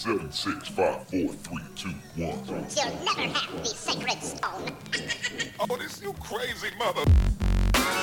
Seven, 0.00 0.32
six, 0.32 0.66
five, 0.68 1.06
four, 1.08 1.28
three, 1.28 1.60
two, 1.76 1.90
one. 2.16 2.32
You'll 2.46 3.04
never 3.04 3.20
have 3.20 3.58
the 3.58 3.66
sacred 3.66 4.22
stone. 4.22 4.74
Oh, 5.60 5.76
this 5.76 6.00
you 6.00 6.14
crazy 6.14 6.68
mother. 6.78 7.02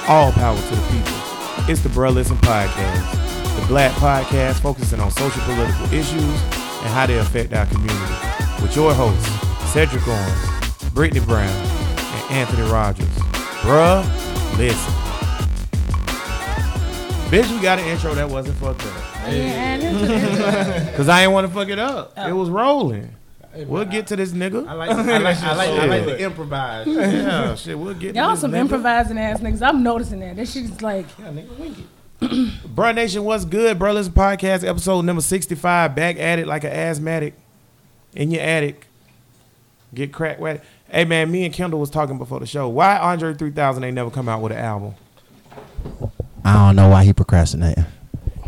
All 0.07 0.31
power 0.31 0.55
to 0.55 0.75
the 0.75 0.81
people. 0.91 1.68
It's 1.68 1.81
the 1.81 1.89
Bruh 1.89 2.13
Listen 2.13 2.38
Podcast, 2.38 3.60
the 3.60 3.65
black 3.65 3.91
podcast 3.94 4.60
focusing 4.60 4.99
on 4.99 5.10
social 5.10 5.41
political 5.41 5.86
issues 5.91 6.21
and 6.21 6.94
how 6.94 7.07
they 7.07 7.18
affect 7.18 7.52
our 7.54 7.65
community. 7.65 8.14
With 8.61 8.75
your 8.75 8.93
hosts, 8.93 9.27
Cedric 9.73 10.07
Owens, 10.07 10.89
Brittany 10.93 11.25
Brown, 11.25 11.50
and 11.50 12.32
Anthony 12.32 12.70
Rogers. 12.70 13.07
Bruh, 13.64 14.05
listen. 14.59 15.07
Bitch, 17.30 17.52
we 17.54 17.62
got 17.62 17.78
an 17.80 17.86
intro 17.88 18.14
that 18.16 18.30
wasn't 18.30 18.57
fucked 18.57 18.86
up. 18.86 18.94
Cause 20.96 21.09
I 21.09 21.23
ain't 21.23 21.32
want 21.34 21.46
to 21.48 21.54
fuck 21.54 21.68
it 21.68 21.77
up. 21.80 22.14
Oh. 22.16 22.27
It 22.27 22.32
was 22.32 22.50
rolling. 22.50 23.14
We'll 23.54 23.86
get 23.86 24.08
to 24.08 24.16
this 24.16 24.31
nigga. 24.31 24.66
I 24.67 24.73
like, 24.73 24.90
I 24.91 24.95
like, 25.17 25.38
I 25.44 25.53
like, 25.55 25.70
I 25.70 25.86
like 25.88 26.03
to 26.05 26.17
improvise. 26.23 26.88
Yeah, 26.88 27.09
Yeah, 27.12 27.55
shit, 27.55 27.77
we'll 27.77 27.95
get 27.95 28.13
to 28.13 28.20
Y'all 28.20 28.31
this 28.31 28.41
some 28.41 28.52
nigga. 28.52 28.59
improvising 28.59 29.17
ass 29.17 29.40
niggas. 29.41 29.62
I'm 29.67 29.84
noticing 29.84 30.20
that. 30.22 30.36
This 30.38 30.53
That 30.53 30.59
shit's 30.67 30.81
like, 30.81 31.05
Yeah, 31.20 31.26
nigga, 31.31 31.58
wink 31.58 31.77
it. 31.80 31.86
Bruh 32.76 32.95
Nation, 32.95 33.23
what's 33.23 33.45
good? 33.45 33.78
Bruh 33.78 33.94
Listen 33.94 34.14
Podcast, 34.14 34.66
episode 34.66 35.03
number 35.05 35.22
65. 35.22 35.95
Back 35.95 36.17
at 36.20 36.39
it 36.39 36.48
like 36.48 36.64
an 36.64 36.72
asthmatic 36.72 37.34
in 38.16 38.31
your 38.31 38.41
attic. 38.41 38.88
Get 39.94 40.14
cracked 40.14 40.39
with 40.39 40.58
it. 40.58 40.64
Hey, 40.89 41.03
man, 41.05 41.30
me 41.31 41.44
and 41.44 41.53
Kendall 41.53 41.80
was 41.80 41.89
talking 41.89 42.17
before 42.17 42.39
the 42.39 42.45
show. 42.45 42.70
Why 42.70 42.98
Andre 42.98 43.34
3000 43.34 43.84
ain't 43.84 43.95
never 43.95 44.12
come 44.12 44.30
out 44.30 44.41
with 44.41 44.52
an 44.53 44.59
album? 44.59 44.95
I 46.48 46.68
don't 46.68 46.76
know 46.76 46.90
why 46.90 47.04
he 47.04 47.14
procrastinating. 47.14 47.86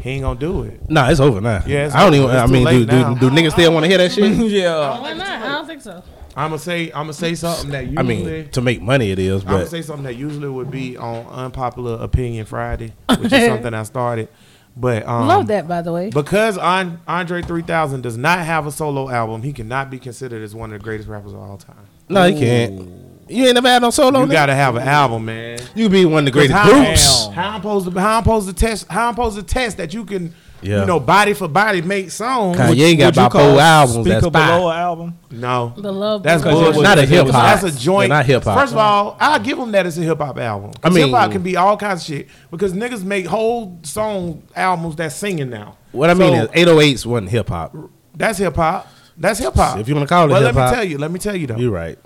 He 0.02 0.12
ain't 0.12 0.24
gonna 0.24 0.40
do 0.40 0.64
it. 0.64 0.90
Nah, 0.90 1.10
it's 1.10 1.20
over 1.20 1.42
now. 1.42 1.62
Yeah, 1.68 1.88
it's 1.88 1.96
I 1.96 2.00
don't 2.10 2.14
over. 2.14 2.24
even. 2.24 2.36
It's 2.36 2.50
I 2.50 2.54
mean, 2.54 2.64
late 2.64 2.90
do, 2.90 3.16
do, 3.16 3.20
do 3.20 3.30
niggas 3.30 3.52
still 3.52 3.74
want 3.74 3.84
to 3.84 3.90
hear 3.90 3.98
that 3.98 4.12
shit? 4.12 4.34
yeah. 4.52 5.00
why 5.00 5.14
not? 5.14 5.28
I 5.28 5.50
don't 5.50 5.68
think 5.68 5.82
so. 5.82 6.04
I'm 6.36 6.52
gonna 6.52 6.60
say 6.60 6.86
I'm 6.88 7.04
gonna 7.04 7.14
say 7.14 7.36
something 7.36 7.72
that 7.72 7.88
usually 7.88 7.98
I 7.98 8.04
mean, 8.04 8.50
to 8.52 8.62
make 8.62 8.82
money 8.82 9.12
it 9.12 9.20
is, 9.20 9.42
I'm 9.44 9.50
gonna 9.50 9.68
say 9.68 9.82
something 9.82 10.06
that 10.06 10.16
usually 10.16 10.48
would 10.48 10.72
be 10.72 10.96
on 10.96 11.26
Unpopular 11.26 12.02
Opinion 12.02 12.46
Friday, 12.46 12.94
which 13.18 13.34
is 13.34 13.46
something 13.46 13.74
I 13.74 13.84
started. 13.84 14.30
But 14.78 15.06
um, 15.06 15.28
Love 15.28 15.48
that, 15.48 15.68
by 15.68 15.82
the 15.82 15.92
way. 15.92 16.10
Because 16.10 16.58
Andre 16.58 17.42
3000 17.42 18.02
does 18.02 18.18
not 18.18 18.40
have 18.40 18.66
a 18.66 18.72
solo 18.72 19.10
album, 19.10 19.42
he 19.42 19.52
cannot 19.52 19.90
be 19.90 20.00
considered 20.00 20.42
as 20.42 20.56
one 20.56 20.72
of 20.72 20.80
the 20.80 20.84
greatest 20.84 21.10
rappers 21.10 21.34
of 21.34 21.40
all 21.40 21.58
time. 21.58 21.88
no, 22.08 22.32
he 22.32 22.40
can't. 22.40 22.88
You 23.30 23.46
ain't 23.46 23.56
never 23.56 23.68
had 23.68 23.82
no 23.82 23.90
solo. 23.92 24.22
You 24.22 24.26
nigga? 24.26 24.32
gotta 24.32 24.56
have 24.56 24.76
an 24.76 24.88
album, 24.88 25.26
man. 25.26 25.60
You 25.76 25.88
be 25.90 26.06
one 26.06 26.20
of 26.20 26.26
the 26.26 26.32
greatest 26.32 26.58
how, 26.58 26.70
groups. 26.70 27.28
How 27.28 27.50
I'm 27.52 27.62
supposed 27.62 27.92
to 27.94 28.00
how 28.00 28.18
I'm 28.18 28.24
supposed 28.24 28.48
to 28.48 28.54
test 28.54 28.88
how 28.90 29.08
I'm 29.10 29.14
supposed 29.14 29.38
to 29.38 29.44
test 29.44 29.78
that 29.78 29.94
you 29.94 30.04
can 30.04 30.34
Yeah. 30.62 30.80
you 30.82 30.86
know 30.88 31.00
body 31.00 31.34
for 31.34 31.48
body 31.48 31.82
make 31.82 32.10
songs. 32.12 32.58
Kanye 32.58 32.82
ain't 32.90 33.00
got 33.00 33.06
Would 33.08 33.16
you 33.16 33.22
about 33.22 33.32
call 33.32 33.52
four 33.52 33.62
albums. 33.62 34.06
That's 34.08 34.24
Speaker 34.24 34.32
five. 34.34 34.58
Below 34.60 34.70
an 34.72 34.78
album? 34.78 35.20
No. 35.32 35.74
The 35.78 35.92
love. 35.94 36.24
That's 36.24 36.44
bullshit. 36.44 36.82
Not 36.82 36.98
a 36.98 37.06
hip 37.06 37.28
hop. 37.28 37.62
That's 37.62 37.76
a 37.76 37.80
joint. 37.80 38.10
Yeah, 38.10 38.16
not 38.18 38.26
hip 38.26 38.44
hop. 38.44 38.60
First 38.60 38.74
of 38.74 38.80
all, 38.80 39.16
I'll 39.20 39.40
give 39.40 39.58
them 39.58 39.72
that 39.74 39.86
it's 39.86 39.98
a 39.98 40.02
hip 40.02 40.18
hop 40.18 40.38
album. 40.40 40.72
I 40.84 40.90
mean- 40.90 41.06
hip 41.08 41.16
hop 41.16 41.32
can 41.32 41.44
be 41.44 41.56
all 41.56 41.78
kinds 41.78 42.02
of 42.02 42.08
shit 42.08 42.28
because 42.52 42.74
niggas 42.74 43.04
make 43.04 43.26
whole 43.28 43.78
song 43.84 44.42
albums 44.56 44.96
that's 44.96 45.16
singing 45.16 45.50
now. 45.50 45.78
What 45.92 46.10
I 46.10 46.14
mean 46.14 46.34
is, 46.34 46.48
808s 46.50 47.06
wasn't 47.06 47.30
hip 47.30 47.50
hop. 47.50 47.76
that's 48.16 48.38
hip 48.40 48.56
hop. 48.56 48.88
That's 49.18 49.38
hip 49.40 49.54
hop. 49.54 49.78
If 49.80 49.88
you 49.88 49.94
wanna 49.96 50.08
call 50.08 50.26
it 50.26 50.32
well, 50.32 50.42
let 50.42 50.54
hip-hop. 50.56 50.72
me 50.72 50.76
tell 50.76 50.84
you. 50.86 50.98
Let 50.98 51.12
me 51.12 51.20
tell 51.20 51.36
you 51.36 51.48
though. 51.48 51.58
You're 51.58 51.72
right. 51.72 52.00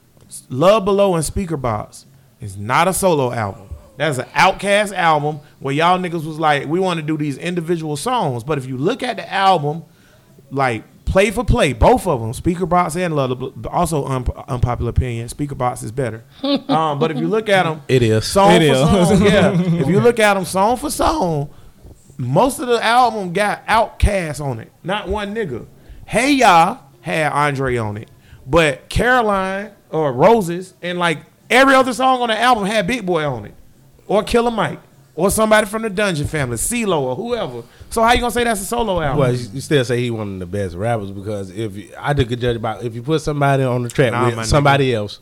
Love 0.49 0.85
Below 0.85 1.15
and 1.15 1.23
Speakerboxxx 1.23 2.05
is 2.41 2.57
not 2.57 2.87
a 2.87 2.93
solo 2.93 3.31
album. 3.31 3.69
That's 3.97 4.17
an 4.17 4.25
OutKast 4.33 4.93
album 4.93 5.39
where 5.59 5.73
y'all 5.73 5.99
niggas 5.99 6.25
was 6.25 6.39
like, 6.39 6.65
we 6.67 6.79
want 6.79 6.99
to 6.99 7.05
do 7.05 7.15
these 7.17 7.37
individual 7.37 7.95
songs. 7.95 8.43
But 8.43 8.57
if 8.57 8.65
you 8.65 8.75
look 8.77 9.03
at 9.03 9.17
the 9.17 9.31
album, 9.31 9.83
like 10.49 10.83
play 11.05 11.29
for 11.29 11.43
play, 11.43 11.73
both 11.73 12.07
of 12.07 12.19
them, 12.19 12.31
Speakerboxxx 12.31 12.95
and 13.05 13.15
Love, 13.15 13.53
but 13.55 13.71
also 13.71 14.05
un- 14.05 14.25
unpopular 14.47 14.89
opinion, 14.89 15.29
Speaker 15.29 15.53
Box 15.55 15.83
is 15.83 15.91
better. 15.91 16.23
um, 16.43 16.97
but 16.99 17.11
if 17.11 17.17
you 17.17 17.27
look 17.27 17.49
at 17.49 17.63
them, 17.63 17.81
It 17.87 18.01
is. 18.01 18.25
song 18.25 18.53
It 18.53 18.67
for 18.73 18.73
is. 18.99 19.07
song, 19.09 19.21
yeah. 19.25 19.51
If 19.81 19.87
you 19.87 19.99
look 19.99 20.19
at 20.19 20.33
them 20.33 20.45
song 20.45 20.77
for 20.77 20.89
song, 20.89 21.49
most 22.17 22.59
of 22.59 22.67
the 22.67 22.83
album 22.83 23.31
got 23.33 23.65
OutKast 23.67 24.43
on 24.43 24.59
it, 24.59 24.71
not 24.83 25.07
one 25.07 25.35
nigga. 25.35 25.67
Hey 26.05 26.33
y'all 26.33 26.79
had 27.01 27.31
Andre 27.31 27.77
on 27.77 27.97
it, 27.97 28.09
but 28.45 28.89
Caroline 28.89 29.71
or 29.89 30.11
Roses 30.11 30.73
and 30.81 30.97
like 30.99 31.19
every 31.49 31.75
other 31.75 31.93
song 31.93 32.21
on 32.21 32.29
the 32.29 32.39
album 32.39 32.65
had 32.65 32.87
Big 32.87 33.05
Boi 33.05 33.23
on 33.25 33.45
it, 33.45 33.53
or 34.07 34.23
Killer 34.23 34.51
Mike, 34.51 34.79
or 35.15 35.29
somebody 35.29 35.67
from 35.67 35.83
the 35.83 35.89
Dungeon 35.89 36.27
family, 36.27 36.57
CeeLo 36.57 36.99
or 37.01 37.15
whoever. 37.15 37.63
So 37.89 38.01
how 38.01 38.11
you 38.13 38.19
gonna 38.19 38.31
say 38.31 38.43
that's 38.43 38.61
a 38.61 38.65
solo 38.65 38.99
album? 39.01 39.19
Well, 39.19 39.31
you 39.33 39.61
still 39.61 39.85
say 39.85 40.01
he 40.01 40.09
one 40.11 40.33
of 40.33 40.39
the 40.39 40.45
best 40.45 40.75
rappers 40.75 41.11
because 41.11 41.51
if 41.51 41.75
you, 41.77 41.91
I 41.97 42.11
a 42.11 42.35
judge 42.35 42.55
about 42.55 42.83
if 42.83 42.95
you 42.95 43.03
put 43.03 43.21
somebody 43.21 43.63
on 43.63 43.83
the 43.83 43.89
track 43.89 44.11
Nah, 44.13 44.35
with 44.35 44.45
somebody 44.47 44.93
else, 44.95 45.19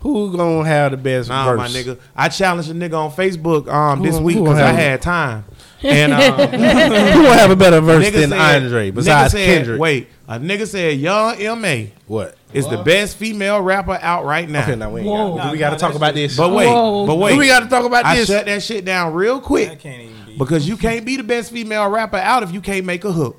who 0.00 0.34
gonna 0.34 0.66
have 0.66 0.92
the 0.92 0.96
best 0.96 1.28
Nah, 1.28 1.44
verse? 1.44 1.58
my 1.58 1.68
nigga. 1.68 1.98
I 2.16 2.28
challenged 2.30 2.70
a 2.70 2.74
nigga 2.74 2.94
on 2.94 3.10
Facebook 3.12 3.68
um 3.68 4.02
this 4.02 4.18
week 4.18 4.38
because 4.38 4.58
I 4.58 4.72
had 4.72 5.02
time. 5.02 5.44
And 5.82 6.12
um, 6.12 6.20
who 6.50 7.22
gonna 7.22 7.34
have 7.34 7.50
a 7.50 7.56
better 7.56 7.80
verse 7.80 8.06
nigga 8.06 8.20
than 8.20 8.30
said- 8.30 8.62
Andre 8.62 8.90
besides 8.90 9.32
said- 9.32 9.46
Kendrick? 9.46 9.80
Wait, 9.80 10.08
a 10.28 10.38
nigga 10.38 10.66
said 10.66 10.98
Young 10.98 11.40
M.A. 11.40 11.92
what? 12.06 12.36
is 12.52 12.68
the 12.68 12.78
best 12.82 13.16
female 13.16 13.60
rapper 13.62 13.96
out 14.02 14.24
right 14.24 14.48
now. 14.48 14.62
Okay, 14.62 14.74
now 14.74 14.90
we 14.90 15.00
ain't 15.02 15.08
Whoa. 15.08 15.52
we 15.52 15.58
got 15.58 15.70
to 15.70 15.76
talk 15.76 15.94
about 15.94 16.14
this. 16.14 16.36
But 16.36 16.52
wait, 16.52 16.66
Whoa. 16.66 17.06
but 17.06 17.14
wait. 17.16 17.38
we 17.38 17.46
got 17.46 17.60
to 17.60 17.68
talk 17.68 17.84
about 17.84 18.04
I 18.04 18.16
this. 18.16 18.26
shut 18.26 18.46
that 18.46 18.62
shit 18.62 18.84
down 18.84 19.14
real 19.14 19.40
quick 19.40 19.68
That 19.68 19.78
can't 19.78 20.02
even 20.02 20.26
be. 20.26 20.36
because 20.36 20.66
you 20.68 20.76
can't 20.76 21.04
be 21.06 21.16
the 21.16 21.22
best 21.22 21.52
female 21.52 21.88
rapper 21.88 22.16
out 22.16 22.42
if 22.42 22.52
you 22.52 22.60
can't 22.60 22.84
make 22.84 23.04
a 23.04 23.12
hook. 23.12 23.36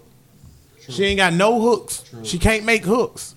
She 0.90 1.04
ain't 1.06 1.18
got 1.18 1.34
no 1.34 1.60
hooks. 1.62 2.04
She 2.24 2.40
can't 2.40 2.66
make 2.66 2.84
hooks. 2.84 3.36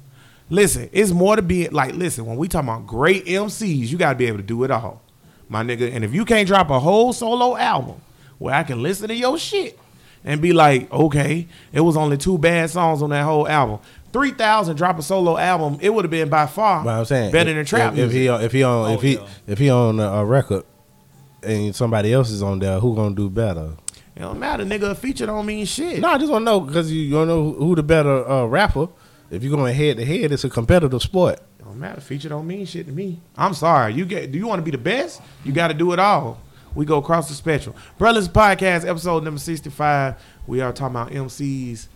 Listen, 0.51 0.89
it's 0.93 1.11
more 1.11 1.37
to 1.37 1.43
be 1.43 1.69
like. 1.69 1.95
Listen, 1.95 2.27
when 2.27 2.37
we 2.37 2.49
talking 2.49 2.69
about 2.69 2.87
great 2.87 3.25
MCs, 3.27 3.89
you 3.89 3.97
got 3.99 4.11
to 4.11 4.19
be 4.19 4.27
able 4.27 4.39
to 4.39 4.43
do 4.45 4.63
it 4.65 4.71
all, 4.71 5.03
my 5.49 5.63
nigga. 5.63 5.93
And 5.93 6.05
if 6.05 6.15
you 6.15 6.25
can't 6.25 6.47
drop 6.47 6.71
a 6.71 6.79
whole 6.79 7.13
solo 7.13 7.57
album 7.57 8.01
where 8.45 8.55
I 8.55 8.63
can 8.63 8.83
listen 8.83 9.09
to 9.09 9.15
your 9.15 9.39
shit 9.39 9.79
and 10.23 10.41
be 10.43 10.53
like, 10.53 10.93
okay, 10.93 11.49
it 11.73 11.81
was 11.81 11.97
only 11.97 12.17
two 12.19 12.37
bad 12.39 12.69
songs 12.71 13.01
on 13.03 13.11
that 13.11 13.25
whole 13.25 13.49
album. 13.49 13.81
Three 14.13 14.31
thousand 14.31 14.77
drop 14.77 14.99
a 14.99 15.03
solo 15.03 15.37
album, 15.39 15.79
it 15.81 15.93
would 15.93 16.05
have 16.05 16.11
been 16.11 16.29
by 16.29 16.47
far 16.47 16.85
But 16.85 16.91
I'm 16.99 17.05
saying 17.05 17.33
better 17.33 17.51
if, 17.51 17.57
than 17.57 17.65
trap 17.65 17.95
If, 17.95 17.99
if 17.99 18.13
he 18.13 18.27
if 18.29 18.53
he 18.53 18.63
on 18.63 18.91
if 18.93 18.99
Oh, 18.99 19.01
he 19.01 19.15
yeah. 19.15 19.27
if 19.47 19.59
he 19.59 19.71
on 19.71 19.99
a, 19.99 20.07
a 20.07 20.25
record 20.25 20.65
and 21.43 21.75
somebody 21.75 22.13
else 22.13 22.31
is 22.31 22.43
on 22.43 22.59
there, 22.59 22.79
who 22.79 22.95
gonna 22.95 23.15
do 23.15 23.29
better? 23.29 23.73
It 24.15 24.21
don't 24.21 24.39
matter, 24.39 24.65
nigga. 24.65 24.91
A 24.91 24.95
feature 24.95 25.27
don't 25.27 25.45
mean 25.47 25.67
shit. 25.67 25.99
No, 26.01 26.09
I 26.09 26.19
just 26.19 26.31
want 26.31 26.43
to 26.43 26.45
know 26.45 26.61
because 26.61 26.93
you 26.93 27.11
don't 27.11 27.27
know 27.27 27.53
who 27.53 27.75
the 27.75 27.83
better 27.83 28.29
uh, 28.29 28.45
rapper. 28.45 28.89
If 29.31 29.43
you're 29.43 29.57
going 29.57 29.75
head 29.75 29.97
to 29.97 30.05
head, 30.05 30.31
it's 30.31 30.45
a 30.45 30.51
competitive 30.51 31.03
sport. 31.03 31.41
It 31.59 31.65
don't 31.65 31.81
matter. 31.81 32.01
Feature 32.01 32.29
don't 32.29 32.47
mean 32.47 32.65
shit 32.67 32.87
to 32.87 32.93
me. 32.93 33.21
I'm 33.37 33.55
sorry. 33.55 33.95
You 33.95 34.05
get. 34.05 34.31
Do 34.31 34.39
you 34.39 34.47
want 34.47 34.61
to 34.61 34.65
be 34.65 34.71
the 34.71 34.79
best? 34.79 35.21
You 35.45 35.53
got 35.53 35.69
to 35.69 35.75
do 35.75 35.93
it 35.93 35.99
all. 35.99 36.39
We 36.75 36.85
go 36.85 36.99
across 36.99 37.29
the 37.29 37.35
spectrum. 37.35 37.75
Brothers 37.99 38.29
Podcast, 38.29 38.87
episode 38.89 39.23
number 39.25 39.41
sixty-five. 39.41 40.17
We 40.47 40.61
are 40.61 40.73
talking 40.73 40.97
about 40.97 41.11
MCs 41.11 41.87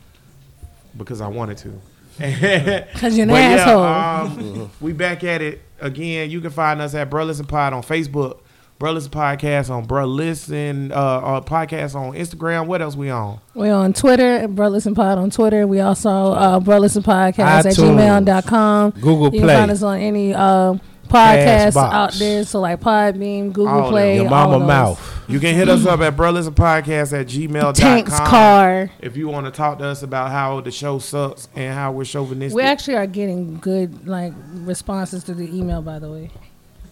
because 0.96 1.20
I 1.20 1.28
wanted 1.28 1.58
to. 1.58 1.70
Because 2.18 3.16
you're 3.16 3.24
an 3.24 3.28
But 3.28 3.40
asshole. 3.40 3.82
um, 3.84 4.70
we 4.80 4.92
back 4.92 5.22
at 5.24 5.40
it 5.40 5.62
again. 5.80 6.30
You 6.30 6.40
can 6.40 6.50
find 6.50 6.80
us 6.80 6.94
at 6.94 7.08
Bro 7.10 7.24
Listen 7.26 7.46
Pod 7.46 7.72
on 7.72 7.82
Facebook, 7.82 8.38
Bro 8.80 8.92
Listen 8.92 9.12
Podcast 9.12 9.70
on 9.70 9.84
Bro 9.84 10.06
Listen, 10.06 10.90
uh, 10.90 10.94
uh, 10.96 11.40
podcast 11.42 11.94
on 11.94 12.14
Instagram. 12.14 12.66
What 12.66 12.82
else 12.82 12.96
we 12.96 13.08
on? 13.10 13.38
We're 13.54 13.72
on 13.74 13.92
Twitter, 13.92 14.48
Bro 14.48 14.68
Listen 14.70 14.96
Pod 14.96 15.18
on 15.18 15.30
Twitter. 15.30 15.66
We 15.68 15.78
also, 15.80 16.10
uh, 16.32 16.58
Bro 16.58 16.78
Listen 16.78 17.04
Podcast 17.04 17.38
at 17.38 17.64
iTunes, 17.66 18.24
gmail.com. 18.24 18.90
Google 19.00 19.32
You 19.34 19.40
can 19.40 19.48
find 19.48 19.70
us 19.70 19.82
on 19.84 19.98
any 19.98 20.34
uh, 20.34 20.74
podcasts 21.08 21.76
out 21.76 22.12
there. 22.14 22.44
So, 22.44 22.60
like 22.60 22.80
Podbean, 22.80 23.52
Google 23.52 23.82
All. 23.82 23.91
Play. 23.91 24.16
Your 24.16 24.30
mama 24.30 24.58
mouth. 24.58 25.14
You 25.28 25.41
can 25.41 25.54
hit 25.54 25.69
us 25.69 25.84
up 25.84 26.00
at 26.00 26.16
Bro 26.16 26.30
Listen 26.30 26.54
Podcast 26.54 27.19
at 27.19 27.26
gmail.com. 27.26 27.74
Tank's 27.74 28.19
car. 28.20 28.91
If 29.00 29.16
you 29.16 29.28
want 29.28 29.46
to 29.46 29.52
talk 29.52 29.78
to 29.78 29.84
us 29.84 30.02
about 30.02 30.30
how 30.30 30.60
the 30.62 30.70
show 30.70 30.98
sucks 30.98 31.48
and 31.54 31.74
how 31.74 31.92
we're 31.92 32.04
chauvinistic. 32.04 32.56
We 32.56 32.62
actually 32.62 32.96
are 32.96 33.06
getting 33.06 33.58
good 33.58 34.08
like 34.08 34.32
responses 34.52 35.25
to 35.25 35.34
the 35.34 35.55
email, 35.55 35.82
by 35.82 35.99
the 35.99 36.10
way. 36.10 36.31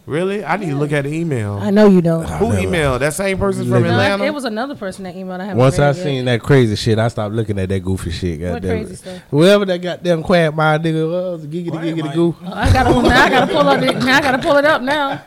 Really? 0.06 0.44
I 0.44 0.56
need 0.56 0.70
to 0.70 0.76
look 0.76 0.92
at 0.92 1.04
the 1.04 1.12
email. 1.12 1.54
I 1.60 1.70
know 1.70 1.88
you 1.88 2.00
don't. 2.00 2.24
Who 2.24 2.46
emailed? 2.46 3.00
That 3.00 3.12
same 3.14 3.36
person 3.38 3.64
from 3.64 3.72
Look. 3.72 3.82
No, 3.84 3.90
Atlanta? 3.90 4.24
it 4.24 4.32
was 4.34 4.44
another 4.44 4.74
person 4.74 5.04
that 5.04 5.14
emailed. 5.14 5.40
I 5.40 5.44
haven't 5.44 5.58
Once 5.58 5.78
I 5.78 5.88
read 5.88 5.96
yet. 5.96 6.02
seen 6.04 6.24
that 6.26 6.40
crazy 6.42 6.76
shit, 6.76 6.98
I 6.98 7.08
stopped 7.08 7.34
looking 7.34 7.58
at 7.58 7.68
that 7.68 7.80
goofy 7.80 8.10
shit. 8.10 8.40
What 8.40 8.52
goddamn 8.62 8.70
crazy 8.78 8.92
it. 8.94 8.96
stuff? 8.96 9.22
Whoever 9.30 9.64
that 9.66 9.78
goddamn 9.82 10.22
quagmire 10.22 10.78
nigga 10.78 11.10
was, 11.10 11.46
giggity 11.46 11.70
giggity 11.70 12.14
goo. 12.14 12.34
Oh, 12.44 12.52
I 12.52 12.72
gotta 12.72 12.90
now. 13.02 13.24
I 13.24 13.30
gotta 13.30 13.52
pull 13.52 13.68
up. 13.68 13.80
The, 13.80 13.92
now 13.92 14.16
I 14.16 14.20
gotta 14.20 14.38
pull 14.38 14.56
it 14.56 14.64
up 14.64 14.82
now. 14.82 15.22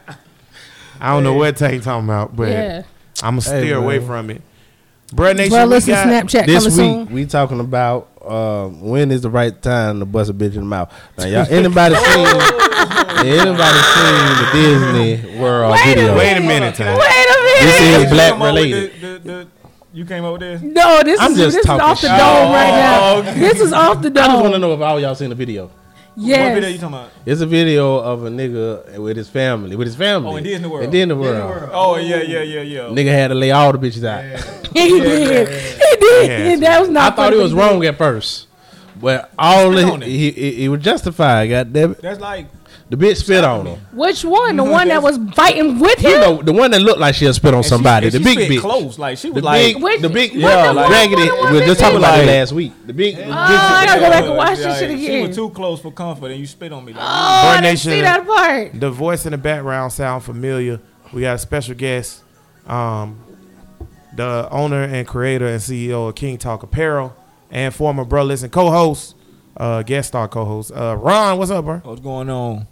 I 1.01 1.13
don't 1.13 1.23
know 1.23 1.33
what 1.33 1.55
Tank 1.55 1.81
talking 1.83 2.05
about, 2.05 2.35
but 2.35 2.49
Yeah. 2.49 2.83
I'm 3.23 3.35
going 3.35 3.41
to 3.41 3.49
Hey, 3.49 3.61
steer 3.63 3.75
bro. 3.75 3.83
away 3.83 3.99
from 3.99 4.29
it. 4.29 4.41
Bruh 5.13 5.35
Nation, 5.35 5.49
Bro, 5.51 5.63
we 5.63 5.69
listen, 5.69 5.93
got, 5.93 6.07
Snapchat 6.07 6.45
This 6.45 6.63
coming 6.77 6.97
week 6.99 7.07
soon. 7.07 7.15
we 7.15 7.25
talking 7.25 7.59
about 7.59 8.08
um, 8.25 8.81
when 8.81 9.11
is 9.11 9.21
the 9.21 9.29
right 9.29 9.59
time 9.61 9.99
to 9.99 10.05
bust 10.05 10.29
a 10.29 10.33
bitch 10.33 10.53
in 10.53 10.61
the 10.61 10.65
mouth. 10.65 10.93
Now 11.17 11.25
y'all, 11.25 11.47
anybody 11.49 11.95
seen 11.95 12.25
anybody 13.25 13.79
seen 13.95 14.25
the 14.39 14.49
Disney 14.53 15.39
World 15.39 15.75
video? 15.85 16.17
Wait 16.17 16.37
a 16.37 16.41
minute, 16.41 16.75
Tank. 16.75 16.99
Wait 16.99 17.07
a 17.07 17.43
minute. 17.43 17.61
This 17.61 18.05
is 18.05 18.11
black 18.11 18.31
Come 18.33 18.41
on 18.41 18.53
with 18.53 18.63
related. 18.63 19.01
The, 19.01 19.07
the, 19.07 19.19
the, 19.19 19.47
You 19.93 20.05
came 20.05 20.25
up 20.25 20.33
with 20.33 20.41
this? 20.41 20.61
No, 20.61 21.01
this 21.03 21.19
I'm 21.19 21.31
is 21.31 21.37
just 21.37 21.55
this 21.57 21.65
is 21.65 21.69
off 21.69 22.01
the 22.01 22.07
shit. 22.07 22.17
dome 22.17 22.51
right 22.51 22.71
now. 22.71 22.99
Oh, 23.01 23.19
okay. 23.19 23.39
This 23.39 23.59
is 23.59 23.73
off 23.73 24.01
the 24.01 24.09
dome. 24.09 24.23
I 24.23 24.27
just 24.27 24.41
want 24.41 24.53
to 24.53 24.59
know 24.59 24.73
if 24.73 24.81
all 24.81 24.99
y'all 24.99 25.15
seen 25.15 25.29
the 25.29 25.35
video. 25.35 25.71
What 26.19 26.27
video 26.27 26.67
you 26.67 26.73
Yes. 26.73 26.81
talking 26.81 26.95
about? 26.95 27.09
It's 27.25 27.41
a 27.41 27.45
video 27.45 27.95
of 27.97 28.25
a 28.25 28.29
nigga 28.29 28.97
with 28.99 29.15
his 29.15 29.29
family, 29.29 29.75
with 29.77 29.87
his 29.87 29.95
family. 29.95 30.29
Oh, 30.33 30.35
in 30.35 30.43
Disney 30.43 30.67
World. 30.67 30.83
In 30.83 30.91
Disney 30.91 31.13
World. 31.13 31.69
Oh 31.73 31.95
yeah, 31.95 32.21
yeah, 32.21 32.41
yeah, 32.41 32.61
yeah. 32.61 32.79
Nigga 32.89 33.11
had 33.11 33.29
to 33.29 33.35
lay 33.35 33.51
all 33.51 33.71
the 33.71 33.77
bitches 33.79 34.03
out. 34.03 34.23
He 34.73 34.99
did. 34.99 35.47
He 35.47 35.95
did. 36.27 36.59
That 36.61 36.79
was 36.81 36.89
not. 36.89 37.13
I 37.13 37.15
thought 37.15 37.25
funny, 37.27 37.37
he 37.37 37.41
was 37.43 37.53
wrong 37.53 37.83
at 37.85 37.97
first, 37.97 38.47
but 38.99 39.31
all 39.39 39.71
Spit 39.71 39.83
of 39.87 40.01
it, 40.01 40.03
it. 40.03 40.07
he, 40.09 40.31
he 40.31 40.51
he 40.55 40.69
was 40.69 40.81
justified. 40.83 41.47
God 41.47 41.73
damn 41.73 41.91
it, 41.93 42.01
That's 42.01 42.19
like 42.19 42.47
the 42.89 42.97
bitch 42.97 43.17
spit 43.17 43.43
on 43.43 43.65
him. 43.67 43.79
Which 43.93 44.25
one? 44.25 44.55
The 44.55 44.63
one 44.63 44.87
that 44.87 45.03
was 45.03 45.19
fighting 45.35 45.77
with 45.79 46.01
You 46.01 46.09
him? 46.15 46.21
know, 46.21 46.41
the 46.41 46.51
one 46.53 46.71
that 46.71 46.81
looked 46.81 46.99
like 46.99 47.13
she'll 47.15 47.33
spit 47.33 47.49
on 47.53 47.57
and 47.57 47.65
she- 47.65 47.69
somebody, 47.69 48.09
the 48.09 48.17
she 48.17 48.23
big 48.23 48.49
bitch. 48.49 48.61
close, 48.61 48.97
like 48.97 49.17
she 49.19 49.27
The 49.29 49.35
was 49.35 49.43
like. 49.43 49.75
big, 49.75 49.83
Which- 49.83 50.01
the 50.01 50.09
big, 50.09 50.33
yeah, 50.33 50.67
the- 50.67 50.73
like 50.73 50.89
raggedy. 50.89 51.21
what- 51.27 51.39
what 51.41 51.51
We 51.51 51.59
were 51.59 51.65
just 51.65 51.79
big 51.79 51.83
talking 51.85 51.97
about 51.99 52.17
bitch? 52.19 52.23
it 52.23 52.27
last 52.27 52.51
week. 52.53 52.73
The 52.87 52.93
big, 52.93 53.15
the 53.17 53.25
Oh, 53.27 53.31
I 53.31 53.85
gotta 53.85 53.99
go 53.99 54.09
back 54.09 54.23
and 54.25 54.35
watch 54.37 54.57
Yeah, 54.59 54.67
this 54.69 54.79
shit 54.79 54.89
again. 54.91 55.05
She 55.23 55.27
was 55.27 55.35
too 55.35 55.49
close 55.51 55.79
for 55.79 55.91
comfort, 55.91 56.31
and 56.31 56.39
you 56.39 56.47
spit 56.47 56.73
on 56.73 56.83
me. 56.83 56.93
Like, 56.93 57.03
Oh, 57.03 57.07
I 57.07 57.55
Bird 57.57 57.61
didn't 57.63 57.79
see 57.79 58.01
that 58.01 58.25
part. 58.25 58.79
The 58.79 58.89
voice 58.89 59.25
in 59.25 59.31
the 59.33 59.37
background 59.37 59.91
sound 59.93 60.23
familiar. 60.23 60.79
We 61.13 61.21
got 61.21 61.35
a 61.35 61.39
special 61.39 61.75
guest, 61.75 62.21
um, 62.67 63.17
the 64.15 64.47
owner 64.51 64.83
and 64.83 65.05
creator 65.07 65.47
and 65.47 65.61
CEO 65.61 66.07
of 66.09 66.15
King 66.15 66.37
Talk 66.37 66.63
Apparel, 66.63 67.13
and 67.51 67.73
former 67.73 68.03
Bro 68.03 68.23
Listen 68.23 68.49
co-host, 68.49 69.15
uh, 69.57 69.81
guest 69.83 70.09
star 70.09 70.27
co-host, 70.27 70.71
uh, 70.75 70.95
Ron. 70.97 71.37
What's 71.37 71.51
up, 71.51 71.65
bro? 71.65 71.81
what's 71.83 71.99
going 72.01 72.29
on? 72.29 72.67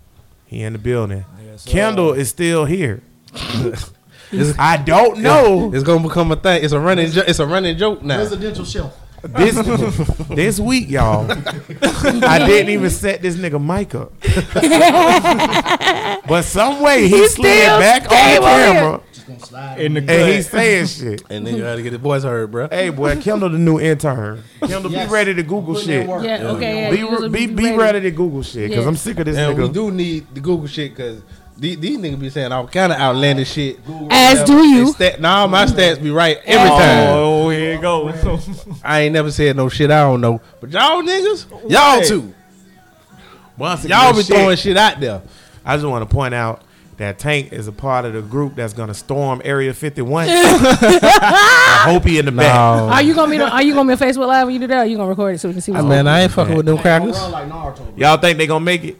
He 0.47 0.63
in 0.63 0.73
the 0.73 0.79
building. 0.79 1.25
Yes. 1.45 1.65
Kendall 1.65 2.09
uh, 2.09 2.13
is 2.13 2.29
still 2.29 2.65
here. 2.65 3.01
I 4.59 4.77
don't 4.83 5.19
know 5.19 5.71
It's 5.73 5.83
gonna 5.83 6.05
become 6.05 6.31
a 6.31 6.35
thing. 6.35 6.63
It's 6.63 6.73
a 6.73 6.79
running. 6.79 7.11
Jo- 7.11 7.23
it's 7.27 7.39
a 7.39 7.45
running 7.45 7.77
joke 7.77 8.01
now. 8.03 8.17
Residential 8.17 8.65
shelf. 8.65 8.97
this 9.23 9.55
this 10.29 10.59
week, 10.59 10.89
y'all. 10.89 11.29
I 11.31 12.43
didn't 12.45 12.69
even 12.71 12.89
set 12.89 13.21
this 13.21 13.35
nigga 13.35 13.63
mic 13.63 13.95
up, 13.95 14.11
but 16.27 16.41
some 16.43 16.81
way 16.81 17.07
he, 17.07 17.17
He 17.17 17.27
slid 17.27 17.67
back 17.79 18.03
on 18.03 18.09
the 18.09 18.15
came 18.15 18.41
here. 18.41 18.43
camera 18.73 18.99
Just 18.99 19.06
gonna 19.27 19.39
slide. 19.39 19.79
In 19.79 19.93
the 19.93 19.99
and 19.99 20.07
cut. 20.09 20.29
he's 20.29 20.49
saying 20.49 20.87
shit. 20.87 21.23
And 21.29 21.45
then 21.45 21.55
you 21.55 21.61
gotta 21.63 21.81
get 21.81 21.91
the 21.91 21.97
voice 21.97 22.23
heard, 22.23 22.51
bro. 22.51 22.67
Hey, 22.69 22.89
boy, 22.89 23.19
Kendall 23.21 23.49
the 23.49 23.57
new 23.57 23.79
intern. 23.79 24.43
Kendall, 24.65 24.91
Yes. 24.91 25.07
be 25.07 25.13
ready 25.13 25.33
to 25.33 25.43
Google 25.43 25.75
shit. 25.75 26.07
work. 26.07 26.23
Yeah. 26.23 26.47
Okay. 26.51 26.83
Yeah, 26.83 26.91
Be, 26.91 26.97
you 26.97 27.07
was- 27.07 27.21
re- 27.23 27.29
be, 27.29 27.47
be 27.47 27.75
ready 27.75 28.01
to 28.01 28.11
Google 28.11 28.41
shit 28.43 28.69
because 28.69 28.83
Yeah. 28.83 28.89
I'm 28.89 28.95
sick 28.95 29.19
of 29.19 29.25
this 29.25 29.37
And 29.37 29.57
we 29.57 29.69
do 29.69 29.91
need 29.91 30.27
the 30.33 30.39
Google 30.39 30.67
shit 30.67 30.95
because 30.95 31.21
these, 31.57 31.77
these 31.79 31.97
niggas 31.97 32.19
be 32.19 32.29
saying 32.29 32.51
all 32.51 32.67
kind 32.67 32.91
of 32.91 32.99
outlandish 32.99 33.51
shit. 33.51 33.79
As 34.09 34.43
do 34.43 34.65
you. 34.65 34.87
Stat, 34.93 35.19
nah, 35.19 35.47
my 35.47 35.65
stats 35.65 36.01
be 36.01 36.11
right 36.11 36.37
every 36.45 36.69
oh, 36.69 36.79
time. 36.79 37.07
Oh, 37.09 37.49
here 37.49 37.73
you 37.73 37.81
go. 37.81 38.09
I 38.83 39.01
ain't 39.01 39.13
never 39.13 39.31
said 39.31 39.55
no 39.55 39.67
shit 39.69 39.91
I 39.91 40.01
don't 40.01 40.21
know. 40.21 40.41
But 40.61 40.71
y'all 40.71 41.01
niggas, 41.01 41.69
y'all 41.69 42.01
too. 42.01 42.33
Once 43.57 43.85
Y'all 43.85 44.13
be 44.13 44.19
shit, 44.19 44.27
throwing 44.27 44.55
shit 44.55 44.77
out 44.77 44.99
there. 44.99 45.21
I 45.65 45.75
just 45.75 45.87
want 45.87 46.07
to 46.07 46.15
point 46.15 46.33
out 46.33 46.61
that 46.97 47.19
Tank 47.19 47.53
is 47.53 47.67
a 47.67 47.71
part 47.71 48.05
of 48.05 48.13
the 48.13 48.21
group 48.21 48.55
that's 48.55 48.73
gonna 48.73 48.93
storm 48.93 49.41
Area 49.45 49.73
51. 49.73 50.27
I 50.29 51.83
hope 51.87 52.03
he 52.05 52.19
in 52.19 52.25
the 52.25 52.31
back. 52.31 52.55
Are 52.55 53.01
you 53.01 53.13
gonna 53.13 53.31
be? 53.31 53.39
Are 53.39 53.61
you 53.63 53.73
gonna 53.73 53.87
be 53.95 54.01
on 54.01 54.09
Facebook 54.09 54.27
Live 54.27 54.47
when 54.47 54.53
you 54.55 54.59
do 54.61 54.67
that? 54.67 54.77
Or 54.77 54.81
are 54.81 54.85
you 54.85 54.97
gonna 54.97 55.09
record 55.09 55.35
it 55.35 55.39
so 55.39 55.47
we 55.49 55.53
can 55.53 55.61
see? 55.61 55.71
I 55.73 55.81
What's 55.81 55.89
mean, 55.89 56.07
I 56.07 56.21
ain't 56.21 56.31
fucking 56.31 56.55
with 56.55 56.65
them 56.65 56.77
crackers. 56.77 57.15
run 57.17 57.31
like 57.31 57.47
Naruto. 57.49 57.97
Y'all 57.97 58.17
think 58.17 58.37
they 58.37 58.47
gonna 58.47 58.63
make 58.65 58.83
it? 58.83 58.97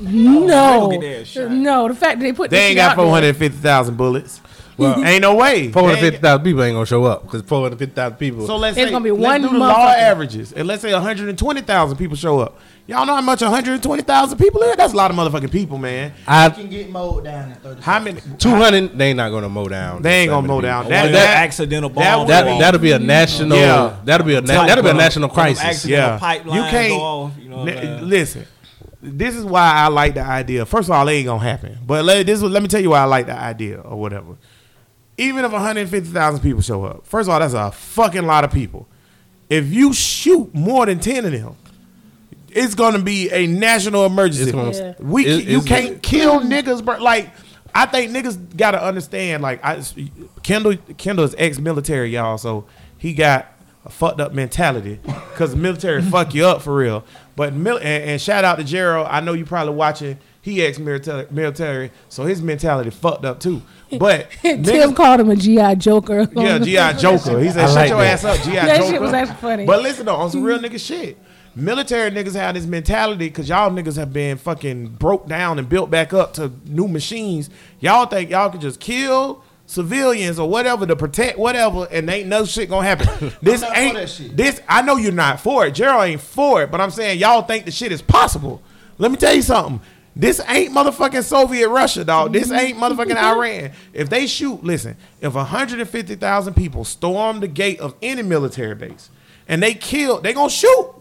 no, 0.00 0.80
gonna 0.88 0.94
get 0.98 1.00
their 1.00 1.24
shot. 1.24 1.50
no. 1.50 1.88
The 1.88 1.94
fact 1.94 2.18
that 2.18 2.24
they 2.24 2.32
put 2.32 2.50
They 2.50 2.56
this 2.58 2.66
ain't 2.70 2.76
got 2.76 2.96
450,000 2.96 3.96
bullets. 3.96 4.40
Well, 4.76 5.02
ain't 5.04 5.22
no 5.22 5.34
way. 5.36 5.72
Four 5.72 5.84
hundred 5.84 5.96
They 5.96 6.00
fifty 6.02 6.14
ain't- 6.16 6.22
thousand 6.22 6.44
people 6.44 6.62
ain't 6.62 6.74
gonna 6.74 6.84
show 6.86 7.04
up 7.04 7.22
because 7.22 7.42
four 7.42 7.62
hundred 7.62 7.78
fifty 7.78 7.94
thousand 7.94 8.18
people. 8.18 8.46
So 8.46 8.56
let's 8.56 8.76
It's 8.76 8.86
say, 8.88 8.90
gonna 8.92 9.02
be 9.04 9.10
let's 9.10 9.22
one 9.22 9.40
do 9.42 9.48
the 9.48 9.58
law 9.58 9.88
averages, 9.88 10.52
and 10.52 10.68
let's 10.68 10.82
say 10.82 10.92
120,000 10.92 11.96
people 11.96 12.16
show 12.16 12.40
up. 12.40 12.58
Y'all 12.88 13.04
know 13.04 13.16
how 13.16 13.20
much 13.20 13.40
120,000 13.40 14.38
people 14.38 14.62
is? 14.62 14.76
That's 14.76 14.92
a 14.92 14.96
lot 14.96 15.10
of 15.10 15.16
motherfucking 15.16 15.50
people, 15.50 15.76
man. 15.76 16.12
I 16.24 16.46
I 16.46 16.50
can 16.50 16.68
get 16.70 16.88
mowed 16.88 17.24
down 17.24 17.50
in 17.50 17.56
30 17.56 17.82
How 17.82 17.98
many? 17.98 18.20
two 18.38 18.50
hundred. 18.50 18.96
They 18.96 19.08
ain't 19.08 19.16
not 19.16 19.30
gonna 19.30 19.48
mow 19.48 19.66
down. 19.66 20.02
They 20.02 20.20
ain't 20.20 20.30
gonna 20.30 20.46
mow 20.46 20.60
down. 20.60 20.84
people. 20.84 20.90
That- 20.96 21.06
That, 21.06 21.12
that- 21.12 21.36
accidental 21.44 21.90
bomb. 21.90 22.28
that- 22.28 22.44
That 22.44 22.58
that'll 22.60 22.80
be 22.80 22.92
a 22.92 22.98
national. 23.00 23.58
Yeah. 23.58 23.96
That'll 24.04 24.24
be 24.26 24.36
a 24.36 24.40
na- 24.40 24.66
that'll 24.66 24.84
be 24.84 24.90
a 24.90 24.94
national 24.94 25.30
crisis. 25.30 25.64
accidental 25.64 26.10
Yeah, 26.12 26.18
pipeline 26.18 26.56
you 26.64 26.70
can't. 26.70 26.88
Go 26.90 27.00
off, 27.00 27.32
you 27.42 27.48
know 27.48 27.56
what 27.64 27.76
I'm 27.76 28.08
listen, 28.08 28.46
this 29.02 29.34
is 29.34 29.44
why 29.44 29.72
I 29.74 29.88
like 29.88 30.14
the 30.14 30.22
idea. 30.22 30.64
First 30.64 30.88
of 30.88 30.92
all, 30.92 31.08
it 31.08 31.12
ain't 31.12 31.26
gonna 31.26 31.42
happen. 31.42 31.78
But 31.84 32.04
let, 32.04 32.24
this, 32.24 32.40
let 32.40 32.62
me 32.62 32.68
tell 32.68 32.80
you 32.80 32.90
why 32.90 33.00
I 33.00 33.04
like 33.04 33.26
the 33.26 33.36
idea 33.36 33.80
or 33.80 33.96
whatever. 33.98 34.36
Even 35.18 35.44
if 35.44 35.50
150,000 35.50 36.40
people 36.40 36.62
show 36.62 36.84
up, 36.84 37.04
first 37.06 37.28
of 37.28 37.32
all, 37.34 37.40
that's 37.40 37.54
a 37.54 37.72
fucking 37.72 38.26
lot 38.26 38.44
of 38.44 38.52
people. 38.52 38.86
If 39.50 39.66
you 39.72 39.92
shoot 39.92 40.54
more 40.54 40.86
than 40.86 41.00
10 41.00 41.24
of 41.24 41.32
them, 41.32 41.56
it's 42.56 42.74
gonna 42.74 42.98
be 42.98 43.30
a 43.30 43.46
national 43.46 44.06
emergency. 44.06 44.44
It's 44.44 44.52
gonna- 44.52 44.72
Yeah. 44.76 44.94
We 45.00 45.26
It- 45.26 45.44
you 45.44 45.60
can't 45.62 46.02
kill 46.02 46.40
niggas, 46.40 46.84
bro. 46.84 46.96
Like 46.98 47.30
I 47.74 47.84
think 47.86 48.10
niggas 48.12 48.38
gotta 48.56 48.82
understand. 48.82 49.42
Like 49.42 49.62
I, 49.64 49.82
Kendall, 50.42 50.74
Kendall 50.96 51.24
is 51.26 51.34
ex-military, 51.38 52.10
y'all. 52.10 52.38
So 52.38 52.64
he 52.98 53.12
got 53.12 53.52
a 53.84 53.90
fucked 53.90 54.20
up 54.20 54.32
mentality 54.32 54.98
because 55.32 55.50
the 55.50 55.56
military 55.58 56.00
fuck 56.14 56.34
you 56.34 56.46
up 56.46 56.62
for 56.62 56.74
real. 56.74 57.04
But 57.36 57.52
mil- 57.52 57.76
and, 57.76 58.04
and 58.10 58.20
shout 58.20 58.44
out 58.44 58.56
to 58.58 58.64
Gerald. 58.64 59.06
I 59.10 59.20
know 59.20 59.34
you 59.34 59.44
probably 59.44 59.74
watching. 59.74 60.18
He 60.40 60.62
ex-military, 60.64 61.26
military, 61.32 61.90
so 62.08 62.24
his 62.24 62.40
mentality 62.40 62.90
fucked 62.90 63.24
up 63.24 63.40
too. 63.40 63.62
But 63.98 64.30
Tim 64.42 64.62
niggas, 64.62 64.94
called 64.94 65.18
him 65.20 65.28
a 65.30 65.34
GI 65.36 65.74
Joker. 65.76 66.28
yeah, 66.36 66.58
GI 66.58 66.98
Joker. 67.00 67.40
He 67.40 67.50
said, 67.50 67.64
I 67.64 67.66
"Shut 67.66 67.74
like 67.74 67.88
your 67.90 67.98
that. 67.98 68.12
ass 68.12 68.24
up, 68.24 68.36
GI 68.38 68.52
Joker." 68.52 68.66
That 68.66 68.84
shit 68.84 69.00
was 69.00 69.12
actually 69.12 69.36
funny. 69.36 69.66
But 69.66 69.82
listen 69.82 70.06
though, 70.06 70.14
on 70.16 70.30
some 70.30 70.44
real 70.44 70.58
nigga 70.60 70.78
shit. 70.80 71.18
Military 71.58 72.10
niggas 72.10 72.34
have 72.34 72.54
this 72.54 72.66
mentality 72.66 73.28
because 73.28 73.48
y'all 73.48 73.70
niggas 73.70 73.96
have 73.96 74.12
been 74.12 74.36
fucking 74.36 74.88
broke 74.88 75.26
down 75.26 75.58
and 75.58 75.66
built 75.66 75.90
back 75.90 76.12
up 76.12 76.34
to 76.34 76.52
new 76.66 76.86
machines. 76.86 77.48
Y'all 77.80 78.04
think 78.04 78.28
y'all 78.28 78.50
can 78.50 78.60
just 78.60 78.78
kill 78.78 79.42
civilians 79.64 80.38
or 80.38 80.50
whatever 80.50 80.84
to 80.86 80.94
protect 80.94 81.38
whatever, 81.38 81.88
and 81.90 82.10
ain't 82.10 82.28
no 82.28 82.44
shit 82.44 82.68
gonna 82.68 82.86
happen. 82.86 83.32
This 83.42 83.62
ain't 83.62 83.94
that 83.94 84.10
shit. 84.10 84.36
this. 84.36 84.60
I 84.68 84.82
know 84.82 84.96
you're 84.96 85.12
not 85.12 85.40
for 85.40 85.66
it. 85.66 85.72
Gerald 85.72 86.04
ain't 86.04 86.20
for 86.20 86.62
it, 86.62 86.70
but 86.70 86.82
I'm 86.82 86.90
saying 86.90 87.18
y'all 87.18 87.40
think 87.40 87.64
the 87.64 87.70
shit 87.70 87.90
is 87.90 88.02
possible. 88.02 88.60
Let 88.98 89.10
me 89.10 89.16
tell 89.16 89.34
you 89.34 89.42
something. 89.42 89.80
This 90.14 90.40
ain't 90.48 90.74
motherfucking 90.74 91.24
Soviet 91.24 91.70
Russia, 91.70 92.04
dog. 92.04 92.34
This 92.34 92.50
ain't 92.50 92.76
mm-hmm. 92.76 93.00
motherfucking 93.00 93.16
Iran. 93.16 93.72
If 93.94 94.10
they 94.10 94.26
shoot, 94.26 94.62
listen, 94.62 94.96
if 95.22 95.34
150,000 95.34 96.54
people 96.54 96.84
storm 96.84 97.40
the 97.40 97.48
gate 97.48 97.80
of 97.80 97.94
any 98.02 98.22
military 98.22 98.74
base 98.74 99.08
and 99.48 99.62
they 99.62 99.72
kill, 99.72 100.20
they 100.20 100.34
gonna 100.34 100.50
shoot 100.50 100.95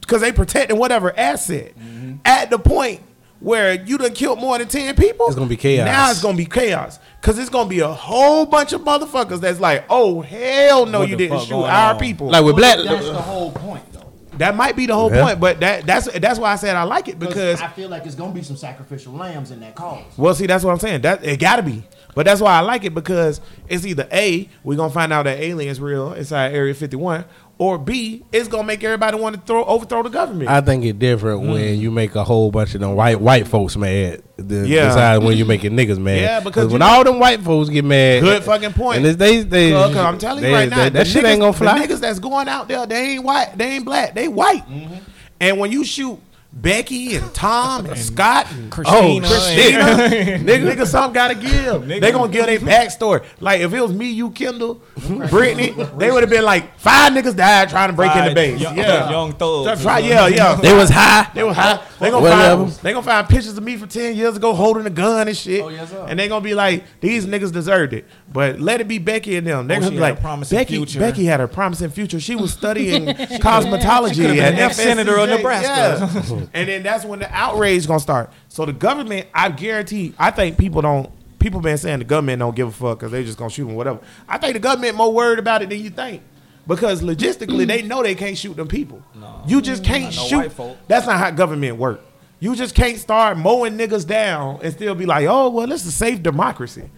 because 0.00 0.20
they 0.20 0.32
protecting 0.32 0.76
whatever 0.78 1.16
asset. 1.18 1.78
Mm-hmm. 1.78 2.16
At 2.24 2.50
the 2.50 2.58
point 2.58 3.00
where 3.40 3.72
you 3.74 3.96
done 3.96 4.12
killed 4.12 4.38
more 4.38 4.58
than 4.58 4.68
10 4.68 4.96
people, 4.96 5.26
It's 5.26 5.34
gonna 5.36 5.48
be 5.48 5.56
chaos. 5.56 5.86
Now 5.86 6.10
it's 6.10 6.22
gonna 6.22 6.36
be 6.36 6.44
chaos. 6.46 6.98
Cause 7.22 7.38
it's 7.38 7.50
gonna 7.50 7.68
be 7.68 7.80
a 7.80 7.88
whole 7.88 8.46
bunch 8.46 8.72
of 8.72 8.80
motherfuckers 8.82 9.40
that's 9.40 9.60
like, 9.60 9.84
oh 9.90 10.20
hell 10.20 10.86
no, 10.86 11.00
What 11.00 11.08
you 11.08 11.16
didn't 11.16 11.40
shoot 11.42 11.54
our 11.64 11.94
on? 11.94 12.00
people. 12.00 12.28
Like 12.28 12.44
with 12.44 12.56
black. 12.56 12.78
That's 12.84 13.06
the 13.06 13.14
whole 13.14 13.50
point, 13.52 13.82
though. 13.92 14.10
That 14.38 14.56
might 14.56 14.74
be 14.76 14.86
the 14.86 14.94
whole 14.94 15.10
Yeah. 15.12 15.22
point, 15.24 15.40
but 15.40 15.60
that 15.60 15.86
that's 15.86 16.10
that's 16.18 16.38
why 16.38 16.52
I 16.52 16.56
said 16.56 16.76
I 16.76 16.82
like 16.84 17.08
it 17.08 17.18
because 17.18 17.60
I 17.60 17.68
feel 17.68 17.88
like 17.90 18.06
it's 18.06 18.14
gonna 18.14 18.32
be 18.32 18.42
some 18.42 18.56
sacrificial 18.56 19.12
lambs 19.12 19.50
in 19.50 19.60
that 19.60 19.74
cause. 19.74 20.02
well, 20.16 20.34
see, 20.34 20.46
that's 20.46 20.64
what 20.64 20.72
I'm 20.72 20.78
saying. 20.78 21.02
That 21.02 21.22
it 21.24 21.38
gotta 21.38 21.62
be, 21.62 21.82
but 22.14 22.24
that's 22.24 22.40
why 22.40 22.52
I 22.56 22.60
like 22.60 22.84
it 22.84 22.94
because 22.94 23.40
it's 23.68 23.84
either 23.84 24.08
a 24.10 24.48
we're 24.64 24.76
gonna 24.76 24.92
find 24.92 25.12
out 25.12 25.24
that 25.24 25.38
aliens 25.40 25.78
real 25.78 26.14
inside 26.14 26.54
Area 26.54 26.72
51, 26.74 27.26
or 27.60 27.76
b 27.76 28.24
it's 28.32 28.48
gonna 28.48 28.64
make 28.64 28.82
everybody 28.82 29.18
want 29.18 29.36
to 29.36 29.40
throw 29.42 29.62
overthrow 29.66 30.02
the 30.02 30.08
government. 30.08 30.48
I 30.48 30.62
think 30.62 30.82
it's 30.82 30.98
different 30.98 31.42
when 31.42 31.78
you 31.78 31.90
make 31.90 32.14
a 32.14 32.24
whole 32.24 32.50
bunch 32.50 32.74
of 32.74 32.80
them 32.80 32.94
white 32.96 33.20
white 33.20 33.46
folks 33.46 33.76
mad. 33.76 34.22
The, 34.38 34.66
Yeah. 34.66 34.86
Besides 34.88 35.22
when 35.24 35.36
you 35.36 35.44
making 35.44 35.72
niggas 35.72 35.98
mad. 35.98 36.20
Yeah, 36.22 36.40
because 36.40 36.68
when 36.72 36.78
know- 36.80 36.86
all 36.86 37.04
them 37.04 37.18
white 37.20 37.42
folks 37.42 37.68
get 37.68 37.84
mad. 37.84 38.22
Good 38.22 38.44
fucking 38.44 38.72
point. 38.72 38.96
And 38.96 39.06
it's- 39.06 39.18
they 39.18 39.42
they. 39.42 39.72
Cause, 39.72 39.88
'cause 39.94 40.04
I'm 40.06 40.16
telling 40.16 40.42
you 40.42 40.54
right 40.54 40.70
now, 40.70 40.76
they- 40.84 40.84
the 40.84 40.90
that 40.90 41.06
shit 41.06 41.22
ain't 41.26 41.40
gonna 41.40 41.52
fly. 41.52 41.78
The 41.86 41.86
niggas 41.94 42.00
that's 42.00 42.18
going 42.18 42.48
out 42.48 42.66
there, 42.66 42.86
they 42.86 43.10
ain't 43.10 43.24
white, 43.24 43.50
they 43.58 43.72
ain't 43.72 43.84
black, 43.84 44.14
they 44.14 44.26
white. 44.26 44.66
Mm-hmm. 44.66 44.94
And 45.42 45.58
when 45.58 45.70
you 45.70 45.84
shoot 45.84 46.18
Becky 46.52 47.14
and 47.14 47.32
Tom 47.32 47.86
and 47.86 47.96
Scott 47.96 48.50
and 48.50 48.72
Christina 48.72 48.98
oh, 49.00 49.20
Christina, 49.20 49.78
and- 49.78 50.46
nigga, 50.48 50.72
nigga, 50.74 50.84
something 50.86 51.12
gotta 51.14 51.36
give. 51.36 51.86
They 51.86 52.10
gonna 52.10 52.30
give 52.30 52.46
their 52.46 52.58
backstory. 52.58 53.24
Like 53.38 53.60
if 53.60 53.72
it 53.72 53.80
was 53.80 53.92
me, 53.92 54.10
you, 54.10 54.30
Kendall, 54.32 54.82
Brittany, 55.30 55.70
they 55.96 56.10
would 56.10 56.24
have 56.24 56.28
been 56.30 56.44
like 56.44 56.76
five 56.78 57.12
niggas 57.12 57.36
died 57.36 57.68
trying 57.70 57.90
to 57.90 57.94
break 57.94 58.14
in 58.16 58.24
the 58.24 58.34
base. 58.34 58.60
Young, 58.60 58.76
yeah, 58.76 59.08
young 59.10 59.32
thugs. 59.34 59.64
That's 59.66 59.84
right. 59.84 60.04
Yeah, 60.04 60.26
yeah. 60.26 60.56
They 60.60 60.74
was 60.74 60.90
high. 60.90 61.30
They 61.34 61.44
were 61.44 61.54
high. 61.54 61.84
They 62.00 62.10
gonna 62.10 62.22
Whatever. 62.22 62.64
find 62.66 62.72
they 62.82 62.92
gonna 62.94 63.06
find 63.06 63.28
pictures 63.28 63.56
of 63.56 63.62
me 63.62 63.76
from 63.76 63.88
ten 63.88 64.16
years 64.16 64.36
ago 64.36 64.52
holding 64.52 64.84
a 64.86 64.90
gun 64.90 65.28
and 65.28 65.36
shit. 65.36 65.62
Oh, 65.62 65.68
yes, 65.68 65.90
sir. 65.90 66.04
and 66.08 66.18
they 66.18 66.26
gonna 66.26 66.42
be 66.44 66.54
like, 66.54 66.82
these 67.00 67.26
niggas 67.26 67.52
deserved 67.52 67.92
it. 67.92 68.06
But 68.32 68.60
let 68.60 68.80
it 68.80 68.88
be 68.88 68.98
Becky 68.98 69.36
and 69.36 69.46
them. 69.46 69.68
They're 69.68 69.78
Oh, 69.78 69.82
gonna 69.82 69.92
be 69.92 69.98
like, 70.00 70.20
promising 70.20 70.58
Becky. 70.58 70.76
future. 70.76 70.98
Becky 70.98 71.24
had 71.26 71.40
a 71.40 71.46
promising 71.48 71.90
future. 71.90 72.18
She 72.20 72.34
was 72.34 72.52
studying 72.52 73.06
cosmetology 73.50 74.16
been 74.26 74.38
at 74.40 74.54
next 74.54 74.78
FSCJ. 74.78 74.82
senator 74.82 75.16
of 75.18 75.28
Nebraska. 75.28 76.24
Yeah. 76.39 76.39
Mm. 76.42 76.50
and 76.54 76.68
then 76.68 76.82
that's 76.82 77.04
when 77.04 77.18
the 77.18 77.32
outrage 77.34 77.78
is 77.78 77.86
gonna 77.86 78.00
start. 78.00 78.32
So 78.48 78.64
the 78.64 78.72
government, 78.72 79.28
I 79.34 79.50
guarantee, 79.50 80.14
I 80.18 80.30
think 80.30 80.58
people 80.58 80.82
don't 80.82 81.10
people 81.38 81.60
been 81.60 81.78
saying 81.78 81.98
the 82.00 82.04
government 82.04 82.40
don't 82.40 82.54
give 82.54 82.68
a 82.68 82.72
fuck 82.72 82.98
because 82.98 83.12
they 83.12 83.24
just 83.24 83.38
gonna 83.38 83.50
shoot 83.50 83.66
them 83.66 83.74
whatever. 83.74 84.00
I 84.28 84.38
think 84.38 84.54
the 84.54 84.60
government 84.60 84.96
more 84.96 85.12
worried 85.12 85.38
about 85.38 85.62
it 85.62 85.70
than 85.70 85.80
you 85.80 85.90
think. 85.90 86.22
Because 86.66 87.02
logistically, 87.02 87.66
they 87.66 87.82
know 87.82 88.02
they 88.02 88.14
can't 88.14 88.38
shoot 88.38 88.54
them 88.56 88.68
people. 88.68 89.02
You 89.46 89.60
just 89.60 89.82
can't 89.82 90.04
no 90.04 90.10
shoot. 90.10 90.76
That's 90.86 91.06
not 91.06 91.18
how 91.18 91.30
government 91.32 91.78
work. 91.78 92.00
You 92.38 92.54
just 92.54 92.74
can't 92.74 92.96
start 92.98 93.36
mowing 93.36 93.76
niggas 93.76 94.06
down 94.06 94.60
and 94.62 94.72
still 94.72 94.94
be 94.94 95.04
like, 95.04 95.26
oh 95.26 95.50
well, 95.50 95.66
this 95.66 95.82
is 95.82 95.88
a 95.88 95.92
safe 95.92 96.22
democracy. 96.22 96.88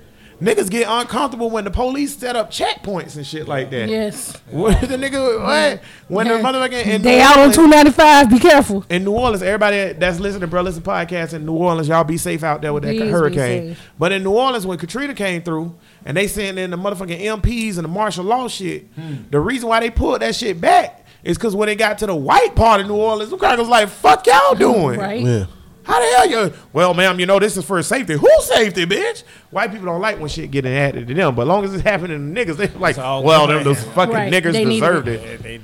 Niggas 0.42 0.68
get 0.70 0.88
uncomfortable 0.88 1.50
when 1.50 1.62
the 1.62 1.70
police 1.70 2.16
set 2.16 2.34
up 2.34 2.50
checkpoints 2.50 3.14
and 3.14 3.24
shit 3.24 3.46
like 3.46 3.70
that. 3.70 3.88
Yes. 3.88 4.36
What 4.50 4.80
the 4.80 4.96
nigga? 4.96 5.40
What? 5.40 5.82
When 6.08 6.26
the 6.26 6.34
motherfucking 6.34 6.84
in 6.84 7.02
They 7.02 7.18
New 7.18 7.22
out 7.22 7.38
on 7.38 7.52
two 7.52 7.68
ninety 7.68 7.92
five. 7.92 8.28
Be 8.28 8.40
careful. 8.40 8.84
in 8.90 9.04
New 9.04 9.12
Orleans, 9.12 9.42
everybody 9.42 9.92
that's 9.92 10.18
listening 10.18 10.40
to 10.40 10.46
Bro 10.48 10.62
Listen 10.62 10.82
podcast 10.82 11.32
in 11.32 11.46
New 11.46 11.52
Orleans, 11.52 11.86
y'all 11.86 12.02
be 12.02 12.16
safe 12.16 12.42
out 12.42 12.60
there 12.60 12.72
with 12.72 12.82
that 12.82 12.96
Please 12.96 13.10
hurricane. 13.10 13.76
But 13.96 14.10
in 14.10 14.24
New 14.24 14.32
Orleans, 14.32 14.66
when 14.66 14.78
Katrina 14.78 15.14
came 15.14 15.42
through 15.42 15.76
and 16.04 16.16
they 16.16 16.26
sent 16.26 16.58
in 16.58 16.72
the 16.72 16.76
motherfucking 16.76 17.20
MPs 17.20 17.76
and 17.76 17.84
the 17.84 17.88
martial 17.88 18.24
law 18.24 18.48
shit, 18.48 18.88
hmm. 18.96 19.14
the 19.30 19.38
reason 19.38 19.68
why 19.68 19.78
they 19.78 19.90
pulled 19.90 20.22
that 20.22 20.34
shit 20.34 20.60
back 20.60 21.06
is 21.22 21.38
because 21.38 21.54
when 21.54 21.66
they 21.68 21.76
got 21.76 21.98
to 21.98 22.06
the 22.06 22.16
white 22.16 22.56
part 22.56 22.80
of 22.80 22.88
New 22.88 22.96
Orleans, 22.96 23.30
them 23.30 23.38
crackers 23.38 23.68
like, 23.68 23.88
fuck 23.88 24.26
y'all 24.26 24.56
doing? 24.56 24.98
Right. 24.98 25.22
Yeah. 25.22 25.46
How 25.84 25.98
the 26.00 26.16
hell 26.16 26.30
you? 26.46 26.52
Well, 26.72 26.94
ma'am, 26.94 27.18
you 27.18 27.26
know 27.26 27.38
this 27.38 27.56
is 27.56 27.64
for 27.64 27.82
safety. 27.82 28.14
Who 28.14 28.28
safety, 28.42 28.86
bitch? 28.86 29.24
White 29.50 29.70
people 29.72 29.86
don't 29.86 30.00
like 30.00 30.18
when 30.18 30.28
shit 30.28 30.50
getting 30.50 30.72
added 30.72 31.08
to 31.08 31.14
them, 31.14 31.34
but 31.34 31.46
long 31.46 31.64
as 31.64 31.74
it's 31.74 31.82
happening 31.82 32.34
to 32.34 32.40
niggas, 32.44 32.56
they 32.56 32.68
like, 32.78 32.98
all 32.98 33.22
well, 33.24 33.46
them 33.46 33.64
those 33.64 33.82
fucking 33.82 34.14
Right. 34.14 34.32
niggers 34.32 34.52
They 34.52 34.64
deserved 34.64 35.08
it. 35.08 35.20
it. 35.22 35.42
They- 35.42 35.60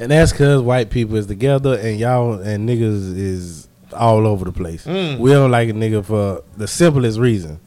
And 0.00 0.10
that's 0.10 0.32
because 0.32 0.62
white 0.62 0.90
people 0.90 1.16
is 1.16 1.26
together 1.26 1.78
and 1.78 1.98
y'all 1.98 2.34
and 2.40 2.68
niggas 2.68 3.16
is 3.16 3.68
all 3.92 4.26
over 4.26 4.44
the 4.46 4.52
place. 4.52 4.84
Mm. 4.86 5.18
We 5.18 5.30
don't 5.30 5.50
like 5.50 5.68
a 5.68 5.72
nigga 5.72 6.04
for 6.04 6.42
the 6.56 6.66
simplest 6.66 7.18
reason. 7.18 7.60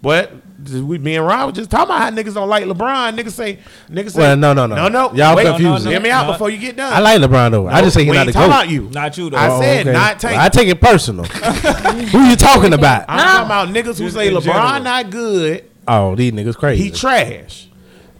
But 0.00 0.32
we 0.70 0.98
me 0.98 1.16
and 1.16 1.26
Ron 1.26 1.46
was 1.46 1.54
just 1.56 1.70
talking 1.70 1.86
about 1.94 2.00
how 2.00 2.10
niggas 2.10 2.34
don't 2.34 2.48
like 2.48 2.64
LeBron. 2.64 3.18
Niggas 3.18 3.32
say 3.32 3.58
niggas 3.90 4.12
say 4.12 4.20
Well, 4.20 4.36
no, 4.36 4.52
no, 4.52 4.66
no. 4.66 4.74
no 4.76 4.88
no. 4.88 5.12
Y'all 5.14 5.36
Wait, 5.36 5.46
confusing. 5.46 5.90
Hear 5.90 6.00
me 6.00 6.10
out 6.10 6.26
No. 6.26 6.32
before 6.32 6.50
you 6.50 6.58
get 6.58 6.76
done. 6.76 6.92
I 6.92 7.00
like 7.00 7.20
LeBron 7.20 7.50
though. 7.50 7.66
I 7.68 7.82
just 7.82 7.94
say 7.94 8.04
he's 8.04 8.12
not 8.14 8.20
ain't 8.20 8.30
a 8.30 8.32
talking 8.32 8.50
goat. 8.50 8.56
about 8.56 8.68
you. 8.70 8.90
Not 8.92 9.18
you 9.18 9.30
though. 9.30 9.36
I 9.36 9.48
Oh, 9.50 9.60
said 9.60 9.80
okay. 9.86 9.92
not 9.92 10.20
take. 10.20 10.30
Well, 10.32 10.40
I 10.40 10.48
take 10.48 10.68
it 10.68 10.80
personal. 10.80 11.24
Who 12.10 12.24
you 12.28 12.36
talking 12.36 12.72
about? 12.72 13.04
I'm 13.08 13.18
talking 13.18 13.46
about 13.46 13.68
niggas 13.68 13.98
who 13.98 14.04
Just 14.04 14.16
say 14.16 14.28
in 14.28 14.34
LeBron 14.34 14.42
general. 14.44 14.82
not 14.82 15.10
good. 15.10 15.64
Oh, 15.88 16.14
these 16.14 16.32
niggas 16.32 16.56
crazy. 16.56 16.82
He 16.84 16.90
trash. 16.90 17.68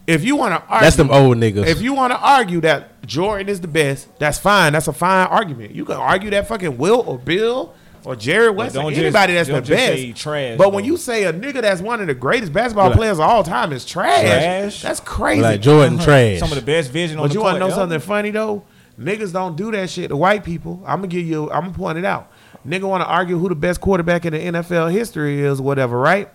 If 0.07 0.23
you 0.25 0.37
want 0.37 0.55
to 0.55 0.63
argue, 0.71 0.85
That's 0.87 0.95
them 0.97 1.11
old 1.11 1.37
niggas. 1.37 1.67
If 1.67 1.81
you 1.83 1.93
want 1.93 2.13
to 2.13 2.19
argue 2.21 2.61
that 2.61 3.05
Jordan 3.05 3.49
is 3.49 3.61
the 3.61 3.67
best, 3.67 4.07
that's 4.21 4.39
fine. 4.39 4.73
That's 4.73 4.87
a 4.87 4.93
fine 4.93 5.27
argument. 5.27 5.75
You 5.75 5.85
can 5.85 5.97
argue 5.97 6.31
that 6.31 6.47
fucking 6.47 6.79
Will 6.79 7.01
or 7.05 7.19
Bill 7.19 7.75
or 8.07 8.17
Jerry 8.17 8.51
West 8.51 8.77
or 8.77 8.83
don't 8.83 8.91
just- 8.93 9.03
anybody 9.03 9.35
that's 9.35 9.49
the 9.49 9.61
best. 9.61 10.17
trash, 10.17 10.57
but 10.57 10.73
when 10.73 10.85
you 10.85 10.97
say 10.97 11.25
a 11.25 11.33
nigga 11.33 11.61
that's 11.61 11.81
one 11.81 12.01
of 12.01 12.07
the 12.07 12.15
greatest 12.15 12.53
basketball 12.53 12.89
Like- 12.89 12.97
players 12.97 13.19
of 13.19 13.25
all 13.29 13.43
time 13.43 13.73
is 13.73 13.85
trash, 13.85 14.23
Trash? 14.23 14.83
that's 14.83 15.01
crazy. 15.01 15.43
like 15.43 15.61
Jordan 15.61 15.95
uh-huh. 15.97 16.05
trash. 16.05 16.39
Some 16.39 16.51
of 16.51 16.55
the 16.55 16.63
best 16.65 16.91
vision 16.91 17.19
on 17.19 17.25
But 17.25 17.29
the 17.29 17.35
you 17.35 17.41
want 17.43 17.57
to 17.57 17.61
know 17.61 17.69
yo. 17.69 17.75
something 17.75 17.99
funny 18.01 18.31
though? 18.31 18.63
Niggas 18.99 19.33
don't 19.33 19.57
do 19.57 19.71
that 19.73 19.91
shit 19.91 20.09
to 20.09 20.17
white 20.17 20.43
people. 20.45 20.83
I'm 20.87 20.99
gonna 21.01 21.09
give 21.09 21.27
you. 21.27 21.51
I'm 21.51 21.65
gonna 21.65 21.73
point 21.75 21.99
it 21.99 22.05
out. 22.05 22.31
Nigga 22.67 22.85
want 22.89 23.03
to 23.03 23.07
argue 23.07 23.39
who 23.39 23.49
the 23.49 23.55
best 23.55 23.81
quarterback 23.81 24.25
in 24.25 24.33
the 24.33 24.39
NFL 24.39 24.91
history 24.91 25.41
is, 25.43 25.61
whatever, 25.61 25.99
right? 25.99 26.29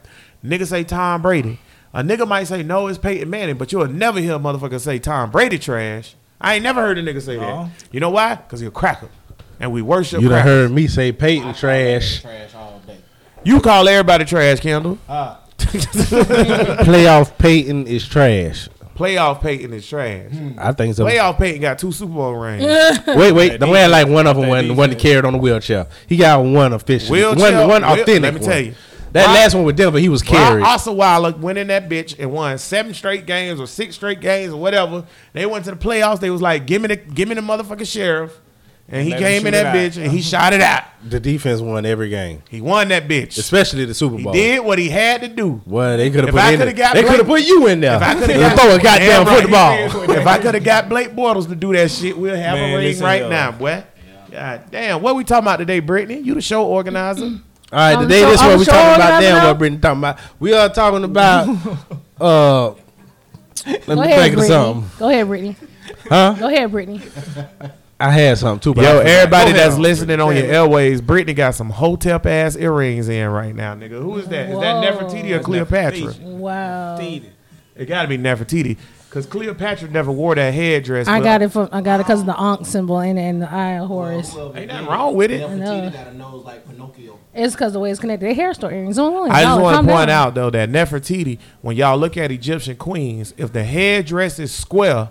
Nigga 0.46 0.66
say 0.68 0.84
Tom 0.84 1.22
Brady. 1.22 1.60
A 1.94 2.04
nigga 2.04 2.28
might 2.28 2.46
say 2.46 2.63
no, 2.63 2.88
it's 2.88 2.98
Peyton 2.98 3.30
Manning, 3.30 3.58
but 3.58 3.72
you'll 3.72 3.88
never 3.88 4.20
hear 4.20 4.36
a 4.36 4.40
motherfucker 4.40 4.80
say 4.80 5.00
Tom 5.00 5.30
Brady 5.32 5.58
trash. 5.60 6.16
I 6.40 6.56
ain't 6.56 6.63
never 6.63 6.82
heard 6.82 6.98
a 6.98 7.04
nigga 7.04 7.22
say 7.22 7.36
that. 7.38 7.44
Uh-huh. 7.48 7.68
You 7.92 8.00
know 8.00 8.10
why? 8.12 8.36
Because 8.36 8.60
he 8.62 8.68
a 8.68 8.72
cracker, 8.72 9.10
and 9.62 9.72
we 9.72 9.82
worship. 9.82 10.22
you 10.22 10.27
done 10.30 10.38
crackers. 10.44 10.51
heard 10.51 10.72
me 10.72 10.88
say 10.88 11.12
Peyton 11.12 11.53
trash. 11.53 12.22
Trash 12.22 12.53
all 12.56 12.82
day. 12.86 12.98
You 13.44 13.62
call 13.62 13.88
everybody 13.88 14.25
trash, 14.25 14.60
Kendall. 14.60 14.98
Ah. 15.08 15.39
Playoff 15.60 17.38
Peyton 17.38 17.88
is 17.88 18.08
trash. 18.08 18.68
Playoff 18.96 19.41
Peyton 19.41 19.74
is 19.74 19.88
trash. 19.88 20.32
Hmm. 20.32 20.51
I 20.58 20.74
think 20.74 20.96
so. 20.96 21.06
Playoff 21.06 21.38
Peyton 21.38 21.62
got 21.62 21.80
two 21.80 21.91
Super 21.91 22.13
Bowl 22.13 22.34
rings. 22.34 22.63
Wait, 23.08 23.32
wait. 23.32 23.60
Don't 23.60 23.75
act 23.75 23.91
like 23.91 24.08
one 24.08 24.27
of 24.27 24.36
them 24.36 24.44
That 24.46 24.50
wasn't, 24.50 24.77
wasn't 24.77 25.00
carried 25.00 25.25
on 25.25 25.34
the 25.34 25.39
wheelchair. 25.39 25.88
He 26.08 26.18
got 26.18 26.44
one 26.44 26.74
official. 26.74 27.13
Wheelchair- 27.13 27.68
one, 27.68 27.68
one 27.68 27.82
wheel- 27.84 27.91
authentic. 28.01 28.22
let 28.22 28.34
me 28.34 28.39
one. 28.41 28.50
tell 28.50 28.60
you. 28.60 28.75
That 29.13 29.25
Rob- 29.25 29.36
last 29.36 29.56
one 29.56 29.63
with 29.65 29.75
Denver, 29.75 29.98
he 30.00 30.08
was 30.08 30.22
carried. 30.22 30.62
Brock 30.62 30.80
Osweiler 30.82 31.38
went 31.39 31.58
in 31.58 31.68
that 31.68 31.89
bitch 31.89 32.15
and 32.18 32.32
won 32.32 32.58
seven 32.58 32.94
straight 32.94 33.25
games 33.25 33.60
or 33.60 33.68
six 33.68 33.96
straight 33.96 34.22
games 34.22 34.53
or 34.53 34.60
whatever. 34.62 35.06
They 35.34 35.46
went 35.46 35.65
to 35.65 35.72
the 35.72 35.77
playoffs. 35.77 36.20
They 36.22 36.30
was 36.30 36.41
like, 36.41 36.65
"Give 36.65 36.82
me 36.82 36.88
the, 36.89 36.96
give 36.96 37.27
me 37.27 37.36
the 37.36 37.41
motherfucking 37.41 37.91
sheriff," 37.91 38.39
and 38.92 39.04
he 39.06 39.12
Let 39.12 39.20
came 39.20 39.48
in 39.48 39.54
that 39.54 39.74
bitch 39.76 39.92
out. 39.98 40.04
and 40.04 40.12
he 40.12 40.22
shot 40.22 40.54
it 40.54 40.62
out. 40.62 40.84
the 41.08 41.20
defense 41.20 41.62
won 41.62 41.86
every 41.86 42.10
game, 42.10 42.44
He 42.50 42.60
won 42.62 42.90
that 42.90 43.08
bitch. 43.08 43.38
especially 43.38 43.86
the 43.86 43.94
Super 43.94 44.22
Bowl. 44.22 44.34
He 44.34 44.40
did 44.40 44.60
what 44.66 44.78
he 44.80 44.90
had 44.90 45.22
to 45.22 45.28
do. 45.28 45.62
Well, 45.66 45.98
they 45.98 46.10
could 46.10 46.20
have 46.26 46.30
If 46.30 46.36
put 46.36 46.44
I 46.44 46.52
in 46.52 46.58
coulda 46.58 46.72
it. 46.72 46.76
got 46.78 46.94
They 46.96 47.04
could 47.04 47.18
have 47.18 47.26
put 47.28 47.42
you 47.42 47.68
in 47.68 47.80
there. 47.80 47.96
If 47.96 48.02
I 48.02 48.14
coulda 48.16 48.34
got- 48.38 48.60
throw 48.60 48.76
a 48.76 48.80
goddamn 48.80 49.26
Damn 49.26 49.26
right. 49.28 49.42
football. 49.88 50.16
If 50.18 50.28
I 50.28 50.38
could 50.40 50.54
have 50.56 50.64
got 50.64 50.90
Blake 50.90 51.12
Bortles 51.16 51.48
to 51.48 51.56
do 51.56 51.74
that 51.74 51.90
shit, 51.90 52.18
we'll 52.18 52.36
have 52.36 52.56
Man, 52.58 52.74
a 52.74 52.78
ring 52.78 53.00
right 53.00 53.22
yo. 53.22 53.30
now, 53.30 53.52
boy. 53.52 53.84
God 54.32 54.62
damn, 54.72 55.02
what 55.02 55.16
we 55.16 55.24
talking 55.24 55.44
about 55.46 55.58
today, 55.58 55.80
Brittany? 55.80 56.20
You 56.22 56.34
the 56.36 56.42
show 56.42 56.66
organizer. 56.66 57.24
All 57.26 57.40
right, 57.72 57.96
I'm 57.96 58.04
today 58.04 58.22
so- 58.22 58.30
this 58.32 58.42
is 58.42 58.46
what 58.48 58.60
we 58.60 58.66
sure 58.66 58.74
talking 58.74 58.96
about. 58.96 59.20
Damn, 59.22 59.38
now. 59.38 59.48
what 59.48 59.58
Brittany 59.58 59.82
talking 59.82 60.00
about? 60.00 60.20
We 60.40 60.54
are 60.54 60.70
talking 60.70 61.04
about. 61.04 61.48
uh, 62.22 62.70
let 63.66 63.86
Go 63.86 63.96
me 63.96 64.02
ahead, 64.02 64.20
think 64.22 64.38
of 64.38 64.44
something. 64.46 64.90
Go 65.00 65.10
ahead, 65.10 65.28
Brittany. 65.28 65.56
Huh? 66.10 66.36
Go 66.40 66.48
ahead, 66.48 66.72
Brittany. 66.72 67.02
I 68.01 68.10
had 68.12 68.38
something 68.38 68.60
too. 68.62 68.74
But 68.74 68.84
Yo, 68.84 69.00
everybody 69.00 69.51
that's 69.51 69.70
ahead. 69.74 69.79
listening 69.81 70.20
on 70.20 70.36
your 70.36 70.46
airways, 70.46 71.01
Brittany 71.01 71.34
got 71.34 71.55
some 71.55 71.70
hotel 71.70 72.20
ass 72.25 72.55
earrings 72.55 73.08
in 73.10 73.27
right 73.29 73.55
now, 73.55 73.75
nigga. 73.75 74.01
Who 74.01 74.17
is 74.17 74.27
that? 74.29 74.50
Is 74.50 74.60
that 74.60 74.75
Whoa. 74.84 75.08
Nefertiti 75.08 75.31
or 75.31 75.39
Cleopatra? 75.39 76.00
Nefertiti. 76.00 76.22
Wow. 76.38 76.98
It. 77.00 77.24
It 77.75 77.86
got 77.86 78.01
to 78.03 78.08
be 78.10 78.17
Nefertiti, 78.17 78.77
because 79.10 79.25
Cleopatra 79.25 79.89
never 79.89 80.12
wore 80.12 80.36
that 80.36 80.53
headdress. 80.53 81.08
I 81.08 81.20
but- 81.20 81.24
got 81.24 81.41
it 81.41 81.50
from 81.51 81.70
I 81.72 81.81
got 81.81 82.00
it 82.00 82.03
because 82.03 82.20
of 82.20 82.25
the 82.25 82.38
Ankh 82.39 82.65
symbol 82.65 83.00
in 83.00 83.17
it 83.17 83.29
and 83.29 83.41
the 83.41 83.51
eye 83.51 83.79
of 83.79 83.88
Horus. 83.88 84.36
Ain't 84.36 84.67
nothing 84.67 84.88
wrong 84.88 85.15
with 85.15 85.31
it. 85.31 85.41
Nefertiti 85.41 85.93
got 85.93 86.08
a 86.08 86.13
nose 86.13 86.43
like 86.43 86.67
Pinocchio. 86.67 87.17
It's 87.34 87.53
because 87.55 87.72
the 87.74 87.79
way 87.79 87.91
it's 87.91 88.00
connected. 88.00 88.25
They 88.27 88.34
hair 88.34 88.53
store 88.53 88.72
earrings. 88.74 88.98
Don't 88.98 89.13
worry. 89.13 89.29
I 89.29 89.41
just 89.43 89.55
Y'all 89.55 89.62
want 89.63 89.75
calm 89.77 89.88
to 89.88 89.91
point 89.93 90.08
down. 90.10 90.27
out 90.27 90.36
though 90.36 90.50
that 90.50 90.70
Nefertiti, 90.70 91.39
when 91.62 91.77
y'all 91.77 91.98
look 91.98 92.17
at 92.17 92.29
Egyptian 92.29 92.75
queens, 92.75 93.34
if 93.38 93.53
the 93.53 93.63
headdress 93.63 94.38
is 94.38 94.53
square, 94.53 95.10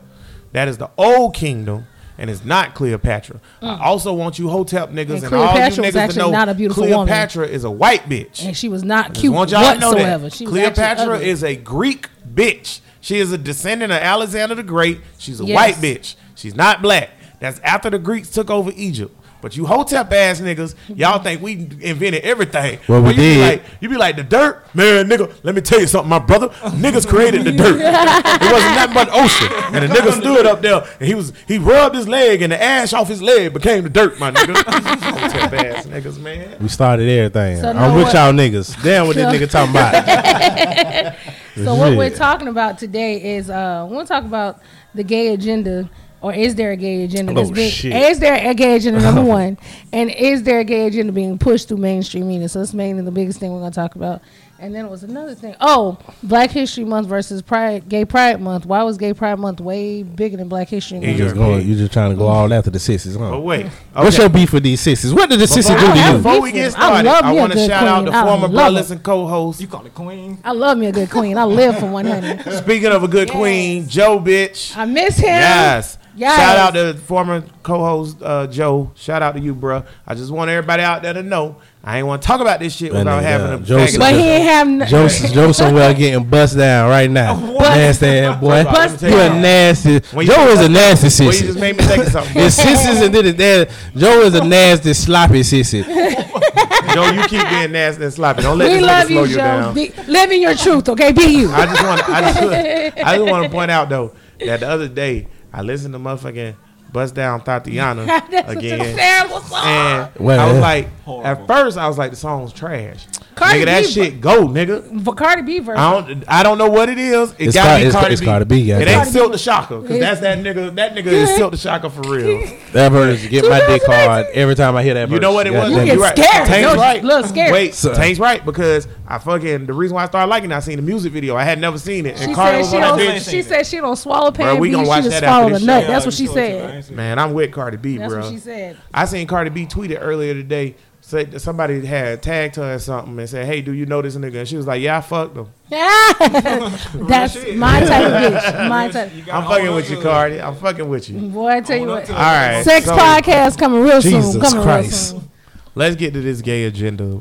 that 0.52 0.68
is 0.68 0.76
the 0.78 0.90
old 0.98 1.34
kingdom. 1.34 1.86
And 2.20 2.28
it's 2.28 2.44
not 2.44 2.74
Cleopatra. 2.74 3.40
I 3.62 3.82
also 3.82 4.12
want 4.12 4.38
you 4.38 4.50
Hotep 4.50 4.90
niggas 4.90 5.06
Mm. 5.06 5.14
And 5.14 5.24
and, 5.24 5.34
all 5.34 5.54
you 5.54 5.82
niggas 5.82 6.12
to 6.12 6.18
know 6.18 6.30
not 6.30 6.50
a 6.50 6.54
beautiful 6.54 6.82
woman. 6.82 7.06
Cleopatra 7.06 7.46
is 7.48 7.64
a 7.64 7.70
white 7.70 8.02
bitch. 8.10 8.44
And 8.44 8.54
she 8.54 8.68
was 8.68 8.84
not 8.84 9.14
cute 9.14 9.32
want 9.32 9.50
y'all 9.50 9.62
whatsoever. 9.62 10.24
that. 10.24 10.34
She 10.34 10.44
Cleopatra 10.44 11.18
is 11.20 11.42
a 11.42 11.56
Greek 11.56 12.10
bitch. 12.30 12.80
She 13.00 13.18
is 13.18 13.32
a 13.32 13.38
descendant 13.38 13.90
of 13.90 13.98
Alexander 13.98 14.54
the 14.54 14.62
Great. 14.62 15.00
She's 15.16 15.40
a 15.40 15.44
Yes. 15.46 15.56
white 15.56 15.74
bitch. 15.76 16.14
She's 16.34 16.54
not 16.54 16.82
black. 16.82 17.08
That's 17.40 17.58
after 17.60 17.88
the 17.88 17.98
Greeks 17.98 18.28
took 18.28 18.50
over 18.50 18.70
Egypt. 18.76 19.16
But 19.40 19.56
you 19.56 19.66
Hotep 19.66 20.12
ass 20.12 20.40
niggas, 20.40 20.74
y'all 20.88 21.22
think 21.22 21.42
we 21.42 21.52
invented 21.80 22.22
everything. 22.22 22.78
Well, 22.88 23.02
we 23.02 23.10
you 23.10 23.16
Be 23.16 23.40
like, 23.40 23.62
you 23.80 23.88
be 23.88 23.96
like 23.96 24.16
the 24.16 24.22
dirt, 24.22 24.62
man, 24.74 25.08
nigga. 25.08 25.32
Let 25.42 25.54
me 25.54 25.60
tell 25.60 25.80
you 25.80 25.86
something, 25.86 26.08
my 26.08 26.18
brother. 26.18 26.48
Niggas 26.48 27.06
created 27.06 27.44
the 27.44 27.52
dirt. 27.52 27.80
it 27.80 28.52
wasn't 28.52 28.74
nothing 28.74 28.94
but 28.94 29.08
ocean. 29.12 29.48
And 29.74 29.90
the 29.90 29.94
nigga 29.94 30.12
stood 30.20 30.46
up 30.46 30.60
there 30.60 30.84
and 30.98 31.08
he 31.08 31.14
was 31.14 31.32
he 31.46 31.58
rubbed 31.58 31.94
his 31.94 32.08
leg 32.08 32.42
and 32.42 32.52
the 32.52 32.62
ash 32.62 32.92
off 32.92 33.08
his 33.08 33.22
leg 33.22 33.52
became 33.52 33.84
the 33.84 33.90
dirt, 33.90 34.18
my 34.18 34.30
nigga. 34.30 34.54
Hotep 35.10 35.52
ass 35.52 35.86
niggas, 35.86 36.18
man. 36.20 36.56
We 36.60 36.68
started 36.68 37.08
everything. 37.08 37.60
So 37.60 37.70
I'm 37.70 37.76
now 37.76 37.94
with 37.94 38.04
what- 38.04 38.14
y'all 38.14 38.32
niggas. 38.32 38.82
Damn 38.82 39.06
what 39.06 39.16
this 39.16 39.26
nigga 39.26 39.50
talking 39.50 39.70
about. 39.70 41.16
So 41.56 41.74
what 41.74 41.96
we're 41.96 42.10
talking 42.14 42.48
about 42.48 42.78
today 42.78 43.36
is 43.36 43.50
uh 43.50 43.86
we'll 43.90 44.06
talk 44.06 44.24
about 44.24 44.60
the 44.94 45.02
gay 45.04 45.34
agenda 45.34 45.90
or 46.22 46.32
is 46.34 46.54
there 46.54 46.70
a 46.72 46.76
gay 46.76 47.04
agenda 47.04 47.32
oh, 47.32 47.34
that's 47.34 47.50
Oh, 47.50 47.54
being 47.54 47.70
shit. 47.70 47.92
is 47.94 48.18
there 48.18 48.34
a 48.50 48.54
gay 48.54 48.76
agenda 48.76 49.00
number 49.08 49.22
one 49.22 49.58
and 49.92 50.10
is 50.10 50.42
there 50.42 50.60
a 50.60 50.64
gay 50.64 50.86
agenda 50.86 51.12
being 51.12 51.38
pushed 51.38 51.68
through 51.68 51.78
mainstream 51.78 52.28
media 52.28 52.48
so 52.48 52.58
that's 52.58 52.74
mainly 52.74 53.02
the 53.02 53.10
biggest 53.10 53.40
thing 53.40 53.52
we're 53.52 53.60
going 53.60 53.72
to 53.72 53.76
talk 53.76 53.94
about 53.94 54.20
and 54.58 54.74
then 54.74 54.84
it 54.84 54.90
was 54.90 55.02
another 55.02 55.34
thing 55.34 55.54
oh 55.62 55.96
black 56.22 56.50
history 56.50 56.84
month 56.84 57.06
versus 57.08 57.40
pride 57.40 57.88
gay 57.88 58.04
pride 58.04 58.38
month 58.42 58.66
why 58.66 58.82
was 58.82 58.98
gay 58.98 59.14
pride 59.14 59.38
month 59.38 59.58
way 59.58 60.02
bigger 60.02 60.36
than 60.36 60.48
black 60.50 60.68
history 60.68 60.98
Month? 60.98 61.06
You 61.08 61.12
month 61.14 61.24
just 61.24 61.34
going. 61.34 61.66
You 61.66 61.74
just 61.76 61.92
trying 61.94 62.10
to 62.10 62.16
go 62.16 62.26
all 62.28 62.52
after 62.52 62.68
the 62.68 62.78
sissies, 62.78 63.16
huh? 63.16 63.30
But 63.30 63.40
wait. 63.40 63.66
What's 63.94 64.18
your 64.18 64.28
beef 64.28 64.52
with 64.52 64.62
these 64.62 64.82
sissies? 64.82 65.14
What 65.14 65.30
did 65.30 65.40
the 65.40 65.46
sissies 65.46 65.74
do 65.74 65.86
to 65.92 65.98
you? 65.98 66.16
before 66.18 66.42
we 66.42 66.52
get 66.52 66.66
I 66.66 66.68
started, 66.68 67.06
love 67.08 67.24
I, 67.24 67.32
want 67.32 67.52
to 67.52 67.58
good 67.58 67.70
shout 67.70 67.84
out 67.88 68.02
queen. 68.02 68.12
the 68.12 68.18
I 68.18 68.22
former 68.26 68.42
love 68.48 68.52
brothers 68.52 68.88
her. 68.90 68.94
and 68.96 69.02
co-hosts. 69.02 69.62
You 69.62 69.68
call 69.68 69.86
it 69.86 69.94
queen. 69.94 70.38
I 70.44 70.52
love 70.52 70.76
me 70.76 70.86
a 70.88 70.92
good 70.92 71.10
queen 71.10 71.38
I 71.38 71.44
live 71.44 71.78
for 71.78 71.86
one 71.86 72.04
honey 72.04 72.38
Speaking 72.58 72.88
of 72.92 73.02
a 73.02 73.08
good 73.08 73.28
Yes. 73.28 73.36
queen, 73.36 73.88
Joe 73.88 74.20
bitch. 74.20 74.76
I 74.76 74.84
miss 74.84 75.16
him 75.16 75.24
Yes. 75.24 75.96
Yes. 76.14 76.36
Shout 76.36 76.56
out 76.58 76.74
to 76.74 76.94
former 77.00 77.44
co-host 77.62 78.18
uh, 78.22 78.46
Joe. 78.46 78.90
Shout 78.94 79.22
out 79.22 79.32
to 79.34 79.40
you, 79.40 79.54
bruh. 79.54 79.86
I 80.06 80.14
just 80.14 80.30
want 80.30 80.50
everybody 80.50 80.82
out 80.82 81.02
there 81.02 81.12
to 81.14 81.22
know 81.22 81.56
I 81.82 81.98
ain't 81.98 82.06
want 82.06 82.20
to 82.20 82.26
talk 82.28 82.40
about 82.42 82.60
this 82.60 82.74
shit 82.76 82.92
That 82.92 82.98
without 83.00 83.20
nigga, 83.22 83.26
having 83.26 83.62
a 83.62 83.64
Joseph- 83.64 84.00
but 84.00 84.14
he 84.14 84.20
ain't 84.20 84.44
have 84.44 84.66
n- 84.68 84.86
Joe, 84.86 85.08
Joe 85.08 85.52
somewhere 85.52 85.94
getting 85.94 86.28
bust 86.28 86.56
down 86.56 86.90
right 86.90 87.10
now. 87.10 87.36
Nasty 87.58 88.06
ass 88.06 88.38
boy. 88.40 88.64
Bust 88.64 89.02
You 89.02 89.18
a 89.18 89.28
nasty. 89.40 90.00
When 90.14 90.26
Joe 90.26 90.48
is 90.48 90.60
a 90.60 90.68
nasty 90.68 91.24
Well, 91.24 91.34
you 91.34 91.40
just 91.40 91.58
made 91.58 91.76
me 91.78 91.84
think 91.84 92.04
of 92.06 92.12
something. 92.12 92.32
It's 92.42 92.56
sissies 92.56 93.00
and 93.00 93.14
then 93.14 93.26
it's 93.26 93.38
that. 93.38 93.70
Joe 93.96 94.20
is 94.22 94.34
a 94.34 94.44
nasty 94.44 94.92
sloppy 94.92 95.40
sissy. 95.40 95.82
Joe, 96.94 97.10
you 97.12 97.22
keep 97.28 97.48
being 97.48 97.72
nasty 97.72 98.04
and 98.04 98.12
sloppy. 98.12 98.42
Don't 98.42 98.58
let 98.58 98.68
we 98.68 98.74
this 98.78 98.84
nigga 98.84 98.86
love 98.86 99.06
slow 99.06 99.22
you, 99.24 99.30
you 99.30 99.36
down. 99.36 99.74
Be, 99.74 99.92
live 100.06 100.30
in 100.32 100.42
your 100.42 100.54
truth, 100.56 100.88
okay? 100.90 101.12
Be 101.12 101.22
you. 101.24 101.50
I 101.52 101.64
just 101.66 101.82
want 101.82 102.08
I 102.08 102.20
just, 102.20 102.98
I 102.98 103.16
just 103.16 103.30
want 103.30 103.44
to 103.44 103.50
point 103.50 103.70
out 103.70 103.88
though 103.88 104.12
that 104.40 104.60
the 104.60 104.68
other 104.68 104.88
day 104.88 105.28
I 105.52 105.62
listened 105.62 105.94
to 105.94 106.00
motherfucking 106.00 106.54
Bust 106.92 107.14
Down 107.14 107.40
Thotiana 107.42 108.04
That's 108.30 108.48
such 108.48 108.56
a 108.56 108.58
again. 108.58 109.40
song. 109.40 109.60
And 109.64 110.10
Well, 110.18 110.40
I 110.40 110.46
was 110.46 110.54
yeah. 110.56 110.60
like, 110.60 110.88
at 111.24 111.46
first 111.46 111.78
I 111.78 111.86
was 111.86 111.96
like, 111.98 112.10
the 112.10 112.16
song's 112.16 112.52
trash. 112.52 113.06
Cardi 113.36 113.60
nigga, 113.60 113.64
that 113.66 113.82
B, 113.84 113.90
shit 113.90 114.20
go, 114.20 114.46
nigga. 114.48 115.04
For 115.04 115.14
Cardi 115.14 115.42
B 115.42 115.60
version. 115.60 115.78
I 115.80 116.00
don't, 116.00 116.24
I 116.28 116.42
don't 116.42 116.58
know 116.58 116.68
what 116.68 116.88
it 116.88 116.98
is. 116.98 117.30
It 117.38 117.46
It's 117.46 117.54
got 117.54 117.66
Car- 117.66 117.76
to 117.78 117.80
be 117.82 117.86
it's- 117.88 117.94
Cardi 118.00 118.12
it's 118.12 118.20
B. 118.20 118.26
Cardi 118.26 118.44
B, 118.44 118.56
yeah. 118.58 118.78
It 118.80 118.88
ain't 118.88 118.96
Cardi 118.96 119.10
Silk 119.12 119.32
the 119.32 119.38
Shocker 119.38 119.80
because 119.80 120.00
that's 120.00 120.20
that 120.20 120.38
nigga. 120.38 120.74
That 120.74 120.94
nigga 120.94 121.06
is 121.06 121.34
Silk 121.36 121.52
the 121.52 121.56
Shocker 121.56 121.88
for 121.90 122.02
real. 122.02 122.44
That 122.72 122.90
verse 122.92 123.24
get 123.28 123.48
my 123.48 123.60
dick 123.66 123.82
hard 123.86 124.26
every 124.32 124.56
time 124.56 124.74
I 124.76 124.82
hear 124.82 124.94
that. 124.94 125.08
You 125.10 125.20
know 125.20 125.32
what 125.32 125.46
it 125.46 125.52
was? 125.52 125.70
You 125.70 125.78
You 125.78 125.84
get 125.86 125.98
right. 125.98 126.18
scared. 126.18 126.46
Tank's 126.48 126.68
Don't 126.68 126.76
right. 126.78 127.04
Look 127.04 127.26
scared. 127.26 127.52
Wait, 127.52 127.74
So- 127.74 127.94
Tank's 127.94 128.18
right 128.18 128.44
because 128.44 128.86
I 129.10 129.18
fucking 129.18 129.66
the 129.66 129.72
reason 129.72 129.96
why 129.96 130.04
I 130.04 130.06
started 130.06 130.30
liking 130.30 130.52
it, 130.52 130.54
I 130.54 130.60
seen 130.60 130.76
the 130.76 130.82
music 130.82 131.12
video. 131.12 131.34
I 131.36 131.42
had 131.44 131.58
never 131.58 131.78
seen 131.78 132.06
it. 132.06 132.10
And 132.20 132.30
She 132.30 132.34
Cardi 132.34 132.52
said 132.52 132.58
was 132.62 132.70
she 132.70 132.76
on 132.76 132.80
that 132.82 132.88
don't. 132.88 132.98
bitch. 133.00 133.10
ain't 133.14 133.22
She 133.24 133.30
seen 133.30 133.42
said 133.42 133.66
she 133.66 133.76
don't 133.78 133.96
swallow 133.96 134.30
Bro, 134.30 134.44
pan 134.46 134.60
we 134.60 134.68
B. 134.68 134.72
gonna 134.72 134.84
She 134.84 134.88
watch 134.88 135.04
just 135.04 135.20
that 135.20 135.24
after 135.24 135.34
swallow 135.34 135.48
this 135.50 135.60
the 135.60 135.66
nut. 135.66 135.82
show. 135.82 135.88
That's 135.88 136.04
what 136.06 136.14
she 136.14 136.26
said. 136.28 136.84
said. 136.84 136.96
Man, 136.96 137.18
I'm 137.18 137.32
with 137.34 137.50
Cardi 137.52 137.76
B, 137.76 137.96
That's 137.98 138.12
bro. 138.12 138.22
what 138.22 138.30
she 138.30 138.38
said. 138.38 138.76
I 138.94 139.04
seen 139.06 139.26
Cardi 139.26 139.50
B 139.50 139.66
tweeted 139.66 139.98
earlier 140.00 140.32
today. 140.34 140.76
Said 141.02 141.40
somebody 141.40 141.84
had 141.84 142.22
tagged 142.22 142.54
her 142.56 142.74
or 142.74 142.78
something 142.78 143.18
and 143.18 143.28
said, 143.28 143.46
"Hey, 143.46 143.62
do 143.62 143.72
you 143.72 143.84
know 143.86 144.00
this 144.02 144.14
nigga?" 144.16 144.40
And 144.40 144.46
she 144.48 144.56
was 144.56 144.66
like, 144.66 144.80
"Yeah, 144.82 144.98
I 144.98 145.00
fucked 145.00 145.34
him." 145.36 145.48
That's 145.70 147.34
my 147.54 147.80
type 147.80 148.04
of 148.06 148.12
bitch. 148.12 148.68
My 148.68 148.88
type. 148.88 149.10
I'm 149.32 149.44
fucking 149.44 149.74
with 149.74 149.90
you, 149.90 150.00
Cardi. 150.00 150.40
I'm 150.40 150.54
fucking 150.56 150.88
with 150.88 151.08
you. 151.10 151.18
Boy, 151.20 151.48
I 151.48 151.60
tell 151.62 151.78
you 151.78 151.86
what. 151.86 152.08
All 152.10 152.16
right, 152.16 152.62
Sex 152.62 152.84
so 152.86 152.96
podcast 152.96 153.58
coming 153.58 153.82
real 153.82 154.00
Jesus 154.00 154.32
soon. 154.32 154.40
Coming 154.40 154.62
Christ. 154.62 155.12
real 155.12 155.20
soon. 155.22 155.30
Let's 155.74 155.96
get 155.96 156.12
to 156.14 156.20
this 156.20 156.42
gay 156.42 156.64
agenda. 156.64 157.20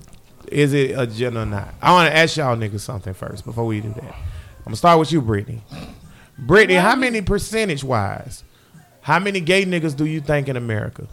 Is 0.52 0.74
it 0.74 0.98
agenda 0.98 1.42
or 1.42 1.46
not? 1.46 1.74
I 1.82 1.92
want 1.92 2.10
to 2.12 2.18
ask 2.18 2.38
y'all 2.38 2.56
niggas 2.56 2.82
something 2.82 3.14
first 3.14 3.46
before 3.46 3.66
we 3.66 3.82
do 3.82 3.90
that. 3.94 4.16
I'm 4.60 4.66
gonna 4.66 4.76
start 4.76 5.00
with 5.00 5.12
you, 5.12 5.22
Brittany. 5.22 5.64
Brittany, 6.38 6.76
how 6.76 6.96
many 6.96 7.22
percentage 7.22 7.84
wise, 7.84 8.44
how 9.02 9.20
many 9.20 9.40
gay 9.40 9.66
niggas 9.66 9.96
do 9.96 10.06
you 10.06 10.22
think 10.22 10.48
in 10.48 10.56
America? 10.56 11.08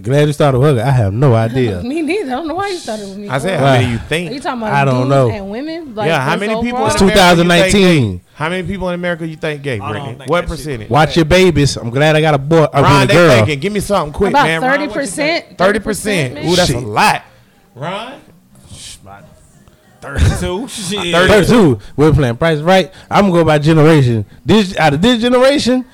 Glad 0.00 0.26
you 0.26 0.32
started 0.32 0.58
with 0.58 0.76
her. 0.76 0.82
I 0.82 0.90
have 0.90 1.12
no 1.12 1.34
idea. 1.46 1.82
Me 1.82 2.00
neither. 2.02 2.32
I 2.32 2.34
don't 2.36 2.48
know 2.48 2.54
why 2.54 2.68
you 2.68 2.76
started 2.78 3.08
with 3.08 3.18
me. 3.18 3.28
I 3.28 3.38
said, 3.38 3.58
for. 3.58 3.66
how 3.66 3.72
many 3.72 3.84
you 3.84 3.90
Are 3.90 3.92
you 3.92 3.98
think? 3.98 4.42
talking 4.42 4.62
about 4.62 4.72
I 4.72 4.84
don't 4.84 4.96
dudes 5.00 5.10
know. 5.10 5.30
and 5.30 5.50
women? 5.50 5.94
Like, 5.94 6.06
yeah, 6.08 6.20
how 6.20 6.30
just 6.36 6.40
many 6.40 6.54
people? 6.62 6.78
overall? 6.78 6.86
In 6.86 6.92
It's 6.92 7.00
America 7.02 7.42
you 7.42 7.48
think 7.48 7.72
2019. 7.72 8.16
gay? 8.18 8.24
How 8.34 8.48
many 8.48 8.66
people 8.66 8.88
in 8.88 8.94
America 8.94 9.26
you 9.26 9.36
think 9.36 9.62
gay, 9.62 9.78
don't 9.78 9.90
Brittany? 9.90 10.14
think 10.14 10.30
What 10.30 10.40
that 10.42 10.48
shit- 10.48 10.48
percentage? 10.58 10.90
Watch 10.90 11.16
your 11.16 11.24
babies. 11.26 11.76
I'm 11.76 11.90
glad 11.90 12.16
I 12.16 12.20
got 12.20 12.34
a 12.34 12.38
boy. 12.38 12.64
I 12.72 12.80
Ron, 12.80 12.92
mean, 12.92 13.02
a 13.02 13.06
they 13.06 13.14
girl. 13.14 13.36
thinking. 13.36 13.60
Give 13.60 13.72
me 13.72 13.80
something 13.80 14.12
quick, 14.12 14.30
About 14.30 14.44
man. 14.46 14.62
Ron, 14.62 14.70
thirty 14.70 14.86
what 14.86 14.94
you 14.94 15.00
percent. 15.02 15.44
think? 15.46 15.58
Thirty 15.58 15.78
percent. 15.78 16.38
Ooh, 16.38 16.56
that's 16.56 16.70
a 16.70 16.72
Shit. 16.74 16.82
lot. 16.84 17.22
Ron, 17.74 18.20
32. 20.00 20.68
Shit. 20.68 21.14
32. 21.14 21.78
We're 21.96 22.12
playing 22.12 22.36
Price 22.36 22.58
Right. 22.60 22.92
I'm 23.10 23.26
gonna 23.26 23.32
go 23.40 23.44
by 23.44 23.58
generation. 23.58 24.26
This 24.44 24.76
out 24.76 24.94
of 24.94 25.02
this 25.02 25.20
generation, 25.20 25.84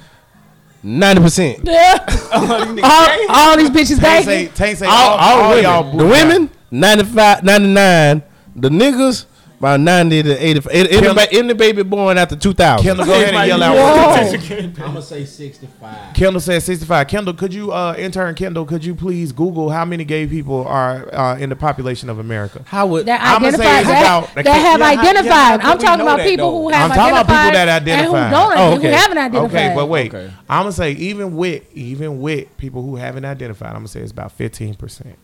ninety 0.83 1.23
percent. 1.23 1.61
Yeah. 1.65 1.99
all, 2.33 3.27
all 3.29 3.57
these 3.57 3.71
bitches 3.71 3.99
Tank 4.01 4.27
gay. 4.27 4.47
say, 4.47 4.53
Tank 4.55 4.79
say, 4.79 4.87
All, 4.87 4.93
all, 4.93 5.19
all, 5.19 5.43
all 5.53 5.61
y'all 5.61 5.97
the 5.97 6.05
women, 6.07 6.51
95, 6.71 7.43
99. 7.45 8.23
The 8.57 8.69
niggas, 8.69 9.25
about 9.59 9.81
90 9.81 10.23
to 10.23 10.47
85. 10.47 10.73
Any, 10.73 10.91
anybody, 10.91 11.38
any 11.38 11.53
baby 11.55 11.83
born 11.83 12.17
after 12.17 12.37
2000. 12.37 12.85
Kendall, 12.85 13.05
go 13.07 13.12
ahead 13.12 13.35
and 13.35 13.49
yell 13.49 13.62
out. 13.62 13.75
Whoa. 13.77 14.23
what 14.23 14.33
you 14.33 14.38
think. 14.38 14.79
I'm 14.81 14.87
gonna 14.88 15.03
say 15.03 15.25
65. 15.25 16.15
Kendall 16.15 16.41
said 16.41 16.62
65. 16.62 17.09
Kendall, 17.09 17.35
could 17.35 17.53
you, 17.53 17.73
uh, 17.73 17.95
intern 17.99 18.35
Kendall, 18.37 18.65
could 18.65 18.85
you 18.85 18.95
please 18.95 19.33
Google 19.33 19.71
how 19.71 19.85
many 19.85 20.05
gay 20.05 20.27
people 20.27 20.65
are 20.67 21.12
uh, 21.15 21.37
in 21.38 21.49
the 21.50 21.57
population 21.57 22.09
of 22.09 22.19
America? 22.21 22.62
How 22.67 22.87
would 22.87 23.07
That 23.07 23.21
I'ma 23.21 23.50
say 23.50 23.55
it's 23.81 23.88
that, 23.88 24.00
about- 24.23 24.35
that 24.35 24.47
have 24.47 24.79
Yeah, 24.81 24.87
how- 24.87 24.93
yeah, 24.93 25.00
identified. 25.00 25.61
I'm 25.62 25.79
talking 25.79 26.00
about 26.03 26.21
people 26.21 26.50
though? 26.53 26.62
who 26.62 26.69
have 26.71 26.91
I'm 26.91 26.97
talking 26.97 27.12
about 27.17 27.29
identified 27.29 27.45
people 27.47 27.67
that 27.67 27.83
identify. 27.83 28.19
and 28.19 28.27
who 28.27 28.31
don't 28.31 28.59
Oh, 28.59 28.71
who 28.71 28.77
okay. 28.79 28.93
haven't 28.93 29.19
identified. 29.19 29.50
Okay, 29.67 29.75
but 29.75 29.87
wait. 29.88 30.15
Okay. 30.15 30.33
I'm 30.49 30.62
gonna 30.62 30.73
say 30.73 30.93
even 30.93 31.35
with 31.37 31.65
even 31.77 32.21
with 32.21 32.57
people 32.59 32.83
who 32.83 32.97
haven't 32.97 33.25
identified, 33.25 33.71
I'm 33.71 33.77
gonna 33.79 33.88
say 33.88 34.00
it's 34.00 34.12
about 34.12 34.33
15 34.33 34.75
percent. 34.75 35.19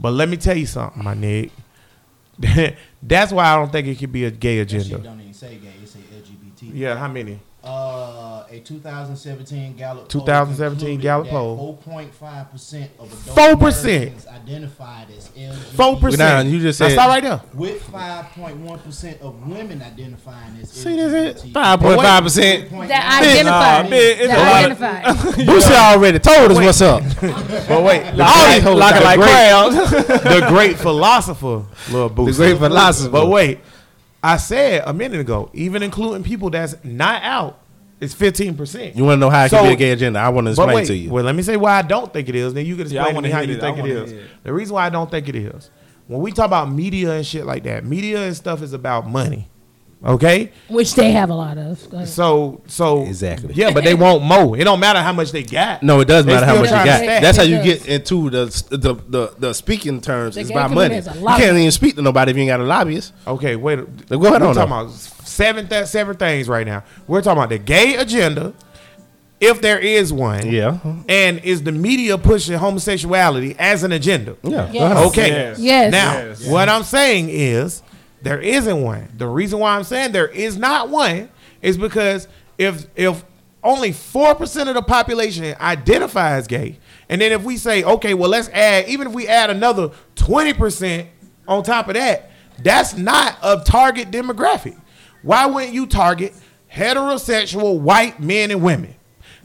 But 0.00 0.12
let 0.12 0.28
me 0.28 0.36
tell 0.36 0.56
you 0.56 0.66
something, 0.66 1.02
my 1.04 1.14
nigga. 1.14 1.50
That's 3.02 3.32
why 3.32 3.44
I 3.46 3.56
don't 3.56 3.70
think 3.72 3.88
it 3.88 3.98
could 3.98 4.12
be 4.12 4.24
a 4.24 4.30
gay 4.30 4.60
agenda. 4.60 4.98
don't 4.98 5.20
even 5.20 5.34
say 5.34 5.56
gay. 5.56 5.72
It 5.82 5.88
say 5.88 6.00
LGBT. 6.00 6.70
Yeah, 6.74 6.96
how 6.96 7.08
many? 7.08 7.40
Uh, 7.62 7.97
a 8.50 8.60
2017 8.60 9.76
Gallup. 9.76 10.08
poll 10.08 10.20
2017 10.22 10.78
concluded 11.00 11.02
Gallup 11.02 11.28
poll. 11.28 11.82
4.5 11.86 12.50
percent 12.50 12.90
of 12.98 13.06
adult 13.28 13.60
4%. 13.60 13.84
Americans 13.84 14.26
identified 14.26 15.06
as 15.16 15.28
LGBT. 15.30 15.74
Four 15.76 15.96
percent. 15.96 16.18
Nah, 16.46 16.52
you 16.52 16.60
just 16.60 16.80
Now 16.80 16.86
said- 16.88 16.92
stop 16.94 17.08
right 17.08 17.22
there. 17.22 17.40
With 17.54 17.82
5.1 17.90 18.82
percent 18.84 19.20
of 19.20 19.46
women 19.48 19.82
identifying 19.82 20.56
as 20.62 20.70
See 20.70 20.96
this 20.96 21.42
LGBT. 21.42 21.46
it? 21.50 21.52
5.5%. 21.54 22.88
That 22.88 23.22
identified. 23.22 23.90
Nah, 23.90 23.96
bitch, 23.96 24.26
that 24.26 24.38
lot 24.38 24.70
of- 24.72 24.82
identified. 24.82 25.46
Boosie 25.46 25.74
already 25.76 26.18
told 26.18 26.50
us 26.52 26.56
what's 26.58 26.80
up. 26.80 27.02
But 27.68 27.82
wait, 27.84 28.16
the 28.16 28.24
All 28.24 28.44
great, 28.44 28.54
these 28.54 28.62
hoes 28.64 28.78
Locking 28.78 29.02
got 29.02 29.04
like 29.04 29.18
great- 29.20 30.40
the 30.40 30.46
great 30.48 30.76
philosopher, 30.78 31.64
little 31.90 32.08
Boosie. 32.10 32.26
The 32.26 32.32
great 32.36 32.58
philosopher. 32.58 33.10
But 33.10 33.28
wait, 33.28 33.60
I 34.22 34.36
said 34.36 34.82
a 34.86 34.92
minute 34.92 35.20
ago, 35.20 35.50
even 35.52 35.82
including 35.82 36.22
people 36.24 36.50
that's 36.50 36.74
not 36.82 37.22
out, 37.22 37.60
it's 38.00 38.14
15 38.14 38.56
percent. 38.56 38.96
You 38.96 39.04
want 39.04 39.16
to 39.16 39.20
know 39.20 39.30
how 39.30 39.44
it 39.44 39.50
So- 39.50 39.58
can 39.58 39.66
be 39.68 39.72
a 39.74 39.76
gay 39.76 39.90
agenda? 39.92 40.18
I 40.20 40.28
want 40.28 40.46
to 40.46 40.50
explain 40.52 40.74
wait, 40.74 40.86
to 40.86 40.94
you. 40.96 41.10
well, 41.10 41.24
let 41.24 41.34
me 41.34 41.42
say 41.42 41.56
why 41.56 41.78
I 41.78 41.82
don't 41.82 42.12
think 42.12 42.28
it 42.28 42.34
is. 42.34 42.54
Then 42.54 42.64
you 42.66 42.74
can 42.76 42.82
explain 42.86 43.08
to 43.08 43.14
wanna 43.14 43.28
me 43.28 43.32
how 43.32 43.40
you 43.40 43.54
it. 43.54 43.60
Think 43.60 43.78
it 43.78 43.80
wanna 43.82 43.92
is. 43.94 44.10
hear 44.10 44.20
it. 44.20 44.26
The 44.44 44.52
reason 44.52 44.74
why 44.74 44.86
I 44.86 44.88
don't 44.90 45.10
think 45.10 45.28
it 45.28 45.34
is, 45.36 45.70
when 46.06 46.20
we 46.20 46.32
talk 46.32 46.46
about 46.46 46.70
media 46.72 47.12
and 47.12 47.26
shit 47.26 47.44
like 47.46 47.64
that, 47.64 47.84
media 47.84 48.24
and 48.26 48.36
stuff 48.36 48.62
is 48.62 48.72
about 48.72 49.08
money. 49.08 49.48
Okay, 50.04 50.52
Which 50.68 50.94
they 50.94 51.10
have 51.10 51.28
a 51.28 51.34
lot 51.34 51.58
of. 51.58 51.90
Go 51.90 52.04
so 52.04 52.62
so 52.68 53.02
Exactly. 53.02 53.54
Yeah, 53.54 53.72
but 53.72 53.82
they 53.82 53.94
won't 53.94 54.22
mow. 54.22 54.54
It 54.54 54.62
don't 54.62 54.78
matter 54.78 55.02
how 55.02 55.12
much 55.12 55.32
they 55.32 55.42
got. 55.42 55.82
No, 55.82 55.98
it 55.98 56.04
does 56.06 56.24
They 56.24 56.34
matter 56.34 56.46
how 56.46 56.54
much 56.54 56.66
you 56.66 56.70
got. 56.70 57.00
That's 57.20 57.36
how 57.36 57.42
you 57.42 57.60
get 57.60 57.84
into 57.88 58.30
the 58.30 58.44
the 58.70 58.94
the, 58.94 59.34
the 59.38 59.52
speaking 59.54 60.00
terms. 60.00 60.36
The 60.36 60.42
It's 60.42 60.50
gay 60.50 60.54
about 60.54 60.70
money. 60.70 60.94
has 60.94 61.08
a 61.08 61.14
You 61.18 61.26
can't 61.26 61.56
even 61.56 61.70
speak 61.72 61.96
to 61.96 62.02
nobody 62.02 62.30
if 62.30 62.36
you 62.36 62.42
ain't 62.44 62.48
got 62.50 62.60
a 62.60 62.64
lobbyist. 62.64 63.12
Okay, 63.26 63.56
wait. 63.56 63.78
Go 63.78 63.84
ahead 63.84 64.20
We're 64.20 64.28
on, 64.34 64.40
talking 64.40 64.54
though. 64.54 64.62
about 64.62 64.90
seven 64.92 65.66
th- 65.66 65.86
seven 65.86 66.16
things 66.16 66.48
right 66.48 66.66
now. 66.66 66.84
We're 67.08 67.20
talking 67.20 67.38
about 67.38 67.48
the 67.48 67.58
gay 67.58 67.96
agenda, 67.96 68.54
if 69.40 69.60
there 69.60 69.80
is 69.80 70.12
one. 70.12 70.48
Yeah. 70.48 70.78
And 71.08 71.40
is 71.40 71.64
the 71.64 71.72
media 71.72 72.18
pushing 72.18 72.56
homosexuality 72.56 73.56
as 73.58 73.82
an 73.82 73.90
agenda? 73.90 74.36
Yeah. 74.44 74.70
Yes. 74.70 75.06
Okay. 75.08 75.28
Yes. 75.28 75.58
Yes. 75.58 75.92
Now, 75.92 76.12
Yes. 76.18 76.46
what 76.46 76.68
I'm 76.68 76.84
saying 76.84 77.30
is 77.30 77.82
there 78.22 78.40
isn't 78.40 78.82
one. 78.82 79.08
The 79.16 79.26
reason 79.26 79.58
why 79.58 79.76
I'm 79.76 79.84
saying 79.84 80.12
there 80.12 80.28
is 80.28 80.56
not 80.56 80.88
one 80.88 81.28
is 81.62 81.76
because 81.76 82.28
if 82.56 82.86
if 82.96 83.24
only 83.62 83.92
four 83.92 84.34
percent 84.34 84.68
of 84.68 84.74
the 84.74 84.82
population 84.82 85.54
identifies 85.60 86.46
gay, 86.46 86.78
and 87.08 87.20
then 87.20 87.32
if 87.32 87.42
we 87.44 87.56
say, 87.56 87.82
okay, 87.84 88.14
well 88.14 88.30
let's 88.30 88.48
add, 88.50 88.88
even 88.88 89.08
if 89.08 89.12
we 89.12 89.28
add 89.28 89.50
another 89.50 89.90
twenty 90.14 90.52
percent 90.52 91.08
on 91.46 91.62
top 91.62 91.88
of 91.88 91.94
that, 91.94 92.30
that's 92.62 92.96
not 92.96 93.36
a 93.42 93.62
target 93.64 94.10
demographic. 94.10 94.78
Why 95.22 95.46
wouldn't 95.46 95.72
you 95.72 95.86
target 95.86 96.34
heterosexual 96.72 97.80
white 97.80 98.20
men 98.20 98.50
and 98.50 98.62
women? 98.62 98.94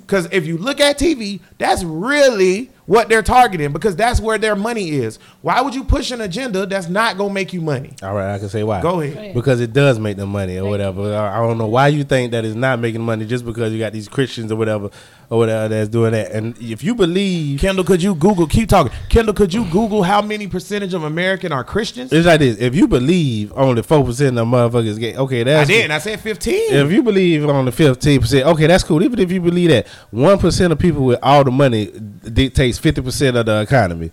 Because 0.01 0.27
if 0.31 0.45
you 0.45 0.57
look 0.57 0.79
at 0.81 0.99
TV, 0.99 1.39
that's 1.57 1.83
really 1.83 2.71
what 2.85 3.09
they're 3.09 3.23
targeting 3.23 3.71
because 3.71 3.95
that's 3.95 4.19
where 4.19 4.37
their 4.37 4.55
money 4.55 4.89
is. 4.91 5.19
Why 5.41 5.61
would 5.61 5.73
you 5.73 5.83
push 5.83 6.11
an 6.11 6.21
agenda 6.21 6.65
that's 6.65 6.89
not 6.89 7.17
gonna 7.17 7.33
make 7.33 7.53
you 7.53 7.61
money? 7.61 7.93
All 8.01 8.13
right, 8.13 8.33
I 8.33 8.39
can 8.39 8.49
say 8.49 8.63
why. 8.63 8.81
Go 8.81 9.01
ahead. 9.01 9.33
Because 9.33 9.61
it 9.61 9.73
does 9.73 9.99
make 9.99 10.17
them 10.17 10.29
money 10.29 10.57
or 10.57 10.69
whatever. 10.69 11.15
I 11.15 11.37
I 11.37 11.47
don't 11.47 11.57
know 11.57 11.67
why 11.67 11.87
you 11.89 12.03
think 12.03 12.31
that 12.31 12.45
it's 12.45 12.55
not 12.55 12.79
making 12.79 13.01
money 13.01 13.25
just 13.25 13.45
because 13.45 13.71
you 13.73 13.79
got 13.79 13.93
these 13.93 14.07
Christians 14.07 14.51
or 14.51 14.55
whatever 14.55 14.89
or 15.33 15.39
whatever 15.39 15.67
that's 15.67 15.89
doing 15.89 16.11
that. 16.11 16.31
And 16.31 16.55
if 16.61 16.83
you 16.83 16.93
believe 16.93 17.59
Kendall, 17.59 17.83
could 17.83 18.03
you 18.03 18.13
Google? 18.13 18.45
Keep 18.45 18.69
talking. 18.69 18.93
Kendall, 19.09 19.33
could 19.33 19.51
you 19.51 19.65
Google 19.65 20.03
how 20.03 20.21
many 20.21 20.45
percentage 20.47 20.93
of 20.93 21.03
American 21.03 21.51
are 21.51 21.63
Christians? 21.63 22.13
it's 22.13 22.27
like 22.27 22.39
this, 22.39 22.57
if 22.59 22.75
you 22.75 22.87
believe 22.87 23.51
only 23.55 23.81
four 23.81 24.05
percent 24.05 24.37
of 24.37 24.47
motherfuckers 24.47 24.99
gay, 24.99 25.15
okay, 25.15 25.41
that's 25.43 25.67
I 25.67 25.73
didn't. 25.73 25.91
I 25.91 25.97
said 25.97 26.19
fifteen. 26.19 26.71
If 26.71 26.91
you 26.91 27.01
believe 27.01 27.49
on 27.49 27.65
the 27.65 27.71
fifteen 27.71 28.21
percent, 28.21 28.45
okay, 28.45 28.67
that's 28.67 28.83
cool. 28.83 29.01
Even 29.03 29.17
if 29.17 29.31
you 29.31 29.41
believe 29.41 29.69
that 29.71 29.87
one 30.11 30.37
percent 30.37 30.71
of 30.71 30.77
people 30.77 31.03
with 31.03 31.19
all 31.23 31.43
the 31.43 31.51
money 31.51 31.87
dictates 31.87 32.77
fifty 32.77 33.01
percent 33.01 33.35
of 33.35 33.47
the 33.47 33.61
economy, 33.61 34.11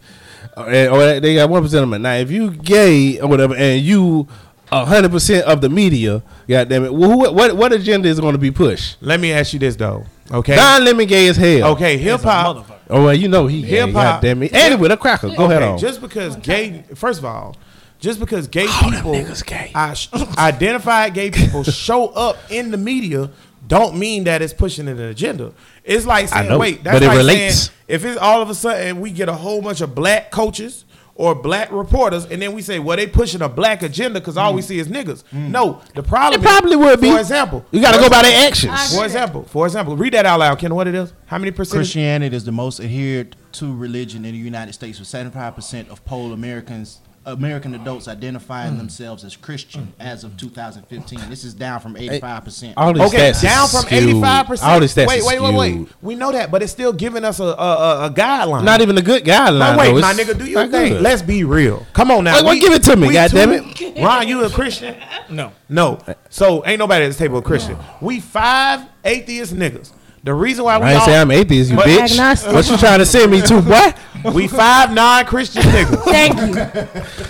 Uh, 0.56 0.88
or 0.90 1.20
they 1.20 1.34
got 1.34 1.50
one 1.50 1.62
percent 1.62 1.82
of 1.82 1.88
money. 1.90 2.02
Now, 2.02 2.14
if 2.14 2.30
you 2.30 2.50
gay 2.50 3.20
or 3.20 3.28
whatever, 3.28 3.54
and 3.54 3.82
you 3.82 4.26
hundred 4.70 5.10
percent 5.10 5.44
of 5.46 5.60
the 5.60 5.68
media, 5.68 6.22
goddamn 6.48 6.84
it, 6.84 6.94
well, 6.94 7.10
who, 7.10 7.32
what 7.32 7.56
what 7.56 7.72
agenda 7.72 8.08
is 8.08 8.20
going 8.20 8.32
to 8.34 8.38
be 8.38 8.50
pushed? 8.50 8.96
Let 9.00 9.20
me 9.20 9.32
ask 9.32 9.52
you 9.52 9.58
this 9.58 9.76
though. 9.76 10.06
Okay. 10.30 10.54
Don 10.54 10.84
Lemon 10.84 11.06
gay 11.06 11.28
as 11.28 11.36
hell. 11.36 11.72
Okay. 11.72 11.98
Hip 11.98 12.20
hop. 12.20 12.56
Motherfucker. 12.56 12.78
Oh 12.88 13.04
well, 13.04 13.14
you 13.14 13.28
know 13.28 13.46
he 13.46 13.62
gay. 13.62 13.68
Hip 13.86 13.90
hop. 13.90 14.22
Goddamn 14.22 14.42
it. 14.44 14.54
And 14.54 14.80
with 14.80 14.92
a 14.92 14.96
cracker. 14.96 15.28
Go 15.34 15.44
ahead 15.46 15.62
on. 15.62 15.78
Just 15.78 16.00
because 16.00 16.36
gay, 16.36 16.84
first 16.94 17.18
of 17.18 17.24
all, 17.24 17.56
just 17.98 18.18
because 18.18 18.48
gay 18.48 18.66
people 18.66 19.12
niggas 19.12 19.44
gay. 19.44 19.72
I 19.74 19.94
identified 20.38 21.14
gay 21.14 21.30
people 21.30 21.62
show 21.64 22.08
up 22.08 22.36
in 22.48 22.70
the 22.70 22.78
media, 22.78 23.30
don't 23.66 23.96
mean 23.98 24.24
that 24.24 24.40
it's 24.42 24.54
pushing 24.54 24.88
an 24.88 24.98
agenda. 25.00 25.52
It's 25.84 26.06
like 26.06 26.28
saying, 26.28 26.48
know, 26.48 26.58
wait, 26.58 26.82
that's 26.82 26.96
but 26.96 27.02
it 27.02 27.08
like 27.08 27.16
relates. 27.18 27.56
saying 27.56 27.76
if 27.88 28.04
it's 28.04 28.18
all 28.18 28.40
of 28.40 28.50
a 28.50 28.54
sudden 28.54 29.00
we 29.00 29.10
get 29.10 29.28
a 29.28 29.34
whole 29.34 29.60
bunch 29.60 29.80
of 29.80 29.94
black 29.94 30.30
coaches 30.30 30.84
or 31.20 31.34
black 31.34 31.70
reporters, 31.70 32.24
and 32.24 32.40
then 32.40 32.54
we 32.54 32.62
say, 32.62 32.78
well, 32.78 32.96
they 32.96 33.06
pushing 33.06 33.42
a 33.42 33.48
black 33.48 33.82
agenda 33.82 34.18
because 34.18 34.38
all 34.38 34.54
we 34.54 34.62
mm. 34.62 34.64
see 34.64 34.78
is 34.78 34.88
niggas. 34.88 35.22
Mm. 35.24 35.50
No, 35.50 35.82
the 35.94 36.02
problem 36.02 36.40
It 36.40 36.42
probably 36.42 36.70
is, 36.72 36.78
would 36.78 36.98
be. 36.98 37.10
For 37.10 37.20
example, 37.20 37.62
You 37.72 37.82
got 37.82 37.92
to 37.92 37.98
for 37.98 38.04
go 38.04 38.08
by 38.08 38.20
example- 38.20 38.30
their 38.30 38.48
actions. 38.48 38.96
For 38.96 39.04
example, 39.04 39.42
for 39.44 39.66
example, 39.66 39.96
read 39.98 40.14
that 40.14 40.24
out 40.24 40.40
loud, 40.40 40.58
Ken. 40.58 40.74
What 40.74 40.88
it 40.88 40.94
is? 40.94 41.12
How 41.26 41.36
many 41.36 41.50
percent? 41.50 41.76
Christianity 41.80 42.34
is 42.34 42.44
the 42.44 42.52
most 42.52 42.80
adhered 42.80 43.36
to 43.52 43.76
religion 43.76 44.24
in 44.24 44.32
the 44.32 44.38
United 44.38 44.72
States, 44.72 44.98
with 44.98 45.08
75% 45.08 45.90
of 45.90 46.02
poll 46.06 46.32
Americans, 46.32 47.00
American 47.26 47.74
adults 47.74 48.06
mm. 48.06 48.12
identifying 48.12 48.74
mm. 48.74 48.78
themselves 48.78 49.24
as 49.24 49.36
Christian 49.36 49.88
mm. 49.88 49.92
as 50.00 50.24
of 50.24 50.36
2015. 50.36 51.28
This 51.28 51.44
is 51.44 51.54
down 51.54 51.80
from 51.80 51.94
85%. 51.94 52.74
All 52.76 52.92
these 52.92 53.02
Okay, 53.02 53.30
stats 53.30 53.42
down 53.42 53.68
from 53.68 53.84
eighty 53.90 54.20
five 54.20 54.46
percent. 54.46 54.70
All 54.70 54.80
these 54.80 54.94
stats 54.94 55.06
Wait, 55.06 55.22
wait, 55.24 55.40
wait, 55.40 55.54
wait. 55.54 55.88
We 56.00 56.14
know 56.14 56.32
that, 56.32 56.50
but 56.50 56.62
it's 56.62 56.72
still 56.72 56.92
giving 56.92 57.24
us 57.24 57.38
a 57.40 57.44
a, 57.44 57.48
a, 57.48 58.06
a 58.06 58.10
guideline. 58.10 58.64
Not 58.64 58.80
even 58.80 58.96
a 58.96 59.02
good 59.02 59.24
guideline. 59.24 59.58
Now, 59.58 59.78
wait, 59.78 59.92
though. 59.92 60.00
my 60.00 60.10
It's 60.12 60.20
nigga, 60.20 60.38
do 60.38 60.46
you 60.46 60.54
not 60.54 60.70
think? 60.70 60.94
good. 60.94 61.02
Let's 61.02 61.22
be 61.22 61.44
real. 61.44 61.86
Come 61.92 62.10
on 62.10 62.24
now. 62.24 62.36
Wait, 62.36 62.44
well, 62.44 62.58
give 62.60 62.72
it 62.72 62.82
to 62.84 62.96
me, 62.96 63.08
we 63.08 63.14
goddammit. 63.14 63.74
two- 63.74 64.02
Ron, 64.02 64.26
you 64.26 64.44
a 64.44 64.50
Christian? 64.50 64.96
No. 65.28 65.52
No. 65.68 65.98
So 66.30 66.64
ain't 66.66 66.78
nobody 66.78 67.04
at 67.04 67.08
this 67.08 67.18
table 67.18 67.38
a 67.38 67.42
Christian. 67.42 67.76
We 68.00 68.20
five 68.20 68.86
atheist 69.04 69.54
niggas. 69.54 69.92
The 70.22 70.34
reason 70.34 70.64
why 70.66 70.76
we 70.76 70.84
I 70.84 70.90
ain't 70.92 71.00
all, 71.00 71.06
say 71.06 71.18
I'm 71.18 71.30
atheist, 71.30 71.70
you 71.70 71.76
But- 71.76 71.86
bitch. 71.86 72.10
Agnostic. 72.12 72.52
What 72.52 72.68
you 72.70 72.76
trying 72.76 72.98
to 72.98 73.06
send 73.06 73.30
me 73.32 73.40
to, 73.40 73.62
boy? 73.62 74.30
we 74.34 74.46
five 74.48 74.92
non-Christian 74.92 75.62
niggas. 75.62 76.04
Thank 76.04 76.34
you. 76.36 76.54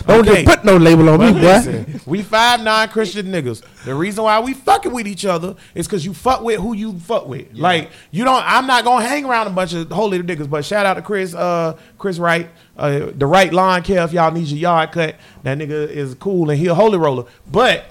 Don't 0.09 0.29
Okay. 0.29 0.43
just 0.43 0.57
put 0.57 0.65
no 0.65 0.77
label 0.77 1.09
on 1.09 1.21
me, 1.21 1.27
But 1.33 1.35
boy. 1.35 1.41
listen, 1.47 2.01
we 2.05 2.23
five 2.23 2.65
non-Christian 2.65 3.27
niggas. 3.27 3.63
The 3.85 3.95
reason 3.95 4.25
why 4.25 4.41
we 4.41 4.55
fucking 4.55 4.91
with 4.93 5.07
each 5.07 5.25
other 5.25 5.55
is 5.73 5.87
because 5.87 6.05
you 6.05 6.13
fuck 6.13 6.43
with 6.43 6.59
who 6.59 6.73
you 6.75 6.99
fuck 6.99 7.29
with. 7.29 7.55
Like 7.55 7.91
you 8.11 8.25
don't. 8.25 8.43
I'm 8.45 8.67
not 8.67 8.83
gonna 8.85 9.07
hang 9.07 9.25
around 9.25 9.47
a 9.47 9.51
bunch 9.51 9.73
of 9.73 9.89
holy 9.93 10.21
niggas. 10.21 10.51
But 10.51 10.65
shout 10.65 10.85
out 10.85 10.95
to 10.95 11.03
Chris, 11.03 11.33
uh, 11.33 11.77
Chris 11.97 12.19
Wright, 12.19 12.51
uh, 12.77 13.11
the 13.15 13.27
right 13.27 13.53
lawn 13.53 13.85
care. 13.85 14.03
If 14.03 14.13
y'all 14.13 14.33
need 14.33 14.49
your 14.49 14.59
yard 14.59 14.91
cut, 14.91 15.15
that 15.45 15.57
nigga 15.59 15.89
is 15.89 16.15
cool 16.17 16.51
and 16.51 16.59
he 16.59 16.67
a 16.67 16.75
holy 16.75 16.99
roller. 16.99 17.27
But, 17.47 17.85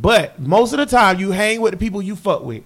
but 0.00 0.38
most 0.40 0.72
of 0.72 0.78
the 0.78 0.86
time 0.86 1.20
you 1.20 1.30
hang 1.30 1.60
with 1.60 1.70
the 1.72 1.76
people 1.76 2.02
you 2.02 2.16
fuck 2.16 2.42
with. 2.44 2.64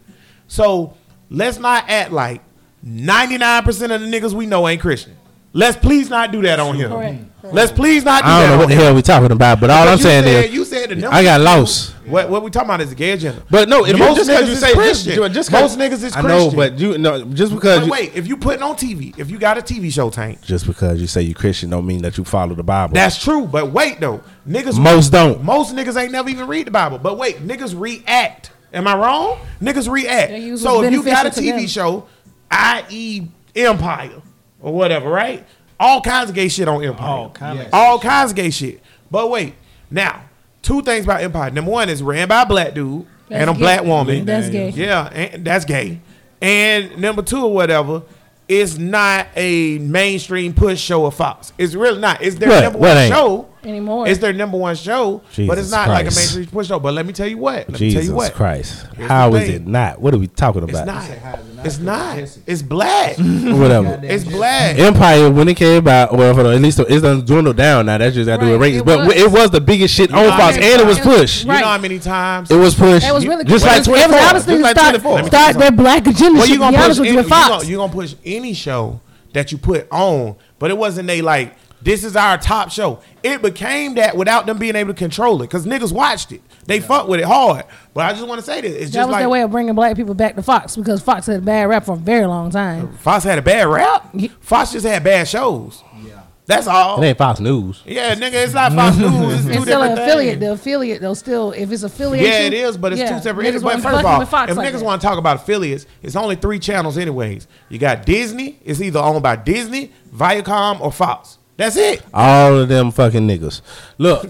So 0.49 0.95
let's 1.31 1.59
not 1.59 1.89
act 1.89 2.13
like 2.13 2.43
99% 2.85 3.67
of 3.95 4.01
the 4.01 4.07
niggas 4.07 4.33
we 4.33 4.47
know 4.47 4.69
ain't 4.69 4.81
Christian. 4.81 5.17
Let's 5.57 5.77
please 5.77 6.11
not 6.11 6.33
do 6.33 6.43
that 6.43 6.59
on 6.59 6.75
here. 6.75 6.89
Correct. 6.89 7.23
Let's 7.45 7.71
please 7.71 8.05
not 8.05 8.25
do 8.25 8.29
I 8.29 8.41
that 8.41 8.41
don't 8.41 8.49
know 8.49 8.53
on 8.55 8.59
what 8.59 8.69
the 8.71 8.75
hell 8.75 8.95
we 8.95 9.03
talking 9.03 9.31
about, 9.31 9.61
but 9.61 9.71
all 9.71 9.85
Because 9.85 10.01
I'm 10.01 10.03
saying 10.03 10.25
said- 10.25 10.45
is, 10.47 10.53
you 10.55 10.65
said 10.65 10.89
the 10.91 10.97
number 10.97 11.15
I 11.17 11.23
got 11.23 11.39
two- 11.39 11.45
lost. 11.45 11.91
What 12.07 12.29
what 12.29 12.43
we 12.43 12.51
talking 12.51 12.69
about 12.69 12.81
is 12.81 12.91
a 12.93 12.95
gay 12.97 13.13
agenda. 13.13 13.41
But 13.49 13.69
no, 13.69 13.85
if 13.87 13.93
you 13.93 13.99
most 13.99 14.17
just 14.17 14.29
because 14.29 14.43
niggas 14.45 14.47
you 14.49 14.53
is 14.53 14.61
say 14.61 14.75
Christian. 14.75 15.15
just, 15.15 15.33
just 15.35 15.53
Most 15.53 15.79
niggas 15.79 15.93
is 15.93 16.01
Christian. 16.13 16.25
I 16.27 16.29
know, 16.29 16.51
Christian. 16.51 16.57
but 16.57 16.79
you 16.79 16.99
no, 16.99 17.25
just 17.27 17.55
because 17.55 17.79
But 17.81 17.87
you, 17.87 17.93
wait, 17.93 18.15
if 18.17 18.27
you 18.27 18.37
putting 18.37 18.63
on 18.63 18.75
TV, 18.77 19.17
if 19.19 19.31
you 19.31 19.39
got 19.39 19.57
a 19.57 19.63
TV 19.63 19.93
show 19.93 20.11
tank, 20.11 20.43
just 20.43 20.67
because 20.67 21.01
you 21.01 21.07
say 21.07 21.23
you 21.23 21.35
Christian 21.35 21.71
don't 21.71 21.87
mean 21.87 22.03
that 22.03 22.19
you 22.19 22.25
follow 22.25 22.55
the 22.55 22.63
Bible. 22.65 22.95
that's 22.95 23.23
true. 23.23 23.47
But 23.47 23.71
wait 23.71 24.01
though, 24.01 24.23
niggas 24.49 24.79
Most 24.79 25.13
don't. 25.13 25.43
Most 25.45 25.75
niggas 25.75 25.97
ain't 26.01 26.13
never 26.13 26.29
even 26.29 26.47
read 26.49 26.67
the 26.67 26.71
Bible. 26.73 26.99
But 26.99 27.17
wait, 27.17 27.47
niggas 27.47 27.79
react. 27.79 28.51
Am 28.75 28.87
I 28.87 28.97
wrong? 28.97 29.39
Niggas 29.63 29.89
react. 29.91 30.33
So 30.61 30.83
if 30.83 30.93
you 30.93 31.03
got 31.05 31.27
a 31.27 31.31
TV 31.31 31.69
show, 31.69 32.07
i.e. 32.51 33.23
Empire 33.57 34.21
or 34.61 34.73
whatever, 34.75 35.09
right? 35.09 35.45
All 35.79 36.01
kinds 36.01 36.29
of 36.31 36.35
gay 36.35 36.49
shit 36.49 36.67
on 36.69 36.85
Empire. 36.85 37.09
All 37.09 37.31
kinds 37.31 37.61
of- 37.61 37.69
All 37.73 37.99
kinds 37.99 38.31
of 38.33 38.37
gay 38.37 38.51
shit. 38.51 38.81
But 39.11 39.31
wait, 39.31 39.55
now 39.91 40.23
two 40.63 40.83
things 40.83 41.05
about 41.05 41.23
Empire. 41.23 41.51
Number 41.51 41.71
one 41.71 41.89
is 41.89 42.03
ran 42.03 42.27
by 42.29 42.43
a 42.43 42.47
black 42.47 42.75
dude 42.75 43.07
That's 43.29 43.41
and 43.43 43.51
a 43.51 43.53
gay. 43.53 43.59
black 43.61 43.85
woman. 43.85 44.25
That's 44.25 44.49
gay. 44.51 44.71
Yeah, 44.71 45.07
and 45.07 45.45
that's 45.45 45.65
gay. 45.65 46.01
And 46.43 46.99
number 46.99 47.23
two 47.23 47.45
or 47.45 47.53
whatever, 47.55 48.03
it's 48.49 48.77
not 48.77 49.29
a 49.37 49.79
mainstream 49.79 50.53
push 50.53 50.81
show 50.81 51.07
of 51.07 51.15
Fox. 51.15 51.53
It's 51.59 51.75
really 51.75 52.01
not. 52.01 52.23
It's 52.23 52.37
their 52.37 52.49
What? 52.51 52.63
number 52.65 52.79
What 52.79 52.89
one 52.89 52.97
ain't? 52.99 53.15
show. 53.15 53.49
Anymore. 53.67 54.07
It's 54.09 54.19
their 54.21 54.33
number 54.33 54.57
one 54.59 54.75
show, 54.77 55.19
but 55.19 55.25
it's 55.29 55.37
Jesus 55.37 55.71
not 55.71 55.89
like 55.89 56.01
a 56.07 56.11
Christ. 56.11 56.17
mainstream 56.19 56.47
push 56.47 56.69
show. 56.69 56.79
But 56.79 56.95
let 56.95 57.07
me 57.07 57.13
tell 57.13 57.27
you 57.27 57.39
what. 57.39 57.57
Let 57.69 57.71
me 57.71 57.79
Jesus 57.79 58.03
tell 58.03 58.11
you 58.11 58.15
what. 58.17 58.33
Christ, 58.35 58.87
Here's 58.97 59.09
how 59.11 59.31
the 59.31 59.39
is 59.39 59.47
thing. 59.47 59.57
it 59.57 59.67
not? 59.67 60.01
What 60.01 60.13
are 60.15 60.19
we 60.19 60.27
talking 60.27 60.63
about? 60.63 60.71
It's 60.71 60.81
about? 60.81 61.45
not. 61.57 61.65
It's 61.67 61.79
not. 61.79 62.19
It's 62.47 62.63
black. 62.63 63.17
Whatever. 63.19 63.99
it's 64.03 64.25
black. 64.25 64.79
Empire 64.79 65.31
when 65.31 65.49
it 65.49 65.57
came 65.57 65.87
out, 65.89 66.13
well, 66.15 66.35
hold 66.35 66.47
on, 66.47 66.55
at 66.55 66.61
least 66.61 66.79
it's 66.81 67.03
done 67.03 67.25
dwindled 67.25 67.57
down 67.57 67.87
now. 67.87 67.97
That's 67.99 68.15
just 68.15 68.27
got 68.27 68.41
to 68.41 68.47
do 68.47 68.53
with 68.53 68.61
Right, 68.61 68.67
ratings, 68.67 68.83
it 68.83 68.85
but 68.87 69.07
was. 69.07 69.17
it 69.17 69.31
was 69.31 69.51
the 69.51 69.61
biggest 69.61 69.95
shit 69.95 70.13
on 70.13 70.29
Fox, 70.39 70.57
and 70.57 70.61
many 70.65 70.83
it 70.83 70.87
was 70.87 70.99
times- 70.99 71.07
pushed. 71.17 71.41
You 71.43 71.49
know 71.49 71.55
Right. 71.55 71.65
how 71.65 71.79
many 71.79 71.99
times 71.99 72.51
It 72.51 72.57
was 72.57 72.75
pushed. 72.75 73.07
It 73.07 73.13
was 73.15 73.27
really 73.27 73.45
just 73.45 73.65
good. 73.65 73.69
like 73.71 73.77
It 73.77 73.79
was- 73.79 73.87
twenty 73.87 74.03
It 74.03 74.09
was 74.11 74.17
four. 74.21 74.29
honestly 74.29 74.55
Just 74.55 74.63
like 74.63 74.77
start, 74.77 74.95
twenty 75.01 75.21
four. 75.21 75.27
start 75.29 75.57
their 75.57 75.73
black 75.73 76.07
agenda. 76.07 76.33
Well, 76.39 76.43
shit, 76.43 76.51
you 76.55 76.59
gonna 76.59 76.73
to 76.73 76.77
be 76.77 76.77
push 76.77 76.85
honest 76.85 77.01
with 77.01 77.09
any, 77.09 77.17
you, 77.17 77.23
you 77.23 77.29
Fox. 77.29 77.49
gonna, 77.49 77.65
you 77.65 77.77
gonna 77.79 77.93
push 77.93 78.15
any 78.27 78.53
show 78.55 79.01
that 79.33 79.51
you 79.53 79.59
put 79.59 79.87
on, 79.91 80.37
but 80.59 80.71
it 80.71 80.77
wasn't 80.77 81.07
they 81.09 81.23
like 81.23 81.55
this 81.85 82.03
is 82.03 82.17
our 82.17 82.39
top 82.39 82.71
show. 82.71 83.01
It 83.23 83.43
became 83.43 83.95
that 83.95 84.17
without 84.17 84.47
them 84.47 84.59
being 84.59 84.75
able 84.75 84.93
to 84.95 84.99
control 84.99 85.41
it 85.43 85.47
because 85.47 85.67
niggas 85.67 85.93
watched 85.93 86.33
it. 86.33 86.43
They 86.67 86.81
fuck 86.81 87.09
with 87.09 87.21
it 87.21 87.27
hard. 87.27 87.65
But 87.93 88.07
I 88.07 88.13
just 88.15 88.27
want 88.27 88.41
to 88.41 88.45
say 88.45 88.61
this: 88.63 88.73
it's 88.75 88.91
that 88.91 88.93
just 89.01 89.09
was 89.09 89.13
like 89.13 89.21
their 89.23 89.29
way 89.29 89.43
of 89.43 89.51
bringing 89.51 89.75
black 89.75 89.95
people 89.97 90.15
back 90.15 90.35
to 90.37 90.43
Fox 90.43 90.77
because 90.77 91.03
Fox 91.03 91.27
had 91.27 91.37
a 91.37 91.43
bad 91.43 91.69
rap 91.69 91.85
for 91.85 91.93
a 91.93 91.97
very 91.97 92.27
long 92.27 92.51
time. 92.51 92.97
Fox 92.99 93.23
had 93.25 93.39
a 93.39 93.43
bad 93.43 93.67
rap. 93.69 94.15
Fox 94.41 94.73
just 94.73 94.87
had 94.87 95.05
bad 95.05 95.29
shows. 95.29 95.83
Yeah, 96.03 96.23
that's 96.47 96.67
all. 96.67 97.03
It 97.03 97.07
ain't 97.07 97.19
Fox 97.19 97.39
News. 97.41 97.83
Yeah, 97.85 98.15
nigga, 98.15 98.45
it's 98.45 98.55
not 98.55 98.73
Fox 98.73 98.97
News. 98.99 99.13
It's 99.35 99.45
two 99.45 99.51
It's 99.53 99.63
still 99.63 99.83
an 99.83 99.93
affiliate. 99.93 100.39
things. 100.39 100.41
The 100.41 100.53
affiliate, 100.53 101.01
though, 101.03 101.15
still, 101.15 101.53
if 101.53 101.71
it's 101.71 101.83
affiliation. 101.83 102.31
Yeah, 102.31 102.47
it 102.47 102.55
is, 102.55 102.79
but 102.79 102.93
it's 102.93 103.01
yeah, 103.03 103.17
two 103.17 103.23
separate. 103.23 103.45
niggas 103.45 103.47
entities. 103.47 103.63
But 103.63 103.81
first 103.83 103.99
of 104.01 104.07
all, 104.07 104.25
Fox 104.27 104.51
if 104.53 104.57
like 104.57 104.73
niggas 104.73 104.83
want 104.83 105.03
to 105.03 105.07
talk 105.07 105.19
about 105.19 105.37
affiliates, 105.37 105.87
it's 106.03 106.17
only 106.17 106.37
three 106.37 106.59
channels 106.59 106.97
anyways. 106.97 107.47
You 107.69 107.79
got 107.79 108.07
Disney. 108.07 108.59
It's 108.65 108.81
either 108.81 109.01
owned 109.01 109.23
by 109.23 109.37
Disney, 109.37 109.93
Viacom, 110.15 110.81
or 110.81 110.91
Fox. 110.93 111.39
That's 111.57 111.77
it. 111.77 112.03
All 112.13 112.59
of 112.59 112.69
them 112.69 112.91
fucking 112.91 113.27
niggas. 113.29 113.61
Look, 113.99 114.25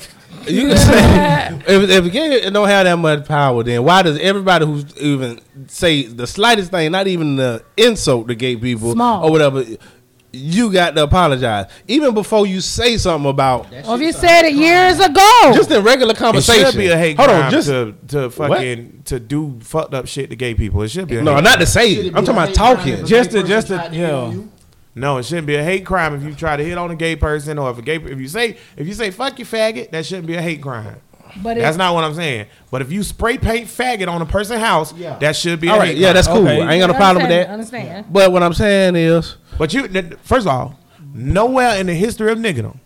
you 0.47 0.69
can 0.69 0.77
say 0.77 1.59
if 1.67 1.91
if 2.07 2.13
gay 2.13 2.51
don't 2.51 2.69
have 2.69 2.85
that 2.85 2.97
much 2.99 3.27
power, 3.27 3.63
then 3.63 3.83
why 3.85 4.03
does 4.03 4.19
everybody 4.19 4.67
who's 4.67 4.97
even 4.99 5.41
say 5.69 6.03
the 6.03 6.27
slightest 6.27 6.71
thing, 6.71 6.93
not 6.93 7.07
even 7.07 7.37
the 7.37 7.65
insult 7.79 8.29
to 8.29 8.35
gay 8.35 8.57
people 8.57 8.93
Small. 8.93 9.25
or 9.25 9.31
whatever, 9.31 9.65
you 10.33 10.71
got 10.73 10.97
to 10.97 11.03
apologize 11.05 11.71
even 11.89 12.13
before 12.13 12.45
you 12.47 12.61
say 12.61 12.99
something 12.99 13.31
about 13.31 13.73
Or 13.87 13.95
if 13.95 14.01
you 14.03 14.13
said 14.13 14.43
it 14.47 14.55
years 14.55 14.99
ago. 15.01 15.53
just 15.55 15.71
in 15.71 15.83
regular 15.85 16.13
conversation. 16.13 16.61
It 16.61 16.65
conversation. 16.65 16.73
should 16.73 16.79
be 16.79 16.89
a 16.89 16.99
hate 16.99 17.17
Hold 17.17 17.29
crime 17.31 17.43
on, 17.45 17.51
just 17.51 17.69
to 17.69 17.95
to 18.09 18.31
fucking 18.31 19.03
to 19.07 19.19
do 19.21 19.59
fucked 19.61 19.95
up 19.95 20.07
shit 20.09 20.29
to 20.31 20.37
gay 20.37 20.55
people. 20.55 20.83
It 20.83 20.89
should 20.89 21.09
be 21.09 21.17
a 21.17 21.23
no, 21.23 21.37
hate 21.37 21.45
not 21.45 21.61
to 21.61 21.67
say 21.67 21.93
it. 21.93 22.07
it 22.07 22.17
I'm 22.17 22.25
talking 22.25 22.31
about 22.33 22.49
hate 22.49 22.57
talking. 22.57 23.07
Just 23.07 23.31
to- 23.31 23.45
just 23.45 23.69
to- 23.69 23.77
tried 23.77 23.93
hit 23.95 24.01
yeah. 24.01 24.35
You? 24.95 25.01
No, 25.01 25.19
it 25.19 25.25
shouldn't 25.25 25.47
be 25.47 25.57
a 25.57 25.65
hate 25.65 25.85
crime 25.85 26.15
if 26.15 26.23
you 26.23 26.35
try 26.35 26.57
to 26.57 26.65
hit 26.65 26.79
on 26.79 26.91
a 26.91 26.97
gay 26.97 27.17
person 27.17 27.59
or 27.59 27.71
if 27.71 27.79
a 27.79 27.83
gay 27.83 27.97
if 27.97 28.19
you 28.21 28.29
say 28.29 28.57
if 28.77 28.87
you 28.87 28.95
say 28.95 29.11
fuck 29.11 29.39
you 29.39 29.45
faggot, 29.45 29.91
that 29.91 30.07
shouldn't 30.07 30.27
be 30.27 30.35
a 30.35 30.43
hate 30.43 30.63
crime. 30.63 30.97
but 31.43 31.57
That's 31.57 31.75
it, 31.77 31.79
not 31.79 31.95
what 31.95 32.05
I'm 32.05 32.15
saying. 32.15 32.47
But 32.71 32.81
if 32.83 32.93
you 32.93 33.03
spray 33.03 33.39
paint 33.39 33.67
faggot 33.67 34.09
on 34.09 34.23
a 34.23 34.27
person's 34.27 34.61
house, 34.61 34.95
Yeah. 34.95 35.19
that 35.19 35.35
should 35.37 35.61
be 35.61 35.69
a 35.69 35.73
All 35.73 35.81
hate 35.81 35.97
yeah, 35.97 36.09
crime. 36.09 36.15
that's 36.15 36.27
cool. 36.29 36.37
Okay. 36.49 36.63
I 36.63 36.73
ain't 36.75 36.81
got 36.81 36.91
a 36.91 36.95
problem 36.95 37.23
with 37.25 37.31
that. 37.31 37.49
Understand. 37.51 38.07
But 38.13 38.31
what 38.33 38.43
I'm 38.43 38.55
saying 38.55 38.95
is, 38.97 39.37
But 39.59 39.73
you, 39.75 39.89
first 40.23 40.47
of 40.47 40.53
all, 40.53 40.79
nowhere 41.13 41.77
in 41.77 41.87
the 41.87 41.95
history 41.95 42.31
of 42.31 42.39
niggerdom, 42.39 42.79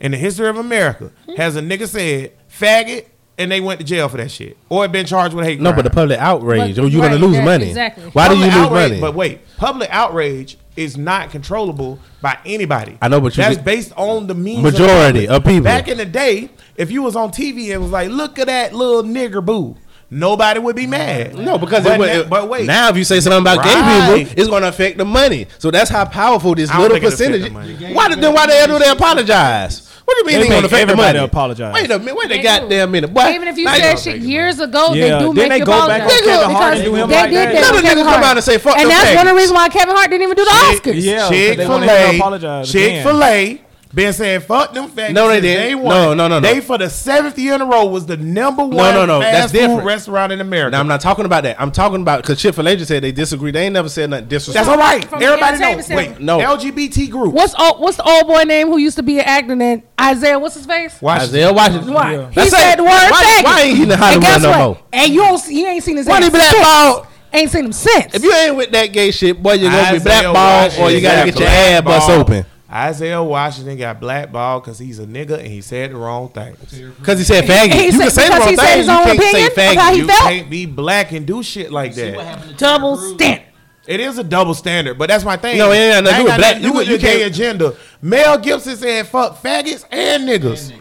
in 0.00 0.12
the 0.12 0.16
history 0.18 0.48
of 0.48 0.56
America, 0.56 1.12
has 1.36 1.56
a 1.56 1.60
nigga 1.60 1.86
said 1.86 2.32
faggot 2.50 3.04
and 3.38 3.50
they 3.52 3.60
went 3.60 3.78
to 3.80 3.86
jail 3.86 4.08
for 4.08 4.16
that 4.18 4.30
shit 4.30 4.56
or 4.68 4.86
been 4.88 5.06
charged 5.06 5.34
with 5.34 5.46
hate 5.46 5.60
no, 5.60 5.70
crime. 5.70 5.76
but 5.76 5.82
the 5.82 5.90
public 5.90 6.18
outrage, 6.18 6.76
But- 6.76 6.84
or 6.84 6.88
you're 6.88 7.02
right, 7.02 7.10
gonna 7.12 7.24
lose 7.24 7.36
that- 7.36 7.44
money. 7.44 7.68
exactly. 7.68 8.04
Why 8.12 8.28
do 8.28 8.36
you 8.36 8.44
lose 8.46 8.54
outrage- 8.54 8.88
money? 8.90 9.00
But 9.00 9.14
wait, 9.14 9.56
public 9.56 9.88
outrage 9.92 10.56
is 10.76 10.96
not 10.96 11.30
controllable 11.30 11.98
by 12.22 12.38
anybody. 12.46 12.96
I 13.02 13.08
know, 13.08 13.20
but 13.20 13.36
you 13.36 13.42
that's 13.42 13.58
based 13.58 13.92
on 13.96 14.26
the 14.26 14.34
means 14.34 14.62
Majority 14.62 15.26
of, 15.26 15.36
of 15.36 15.44
people. 15.44 15.64
Back 15.64 15.88
in 15.88 15.98
the 15.98 16.04
day, 16.06 16.50
if 16.76 16.90
you 16.90 17.02
was 17.02 17.16
on 17.16 17.30
TV 17.30 17.72
and 17.72 17.82
was 17.82 17.90
like, 17.90 18.10
"Look 18.10 18.38
at 18.38 18.46
that 18.46 18.72
little 18.72 19.02
nigger 19.02 19.44
boo," 19.44 19.76
nobody 20.10 20.60
would 20.60 20.76
be 20.76 20.86
mad. 20.86 21.34
No, 21.34 21.58
because 21.58 21.84
but, 21.84 21.94
it, 21.94 21.98
would- 21.98 22.24
na- 22.24 22.28
but 22.28 22.48
wait, 22.48 22.66
now 22.66 22.88
if 22.88 22.96
you 22.96 23.04
say 23.04 23.20
something 23.20 23.40
about 23.40 23.58
Right. 23.58 24.14
gay 24.16 24.24
people, 24.24 24.38
it's 24.38 24.48
going 24.48 24.62
to 24.62 24.68
affect 24.68 24.98
the 24.98 25.04
money. 25.04 25.46
So 25.58 25.70
that's 25.70 25.90
how 25.90 26.04
powerful 26.04 26.54
this 26.54 26.72
little 26.74 26.96
it 26.96 27.02
percentage. 27.02 27.52
the. 27.52 27.92
Why 27.92 28.08
did 28.08 28.20
then 28.20 28.32
why 28.32 28.46
they 28.46 28.66
do 28.66 28.78
they 28.78 28.88
apologize? 28.90 29.89
What 30.10 30.26
do 30.26 30.32
you 30.32 30.38
mean 30.38 30.42
They 30.42 30.42
they 30.42 30.48
going 30.48 30.62
to 30.62 30.66
make 30.66 30.72
affect 30.72 30.86
the 30.88 30.92
everybody 30.92 31.18
money? 31.18 31.24
apologize. 31.30 31.74
Wait 31.74 31.90
a 31.90 31.98
minute, 32.00 32.16
wait 32.16 32.24
a 32.24 32.28
They 32.28 32.42
goddamn 32.42 32.88
do. 32.88 32.92
minute, 32.92 33.14
boy. 33.14 33.30
Even 33.30 33.46
if 33.48 33.56
you 33.58 33.64
Now 33.64 33.74
said 33.74 33.98
shit 34.00 34.16
years 34.22 34.58
ago, 34.58 34.92
Yeah, 34.92 35.04
they 35.20 35.24
do 35.24 35.26
then 35.26 35.34
make 35.34 35.48
they 35.50 35.58
you 35.58 35.64
go 35.64 35.86
back 35.86 36.02
apologize. 36.02 36.18
on 36.18 36.24
Kevin 36.26 36.50
Hart 36.56 36.74
and 36.74 36.84
do 36.84 36.94
him 36.96 37.08
they 37.08 37.14
like 37.14 37.30
did 37.30 37.36
that. 37.38 37.52
that. 37.54 37.60
None 37.60 37.70
of 37.70 37.74
with 37.76 37.82
the 37.82 37.88
Kevin 37.88 38.04
niggas 38.04 38.12
come 38.12 38.24
out 38.24 38.36
and 38.36 38.44
say, 38.44 38.58
"Fuck 38.58 38.76
And 38.78 38.90
that's 38.90 39.14
one 39.16 39.26
of 39.28 39.32
the 39.32 39.36
reasons 39.36 39.54
why 39.56 39.68
Kevin 39.68 39.94
Hart 39.94 40.10
didn't 40.10 40.22
even 40.24 40.36
do 40.36 40.44
the 40.44 40.50
Oscars. 40.50 40.94
Yeah, 40.98 41.18
'cause 41.20 41.28
Chick 41.30 41.56
they 41.56 41.62
Fil 41.62 41.70
wanna 41.70 41.86
hear 41.86 42.06
A, 42.12 42.16
apologize 42.16 42.72
Chick 42.72 42.86
again. 42.90 43.06
Fil 43.06 43.22
A, 43.24 43.60
been 43.92 44.12
saying 44.12 44.40
fuck 44.42 44.72
them 44.72 44.88
faggots. 44.88 45.12
No, 45.14 45.26
they 45.26 45.34
since 45.40 45.42
didn't. 45.42 45.78
Day 45.78 45.88
No, 45.88 46.14
no, 46.14 46.28
no, 46.28 46.38
no. 46.38 46.40
They 46.40 46.60
for 46.60 46.78
the 46.78 46.88
seventh 46.88 47.36
year 47.38 47.54
in 47.54 47.60
a 47.60 47.66
row 47.66 47.86
was 47.86 48.06
the 48.06 48.16
number 48.16 48.62
one 48.64 48.94
no, 48.94 49.04
no, 49.04 49.20
fast 49.20 49.32
that's 49.32 49.52
food 49.52 49.58
different. 49.58 49.84
restaurant 49.84 50.32
in 50.32 50.40
America. 50.40 50.70
Now 50.72 50.80
I'm 50.80 50.86
not 50.86 51.00
talking 51.00 51.24
about 51.24 51.42
that. 51.42 51.60
I'm 51.60 51.72
talking 51.72 52.00
about 52.02 52.22
because 52.22 52.40
Chick 52.40 52.54
Fil 52.54 52.68
A 52.68 52.76
just 52.76 52.86
said 52.88 53.02
they 53.02 53.10
disagree. 53.10 53.50
They 53.50 53.64
ain't 53.64 53.72
never 53.74 53.88
said 53.88 54.10
nothing 54.10 54.28
That's 54.28 54.46
disrespectful. 54.46 54.74
all 54.74 54.78
right. 54.78 55.04
From 55.04 55.18
the 55.18 55.26
Everybody 55.26 55.56
entertainment 55.56 55.76
knows. 55.78 55.86
standpoint. 55.86 56.18
Wait, 56.18 56.24
No. 56.24 56.38
LGBT 56.38 57.10
group. 57.10 57.34
What's 57.34 57.54
old, 57.60 57.80
what's 57.80 57.96
the 57.96 58.08
old 58.08 58.26
boy 58.28 58.42
name 58.44 58.68
who 58.68 58.78
used 58.78 58.96
to 58.96 59.02
be 59.02 59.18
an 59.18 59.24
actor 59.24 59.56
then? 59.56 59.82
Isaiah, 60.00 60.38
what's 60.38 60.54
his 60.54 60.66
face? 60.66 61.00
Watch 61.02 61.22
Isaiah 61.22 61.52
Washington. 61.52 61.92
Right. 61.92 62.28
He 62.28 62.34
That's 62.36 62.50
said 62.50 62.74
it. 62.74 62.76
the 62.76 62.84
word 62.84 62.90
Why, 62.90 63.22
faggot. 63.40 63.44
why 63.44 63.60
ain't 63.62 63.76
he 63.76 63.82
in 63.82 63.88
the 63.88 63.94
And 63.94 64.02
Hollywood 64.04 64.22
guess 64.22 64.42
no 64.42 64.50
what? 64.50 64.58
more? 64.58 64.78
And 64.92 65.12
you 65.12 65.20
don't 65.20 65.38
see, 65.38 65.54
he 65.54 65.66
ain't 65.66 65.82
seen 65.82 65.96
his 65.96 66.06
Why 66.06 66.18
ass 66.18 66.24
he 66.26 66.30
since. 66.30 66.52
blackballed? 66.52 67.06
Ain't 67.32 67.50
seen 67.50 67.64
him 67.66 67.72
since. 67.72 68.14
If 68.14 68.22
you 68.24 68.32
ain't 68.34 68.56
with 68.56 68.70
that 68.72 68.86
gay 68.86 69.10
shit, 69.10 69.40
boy, 69.42 69.52
you're 69.54 69.70
gonna 69.70 69.90
be 69.92 69.96
Isaiah 69.98 70.32
blackballed 70.32 70.78
or 70.80 70.90
you 70.90 71.00
gotta 71.00 71.30
get 71.30 71.38
your 71.38 71.48
ass 71.48 71.82
bust 71.82 72.06
blackballed. 72.06 72.20
open. 72.30 72.46
Isaiah 72.72 73.22
Washington 73.22 73.76
got 73.76 73.98
blackballed 73.98 74.62
because 74.62 74.78
he's 74.78 74.98
a 75.00 75.06
nigga 75.06 75.38
and 75.38 75.46
he 75.48 75.60
said 75.60 75.90
the 75.90 75.96
wrong 75.96 76.28
thing. 76.28 76.54
Cause 77.02 77.18
he 77.18 77.24
said 77.24 77.44
faggot. 77.44 77.72
He 77.72 77.86
you 77.86 77.92
said- 77.92 78.00
can 78.02 78.10
say 78.10 78.28
the 78.28 78.34
because 78.34 78.40
wrong 78.40 78.48
he 78.50 78.56
said 78.56 78.66
thing. 78.66 78.78
his 78.78 78.86
You 78.86 78.92
own 78.92 79.04
can't 79.04 79.20
say 79.20 79.28
opinion 79.46 79.46
of 79.46 79.54
faggot. 79.56 79.96
you 79.96 80.06
felt? 80.06 80.20
can't 80.20 80.50
be 80.50 80.66
black 80.66 81.12
and 81.12 81.26
do 81.26 81.42
shit 81.42 81.72
like 81.72 81.94
that. 81.96 82.54
Double 82.58 82.96
standard. 82.96 83.46
It 83.88 83.98
is 83.98 84.18
a 84.18 84.22
double 84.24 84.54
standard, 84.54 84.98
but 84.98 85.08
that's 85.08 85.24
my 85.24 85.36
thing. 85.36 85.58
No, 85.58 85.72
it 85.72 85.76
ain't 85.76 86.04
nothing 86.04 86.06
I 86.06 86.10
to 86.12 86.16
do 86.18 86.22
with 86.24 86.30
got 86.30 86.38
black. 86.38 86.48
nothing 86.56 86.62
to 86.62 86.62
do 86.62 86.68
You- 86.68 86.78
with 86.78 86.88
you 86.88 86.96
the 86.98 87.02
gay 87.02 87.18
can't- 87.20 87.32
agenda. 87.34 87.74
Mel 88.02 88.38
Gibson 88.38 88.76
said 88.76 89.06
fuck 89.08 89.42
faggots 89.42 89.84
and 89.90 90.28
niggas. 90.28 90.72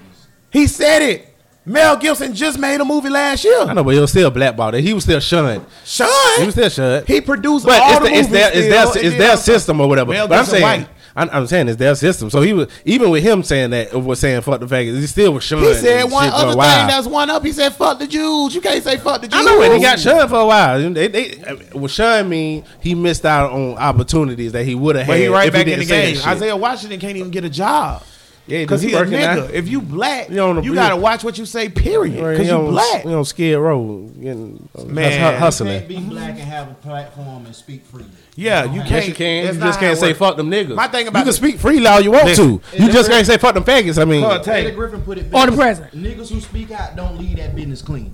He 0.51 0.67
said 0.67 1.01
it. 1.01 1.25
Mel 1.65 1.97
Gibson 1.97 2.33
just 2.35 2.59
made 2.59 2.79
a 2.81 2.85
movie 2.85 3.09
last 3.09 3.43
year. 3.43 3.61
I 3.61 3.73
know, 3.73 3.83
but 3.83 3.93
he 3.93 3.99
was 3.99 4.09
still 4.11 4.29
blackballed. 4.31 4.75
He 4.75 4.93
was 4.93 5.03
still 5.03 5.19
shunned. 5.19 5.65
Sean, 5.85 6.07
He 6.39 6.45
was 6.45 6.53
still 6.55 6.69
shunned. 6.69 7.07
he 7.07 7.21
produced 7.21 7.65
But 7.65 7.81
all 7.81 7.89
it's, 7.89 7.99
the 7.99 8.05
the, 8.05 8.15
it's 8.15 8.27
movies 8.27 8.29
their 8.31 8.47
it's 8.47 8.57
still, 8.57 8.69
their 8.69 8.85
and 8.87 8.95
it's 8.95 9.09
did 9.15 9.19
their 9.21 9.37
system 9.37 9.81
or 9.81 9.87
whatever. 9.87 10.11
Mel 10.13 10.27
but 10.27 10.39
I'm 10.39 10.45
saying 10.45 10.63
white. 10.63 10.87
I'm, 11.19 11.29
I'm 11.31 11.47
saying 11.47 11.67
it's 11.67 11.77
their 11.77 11.95
system. 11.95 12.29
So 12.29 12.41
he 12.41 12.53
was 12.53 12.69
even 12.85 13.09
with 13.09 13.23
him 13.23 13.43
saying 13.43 13.71
that 13.71 13.93
was 13.93 14.19
saying 14.19 14.41
fuck 14.41 14.59
the 14.59 14.67
faggots. 14.67 14.99
He 14.99 15.07
still 15.07 15.33
was 15.33 15.43
shunned. 15.43 15.65
He 15.65 15.73
said 15.73 16.09
one 16.09 16.23
shit 16.23 16.31
for 16.33 16.37
a 16.37 16.49
other 16.49 16.51
thing 16.53 16.87
that's 16.87 17.07
one 17.07 17.29
up. 17.29 17.43
He 17.43 17.51
said 17.51 17.73
fuck 17.73 17.99
the 17.99 18.07
Jews. 18.07 18.55
You 18.55 18.61
can't 18.61 18.83
say 18.83 18.97
fuck 18.97 19.21
the 19.21 19.27
Jews. 19.27 19.39
I 19.39 19.43
know 19.43 19.61
it. 19.61 19.73
He 19.73 19.81
got 19.81 19.99
shunned 19.99 20.29
for 20.29 20.39
a 20.39 20.45
while. 20.45 20.89
They, 20.93 21.07
they, 21.07 21.43
well, 21.73 21.87
shun 21.87 22.29
mean 22.29 22.63
he 22.79 22.95
missed 22.95 23.25
out 23.25 23.51
on 23.51 23.77
opportunities 23.77 24.53
that 24.53 24.63
he 24.63 24.75
would 24.75 24.95
have 24.95 25.05
had. 25.05 25.11
But 25.11 25.19
he 25.19 25.27
right 25.27 25.47
if 25.47 25.53
back 25.53 25.67
he 25.67 25.73
in 25.73 25.79
the 25.79 25.85
didn't 25.85 26.15
say 26.15 26.21
game. 26.21 26.29
Isaiah 26.29 26.57
Washington 26.57 26.99
can't 26.99 27.17
even 27.17 27.31
get 27.31 27.43
a 27.43 27.49
job. 27.49 28.03
Yeah, 28.49 28.59
Because 28.63 28.81
he 28.81 28.87
he's 28.89 28.95
a 28.97 28.99
working 28.99 29.13
now. 29.19 29.35
nigga. 29.35 29.49
If 29.51 29.67
you 29.69 29.79
black, 29.81 30.29
You 30.29 30.39
on 30.41 30.55
the 30.55 30.61
you 30.63 30.71
real- 30.71 30.81
gotta 30.81 30.95
watch 30.95 31.23
what 31.23 31.37
you 31.37 31.45
say, 31.45 31.69
period. 31.69 32.15
Because 32.15 32.39
He 32.39 32.45
you 32.47 32.51
on- 32.53 32.67
black. 32.71 33.03
He 33.03 33.13
on 33.13 33.23
Skid 33.25 33.57
Row, 33.59 34.09
getting, 34.19 34.67
Man. 34.87 35.11
hus- 35.21 35.31
You 35.33 35.37
hustling. 35.39 35.77
can't 35.79 35.87
be 35.87 35.97
black 35.99 36.29
and 36.31 36.39
have 36.39 36.71
a 36.71 36.73
platform 36.73 37.45
and 37.45 37.55
speak 37.55 37.85
freely. 37.85 38.07
Yeah, 38.35 38.63
you 38.63 38.79
can't. 38.81 38.89
Yes, 38.91 39.07
you 39.09 39.13
can. 39.13 39.53
You 39.55 39.61
just 39.61 39.79
can't 39.79 39.97
say 39.97 40.13
fuck 40.13 40.35
them 40.37 40.49
niggas. 40.49 40.73
My 40.73 40.87
thing 40.87 41.07
about 41.07 41.19
you 41.19 41.23
can 41.25 41.27
the- 41.27 41.33
speak 41.33 41.59
freely 41.59 41.85
all 41.85 41.99
you 42.01 42.11
want 42.11 42.25
Listen. 42.25 42.59
to. 42.59 42.81
You 42.83 42.91
just 42.91 43.09
can't 43.09 43.27
say 43.27 43.37
fuck 43.37 43.53
them 43.53 43.63
faggots. 43.63 44.01
I 44.01 44.05
mean, 44.05 44.21
Hold 44.21 44.33
on, 44.33 44.43
Tay. 44.43 44.65
Eddie 44.65 44.71
Griffin 44.71 45.01
put 45.01 45.17
it 45.19 45.29
Best. 45.29 45.43
Or 45.43 45.51
the 45.51 45.57
best. 45.57 45.81
president. 45.81 46.03
Niggas 46.19 46.29
who 46.31 46.39
speak 46.41 46.71
out 46.71 46.95
don't 46.95 47.17
leave 47.19 47.37
that 47.37 47.55
business 47.55 47.81
clean 47.81 48.11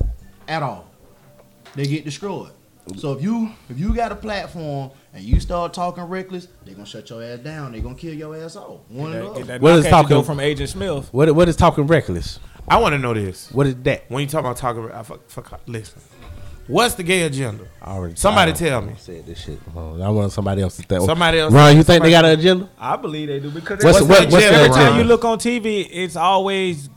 at 0.48 0.62
all. 0.63 0.86
They 1.76 1.86
get 1.86 2.04
destroyed. 2.06 2.50
So 2.98 3.13
if 3.13 3.21
you 3.24 3.52
if 3.69 3.80
you 3.80 3.95
got 3.95 4.12
a 4.12 4.15
platform 4.15 4.91
and 5.15 5.23
you 5.23 5.39
start 5.39 5.73
talking 5.73 6.04
reckless, 6.04 6.47
they 6.65 6.73
gonna 6.73 6.86
shut 6.86 7.10
your 7.10 7.23
ass 7.23 7.39
down. 7.39 7.71
They 7.71 7.80
gonna 7.80 7.95
kill 7.95 8.13
your 8.13 8.36
ass 8.36 8.56
off. 8.56 8.82
One 8.89 9.12
That, 9.13 9.23
of 9.23 9.47
that 9.47 9.62
What 9.62 9.73
is 9.80 9.86
knock 9.86 9.93
at 9.93 10.01
the 10.04 10.10
door 10.10 10.17
talking- 10.17 10.23
from 10.25 10.39
Agent 10.41 10.69
Smith. 10.69 11.10
what 11.12 11.34
what 11.34 11.49
is 11.49 11.56
talking 11.56 11.88
reckless? 11.88 12.39
I 12.67 12.78
want 12.80 12.93
to 12.93 12.99
know 12.99 13.13
this. 13.13 13.49
What 13.51 13.67
is 13.67 13.75
that? 13.84 14.04
When 14.10 14.21
you 14.21 14.28
talk 14.28 14.41
about 14.41 14.58
talking, 14.58 14.91
I 14.91 15.04
fuck, 15.04 15.21
fuck, 15.30 15.60
listen. 15.67 16.01
What's 16.67 16.95
the 16.95 17.04
gay 17.04 17.21
agenda? 17.21 17.65
I 17.80 17.91
already 17.91 18.15
Somebody 18.15 18.51
I 18.51 18.56
tell 18.56 18.82
me. 18.82 18.93
Said 18.97 19.28
this 19.28 19.39
shit. 19.39 19.60
Oh, 19.75 20.01
I 20.01 20.10
want 20.10 20.32
somebody 20.32 20.63
else 20.63 20.75
to 20.78 20.82
think. 20.84 21.06
Somebody 21.06 21.38
else- 21.38 21.54
Ron, 21.54 21.78
you 21.78 21.84
think 21.84 21.86
somebody- 21.86 22.10
they 22.10 22.12
got 22.12 22.25
an 22.25 22.39
agenda? 22.39 22.69
I 22.80 22.95
believe 22.95 23.28
they 23.28 23.39
do 23.39 23.51
because 23.51 23.84
What's- 23.84 23.97
every 24.01 24.08
what- 24.10 24.19
time- 24.23 24.32
what's 24.32 24.45
every 24.45 24.69
time 24.69 24.97
you 24.97 25.04
look 25.04 25.23
on 25.23 25.38
TV, 25.38 25.82
it's 25.91 26.15
always 26.15 26.89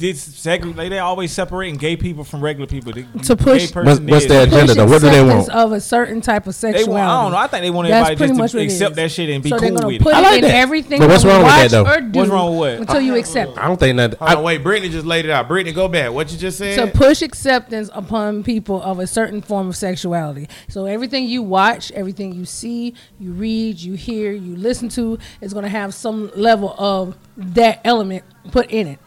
this 0.00 0.26
segre- 0.28 0.74
like, 0.76 0.90
they 0.90 0.98
always 0.98 1.30
separating 1.30 1.76
gay 1.76 1.96
people 1.96 2.24
from 2.24 2.40
regular 2.40 2.66
people. 2.66 2.92
The 2.92 3.02
To 3.24 3.36
push- 3.36 3.72
What's- 3.74 4.00
what's 4.00 4.26
their 4.26 4.44
agenda? 4.46 4.74
Though? 4.74 4.86
What 4.86 5.00
do 5.02 5.10
they 5.10 5.22
want? 5.22 5.48
Of 5.50 5.72
a 5.72 5.80
certain 5.80 6.20
type 6.20 6.46
of 6.46 6.58
They 6.60 6.72
sexuality. 6.72 6.90
want, 6.90 7.02
I 7.02 7.22
don't 7.22 7.32
know. 7.32 7.38
I 7.38 7.46
think 7.46 7.62
they 7.62 7.70
want 7.70 7.88
That's 7.88 8.08
everybody 8.10 8.16
pretty 8.16 8.32
much 8.38 8.52
just 8.52 8.54
to 8.54 8.64
accept 8.64 8.90
is. 8.92 8.96
that 8.96 9.10
shit 9.10 9.28
and 9.30 9.42
be 9.44 9.50
so 9.50 9.56
cool 9.58 9.68
they're 9.68 9.76
gonna 9.76 9.86
with 9.86 10.02
put 10.02 10.12
it. 10.12 10.16
I 10.16 10.20
like 10.22 10.34
in 10.42 10.48
that. 10.48 10.54
everything. 10.54 10.98
But 11.00 11.08
what's 11.10 11.24
wrong 11.24 11.42
with 11.42 11.46
that, 11.52 11.70
though? 11.70 11.84
What's 11.84 12.30
wrong 12.30 12.50
with 12.58 12.78
what? 12.80 12.88
Until 12.88 13.00
you 13.02 13.14
accept 13.16 13.52
it. 13.52 13.58
I 13.58 13.68
don't 13.68 13.78
think 13.78 13.96
nothing. 13.96 14.18
Hold 14.18 14.30
I, 14.30 14.34
on, 14.34 14.42
wait. 14.42 14.62
Brittany 14.62 14.90
just 14.90 15.06
laid 15.06 15.26
it 15.26 15.30
out. 15.30 15.46
Brittany, 15.48 15.72
go 15.74 15.86
back. 15.86 16.12
What 16.12 16.32
you 16.32 16.38
just 16.38 16.58
said? 16.58 16.76
to 16.76 16.86
push 16.98 17.22
acceptance 17.22 17.90
upon 17.92 18.42
people 18.42 18.82
of 18.82 18.98
a 18.98 19.06
certain 19.06 19.42
form 19.42 19.68
of 19.68 19.76
sexuality. 19.76 20.48
So 20.68 20.86
everything 20.86 21.26
you 21.26 21.42
watch, 21.42 21.92
everything 21.92 22.32
you 22.34 22.46
see, 22.46 22.94
you 23.18 23.32
read, 23.32 23.78
you 23.80 23.94
hear, 23.94 24.32
you 24.32 24.56
listen 24.56 24.88
to 24.90 25.18
is 25.42 25.52
going 25.52 25.64
to 25.64 25.68
have 25.68 25.92
some 25.94 26.30
level 26.34 26.74
of 26.78 27.16
that 27.36 27.80
element 27.84 28.24
put 28.50 28.70
in 28.70 28.86
it. 28.86 28.98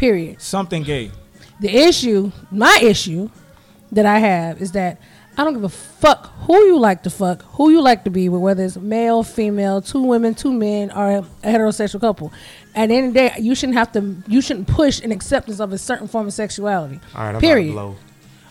Period. 0.00 0.40
Something 0.40 0.82
gay. 0.82 1.10
The 1.60 1.68
issue, 1.68 2.32
my 2.50 2.78
issue 2.82 3.28
that 3.92 4.06
I 4.06 4.18
have 4.18 4.62
is 4.62 4.72
that 4.72 4.98
I 5.36 5.44
don't 5.44 5.52
give 5.52 5.64
a 5.64 5.68
fuck 5.68 6.32
who 6.46 6.56
you 6.64 6.78
like 6.78 7.02
to 7.02 7.10
fuck, 7.10 7.42
who 7.42 7.68
you 7.68 7.82
like 7.82 8.04
to 8.04 8.10
be 8.10 8.30
with, 8.30 8.40
whether 8.40 8.64
it's 8.64 8.78
male, 8.78 9.22
female, 9.22 9.82
two 9.82 10.00
women, 10.00 10.34
two 10.34 10.54
men, 10.54 10.90
or 10.90 11.18
a 11.18 11.22
heterosexual 11.44 12.00
couple. 12.00 12.32
At 12.74 12.88
the 12.88 12.94
end 12.94 13.08
of 13.08 13.12
the 13.12 13.20
day, 13.20 13.34
you 13.40 13.54
shouldn't 13.54 13.76
have 13.76 13.92
to. 13.92 14.16
You 14.26 14.40
shouldn't 14.40 14.68
push 14.68 15.02
an 15.02 15.12
acceptance 15.12 15.60
of 15.60 15.70
a 15.74 15.76
certain 15.76 16.08
form 16.08 16.26
of 16.26 16.32
sexuality. 16.32 16.98
All 17.14 17.24
right, 17.24 17.34
I'm 17.34 17.40
period. 17.42 17.72
about 17.72 17.82
to 17.82 17.88
blow. 17.92 17.96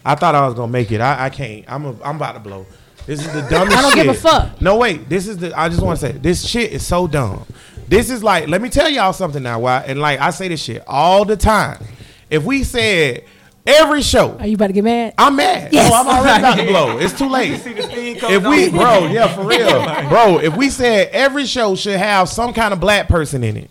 I 0.06 0.14
thought 0.14 0.36
I 0.36 0.46
was 0.46 0.54
gonna 0.54 0.72
make 0.72 0.92
it. 0.92 1.02
I, 1.02 1.26
I 1.26 1.30
can't. 1.32 1.66
I'm 1.68 1.84
a, 1.86 2.04
I'm 2.04 2.18
about 2.18 2.34
to 2.34 2.42
blow. 2.42 2.68
This 3.08 3.26
is 3.26 3.34
the 3.34 3.42
dumbest. 3.50 3.76
I 3.80 3.82
don't 3.82 3.96
give 3.96 4.08
a 4.08 4.14
fuck. 4.14 4.62
No 4.62 4.78
wait. 4.78 5.10
This 5.10 5.28
is 5.28 5.40
the. 5.40 5.52
I 5.60 5.68
just 5.68 5.82
want 5.82 6.00
to 6.00 6.06
say 6.06 6.12
this 6.12 6.48
shit 6.48 6.72
is 6.74 6.86
so 6.86 7.08
dumb. 7.08 7.44
This 7.89 8.10
is 8.10 8.23
like. 8.23 8.47
Let 8.47 8.62
me 8.62 8.69
tell 8.69 8.89
y'all 8.89 9.13
something 9.13 9.41
now. 9.43 9.60
Why? 9.60 9.84
And 9.86 9.99
like 9.99 10.19
I 10.19 10.30
say 10.30 10.47
this 10.47 10.62
shit 10.62 10.84
all 10.88 11.25
the 11.25 11.36
time. 11.36 11.84
If 12.30 12.43
we 12.43 12.63
said 12.63 13.23
every 13.65 14.02
show, 14.04 14.38
Are 14.38 14.45
you 14.47 14.56
about 14.56 14.67
to 14.67 14.73
get 14.73 14.84
mad? 14.84 15.15
I'm 15.17 15.36
mad. 15.36 15.73
Yes. 15.73 15.91
No, 15.91 15.97
I'm 15.97 16.08
already 16.08 16.39
about 16.39 16.58
to 16.58 16.65
blow. 16.67 16.97
It's 16.99 17.17
too 17.17 17.28
late. 17.30 17.60
If 17.65 18.43
we, 18.45 18.69
bro, 18.69 19.08
yeah, 19.08 19.28
for 19.36 19.43
real, 19.47 20.10
bro. 20.10 20.38
If 20.39 20.56
we 20.56 20.69
said 20.69 21.10
every 21.12 21.45
show 21.45 21.75
should 21.75 21.97
have 21.97 22.30
some 22.30 22.54
kind 22.54 22.73
of 22.73 22.80
black 22.80 23.08
person 23.08 23.43
in 23.43 23.58
it, 23.58 23.69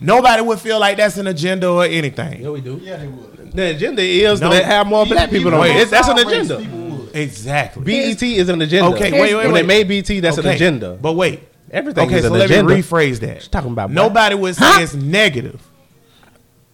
nobody 0.00 0.42
would 0.42 0.58
feel 0.58 0.80
like 0.80 0.96
that's 0.96 1.16
an 1.16 1.28
agenda 1.28 1.68
or 1.68 1.84
anything. 1.84 2.42
Yeah, 2.42 2.50
we 2.50 2.60
do. 2.60 2.80
Yeah, 2.82 2.96
they 2.96 3.06
would. 3.06 3.52
The 3.52 3.70
agenda 3.76 4.02
is 4.02 4.40
No. 4.40 4.50
to 4.50 4.64
have 4.64 4.86
more 4.86 5.04
black 5.06 5.30
people 5.30 5.54
on 5.54 5.66
it. 5.66 5.88
That's 5.90 6.08
an 6.08 6.18
agenda. 6.18 7.08
Exactly. 7.14 7.84
BET 7.84 8.22
is 8.22 8.48
an 8.48 8.62
agenda. 8.62 8.90
Okay, 8.96 9.12
wait, 9.12 9.34
wait, 9.34 9.44
When 9.44 9.52
wait. 9.52 9.62
they 9.62 9.84
made 9.84 10.06
BET, 10.06 10.22
that's 10.22 10.38
an 10.38 10.46
agenda. 10.46 10.98
But 11.00 11.12
wait. 11.12 11.40
Everything 11.72 12.06
Okay, 12.06 12.16
is 12.16 12.22
so 12.24 12.32
an 12.32 12.38
let 12.38 12.50
agenda. 12.50 12.74
me 12.74 12.82
rephrase 12.82 13.20
that. 13.20 13.40
She's 13.42 13.48
talking 13.48 13.72
about 13.72 13.88
black. 13.92 13.94
Nobody 13.94 14.34
would 14.34 14.54
say 14.56 14.82
it's 14.82 14.94
negative. 14.94 15.60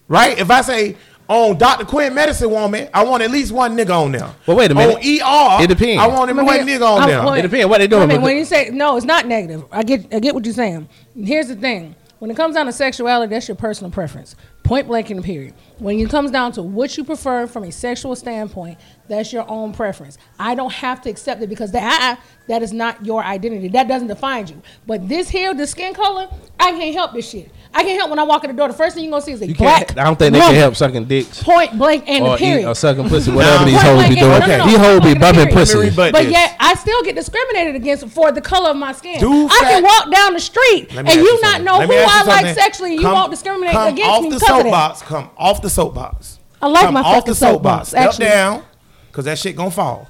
Right? 0.07 0.37
If 0.37 0.49
I 0.51 0.61
say 0.61 0.97
on 1.27 1.57
Dr. 1.57 1.85
Quinn 1.85 2.13
Medicine 2.13 2.49
Woman, 2.49 2.89
I 2.93 3.03
want 3.03 3.23
at 3.23 3.31
least 3.31 3.51
one 3.51 3.77
nigga 3.77 3.91
on 3.91 4.11
there. 4.11 4.29
Well, 4.47 4.57
wait 4.57 4.71
a 4.71 4.75
minute. 4.75 4.95
On 4.95 5.59
ER, 5.59 5.63
It 5.63 5.67
depends. 5.67 6.01
I 6.01 6.07
want 6.07 6.29
at 6.29 6.35
Let 6.35 6.45
least 6.45 6.57
one 6.57 6.67
nigga 6.67 7.01
on 7.01 7.07
there. 7.07 7.37
It 7.37 7.41
depends 7.43 7.67
what 7.67 7.77
they 7.77 7.87
doing. 7.87 8.03
I 8.03 8.05
mean, 8.07 8.21
when 8.21 8.35
you 8.37 8.45
say 8.45 8.71
no, 8.71 8.97
it's 8.97 9.05
not 9.05 9.25
negative. 9.27 9.63
I 9.71 9.83
get, 9.83 10.13
I 10.13 10.19
get 10.19 10.33
what 10.35 10.43
you're 10.45 10.53
saying. 10.53 10.89
Here's 11.15 11.47
the 11.47 11.55
thing: 11.55 11.95
when 12.17 12.31
it 12.31 12.35
comes 12.35 12.55
down 12.55 12.65
to 12.65 12.71
sexuality, 12.73 13.29
that's 13.33 13.47
your 13.47 13.55
personal 13.55 13.91
preference. 13.91 14.35
Point 14.63 14.87
blank 14.87 15.09
in 15.11 15.17
the 15.17 15.23
period. 15.23 15.53
When 15.79 15.97
it 15.99 16.09
comes 16.09 16.29
down 16.31 16.51
to 16.53 16.61
what 16.61 16.97
you 16.97 17.03
prefer 17.05 17.47
from 17.47 17.63
a 17.63 17.71
sexual 17.71 18.15
standpoint, 18.15 18.77
that's 19.07 19.31
your 19.33 19.49
own 19.49 19.73
preference. 19.73 20.17
I 20.37 20.53
don't 20.53 20.73
have 20.73 21.01
to 21.01 21.09
accept 21.09 21.41
it 21.41 21.47
because 21.49 21.71
that 21.71 22.19
that 22.47 22.61
is 22.61 22.73
not 22.73 23.05
your 23.05 23.23
identity. 23.23 23.69
That 23.69 23.87
doesn't 23.87 24.07
define 24.07 24.47
you. 24.47 24.61
But 24.85 25.07
this 25.07 25.29
here, 25.29 25.53
the 25.53 25.65
skin 25.67 25.93
color, 25.93 26.27
I 26.59 26.71
can't 26.71 26.93
help 26.95 27.13
this 27.13 27.29
shit. 27.29 27.51
I 27.73 27.83
can't 27.83 27.99
help 27.99 28.09
when 28.09 28.17
I 28.19 28.23
walk 28.23 28.43
in 28.43 28.49
the 28.51 28.57
door. 28.57 28.67
The 28.67 28.73
first 28.73 28.95
thing 28.95 29.03
you're 29.05 29.11
gonna 29.11 29.21
see 29.21 29.31
is 29.33 29.41
a 29.41 29.47
you 29.47 29.55
black. 29.55 29.91
I 29.97 30.03
don't 30.03 30.17
think 30.17 30.33
they 30.33 30.39
woman. 30.39 30.53
can 30.53 30.59
help 30.61 30.75
sucking 30.75 31.05
dicks 31.05 31.43
Point 31.43 31.77
blank 31.77 32.03
and 32.07 32.25
or, 32.25 32.35
period. 32.37 32.63
eat, 32.63 32.65
or 32.65 32.73
sucking 32.75 33.07
pussy, 33.07 33.31
whatever 33.31 33.59
Nah. 33.59 33.65
these 33.65 33.73
Point 33.75 33.85
hoes 33.85 33.95
blank 33.95 34.13
be 34.15 34.19
and- 34.19 34.27
doing. 34.29 34.39
no, 34.39 34.47
no, 34.47 34.57
no. 34.57 34.65
These 34.71 34.77
hoes 34.77 35.13
be 35.13 35.19
bumping 35.19 35.47
pussy. 35.53 35.89
But 35.91 36.11
But 36.11 36.23
this. 36.23 36.31
yet, 36.31 36.55
I 36.59 36.73
still 36.75 37.01
get 37.03 37.15
discriminated 37.15 37.75
against 37.75 38.07
for 38.09 38.31
the 38.31 38.41
color 38.41 38.71
of 38.71 38.77
my 38.77 38.91
skin. 38.93 39.19
Do 39.19 39.45
I 39.47 39.59
can 39.61 39.83
walk 39.83 40.11
down 40.11 40.33
the 40.33 40.39
street 40.39 40.87
and 40.95 41.07
ask 41.07 41.15
you 41.17 41.41
not 41.41 41.61
know 41.61 41.77
Let 41.77 41.87
who 41.89 41.95
me 41.95 41.99
I 42.03 42.21
you 42.21 42.27
like 42.27 42.55
sexually, 42.55 42.93
and 42.93 43.01
you 43.01 43.07
won't 43.07 43.29
discriminate 43.31 43.75
against 43.75 44.03
off 44.03 44.23
me 44.23 44.29
the 44.29 44.35
because 44.35 44.49
of 44.49 44.63
that. 44.63 44.63
soapbox. 44.97 45.01
Come 45.03 45.29
off 45.37 45.61
the 45.61 45.68
soapbox. 45.69 46.39
I 46.61 46.67
like 46.67 46.85
come 46.85 46.93
my 46.95 47.01
off 47.01 47.15
fucking 47.15 47.31
the 47.31 47.35
soapbox. 47.35 47.89
soapbox, 47.89 48.15
Step 48.15 48.29
down, 48.29 48.63
cause 49.11 49.25
that 49.25 49.37
shit 49.37 49.55
gonna 49.55 49.71
fall. 49.71 50.07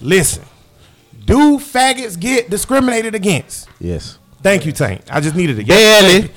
Listen, 0.00 0.42
do 1.26 1.58
faggots 1.58 2.18
get 2.18 2.50
discriminated 2.50 3.14
against? 3.14 3.68
Yes. 3.78 4.18
Thank 4.42 4.66
you, 4.66 4.72
Tank. 4.72 5.02
I 5.10 5.20
just 5.20 5.36
needed 5.36 5.58
a 5.58 5.64
Barely. 5.64 6.30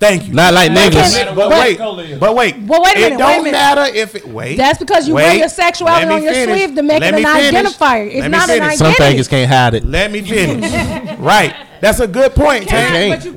Thank 0.00 0.26
you. 0.26 0.34
Not 0.34 0.52
like 0.52 0.74
But 0.74 0.92
niggas. 0.92 1.24
But 1.36 1.48
But- 1.48 1.50
wait, 1.50 1.78
but 2.18 2.34
wait, 2.34 2.66
But 2.66 2.82
wait 2.82 2.96
a 2.96 2.98
it 2.98 3.02
minute, 3.10 3.10
wait 3.10 3.14
a 3.14 3.18
don't 3.18 3.44
minute. 3.44 3.52
matter 3.52 3.84
if 3.94 4.14
it 4.16 4.26
wait. 4.28 4.56
That's 4.56 4.78
because 4.78 5.06
you 5.06 5.14
wait, 5.14 5.22
wear 5.24 5.34
your 5.36 5.48
sexuality 5.48 6.06
on 6.12 6.22
your 6.22 6.32
finish. 6.32 6.56
sleeve 6.58 6.74
to 6.76 6.82
make 6.82 7.00
Let 7.00 7.14
it 7.14 7.16
me 7.18 7.24
an 7.24 7.32
finish. 7.52 7.72
identifier. 7.72 8.06
It's 8.08 8.14
Let 8.16 8.22
me 8.24 8.28
not 8.28 8.50
an 8.50 8.60
finish. 8.60 8.76
Some 8.78 8.86
identity. 8.88 9.18
faggots 9.20 9.28
can't 9.30 9.50
hide 9.50 9.74
it. 9.74 9.84
Let 9.84 10.10
me 10.10 10.20
finish. 10.28 11.18
right. 11.20 11.54
That's 11.80 12.00
a 12.00 12.08
good 12.08 12.34
point, 12.34 12.66
Tank. 12.68 13.24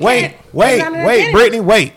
wait, 0.52 0.74
It's 0.74 0.84
not 0.84 0.94
an 0.94 1.06
wait. 1.06 1.32
Brittany, 1.32 1.60
wait. 1.60 1.92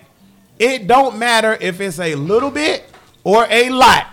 It 0.61 0.85
don't 0.85 1.17
matter 1.17 1.57
if 1.59 1.81
it's 1.81 1.97
a 1.97 2.13
little 2.13 2.51
bit 2.51 2.87
or 3.23 3.47
a 3.49 3.71
lot. 3.71 4.05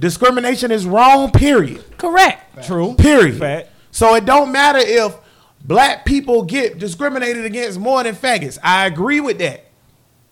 Discrimination 0.00 0.72
is 0.72 0.84
wrong, 0.84 1.30
period. 1.30 1.96
Correct. 1.96 2.66
True. 2.66 2.94
Period. 2.94 3.38
Fact. 3.38 3.70
So 3.92 4.16
it 4.16 4.24
don't 4.24 4.50
matter 4.50 4.80
if 4.80 5.14
black 5.64 6.04
people 6.04 6.42
get 6.42 6.78
discriminated 6.78 7.44
against 7.44 7.78
more 7.78 8.02
than 8.02 8.16
faggots. 8.16 8.58
I 8.64 8.86
agree 8.86 9.20
with 9.20 9.38
that. 9.38 9.66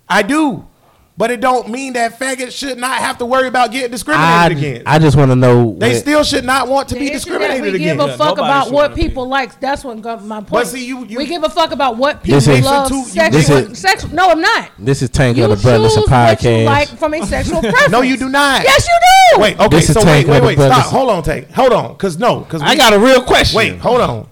I 0.09 0.23
do. 0.23 0.67
But 1.17 1.31
it 1.31 1.41
don't 1.41 1.69
mean 1.69 1.93
that 1.93 2.19
faggots 2.19 2.51
should 2.53 2.77
not 2.77 2.99
have 2.99 3.19
to 3.19 3.25
worry 3.27 3.47
about 3.47 3.71
getting 3.71 3.91
discriminated 3.93 4.33
I, 4.35 4.47
against. 4.51 4.83
I 4.89 4.99
just 4.99 5.17
want 5.17 5.31
to 5.31 5.37
know. 5.37 5.77
they 5.79 5.91
when- 5.93 6.01
still 6.01 6.25
should 6.25 6.45
not 6.45 6.67
want 6.67 6.89
to 6.89 6.95
The 6.95 7.01
be 7.01 7.07
issue 7.07 7.13
that 7.13 7.39
discriminated 7.39 7.73
we 7.73 7.79
give 7.79 8.01
against. 8.01 8.15
a 8.15 8.19
fuck 8.19 8.37
nobody 8.37 8.49
about 8.49 8.65
should 8.65 8.73
what 8.75 8.83
wanna 8.91 8.95
be. 8.97 9.03
people 9.03 9.29
like. 9.29 9.61
That's 9.61 9.85
what 9.85 10.03
got 10.03 10.25
my 10.25 10.41
point. 10.41 10.67
see, 10.67 10.85
you- 10.85 11.05
you- 11.07 11.19
we 11.19 11.27
give 11.27 11.45
a 11.45 11.49
fuck 11.49 11.71
about 11.71 11.97
what 11.97 12.23
people 12.23 12.41
This 12.41 12.49
is- 12.49 12.65
love. 12.65 12.91
Listen 12.91 13.05
to- 13.05 13.11
Sexual, 13.11 13.41
this 13.41 13.51
is- 13.73 13.79
sex, 13.79 14.07
no, 14.13 14.31
I'm 14.31 14.41
not. 14.41 14.71
This 14.79 15.03
is 15.03 15.11
Tank 15.11 15.39
of 15.39 15.51
the 15.51 15.57
Brothers 15.57 15.95
choose 15.95 16.05
of 16.05 16.11
what 16.11 16.43
you 16.43 16.49
Podcast. 16.51 16.65
like 16.67 16.89
from 16.99 17.15
a 17.15 17.27
sexual 17.27 17.61
preference. 17.61 17.91
No, 17.91 18.01
you 18.03 18.17
do 18.17 18.29
not. 18.29 18.65
Yes, 18.65 18.87
you 18.87 19.37
do. 19.37 19.43
Wait, 19.43 19.61
okay, 19.61 19.69
This 19.77 19.89
is 19.91 19.95
so 19.95 20.01
wait, 20.01 20.07
Tank 20.07 20.27
wait, 20.29 20.37
of 20.37 20.43
the 20.43 20.47
wait, 20.49 20.55
stop. 20.55 20.69
Brothers. 20.69 20.91
Hold 20.91 21.11
on, 21.11 21.23
take, 21.23 21.51
hold 21.53 21.73
on, 21.73 21.95
cause 21.97 22.19
no, 22.19 22.41
cause 22.41 22.61
I 22.63 22.71
we- 22.71 22.77
got 22.77 22.93
a 22.93 22.99
real 22.99 23.23
question. 23.23 23.57
Wait, 23.57 23.79
hold 23.79 24.01
on. 24.01 24.27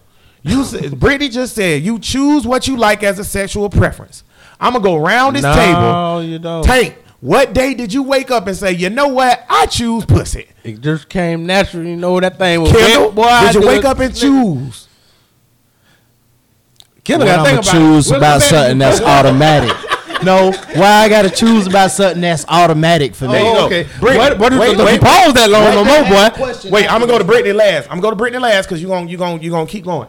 You 0.45 0.65
said 0.65 0.99
Brittany 0.99 1.29
just 1.29 1.55
said 1.55 1.83
you 1.83 2.01
choose 2.01 2.45
what 2.45 2.67
you 2.67 2.77
like 2.77 3.05
as 3.05 3.21
a 3.21 3.25
sexual 3.25 3.71
preference. 3.71 4.25
I'm 4.63 4.73
gonna 4.73 4.83
go 4.85 4.97
around 4.97 5.35
this 5.35 5.43
No, 5.43 5.55
table. 5.55 6.23
you 6.23 6.39
don't. 6.39 6.63
Tank, 6.65 6.97
what 7.21 7.53
day 7.53 7.75
did 7.75 7.93
you 7.93 8.03
wake 8.03 8.31
up 8.31 8.47
and 8.47 8.57
say, 8.57 8.73
you 8.73 8.89
know 8.91 9.09
what? 9.09 9.45
I 9.49 9.67
choose 9.67 10.05
pussy. 10.05 10.47
It 10.65 10.81
just 10.81 11.09
came 11.09 11.45
natural. 11.47 11.85
You 11.85 11.97
know 11.97 12.19
that 12.21 12.39
thing 12.39 12.61
was 12.63 12.71
Kendall, 12.73 13.07
wet, 13.07 13.15
boy. 13.15 13.23
I 13.25 13.47
did 13.47 13.55
you 13.57 13.61
do 13.63 13.67
wake 13.67 13.85
up 13.85 13.99
and 13.99 14.15
choose? 14.15 14.89
Kendall 17.05 17.27
What 17.29 17.35
got 17.37 17.43
to 17.45 17.49
I'ma 17.51 17.59
about 17.61 17.71
choose 17.73 18.11
it. 18.11 18.17
about 18.17 18.43
something 18.43 18.79
that's 18.79 19.01
automatic. 19.03 19.77
No, 20.23 20.53
why 20.53 20.87
I 21.03 21.09
gotta 21.09 21.31
choose 21.31 21.67
about 21.67 21.91
something 21.91 22.21
that's 22.21 22.45
automatic 22.47 23.17
for 23.17 23.27
me? 23.27 23.33
There 23.33 23.43
you 23.45 23.53
go. 23.55 23.59
Oh, 23.63 23.67
okay. 23.67 23.87
Brittany, 23.99 24.19
What- 24.19 24.39
what- 24.39 24.53
wait, 24.53 24.77
don't 24.77 24.87
wait, 24.87 25.01
pause 25.01 25.35
that 25.35 25.51
long 25.51 25.75
no 25.75 25.85
more, 25.85 26.03
boy. 26.05 26.71
Wait, 26.71 26.87
I'm 26.93 27.01
gonna 27.01 27.11
go 27.11 27.19
to 27.19 27.25
Brittany 27.25 27.53
last. 27.53 27.87
I'm 27.87 27.97
gonna 27.97 28.03
go 28.03 28.11
to 28.11 28.17
Brittany 28.17 28.41
last 28.41 28.67
because 28.67 28.81
you 28.81 28.87
gonna 28.87 29.11
you 29.11 29.17
gonna 29.19 29.43
you 29.43 29.51
gonna 29.51 29.67
keep 29.67 29.85
going. 29.85 30.07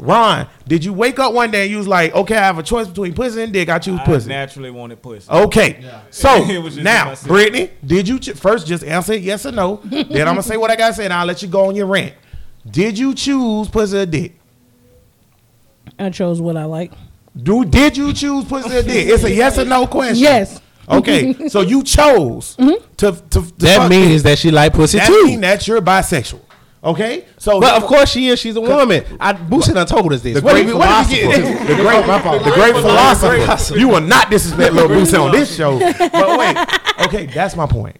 Ron, 0.00 0.48
did 0.66 0.82
you 0.84 0.92
wake 0.94 1.18
up 1.18 1.34
one 1.34 1.50
day 1.50 1.62
and 1.62 1.70
you 1.70 1.76
was 1.76 1.86
like, 1.86 2.14
okay, 2.14 2.36
I 2.36 2.40
have 2.40 2.58
a 2.58 2.62
choice 2.62 2.86
between 2.88 3.12
pussy 3.12 3.42
and 3.42 3.52
dick. 3.52 3.68
I 3.68 3.78
choose 3.78 4.00
I 4.00 4.04
pussy. 4.04 4.28
naturally 4.28 4.70
wanted 4.70 5.02
pussy. 5.02 5.30
Okay. 5.30 5.84
So 6.10 6.42
It 6.48 6.62
was 6.62 6.74
just 6.74 6.84
now, 6.84 7.06
myself. 7.06 7.28
Brittany, 7.28 7.70
did 7.84 8.08
you 8.08 8.18
ch- 8.18 8.30
first 8.32 8.66
just 8.66 8.82
answer 8.82 9.14
yes 9.14 9.44
or 9.44 9.52
no? 9.52 9.76
then 9.84 10.26
I'm 10.26 10.34
gonna 10.34 10.42
say 10.42 10.56
what 10.56 10.70
I 10.70 10.76
gotta 10.76 10.94
say, 10.94 11.04
and 11.04 11.12
I'll 11.12 11.26
let 11.26 11.42
you 11.42 11.48
go 11.48 11.66
on 11.66 11.76
your 11.76 11.86
rant. 11.86 12.14
Did 12.68 12.98
you 12.98 13.14
choose 13.14 13.68
pussy 13.68 13.98
or 13.98 14.06
dick? 14.06 14.38
I 15.98 16.08
chose 16.10 16.40
what 16.40 16.56
I 16.56 16.64
like. 16.64 16.92
Do 17.36 17.64
did 17.64 17.96
you 17.96 18.12
choose 18.14 18.46
pussy 18.46 18.74
or 18.76 18.82
dick? 18.82 19.08
It's 19.08 19.24
a 19.24 19.30
yes 19.30 19.58
or 19.58 19.66
no 19.66 19.86
question. 19.86 20.16
Yes. 20.16 20.60
Okay. 20.88 21.48
so 21.48 21.60
you 21.60 21.82
chose 21.82 22.56
mm-hmm. 22.56 22.82
to, 22.96 23.12
to, 23.12 23.28
to 23.30 23.40
That 23.58 23.90
means 23.90 24.22
dick. 24.22 24.30
that 24.30 24.38
she 24.38 24.50
like 24.50 24.72
pussy 24.72 24.98
that 24.98 25.06
too. 25.06 25.24
mean 25.26 25.40
that 25.42 25.68
you're 25.68 25.82
bisexual. 25.82 26.40
Okay. 26.82 27.26
So 27.36 27.60
But 27.60 27.74
of 27.74 27.86
course 27.86 28.10
she 28.10 28.28
is. 28.28 28.38
She's 28.38 28.56
a 28.56 28.60
woman. 28.60 29.04
I 29.20 29.34
Boosie 29.34 29.74
done 29.74 29.86
told 29.86 30.12
us 30.12 30.22
this. 30.22 30.34
the 30.34 30.40
What 30.42 30.52
great 30.52 30.62
did 30.66 30.68
we- 30.68 30.78
what 30.78 31.08
did 31.08 31.26
we 31.28 31.32
philosopher, 31.34 31.66
the 31.66 31.82
great, 31.82 32.44
the 32.44 32.50
great 32.52 32.74
philosopher. 32.74 33.78
You 33.78 33.88
will 33.88 34.00
not 34.00 34.30
disrespect 34.30 34.72
Lil 34.72 34.88
Boosie 34.88 35.22
on 35.22 35.32
this 35.32 35.54
show. 35.54 35.78
But 36.10 36.38
wait, 36.38 36.56
okay, 37.06 37.26
that's 37.26 37.54
my 37.54 37.66
point. 37.66 37.96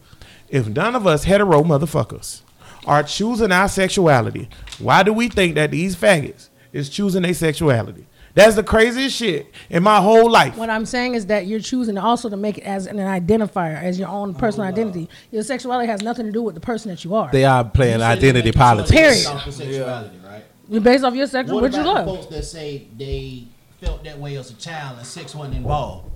If 0.49 0.67
none 0.69 0.97
of 0.97 1.07
us 1.07 1.25
hetero 1.25 1.63
motherfuckers 1.63 2.41
are 2.87 3.03
choosing 3.03 3.53
our 3.53 3.69
sexuality, 3.69 4.49
why 4.79 5.03
do 5.03 5.13
we 5.13 5.29
think 5.29 5.55
that 5.57 5.71
these 5.71 5.95
faggots 5.95 6.49
is 6.73 6.89
choosing 6.89 7.23
their 7.23 7.35
sexuality? 7.35 8.07
That's 8.41 8.57
the 8.57 8.63
craziest 8.63 9.15
shit 9.15 9.53
in 9.69 9.83
my 9.83 10.01
whole 10.01 10.31
life. 10.31 10.57
What 10.57 10.71
I'm 10.71 10.87
saying 10.87 11.15
is 11.15 11.27
that 11.27 11.47
you're 11.47 11.61
choosing 11.61 11.99
also 11.99 12.31
to 12.31 12.39
make 12.39 12.57
it 12.57 12.65
as 12.65 12.87
an 12.87 12.97
identifier, 12.97 13.81
as 13.83 13.99
your 13.99 14.09
own 14.09 14.35
personal 14.35 14.65
oh, 14.65 14.71
identity. 14.71 15.11
Your 15.31 15.43
sexuality 15.43 15.89
has 15.89 16.01
nothing 16.01 16.25
to 16.25 16.33
do 16.33 16.41
with 16.41 16.55
the 16.55 16.61
person 16.61 16.91
that 16.91 17.05
you 17.05 17.15
are. 17.15 17.31
They 17.31 17.45
are 17.45 17.63
playing 17.63 18.01
identity 18.01 18.51
politics. 18.53 18.91
Period. 18.91 19.27
Off 19.27 19.47
of 19.47 19.53
sexuality, 19.53 20.19
right? 20.25 20.45
You're 20.71 20.81
based 20.81 21.05
off 21.05 21.15
your 21.15 21.27
sexual, 21.27 21.57
What 21.57 21.65
what 21.65 21.73
you 21.75 21.83
about 21.83 22.07
the 22.07 22.11
love. 22.13 22.19
folks 22.19 22.35
that 22.35 22.45
say 22.45 22.87
they 22.97 23.47
felt 23.79 24.05
that 24.05 24.19
way 24.19 24.37
as 24.37 24.51
a 24.51 24.55
child 24.55 24.97
and 24.97 25.07
sex 25.07 25.35
wasn't 25.35 25.57
involved? 25.57 26.11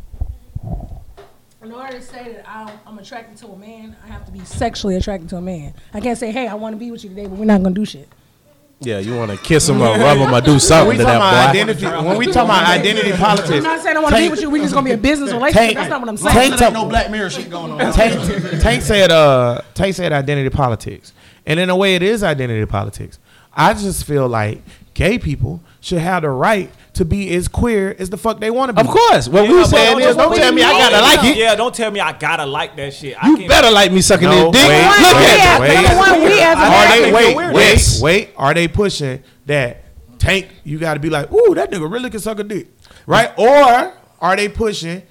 In 1.62 1.72
order 1.72 1.92
to 1.92 2.02
say 2.02 2.32
that 2.32 2.48
I, 2.48 2.72
I'm 2.87 2.98
attracted 2.98 3.37
to 3.38 3.48
a 3.48 3.56
man, 3.58 3.96
I 4.02 4.06
have 4.06 4.24
to 4.24 4.32
be 4.32 4.40
sexually 4.46 4.96
attracted 4.96 5.28
to 5.28 5.37
a 5.37 5.42
man. 5.42 5.74
I 5.92 6.00
can't 6.00 6.16
say, 6.16 6.30
hey, 6.30 6.48
I 6.48 6.54
want 6.54 6.72
to 6.72 6.78
be 6.78 6.90
with 6.90 7.04
you 7.04 7.10
today, 7.10 7.26
but 7.26 7.38
we're 7.38 7.44
not 7.44 7.62
gonna 7.62 7.74
do 7.74 7.84
shit. 7.84 8.08
Yeah, 8.80 8.98
you 8.98 9.16
want 9.16 9.30
to 9.30 9.37
kiss 9.38 9.68
him 9.68 9.80
or 9.80 9.96
rub 9.96 10.18
him 10.18 10.34
or 10.34 10.40
do 10.42 10.50
When 10.52 10.60
something 10.60 10.88
we 10.90 10.96
to 10.98 11.04
talking 11.04 11.16
about 11.16 11.30
that 11.32 11.52
boy. 11.54 11.60
identity, 11.60 11.87
when 12.06 12.18
we 12.18 12.26
talk 12.26 12.44
about 12.44 12.66
identity 12.68 13.12
politics. 13.12 13.50
I'm 13.50 13.62
politics, 13.62 13.64
not 13.64 13.80
saying 13.80 13.96
I 13.96 14.00
want 14.00 14.14
to 14.14 14.20
be 14.20 14.28
with 14.28 14.40
you. 14.42 14.50
We 14.50 14.60
just 14.60 14.74
gonna 14.74 14.84
be 14.84 14.90
a 14.92 14.96
business 14.98 15.32
relationship. 15.32 15.60
Tank- 15.62 15.74
That's 15.76 15.90
not 15.90 16.00
what 16.00 16.08
I'm 16.10 16.16
Tank 16.16 16.34
saying. 16.34 16.50
There 16.58 16.64
ain't 16.68 16.74
no 16.74 16.84
Black 16.87 17.10
Mirror 17.10 17.30
shit 17.30 17.48
going 17.50 17.72
on. 17.72 17.92
Tank, 17.94 18.60
Tank 18.60 18.82
said, 18.82 19.10
uh, 19.10 19.62
Tank 19.74 19.94
said 19.94 20.12
identity 20.12 20.50
politics, 20.50 21.12
and 21.46 21.58
in 21.60 21.70
a 21.70 21.76
way, 21.76 21.94
it 21.94 22.02
is 22.02 22.22
identity 22.22 22.66
politics. 22.66 23.18
I 23.54 23.72
just 23.74 24.04
feel 24.04 24.28
like 24.28 24.60
gay 24.94 25.18
people 25.18 25.61
should 25.80 25.98
have 25.98 26.22
the 26.22 26.30
right 26.30 26.70
to 26.94 27.04
be 27.04 27.35
as 27.35 27.48
queer 27.48 27.94
as 27.98 28.09
the 28.11 28.16
fuck 28.16 28.38
they 28.40 28.50
want 28.50 28.68
to 28.70 28.72
be. 28.72 28.80
Of 28.80 28.87
course. 28.94 29.28
What 29.28 29.42
Yeah, 29.44 29.48
we 29.50 29.61
but 29.62 29.66
saying 29.66 29.98
don't- 29.98 30.09
is, 30.09 30.16
don't 30.16 30.37
tell 30.37 30.52
me 30.52 30.62
I 30.62 30.70
gotta 30.72 31.00
like 31.00 31.24
it. 31.33 31.37
Yeah, 31.37 31.54
don't 31.57 31.74
tell 31.74 31.90
me 31.90 32.00
I 32.00 32.12
gotta 32.12 32.46
like 32.46 32.76
that 32.76 32.94
shit. 32.94 33.16
I 33.22 33.28
You 33.28 33.37
can, 33.37 33.48
better 33.48 33.70
like 33.70 33.90
me 33.92 34.00
sucking 34.00 34.28
No, 34.28 34.50
this 34.52 34.62
dick. 34.62 34.68
wait, 34.70 35.00
Look 35.02 35.16
we 35.16 35.24
at 35.24 35.38
as- 35.48 35.61
wait. 35.61 35.74
number 35.74 35.96
one, 35.96 36.20
we 36.24 36.40
as 36.40 36.57
Are 36.57 36.88
they 37.02 37.12
wait, 37.12 37.26
you're 37.28 37.37
weird. 37.37 37.54
wait, 37.54 37.68
Yes. 37.72 38.00
wait? 38.00 38.30
Are 38.37 38.54
they 38.54 38.68
pushing 38.68 39.22
that 39.46 39.83
Tank? 40.18 40.48
You 40.62 40.78
got 40.78 40.94
to 40.94 41.00
be 41.00 41.11
like, 41.11 41.33
ooh, 41.33 41.54
that 41.57 41.70
nigga 41.70 41.90
really 41.90 42.09
can 42.11 42.20
suck 42.20 42.38
a 42.38 42.44
dick, 42.44 42.68
right? 43.07 43.30
Or 43.37 43.92
are 44.20 44.37
they 44.37 44.48
pushing? 44.48 45.02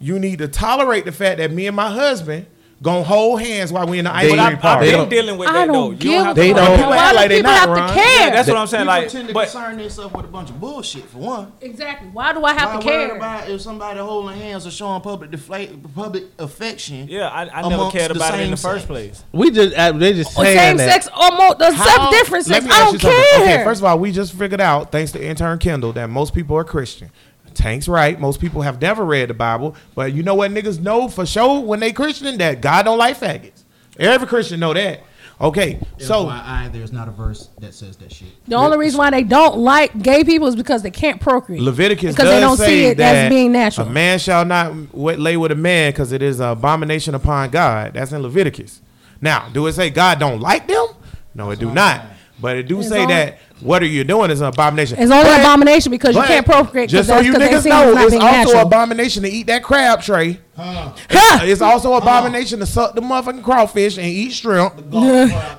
You 0.00 0.18
need 0.18 0.38
to 0.38 0.48
tolerate 0.48 1.04
the 1.04 1.12
fact 1.12 1.38
that 1.38 1.50
me 1.52 1.66
and 1.66 1.76
my 1.76 1.90
husband 1.90 2.46
gonna 2.82 3.02
hold 3.02 3.40
hands 3.40 3.72
while 3.72 3.86
we 3.86 3.98
in 3.98 4.04
the 4.04 4.14
ice 4.14 4.24
They- 4.24 4.28
cream 4.36 4.58
But 4.60 4.64
I've, 4.64 4.64
I've. 4.64 4.80
They 4.84 4.92
been 4.92 5.08
dealing 5.08 5.38
with 5.38 5.48
I 5.48 5.52
that 5.52 5.66
though. 5.68 5.72
don't 5.72 5.92
You 5.92 5.96
give 5.96 6.12
don't 6.12 6.20
a 6.20 6.24
have 6.24 6.36
They 6.36 6.48
to. 6.48 6.54
don't- 6.54 6.76
People 6.76 6.90
Why 6.90 6.96
act 6.98 7.10
do 7.12 7.16
like 7.16 7.28
they 7.30 7.36
people 7.36 7.50
not, 7.52 7.60
have 7.60 7.68
Ron. 7.70 7.88
to 7.88 7.94
Yeah, 7.96 8.04
care? 8.18 8.30
that's 8.32 8.48
what 8.48 8.56
I'm 8.58 8.66
saying. 8.66 8.82
People 8.84 8.94
Like, 9.00 9.08
tend 9.08 9.28
to 9.28 9.34
but 9.34 9.42
concern 9.50 9.78
themselves 9.78 10.14
with 10.14 10.24
a 10.24 10.28
bunch 10.28 10.50
of 10.50 10.60
bullshit 10.60 11.04
for 11.08 11.18
one. 11.18 11.52
Exactly. 11.62 12.08
Why 12.12 12.32
do 12.34 12.44
I 12.44 12.52
have 12.52 12.68
Why 12.74 12.76
to 12.76 12.82
care? 12.82 13.16
about 13.16 13.48
if 13.48 13.60
somebody 13.62 13.98
holding 13.98 14.36
hands 14.38 14.66
or 14.66 14.70
showing 14.70 15.00
public 15.00 15.30
deflate, 15.30 15.94
public 15.94 16.24
affection? 16.38 17.08
yeah, 17.08 17.28
I, 17.28 17.42
I 17.48 17.62
never 17.62 17.74
amongst 17.74 17.96
cared 17.96 18.10
about 18.10 18.34
it 18.38 18.40
in 18.42 18.50
the 18.50 18.56
first 18.58 18.82
sex? 18.82 18.86
place. 18.86 19.24
We 19.32 19.50
just 19.50 19.74
uh, 19.74 19.92
they 19.92 20.12
just 20.12 20.38
Or 20.38 20.44
saying 20.44 20.58
same 20.58 20.76
that. 20.76 20.92
sex 21.02 21.08
or 21.18 21.30
more, 21.36 21.54
the 21.54 21.72
How- 21.72 22.10
sex 22.10 22.18
different 22.18 22.48
let 22.48 22.62
sex. 22.62 22.64
me 22.66 22.70
I 22.72 22.78
don't 22.84 23.00
care. 23.00 23.42
Okay, 23.42 23.64
first 23.64 23.80
of 23.80 23.86
all, 23.86 23.98
we 23.98 24.12
just 24.12 24.34
figured 24.34 24.60
out, 24.60 24.92
thanks 24.92 25.12
to 25.12 25.24
intern 25.24 25.58
Kendall, 25.58 25.92
that 25.94 26.10
most 26.10 26.34
people 26.34 26.56
are 26.56 26.64
Christian. 26.64 27.10
Tank's 27.56 27.88
right. 27.88 28.20
Most 28.20 28.40
people 28.40 28.62
have 28.62 28.80
never 28.80 29.04
read 29.04 29.28
the 29.30 29.34
Bible, 29.34 29.74
but 29.94 30.12
you 30.12 30.22
know 30.22 30.34
what 30.34 30.50
niggas 30.52 30.80
know 30.80 31.08
for 31.08 31.26
sure 31.26 31.60
when 31.60 31.80
they 31.80 31.92
Christian 31.92 32.38
that 32.38 32.60
God 32.60 32.84
don't 32.84 32.98
like 32.98 33.18
faggots. 33.18 33.64
Every 33.98 34.28
Christian 34.28 34.60
know 34.60 34.74
that. 34.74 35.00
Okay, 35.38 35.78
so 35.98 36.24
FYI, 36.24 36.72
there's 36.72 36.92
not 36.92 37.08
a 37.08 37.10
verse 37.10 37.50
that 37.58 37.74
says 37.74 37.98
that 37.98 38.10
shit. 38.10 38.28
The 38.46 38.56
only 38.56 38.78
reason 38.78 38.96
why 38.96 39.10
they 39.10 39.22
don't 39.22 39.58
like 39.58 40.02
gay 40.02 40.24
people 40.24 40.48
is 40.48 40.56
because 40.56 40.82
they 40.82 40.90
can't 40.90 41.20
procreate. 41.20 41.60
Leviticus 41.60 42.14
because 42.14 42.24
does 42.24 42.34
they 42.34 42.40
don't 42.40 42.56
say 42.56 42.66
see 42.66 42.84
it 42.86 43.00
as 43.00 43.28
being 43.28 43.52
natural. 43.52 43.86
A 43.86 43.90
man 43.90 44.18
shall 44.18 44.46
not 44.46 44.94
lay 44.94 45.36
with 45.36 45.52
a 45.52 45.56
man 45.56 45.92
because 45.92 46.12
it 46.12 46.22
is 46.22 46.40
an 46.40 46.48
abomination 46.48 47.14
upon 47.14 47.50
God. 47.50 47.92
That's 47.92 48.12
in 48.12 48.22
Leviticus. 48.22 48.80
Now, 49.20 49.50
do 49.50 49.66
it 49.66 49.74
say 49.74 49.90
God 49.90 50.18
don't 50.18 50.40
like 50.40 50.68
them? 50.68 50.86
No, 51.34 51.50
it 51.50 51.58
do 51.58 51.70
not. 51.70 52.06
But 52.40 52.56
it 52.56 52.64
do 52.68 52.80
It's 52.80 52.88
say 52.88 53.02
only- 53.02 53.14
that 53.14 53.38
what 53.60 53.82
are 53.82 53.86
you 53.86 54.04
doing 54.04 54.30
is 54.30 54.42
an 54.42 54.48
abomination. 54.48 54.98
It's 55.00 55.10
only 55.10 55.24
But- 55.24 55.40
an 55.40 55.40
abomination 55.40 55.90
because 55.90 56.14
you 56.14 56.22
can't 56.22 56.44
procreate. 56.44 56.90
Just 56.90 57.00
'cause 57.00 57.06
so 57.08 57.14
that's 57.14 57.26
you 57.26 57.32
'cause 57.32 57.64
they 57.64 57.70
niggas 57.70 57.94
know, 57.94 58.04
it's 58.04 58.12
it's 58.14 58.22
also 58.22 58.36
natural. 58.36 58.56
an 58.60 58.66
abomination 58.66 59.22
to 59.22 59.30
eat 59.30 59.46
that 59.46 59.62
crab 59.62 60.02
tray. 60.02 60.38
It's 61.10 61.62
also 61.62 61.92
an 61.96 62.02
abomination 62.02 62.58
to 62.60 62.66
suck 62.66 62.94
the 62.94 63.00
motherfucking 63.00 63.42
crawfish 63.42 63.96
and 63.96 64.06
eat 64.06 64.32
shrimp. 64.32 64.74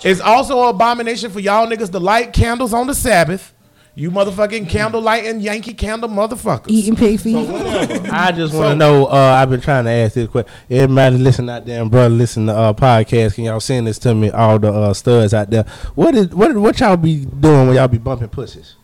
It's 0.03 0.21
also 0.21 0.63
an 0.63 0.69
abomination 0.69 1.31
for 1.31 1.39
y'all 1.39 1.67
niggas 1.67 1.91
to 1.91 1.99
light 1.99 2.33
candles 2.33 2.73
on 2.73 2.85
the 2.87 2.93
Sabbath. 2.95 3.53
You 3.97 4.11
motherfucking 4.11 4.69
candle 4.69 5.01
lighting 5.01 5.39
Yankee 5.39 5.73
candle 5.73 6.07
motherfuckers. 6.07 6.67
Eating 6.67 6.95
pig 6.95 7.19
feet. 7.19 7.49
I 7.49 8.31
just 8.31 8.53
want 8.53 8.69
to 8.69 8.75
know. 8.75 9.07
Uh, 9.07 9.15
I've 9.41 9.49
been 9.49 9.59
trying 9.59 9.85
to 9.85 9.89
ask 9.89 10.13
this 10.13 10.27
question. 10.29 10.51
Everybody 10.69 11.17
listen 11.17 11.49
out 11.49 11.65
there, 11.65 11.81
and 11.81 11.89
brother, 11.89 12.13
listen 12.13 12.45
to 12.45 12.53
uh, 12.53 12.73
podcast. 12.73 13.33
Can 13.33 13.45
y'all 13.45 13.59
send 13.59 13.87
this 13.87 13.97
to 13.99 14.13
me? 14.13 14.29
All 14.29 14.59
the 14.59 14.71
uh, 14.71 14.93
studs 14.93 15.33
out 15.33 15.49
there. 15.49 15.63
What 15.95 16.13
is 16.13 16.27
what? 16.27 16.55
What 16.55 16.79
y'all 16.79 16.95
be 16.95 17.25
doing 17.25 17.69
when 17.69 17.75
y'all 17.75 17.87
be 17.87 17.97
bumping 17.97 18.29
pussies? 18.29 18.75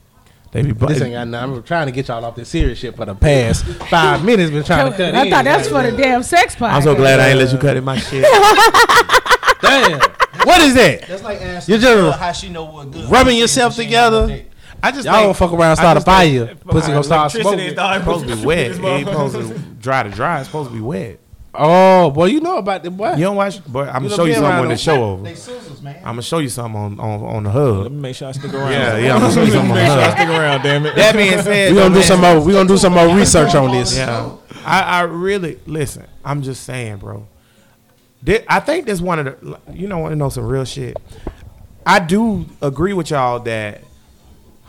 They 0.51 0.63
be 0.63 0.71
bu- 0.71 0.87
This 0.87 0.99
ain't 1.03 1.13
got 1.13 1.27
nothing. 1.27 1.57
I'm 1.57 1.63
trying 1.63 1.85
to 1.85 1.91
get 1.91 2.07
y'all 2.07 2.25
off 2.25 2.35
this 2.35 2.49
serious 2.49 2.79
shit 2.79 2.95
for 2.95 3.05
the 3.05 3.13
past 3.13 3.65
five 3.91 4.25
minutes. 4.25 4.49
Been 4.49 4.63
trying 4.63 4.91
to 4.91 4.97
cut 4.97 5.13
I 5.13 5.25
in. 5.25 5.29
thought 5.29 5.45
that's 5.45 5.67
for 5.67 5.83
the 5.83 5.91
damn 5.95 6.23
sex 6.23 6.55
part. 6.55 6.73
I'm 6.73 6.81
so 6.81 6.95
glad 6.95 7.19
I 7.19 7.29
ain't 7.29 7.37
let 7.37 7.51
you 7.51 7.59
cut 7.59 7.77
in 7.77 7.83
my 7.83 7.99
shit. 7.99 8.23
Damn. 9.61 9.99
What 10.45 10.59
is 10.61 10.73
that? 10.73 11.05
That's 11.07 11.23
like 11.23 11.39
asking 11.39 11.75
You 11.75 11.79
just 11.81 12.15
a 12.15 12.17
how 12.19 12.31
she 12.33 12.49
know 12.49 12.65
what 12.65 12.91
good. 12.91 13.09
rubbing 13.09 13.37
yourself 13.37 13.77
when 13.77 13.87
she 13.87 13.93
ain't 13.95 14.11
got 14.11 14.11
no 14.11 14.27
together? 14.27 14.49
Dick. 14.83 14.93
I 14.93 14.95
just 14.95 15.05
Y'all 15.05 15.13
think- 15.15 15.25
don't 15.27 15.37
fuck 15.37 15.51
around, 15.53 15.71
I 15.71 15.73
start 15.75 15.97
a 15.97 15.99
just 16.01 16.07
think 16.07 16.47
fire. 16.47 16.55
Pussy 16.71 16.87
gonna 16.91 17.03
start 17.03 17.31
smoking. 17.31 17.59
is 17.59 17.75
not 17.75 17.95
It's 17.97 18.05
supposed 18.05 18.27
to 18.27 18.35
be 18.35 18.45
wet. 18.45 18.71
It 18.71 18.83
ain't 18.83 19.07
supposed 19.07 19.35
to 19.35 19.59
dry 19.81 20.03
to 20.03 20.09
dry. 20.09 20.39
It's 20.39 20.47
supposed 20.47 20.69
to 20.69 20.75
be 20.75 20.81
wet. 20.81 21.19
Oh 21.55 22.09
boy, 22.09 22.25
you 22.25 22.41
know 22.41 22.57
about 22.57 22.81
the 22.81 22.89
boy. 22.89 23.11
You 23.13 23.25
don't 23.25 23.35
watch, 23.35 23.59
but 23.71 23.87
I'm 23.89 24.03
You 24.03 24.09
gonna 24.09 24.15
show 24.21 24.25
you 24.25 24.33
something 24.33 24.49
around 24.51 24.59
when 24.61 24.69
the 24.69 24.77
show 24.77 25.03
over. 25.03 25.35
Scissors. 25.35 25.85
I'm 25.85 26.03
gonna 26.03 26.21
show 26.23 26.39
you 26.39 26.49
something 26.49 26.81
on 26.81 26.99
on, 26.99 27.23
on 27.23 27.43
the 27.43 27.51
Let 27.83 27.91
me 27.91 28.01
make 28.01 28.15
sure 28.15 28.27
I 28.27 28.31
stick 28.31 28.51
around. 28.53 28.71
Yeah, 28.71 28.97
yeah, 28.97 29.13
I'm 29.15 29.21
gonna 29.21 29.33
show 29.33 29.43
you 29.43 29.51
something 29.51 29.69
on 29.71 29.77
Make 29.77 29.87
the 29.87 29.93
sure 29.93 30.03
I 30.03 30.11
stick 30.15 30.29
around. 30.29 30.61
Damn 30.63 30.85
it. 30.87 30.95
That 30.95 31.15
being 31.15 31.41
said, 31.41 31.71
We 31.71 31.77
gonna 31.77 31.93
do 31.93 32.01
some 32.01 32.21
more. 32.21 32.39
We 32.39 32.53
gonna 32.53 32.67
do 32.67 32.77
some 32.77 32.93
more 32.93 33.15
research 33.15 33.53
on 33.53 33.71
this. 33.71 33.95
Yeah, 33.95 34.31
I, 34.65 34.81
I 34.81 35.01
really 35.01 35.59
listen. 35.67 36.07
I'm 36.25 36.41
just 36.41 36.63
saying, 36.63 36.97
bro. 36.97 37.27
I 38.49 38.59
think 38.59 38.87
this 38.87 38.99
one 39.01 39.19
of 39.19 39.25
the. 39.39 39.59
You 39.73 39.87
know, 39.87 39.99
want 39.99 40.13
to 40.13 40.15
know 40.15 40.29
some 40.29 40.45
real 40.47 40.65
shit. 40.65 40.97
I 41.85 41.99
do 41.99 42.47
agree 42.61 42.93
with 42.93 43.11
y'all 43.11 43.39
that 43.41 43.81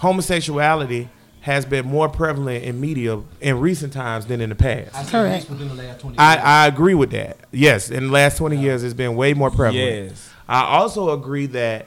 homosexuality 0.04 1.08
has 1.40 1.64
been 1.64 1.86
more 1.86 2.08
prevalent 2.08 2.62
in 2.62 2.80
media 2.80 3.20
in 3.40 3.58
recent 3.58 3.92
times 3.92 4.26
than 4.26 4.40
in 4.40 4.50
the 4.50 4.54
past. 4.54 5.10
Correct. 5.10 5.48
The 5.48 5.54
last 5.64 6.00
20 6.00 6.18
I, 6.18 6.34
years. 6.34 6.44
I 6.44 6.66
agree 6.66 6.94
with 6.94 7.10
that. 7.10 7.38
Yes, 7.52 7.90
in 7.90 8.06
the 8.06 8.12
last 8.12 8.38
20 8.38 8.56
years, 8.56 8.82
it's 8.82 8.94
been 8.94 9.16
way 9.16 9.34
more 9.34 9.50
prevalent. 9.50 10.10
Yes. 10.10 10.30
I 10.46 10.62
also 10.64 11.10
agree 11.10 11.46
that 11.46 11.86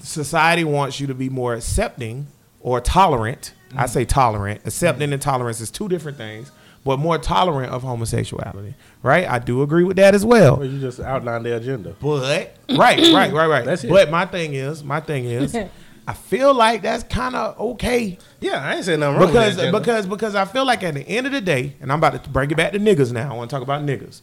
society 0.00 0.64
wants 0.64 1.00
you 1.00 1.06
to 1.06 1.14
be 1.14 1.28
more 1.28 1.54
accepting 1.54 2.26
or 2.60 2.80
tolerant. 2.80 3.52
I 3.72 3.84
mm-hmm. 3.84 3.86
say 3.86 4.04
tolerant. 4.04 4.62
Accepting 4.64 5.06
mm-hmm. 5.06 5.14
and 5.14 5.22
tolerance 5.22 5.60
is 5.60 5.70
two 5.70 5.88
different 5.88 6.16
things, 6.16 6.50
but 6.84 6.98
more 6.98 7.18
tolerant 7.18 7.72
of 7.72 7.82
homosexuality, 7.82 8.74
right? 9.02 9.28
I 9.28 9.38
do 9.38 9.62
agree 9.62 9.84
with 9.84 9.96
that 9.96 10.14
as 10.14 10.24
well. 10.24 10.56
Well, 10.56 10.66
you 10.66 10.80
just 10.80 11.00
outlined 11.00 11.44
the 11.44 11.56
agenda. 11.56 11.94
But 12.00 12.50
right, 12.70 12.98
right, 13.10 13.32
right, 13.32 13.46
right. 13.46 13.64
That's 13.64 13.84
it. 13.84 13.90
But 13.90 14.10
my 14.10 14.24
thing 14.24 14.54
is, 14.54 14.82
my 14.82 15.00
thing 15.00 15.24
is, 15.26 15.54
I 16.08 16.14
feel 16.14 16.54
like 16.54 16.80
that's 16.80 17.04
kind 17.04 17.36
of 17.36 17.60
okay 17.60 18.16
Yeah, 18.40 18.64
I 18.66 18.76
ain't 18.76 18.84
saying 18.86 19.00
nothing 19.00 19.18
wrong 19.18 19.26
because 19.28 19.48
with 19.48 19.56
that 19.56 19.62
agenda. 19.68 19.78
because 19.78 20.06
because 20.06 20.34
I 20.34 20.46
feel 20.46 20.64
like 20.64 20.82
at 20.82 20.94
the 20.94 21.06
end 21.06 21.26
of 21.26 21.32
the 21.34 21.40
day, 21.42 21.74
and 21.82 21.92
I'm 21.92 21.98
about 21.98 22.24
to 22.24 22.30
bring 22.30 22.50
it 22.50 22.56
back 22.56 22.72
to 22.72 22.78
niggas 22.80 23.12
now. 23.12 23.30
I 23.30 23.36
want 23.36 23.50
to 23.50 23.54
talk 23.54 23.62
about 23.62 23.82
niggas. 23.82 24.22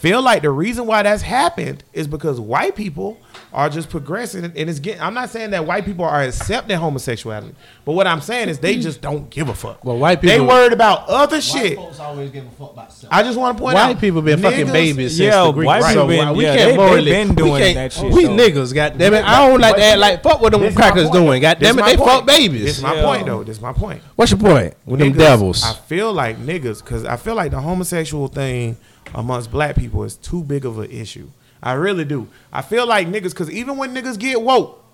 Feel 0.00 0.22
like 0.22 0.42
the 0.42 0.50
reason 0.50 0.86
why 0.86 1.02
that's 1.02 1.22
happened 1.22 1.82
is 1.92 2.06
because 2.06 2.38
white 2.38 2.76
people 2.76 3.18
are 3.52 3.68
just 3.68 3.90
progressing, 3.90 4.44
and 4.44 4.56
it's 4.56 4.78
getting. 4.78 5.00
I'm 5.02 5.14
not 5.14 5.28
saying 5.30 5.50
that 5.50 5.66
white 5.66 5.84
people 5.84 6.04
are 6.04 6.22
accepting 6.22 6.76
homosexuality, 6.76 7.52
but 7.84 7.92
what 7.92 8.06
I'm 8.06 8.20
saying 8.20 8.48
is 8.48 8.60
they 8.60 8.76
mm. 8.76 8.82
just 8.82 9.00
don't 9.00 9.28
give 9.28 9.48
a 9.48 9.54
fuck. 9.54 9.84
Well, 9.84 9.98
white 9.98 10.20
people 10.20 10.36
they 10.36 10.40
worried 10.40 10.72
about 10.72 11.08
other 11.08 11.36
White 11.36 11.42
shit. 11.42 11.76
folks 11.76 11.98
always 11.98 12.30
give 12.30 12.46
a 12.46 12.50
fuck 12.50 12.74
about 12.74 12.92
self. 12.92 13.12
I 13.12 13.24
just 13.24 13.36
want 13.36 13.56
to 13.56 13.62
point 13.62 13.76
out 13.76 13.88
White 13.88 14.00
people 14.00 14.22
been 14.22 14.40
fucking 14.40 14.66
niggas- 14.68 14.72
babies 14.72 15.16
since 15.16 15.32
Yeah, 15.34 15.44
the 15.46 15.52
Greek. 15.52 15.66
white 15.66 15.82
so 15.82 15.88
people 15.88 16.06
been- 16.06 16.18
why- 16.26 16.32
we 16.32 16.44
yeah, 16.44 16.56
can't 16.56 16.64
they- 16.68 16.70
they 16.70 16.76
morally. 16.76 17.10
been 17.10 17.28
we 17.30 17.34
doing 17.34 17.62
can't- 17.62 17.74
that 17.74 17.92
shit, 17.92 18.12
We 18.12 18.24
though. 18.24 18.30
niggas, 18.36 18.74
goddamn 18.74 19.14
it. 19.14 19.24
I 19.24 19.48
don't 19.48 19.60
like 19.60 19.76
to 19.76 19.82
act 19.82 19.98
like 19.98 20.22
fuck 20.22 20.40
with 20.40 20.52
them 20.52 20.60
This 20.60 20.76
crackers 20.76 21.10
doing. 21.10 21.42
Goddamn 21.42 21.60
This 21.60 21.76
it, 21.76 21.80
my 21.80 21.90
they 21.90 21.96
point. 21.96 22.10
fuck 22.10 22.26
This 22.26 22.36
babies. 22.38 22.62
is 22.76 22.82
my 22.82 22.94
Yeah. 22.94 23.02
point, 23.04 23.26
though. 23.26 23.42
This 23.42 23.56
is 23.56 23.62
my 23.62 23.72
point. 23.72 24.00
What's 24.14 24.30
your 24.30 24.38
point 24.38 24.74
with 24.86 25.00
them 25.00 25.12
devils? 25.12 25.64
I 25.64 25.72
feel 25.72 26.12
like 26.12 26.38
niggas, 26.38 26.84
because 26.84 27.04
I 27.04 27.16
feel 27.16 27.34
like 27.34 27.50
the 27.50 27.60
homosexual 27.60 28.28
thing 28.28 28.76
amongst 29.14 29.50
black 29.50 29.76
people 29.76 30.04
is 30.04 30.16
too 30.16 30.42
big 30.44 30.64
of 30.64 30.78
an 30.78 30.90
issue. 30.90 31.28
I 31.62 31.72
really 31.72 32.04
do. 32.04 32.28
I 32.52 32.62
feel 32.62 32.86
like 32.86 33.08
niggas, 33.08 33.30
because 33.30 33.50
even 33.50 33.76
when 33.76 33.94
niggas 33.94 34.18
get 34.18 34.40
woke, 34.40 34.84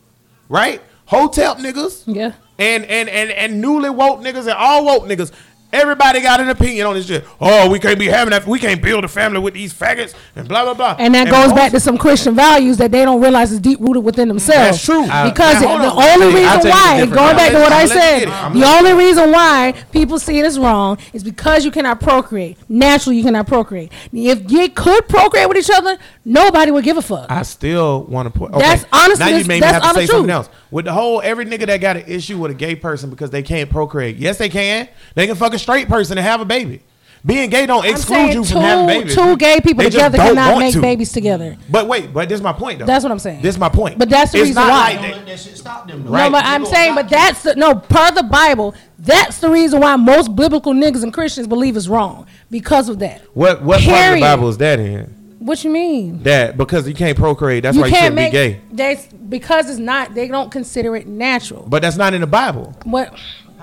right? 0.48 0.80
Hotel 1.06 1.56
niggas 1.56 2.04
Yeah. 2.06 2.32
and 2.58 2.84
and 2.86 3.08
and 3.08 3.30
and 3.30 3.60
newly 3.60 3.90
woke 3.90 4.20
niggas 4.20 4.40
and 4.46 4.50
all 4.52 4.84
woke 4.86 5.04
niggas. 5.04 5.30
Everybody 5.75 6.20
got 6.20 6.41
an 6.41 6.49
opinion 6.51 6.87
on 6.87 6.95
this 6.95 7.07
shit. 7.07 7.25
Oh, 7.41 7.68
we 7.68 7.81
can't 7.81 7.99
be 7.99 8.07
having 8.07 8.31
that. 8.31 8.47
We 8.47 8.61
can't 8.61 8.81
build 8.81 9.03
a 9.05 9.09
family 9.09 9.41
with 9.41 9.55
these 9.55 9.75
faggots 9.75 10.14
and 10.37 10.47
blah 10.49 10.62
blah 10.62 10.75
blah. 10.75 10.97
And 11.01 11.12
that 11.14 11.29
goes 11.29 11.49
most- 11.49 11.57
back 11.57 11.72
to 11.72 11.81
some 11.81 11.99
Christian 11.99 12.35
values 12.35 12.77
that 12.77 12.93
they 12.93 13.05
don't 13.05 13.20
realize 13.20 13.51
is 13.51 13.59
deep 13.59 13.81
rooted 13.81 14.05
within 14.05 14.29
themselves. 14.29 14.70
That's 14.70 14.85
true. 14.85 15.03
Because 15.03 15.61
now, 15.61 15.68
hold 15.68 15.81
the 15.83 15.87
on. 15.91 16.20
only 16.20 16.27
reason 16.35 16.61
you 16.62 16.70
why, 16.70 16.93
different. 17.01 17.12
going 17.14 17.37
back 17.37 17.51
to 17.51 17.57
I'm 17.57 17.62
what 17.62 17.72
I 17.72 17.87
said, 17.87 18.18
get 18.20 18.22
it. 18.22 18.29
I'm 18.29 18.53
the 18.55 18.61
letting- 18.61 18.87
only 18.93 19.05
reason 19.05 19.33
why 19.33 19.75
people 19.91 20.18
see 20.20 20.39
it 20.39 20.45
as 20.45 20.59
wrong 20.61 20.99
is 21.12 21.25
because 21.25 21.64
you 21.64 21.72
cannot 21.72 22.01
procreate. 22.01 22.57
Naturally, 22.68 23.16
you 23.16 23.25
cannot 23.25 23.49
procreate. 23.49 23.91
If 24.12 24.51
you 24.53 24.68
could 24.70 25.09
procreate 25.09 25.49
with 25.49 25.59
each 25.59 25.70
other, 25.75 25.99
nobody 26.25 26.70
would 26.70 26.85
give 26.85 26.97
a 26.99 27.03
fuck. 27.03 27.27
I 27.31 27.43
still 27.43 28.05
want 28.05 28.33
to 28.33 28.39
put. 28.39 28.53
Okay. 28.53 28.61
That's 28.61 28.85
honestly- 28.93 29.18
Now 29.25 29.27
you 29.27 29.33
that's- 29.33 29.47
made 29.49 29.55
me 29.55 29.61
that's 29.61 29.72
have 29.72 29.83
to 29.83 29.89
say 29.89 29.91
honest 30.01 30.12
something 30.12 30.31
else. 30.31 30.49
With 30.70 30.85
the 30.87 30.93
whole 30.93 31.20
every 31.25 31.47
nigga 31.47 31.66
that 31.66 31.81
got 31.81 31.97
an 31.97 32.05
issue 32.07 32.39
with 32.39 32.51
a 32.51 32.55
gay 32.55 32.75
person 32.75 33.09
because 33.11 33.31
they 33.31 33.43
can't 33.43 33.70
procreate. 33.70 34.16
Yes, 34.16 34.39
they 34.39 34.49
can. 34.49 34.89
They 35.14 35.27
can 35.27 35.37
fuck 35.37 35.55
a 35.55 35.59
straight 35.64 35.88
person 35.88 36.18
and 36.18 36.26
have 36.26 36.40
a 36.40 36.44
baby. 36.44 36.82
Being 37.26 37.48
gay 37.48 37.64
don't 37.64 37.86
exclude 37.86 38.16
saying 38.16 38.32
you 38.34 38.44
two, 38.44 38.52
from 38.52 38.60
having 38.60 38.86
babies. 38.86 39.14
two 39.14 39.36
gay 39.38 39.58
people 39.62 39.82
They 39.82 39.88
together 39.88 40.18
cannot 40.18 40.58
make 40.58 40.74
to. 40.74 40.80
babies 40.82 41.10
together. 41.10 41.56
But 41.70 41.88
wait, 41.88 42.12
but 42.12 42.28
this 42.28 42.36
is 42.36 42.42
my 42.42 42.52
point 42.52 42.80
though. 42.80 42.84
That's 42.84 43.02
what 43.02 43.10
I'm 43.10 43.18
saying. 43.18 43.40
This 43.40 43.54
is 43.54 43.58
my 43.58 43.70
point. 43.70 43.98
But 43.98 44.10
that's 44.10 44.32
the 44.32 44.38
It's 44.40 44.48
reason 44.48 44.62
not 44.62 44.68
why. 44.70 44.78
like 44.78 44.92
Don't 45.00 45.02
they- 45.10 45.14
let 45.16 45.26
that 45.26 45.40
shit 45.40 45.56
stop 45.56 45.88
them. 45.88 46.04
though. 46.04 46.10
Right. 46.10 46.24
No, 46.26 46.32
but 46.32 46.42
They 46.44 46.50
I'm 46.50 46.66
saying, 46.66 46.94
but 46.94 47.08
that's 47.08 47.42
the 47.44 47.54
no 47.56 47.76
per 47.76 48.10
the 48.10 48.24
Bible. 48.24 48.74
That's 48.98 49.38
the 49.38 49.48
reason 49.48 49.80
why 49.80 49.96
most 49.96 50.36
biblical 50.36 50.74
niggas 50.74 51.02
and 51.02 51.14
Christians 51.14 51.46
believe 51.46 51.78
is 51.78 51.88
wrong 51.88 52.26
because 52.50 52.90
of 52.90 52.98
that. 52.98 53.22
what 53.32 53.62
what 53.62 53.80
part 53.82 54.08
of 54.10 54.14
the 54.16 54.20
Bible 54.20 54.48
is 54.50 54.58
that 54.58 54.78
in? 54.78 55.04
What 55.38 55.64
you 55.64 55.70
mean? 55.70 56.22
That 56.24 56.58
because 56.58 56.86
you 56.86 56.94
can't 56.94 57.16
procreate, 57.18 57.62
that's 57.62 57.76
why 57.76 57.86
you 57.86 57.92
can't 57.92 58.02
shouldn't 58.02 58.16
make 58.16 58.32
be 58.32 58.36
gay. 58.38 58.60
That's 58.72 59.06
because 59.06 59.70
it's 59.70 59.78
not. 59.78 60.14
They 60.14 60.28
don't 60.28 60.50
consider 60.52 60.94
it 60.94 61.06
natural. 61.06 61.64
But 61.68 61.80
that's 61.80 61.96
not 61.96 62.12
in 62.12 62.20
the 62.20 62.26
Bible. 62.26 62.74
What 62.84 63.14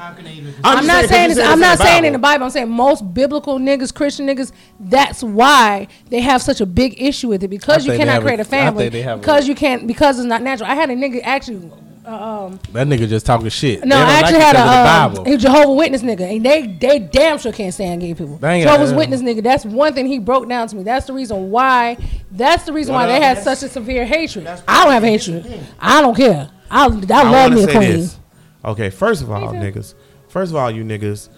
How 0.01 0.13
can 0.13 0.25
they 0.25 0.31
even? 0.33 0.55
I'm 0.63 0.79
I'm, 0.79 0.87
not 0.87 1.05
saying 1.05 1.09
'cause 1.09 1.09
saying 1.09 1.31
it's, 1.31 1.39
I'm 1.39 1.45
it's 1.45 1.53
in 1.53 1.59
not 1.59 1.77
the 1.77 1.83
saying 1.83 1.97
in 2.05 2.13
Bible. 2.13 2.13
the 2.13 2.19
Bible. 2.19 2.43
I'm 2.45 2.49
saying 2.49 2.69
most 2.69 3.13
biblical 3.13 3.59
niggas, 3.59 3.93
Christian 3.93 4.25
niggas. 4.25 4.51
That's 4.79 5.21
why 5.21 5.87
they 6.09 6.21
have 6.21 6.41
such 6.41 6.59
a 6.59 6.65
big 6.65 6.99
issue 6.99 7.27
with 7.27 7.43
it 7.43 7.49
because 7.49 7.85
you 7.85 7.91
cannot 7.93 8.21
create 8.21 8.39
a- 8.39 8.45
create 8.45 8.61
a 8.61 8.63
I 8.63 8.65
family 8.65 8.83
think 8.85 8.93
they 8.93 9.01
have 9.03 9.19
a- 9.19 9.21
because 9.21 9.47
you 9.47 9.53
can't 9.53 9.85
because 9.85 10.17
it's 10.17 10.25
not 10.27 10.41
natural. 10.41 10.69
I 10.71 10.73
had 10.75 10.89
a 10.89 10.95
nigga 10.95 11.21
actually. 11.23 11.71
Uh, 12.03 12.09
um, 12.15 12.59
That 12.73 12.87
nigga 12.87 13.07
just 13.07 13.27
talking 13.27 13.47
shit. 13.49 13.85
no, 13.85 13.95
I 13.95 14.13
actually 14.13 14.39
like 14.39 14.41
had 14.41 14.55
it 14.55 14.57
a, 14.57 14.61
'cause 14.63 14.69
of 14.69 14.71
the 14.73 14.91
um, 15.19 15.23
Bible. 15.23 15.33
a 15.35 15.37
Jehovah 15.37 15.73
Witness 15.73 16.01
nigga, 16.01 16.35
and 16.35 16.43
they 16.43 16.65
they 16.65 16.97
damn 16.97 17.37
sure 17.37 17.51
can't 17.51 17.71
stand 17.71 18.01
gay 18.01 18.15
people. 18.15 18.37
Dang 18.37 18.63
Jehovah's 18.63 18.91
uh, 18.91 18.95
Witness 18.95 19.21
nigga. 19.21 19.43
That's 19.43 19.65
one 19.65 19.93
thing 19.93 20.07
he 20.07 20.17
broke 20.17 20.49
down 20.49 20.67
to 20.69 20.75
me. 20.77 20.81
That's 20.81 21.05
the 21.05 21.13
reason 21.13 21.51
why. 21.51 21.97
That's 22.31 22.63
the 22.63 22.73
reason 22.73 22.95
why 22.95 23.05
they 23.05 23.21
had 23.21 23.37
such 23.43 23.61
a 23.61 23.69
severe 23.69 24.03
hatred. 24.03 24.47
I 24.67 24.83
don't 24.83 24.93
have 24.93 25.03
hatred. 25.03 25.45
I 25.79 26.01
don't 26.01 26.15
care. 26.17 26.49
I 26.71 26.85
I, 26.85 26.87
love 26.87 27.53
me 27.53 27.63
a 27.65 27.67
queen. 27.67 27.81
this. 27.81 28.17
Okay, 28.63 28.89
first 28.89 29.21
of 29.21 29.31
all, 29.31 29.53
niggas. 29.53 29.93
First 30.29 30.51
of 30.51 30.55
all, 30.55 30.69
you 30.71 30.83
niggas. 30.83 31.29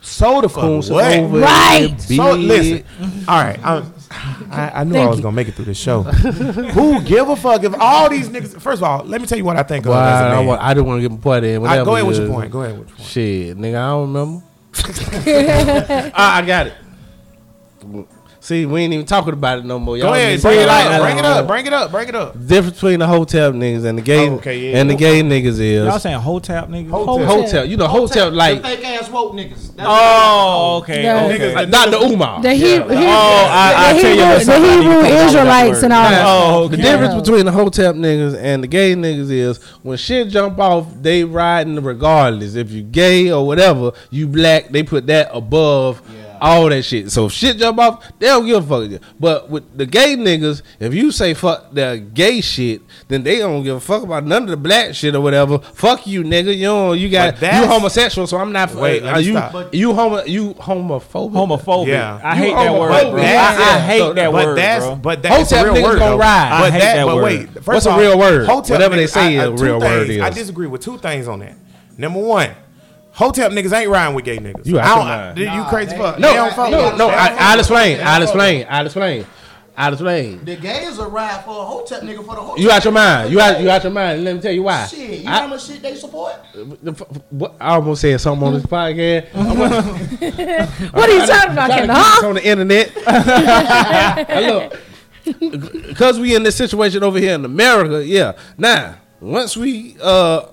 So 0.00 0.40
the 0.40 0.48
fuck 0.48 0.60
Coons 0.62 0.90
what? 0.90 1.12
over 1.18 1.38
Right. 1.40 1.88
there, 1.98 2.16
So 2.18 2.32
listen, 2.34 2.84
all 3.26 3.42
right. 3.42 3.58
I'm, 3.64 3.92
I, 4.50 4.70
I 4.80 4.84
knew 4.84 4.96
I 4.96 5.06
was 5.06 5.18
you. 5.18 5.22
gonna 5.24 5.34
make 5.36 5.48
it 5.48 5.54
through 5.54 5.66
this 5.66 5.78
show. 5.78 6.02
Who 6.02 7.02
give 7.02 7.28
a 7.28 7.36
fuck 7.36 7.62
if 7.64 7.74
all 7.78 8.08
these 8.08 8.28
niggas? 8.28 8.58
First 8.60 8.80
of 8.80 8.84
all, 8.84 9.04
let 9.04 9.20
me 9.20 9.26
tell 9.26 9.36
you 9.36 9.44
what 9.44 9.56
I 9.56 9.64
think 9.64 9.84
of 9.84 9.90
Well, 9.90 9.98
as 9.98 10.20
a 10.22 10.24
I, 10.26 10.30
man. 10.36 10.46
wa- 10.46 10.58
I 10.60 10.72
didn't 10.72 10.86
want 10.86 10.98
to 11.02 11.08
get 11.08 11.10
my 11.10 11.18
point 11.20 11.44
in. 11.44 11.56
I- 11.56 11.58
Whatever 11.58 11.84
go 11.84 11.94
ahead 11.96 12.06
with 12.06 12.16
your 12.18 12.28
point. 12.28 12.50
Go 12.52 12.62
ahead 12.62 12.78
with 12.78 12.88
your 12.88 12.96
point. 12.96 13.08
Shit, 13.08 13.58
nigga, 13.58 13.76
I 13.76 13.88
don't 13.90 14.12
remember. 14.12 14.44
I, 16.16 16.38
I 16.38 16.42
got 16.46 16.66
it. 16.68 16.74
See, 18.48 18.64
we 18.64 18.80
ain't 18.80 18.94
even 18.94 19.04
talking 19.04 19.34
about 19.34 19.58
it 19.58 19.66
no 19.66 19.78
more. 19.78 19.98
Y'all 19.98 20.14
ahead, 20.14 20.40
bring 20.40 20.54
it 20.58 20.60
feel 20.60 20.70
up, 20.70 21.02
bring 21.02 21.18
it 21.18 21.24
up, 21.26 21.46
bring 21.46 21.66
it 21.66 21.72
up, 21.74 21.90
bring 21.90 22.08
it 22.08 22.14
up. 22.14 22.32
The 22.32 22.38
difference 22.38 22.76
between 22.76 22.98
the 23.00 23.06
hotel 23.06 23.52
niggas 23.52 23.84
and 23.84 23.98
the 23.98 24.00
gay 24.02 24.26
Oh, 24.26 24.36
okay, 24.36 24.70
yeah. 24.70 24.78
and 24.78 24.88
the 24.88 24.94
gay 24.94 25.20
niggas 25.20 25.60
is 25.60 25.84
Y'all 25.84 25.98
saying 25.98 26.18
hotep 26.18 26.68
niggas? 26.70 26.88
Hotel. 26.88 27.26
hotel. 27.26 27.64
You 27.66 27.76
know, 27.76 27.86
hotel 27.88 28.30
like 28.30 28.62
fake 28.62 28.82
ass 28.86 29.10
woke 29.10 29.34
niggas. 29.34 29.76
That's 29.76 29.86
Oh, 29.86 30.78
okay. 30.80 31.02
Yeah. 31.04 31.26
okay. 31.26 31.38
Niggas 31.38 31.54
like, 31.56 31.68
not 31.68 31.90
the 31.90 31.98
Umar. 31.98 32.40
The, 32.40 32.54
he, 32.54 32.60
he, 32.60 32.78
Oh, 32.78 32.88
I- 32.88 33.74
I 33.76 33.92
the 33.92 34.00
tell 34.00 34.10
you 34.14 34.16
Hebrew, 34.16 34.24
about 34.24 34.38
the 34.38 34.44
something 34.46 34.64
I 34.64 34.74
need 34.76 34.76
to 34.76 34.82
Hebrew 34.82 34.94
put 34.94 35.02
down 35.02 35.18
that 35.18 35.26
Israelites 35.28 35.82
and 35.82 35.92
all. 35.92 36.06
Oh, 36.08 36.64
okay. 36.64 36.76
The 36.76 36.82
difference 36.82 37.14
between 37.20 37.44
the 37.44 37.52
hotel 37.52 37.92
niggas 37.92 38.34
and 38.40 38.62
the 38.62 38.66
gay 38.66 38.94
niggas 38.94 39.30
is 39.30 39.62
when 39.82 39.98
shit 39.98 40.28
jump 40.28 40.58
off, 40.58 40.86
they 41.02 41.22
riding 41.22 41.76
regardless. 41.84 42.54
If 42.54 42.70
you 42.70 42.80
gay 42.82 43.30
or 43.30 43.46
whatever, 43.46 43.92
you 44.08 44.26
black, 44.26 44.68
they 44.70 44.82
put 44.82 45.06
that 45.08 45.28
above 45.34 46.00
all 46.40 46.68
that 46.68 46.82
shit. 46.82 47.10
So 47.10 47.26
if 47.26 47.32
shit 47.32 47.56
jump 47.58 47.78
off, 47.78 48.04
they 48.18 48.26
don't 48.26 48.46
give 48.46 48.70
a 48.70 48.88
fuck. 48.90 49.02
But 49.18 49.50
with 49.50 49.76
the 49.76 49.86
gay 49.86 50.16
niggas, 50.16 50.62
if 50.80 50.94
you 50.94 51.10
say 51.12 51.34
fuck 51.34 51.72
the 51.72 52.04
gay 52.14 52.40
shit, 52.40 52.82
then 53.08 53.22
they 53.22 53.38
don't 53.38 53.62
give 53.62 53.76
a 53.76 53.80
fuck 53.80 54.02
about 54.02 54.24
none 54.24 54.44
of 54.44 54.48
the 54.50 54.56
black 54.56 54.94
shit 54.94 55.14
or 55.14 55.20
whatever. 55.20 55.58
Fuck 55.58 56.06
you, 56.06 56.22
nigga. 56.22 56.54
You 56.56 56.62
know, 56.64 56.92
you 56.92 57.08
got 57.10 57.40
you 57.40 57.66
homosexual, 57.66 58.26
so 58.26 58.36
I'm 58.38 58.52
not. 58.52 58.74
Wait, 58.74 59.02
are 59.02 59.14
uh, 59.14 59.18
you 59.18 59.32
stop. 59.32 59.74
you 59.74 59.94
homo 59.94 60.24
you 60.24 60.54
homophobic? 60.54 61.32
Homophobic. 61.32 61.86
Yeah. 61.88 62.20
I 62.22 62.36
You 62.36 62.42
hate 62.42 62.54
that 62.54 62.72
word, 62.72 62.88
bro. 62.88 63.16
That's- 63.16 63.58
I, 63.58 63.62
I 63.62 63.66
yeah. 63.76 63.78
hate 63.86 63.98
So- 63.98 64.12
that 64.14 64.32
but 64.32 64.46
word, 64.46 64.58
that's 64.58 64.84
bro. 64.84 64.94
but 64.96 65.22
that's 65.22 65.50
Hotel 65.50 65.64
a 65.64 65.64
real 65.64 65.74
niggas 65.74 65.84
word. 65.88 65.98
gonna 65.98 66.10
though. 66.12 66.18
ride. 66.18 66.50
But 66.50 66.62
I 66.62 66.70
hate 66.70 66.80
that 66.80 67.04
but 67.06 67.14
word. 67.16 67.22
wait, 67.24 67.48
first 67.54 67.66
What's 67.66 67.86
of 67.86 67.94
a 67.96 67.98
real 67.98 68.18
word? 68.18 68.46
Hotel 68.46 68.74
Whatever 68.76 68.96
they 68.96 69.04
niggas- 69.04 69.08
say 69.10 69.38
I- 69.38 69.42
a 69.44 69.52
I- 69.52 69.56
two 69.56 69.64
real 69.64 69.80
word 69.80 70.06
things. 70.06 70.20
I 70.22 70.30
disagree 70.30 70.66
with 70.66 70.82
two 70.82 70.98
things 70.98 71.28
on 71.28 71.38
that. 71.40 71.56
Number 71.96 72.20
one, 72.20 72.50
hotel 73.18 73.50
niggas 73.50 73.72
ain't 73.72 73.90
riding 73.90 74.14
with 74.14 74.24
gay 74.24 74.38
niggas. 74.38 74.64
You 74.66 74.78
out 74.78 74.84
I 74.84 74.88
your 74.88 74.96
don't- 74.98 75.06
mind. 75.08 75.36
Did 75.36 75.52
you 75.52 75.64
crazy 75.64 75.96
fuck? 75.96 76.18
No, 76.18 76.28
They 76.28 76.34
don't 76.36 76.54
fuck 76.54 76.70
no, 76.70 76.84
with- 76.90 76.98
no. 76.98 77.08
I, 77.08 77.28
don't 77.28 77.36
fuck 77.38 77.40
I'll 77.48 77.58
explain. 77.58 78.00
I'll 78.00 78.22
explain. 78.22 78.66
I'll 78.70 78.86
explain. 78.86 79.26
I'll 79.80 79.92
explain. 79.92 80.44
The 80.44 80.56
gays 80.56 80.98
are 80.98 81.08
ride 81.08 81.44
for 81.44 81.50
a 81.62 81.64
hotel 81.64 82.00
nigga 82.00 82.16
for 82.26 82.34
the 82.34 82.40
hotel. 82.42 82.58
You 82.58 82.70
out 82.70 82.82
your 82.82 82.92
mind. 82.92 83.30
You 83.30 83.40
out. 83.40 83.60
You 83.60 83.70
out 83.70 83.82
your 83.84 83.92
mind. 83.92 84.24
Let 84.24 84.34
me 84.34 84.40
tell 84.40 84.50
you 84.52 84.64
why. 84.64 84.86
Shit, 84.86 85.20
you 85.20 85.24
know 85.24 85.30
I- 85.30 85.40
how 85.40 85.46
much 85.46 85.66
shit 85.66 85.80
they 85.82 85.94
support? 85.94 86.34
the 86.82 86.90
f- 86.92 87.02
what- 87.30 87.54
I 87.60 87.74
almost 87.74 88.00
said 88.00 88.20
something 88.20 88.46
on 88.46 88.54
this 88.54 88.62
podcast. 88.66 89.32
What 90.92 91.08
are 91.10 91.14
you 91.14 91.26
talking 91.26 91.52
about, 91.52 91.70
Ken? 91.70 91.78
keep 91.80 91.88
this 91.88 91.96
Huh? 91.96 92.26
on 92.28 92.34
the 92.34 92.44
internet. 92.46 92.92
Look, 94.48 94.80
because 95.88 96.18
we 96.18 96.34
in 96.34 96.42
this 96.42 96.56
situation 96.56 97.02
over 97.02 97.18
here 97.18 97.34
in 97.34 97.44
America, 97.44 98.04
yeah. 98.04 98.32
Now, 98.56 98.96
once 99.20 99.56
we 99.56 99.96
uh 100.02 100.46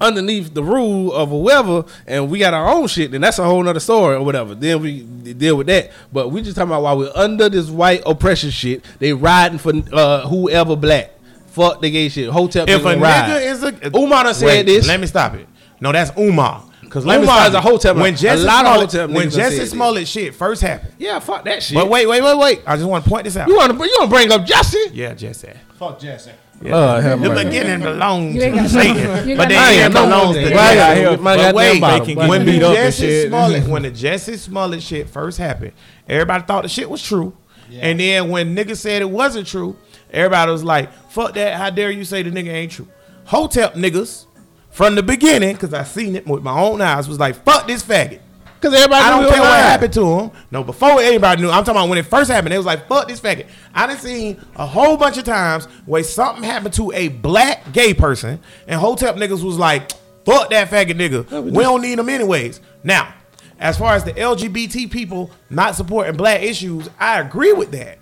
underneath 0.00 0.54
the 0.54 0.62
rule 0.62 1.12
of 1.12 1.30
whoever, 1.30 1.84
and 2.06 2.30
we 2.30 2.38
got 2.38 2.54
our 2.54 2.68
own 2.68 2.86
shit, 2.86 3.10
then 3.10 3.20
that's 3.20 3.38
a 3.38 3.44
whole 3.44 3.62
nother 3.62 3.80
story 3.80 4.16
or 4.16 4.22
whatever. 4.22 4.54
Then 4.54 4.80
we 4.80 5.02
deal 5.02 5.56
with 5.56 5.66
that. 5.68 5.90
But 6.12 6.28
we 6.30 6.42
just 6.42 6.56
talking 6.56 6.70
about 6.70 6.82
while 6.82 6.98
we're 6.98 7.12
under 7.14 7.48
this 7.48 7.68
white 7.68 8.02
oppression 8.06 8.50
shit, 8.50 8.84
they 8.98 9.12
riding 9.12 9.58
for 9.58 9.72
uh 9.92 10.26
whoever 10.28 10.76
black. 10.76 11.12
Fuck 11.48 11.80
the 11.80 11.90
gay 11.90 12.08
shit. 12.08 12.30
Hotel 12.30 12.68
If 12.68 12.82
a 12.84 12.84
nigga 12.94 13.00
ride. 13.02 13.30
nigga 13.30 13.50
is 13.50 13.62
a 13.62 13.96
Umar 13.98 14.24
done 14.24 14.34
said 14.34 14.46
Wait, 14.46 14.62
this. 14.66 14.86
Let 14.86 15.00
me 15.00 15.06
stop 15.06 15.34
it. 15.34 15.48
No, 15.80 15.90
that's 15.92 16.16
Umar. 16.16 16.62
Because 16.82 17.04
Umar 17.04 17.22
stop 17.24 17.48
is 17.48 17.54
a 17.54 17.60
hotel 17.60 17.94
man. 17.94 18.02
When 18.02 18.14
A 18.14 18.16
Jesse 18.16 18.44
lot 18.44 18.64
of 18.64 18.90
Smollett, 18.90 18.90
hotel 18.92 19.08
when 19.14 19.30
Jesse 19.30 19.56
said 19.56 19.62
this. 19.64 19.70
Smollett 19.70 20.08
shit 20.08 20.34
first 20.34 20.62
happened. 20.62 20.94
yeah, 20.98 21.18
fuck 21.18 21.44
that 21.44 21.62
shit. 21.62 21.74
But 21.74 21.88
wait, 21.88 22.06
wait, 22.06 22.22
wait, 22.22 22.38
wait. 22.38 22.62
I 22.66 22.76
just 22.76 22.88
want 22.88 23.04
to 23.04 23.10
point 23.10 23.24
this 23.24 23.36
out. 23.36 23.48
you 23.48 23.56
want 23.56 23.72
to 23.72 23.76
you 23.84 23.96
want 23.98 24.10
to 24.10 24.16
bring 24.16 24.30
up 24.32 24.46
Jesse? 24.46 24.78
Yeah, 24.92 25.14
Jesse. 25.14 25.50
Fuck 25.78 25.98
Jesse. 25.98 26.30
Oh, 26.66 27.00
have 27.00 27.20
The 27.22 27.28
mercy. 27.28 27.44
beginning 27.44 27.80
belongs 27.82 28.34
You 28.34 28.42
ain't 28.42 28.54
to 28.56 28.60
got- 28.62 28.70
Satan, 28.70 29.28
you 29.28 29.36
but 29.36 29.42
ain't 29.42 29.48
the 29.50 29.56
I 29.56 29.70
ain't 29.70 29.82
end 29.84 29.94
no 29.94 30.04
belongs 30.06 30.24
more 30.24 30.34
to 30.34 30.40
than- 30.40 30.48
God. 30.50 30.56
Why 30.56 30.70
I 30.70 30.74
got- 30.74 31.20
why 31.20 31.36
But 31.36 31.36
got 31.42 31.54
wait, 31.54 31.70
them 31.72 31.80
bottom? 31.80 32.06
They 32.06 32.14
when 32.14 32.28
can 32.40 32.46
the 32.46 32.52
beat 32.52 32.62
up 32.62 32.68
and 32.70 32.76
Jesse 32.76 33.02
shit. 33.06 33.28
Smollett, 33.28 33.64
when 33.68 33.82
the 33.82 33.90
Jesse 33.90 34.36
Smollett 34.36 34.82
shit 34.82 35.08
first 35.10 35.38
happened, 35.38 35.72
everybody 36.08 36.44
thought 36.46 36.62
the 36.64 36.68
shit 36.68 36.90
was 36.90 37.02
true, 37.02 37.32
and 37.80 38.00
then 38.00 38.28
when 38.28 38.56
niggas 38.56 38.78
said 38.78 39.02
it 39.02 39.10
wasn't 39.10 39.46
true, 39.46 39.76
everybody 40.12 40.50
was 40.50 40.64
like, 40.64 40.92
"Fuck 41.10 41.34
that! 41.34 41.54
How 41.54 41.70
dare 41.70 41.90
you 41.90 42.04
say 42.04 42.22
the 42.22 42.30
nigga 42.30 42.52
ain't 42.52 42.72
true?" 42.72 42.88
Hotep 43.26 43.74
niggas 43.74 44.24
from 44.70 44.94
the 44.96 45.02
beginning, 45.02 45.52
because 45.54 45.72
I 45.74 45.84
seen 45.84 46.16
it 46.16 46.26
with 46.26 46.42
my 46.42 46.58
own 46.58 46.80
eyes, 46.80 47.08
was 47.08 47.20
like, 47.20 47.44
"Fuck 47.44 47.66
this 47.68 47.82
faggot." 47.84 48.18
Because 48.60 48.74
everybody 48.74 49.04
I 49.04 49.10
don't 49.10 49.24
it 49.24 49.30
care 49.30 49.40
what 49.40 49.50
happened 49.50 49.92
to 49.92 50.18
him. 50.18 50.30
No, 50.50 50.64
before 50.64 51.00
anybody 51.00 51.42
knew. 51.42 51.48
I'm 51.48 51.62
talking 51.62 51.76
about 51.80 51.88
when 51.88 51.98
it 51.98 52.06
first 52.06 52.30
happened. 52.30 52.52
They 52.52 52.56
was 52.56 52.66
like, 52.66 52.88
"Fuck 52.88 53.06
this 53.08 53.20
faggot." 53.20 53.46
I 53.74 53.86
done 53.86 53.98
seen 53.98 54.40
a 54.56 54.66
whole 54.66 54.96
bunch 54.96 55.16
of 55.16 55.24
times 55.24 55.66
where 55.86 56.02
something 56.02 56.42
happened 56.42 56.74
to 56.74 56.90
a 56.92 57.08
black 57.08 57.72
gay 57.72 57.94
person, 57.94 58.40
and 58.66 58.80
Hotep 58.80 59.16
niggas 59.16 59.44
was 59.44 59.58
like, 59.58 59.92
"Fuck 60.24 60.50
that 60.50 60.70
faggot 60.70 60.94
nigga. 60.94 61.50
We 61.52 61.62
don't 61.62 61.82
need 61.82 61.98
him 61.98 62.08
anyways." 62.08 62.60
Now, 62.82 63.14
as 63.60 63.78
far 63.78 63.94
as 63.94 64.02
the 64.02 64.12
LGBT 64.12 64.90
people 64.90 65.30
not 65.50 65.76
supporting 65.76 66.16
black 66.16 66.42
issues, 66.42 66.88
I 66.98 67.20
agree 67.20 67.52
with 67.52 67.70
that. 67.72 67.98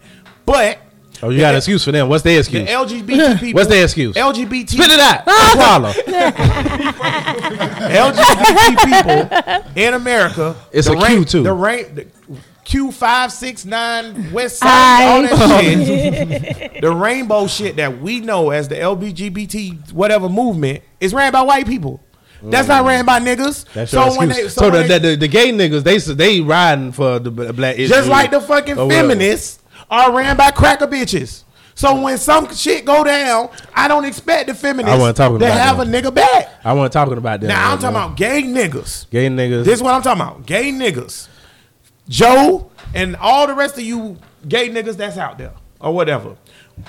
But 0.47 0.79
Oh, 1.23 1.31
you 1.31 1.41
got 1.41 1.51
an 1.55 1.59
excuse 1.59 1.85
for 1.85 1.93
them. 1.93 2.09
What's 2.09 2.23
their 2.23 2.35
the 2.35 2.41
excuse? 2.41 2.69
LGBT 2.69 3.41
people. 3.41 3.59
What's 3.59 3.69
their 3.71 3.85
excuse? 3.85 4.17
LGBT. 4.17 4.69
Spit 4.69 4.91
it 4.91 5.01
out. 5.01 5.25
Swallow. 5.53 5.93
LGBT 7.91 9.75
people 9.75 9.83
in 9.83 9.95
America. 9.95 10.57
It's 10.73 10.89
the 10.89 10.95
a 10.95 11.07
Q, 11.07 11.25
too. 11.25 11.43
The 11.43 11.53
rank. 11.53 11.95
The, 11.95 12.07
Q 12.65 12.91
five 12.91 13.31
six 13.31 13.65
nine 13.65 14.33
West 14.33 14.59
Side, 14.59 15.05
all 15.07 15.23
that 15.23 15.87
shit, 15.87 16.83
the 16.83 16.93
rainbow 16.93 17.47
shit 17.47 17.77
that 17.77 18.01
we 18.01 18.19
know 18.19 18.51
as 18.51 18.67
the 18.67 18.75
LGBT 18.75 19.93
whatever 19.93 20.29
movement 20.29 20.83
is 20.99 21.15
ran 21.15 21.31
by 21.31 21.43
white 21.43 21.67
people. 21.67 22.03
That's 22.43 22.67
not 22.67 22.85
mm. 22.85 22.89
ran 22.89 23.07
by 23.07 23.21
niggas. 23.21 23.73
That's 23.73 23.93
your 23.93 24.11
so 24.11 24.19
when 24.19 24.31
excuse. 24.31 24.55
they, 24.57 24.61
so 24.61 24.71
the, 24.71 24.79
when 24.79 24.89
they- 24.89 24.99
the, 24.99 25.09
the, 25.11 25.17
the 25.17 25.29
gay 25.29 25.53
niggas, 25.53 25.85
they 25.85 25.97
s- 25.97 26.07
they 26.07 26.41
riding 26.41 26.91
for 26.91 27.21
the 27.21 27.31
b- 27.31 27.53
black 27.53 27.77
issue. 27.79 27.89
just 27.89 28.09
like 28.09 28.33
the 28.33 28.41
fucking 28.41 28.79
or 28.79 28.87
whatever. 28.87 29.09
feminists 29.11 29.61
are 29.91 30.13
ran 30.17 30.37
by 30.37 30.51
cracker 30.51 30.87
bitches. 30.87 31.45
So 31.75 32.01
when 32.01 32.17
some 32.17 32.53
shit 32.55 32.87
go 32.87 33.05
down, 33.05 33.51
I 33.75 33.87
don't 33.87 34.07
expect 34.07 34.47
the 34.49 34.55
feminists 34.55 34.99
I 34.99 35.13
talking 35.13 35.39
to 35.39 35.45
about 35.45 35.59
have 35.59 35.77
that. 35.77 35.87
a 35.87 35.91
nigga 35.91 36.15
back. 36.15 36.49
I 36.65 36.73
wasn't 36.73 36.95
talking 36.95 37.19
about 37.19 37.41
that. 37.43 37.49
Now 37.49 37.73
I'm 37.73 37.81
man. 37.83 37.93
talking 37.93 37.97
about 37.97 38.17
gay 38.17 38.43
niggas. 38.43 39.11
gay 39.11 39.29
niggas. 39.29 39.65
This 39.65 39.75
is 39.75 39.83
what 39.83 39.93
I'm 39.93 40.01
talking 40.01 40.23
about. 40.23 40.47
Gay 40.47 40.71
niggas. 40.73 41.29
Joe 42.09 42.71
and 42.95 43.15
all 43.17 43.47
the 43.47 43.55
rest 43.55 43.77
of 43.77 43.83
you 43.83 44.17
gay 44.49 44.71
niggas 44.71 44.97
that's 44.97 45.19
out 45.19 45.37
there 45.37 45.53
or 45.79 45.93
whatever. 45.95 46.37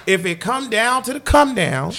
If 0.05 0.25
it 0.25 0.39
come 0.39 0.69
down 0.69 1.03
to 1.03 1.13
the 1.13 1.19
come 1.19 1.53
down, 1.53 1.91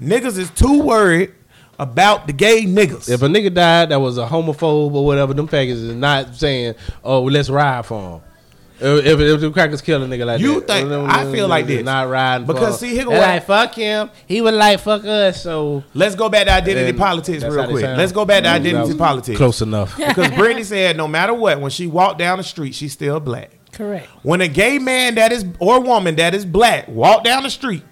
niggas 0.00 0.38
is 0.38 0.50
too 0.50 0.82
worried 0.82 1.34
about 1.78 2.26
the 2.28 2.32
gay 2.32 2.64
niggas. 2.64 3.08
if 3.10 3.22
a 3.22 3.26
nigga 3.26 3.52
died 3.52 3.88
that 3.88 4.00
was 4.00 4.18
a 4.18 4.26
homophobe 4.26 4.92
or 4.92 5.04
whatever, 5.04 5.34
them 5.34 5.48
faggots 5.48 5.70
is 5.70 5.94
not 5.94 6.34
saying, 6.34 6.74
"Oh, 7.04 7.22
let's 7.22 7.48
ride 7.50 7.86
for 7.86 8.16
him." 8.16 8.20
If, 8.80 9.04
if, 9.06 9.20
if 9.20 9.40
the 9.40 9.50
crackers 9.50 9.80
kill 9.80 10.02
a 10.02 10.06
nigga 10.06 10.24
like 10.24 10.40
You 10.40 10.60
that, 10.60 10.82
you 10.82 10.88
think- 10.88 11.10
I 11.10 11.32
feel 11.32 11.48
like 11.48 11.66
this. 11.66 11.84
not 11.84 12.08
riding 12.08 12.46
Because 12.46 12.78
for 12.78 12.86
see, 12.86 12.96
he 12.96 13.02
go 13.02 13.10
They 13.10 13.20
like 13.20 13.44
fuck 13.44 13.74
him. 13.74 14.10
He 14.26 14.40
would 14.40 14.54
like 14.54 14.80
fuck 14.80 15.04
us. 15.04 15.42
So 15.42 15.82
Let's 15.94 16.14
go 16.14 16.28
back 16.28 16.46
to 16.46 16.52
identity 16.52 16.96
politics 16.96 17.42
real 17.42 17.66
quick. 17.68 17.84
Let's 17.84 18.12
go 18.12 18.24
back 18.24 18.44
to 18.44 18.48
That 18.48 18.60
identity 18.60 18.96
politics. 18.96 19.36
close 19.36 19.62
enough. 19.62 19.96
Because 20.08 20.30
Brittany 20.32 20.62
said 20.64 20.96
no 20.96 21.08
matter 21.08 21.34
what, 21.34 21.60
when 21.60 21.70
she 21.70 21.86
walked 21.86 22.18
down 22.18 22.38
the 22.38 22.44
street, 22.44 22.74
she's 22.74 22.92
still 22.92 23.20
black. 23.20 23.50
Correct. 23.72 24.06
When 24.22 24.40
a 24.40 24.48
gay 24.48 24.78
man 24.78 25.16
that 25.16 25.32
is 25.32 25.44
or 25.58 25.80
woman 25.80 26.16
that 26.16 26.34
is 26.34 26.44
black 26.44 26.88
walk 26.88 27.24
down 27.24 27.42
the 27.42 27.50
street, 27.50 27.82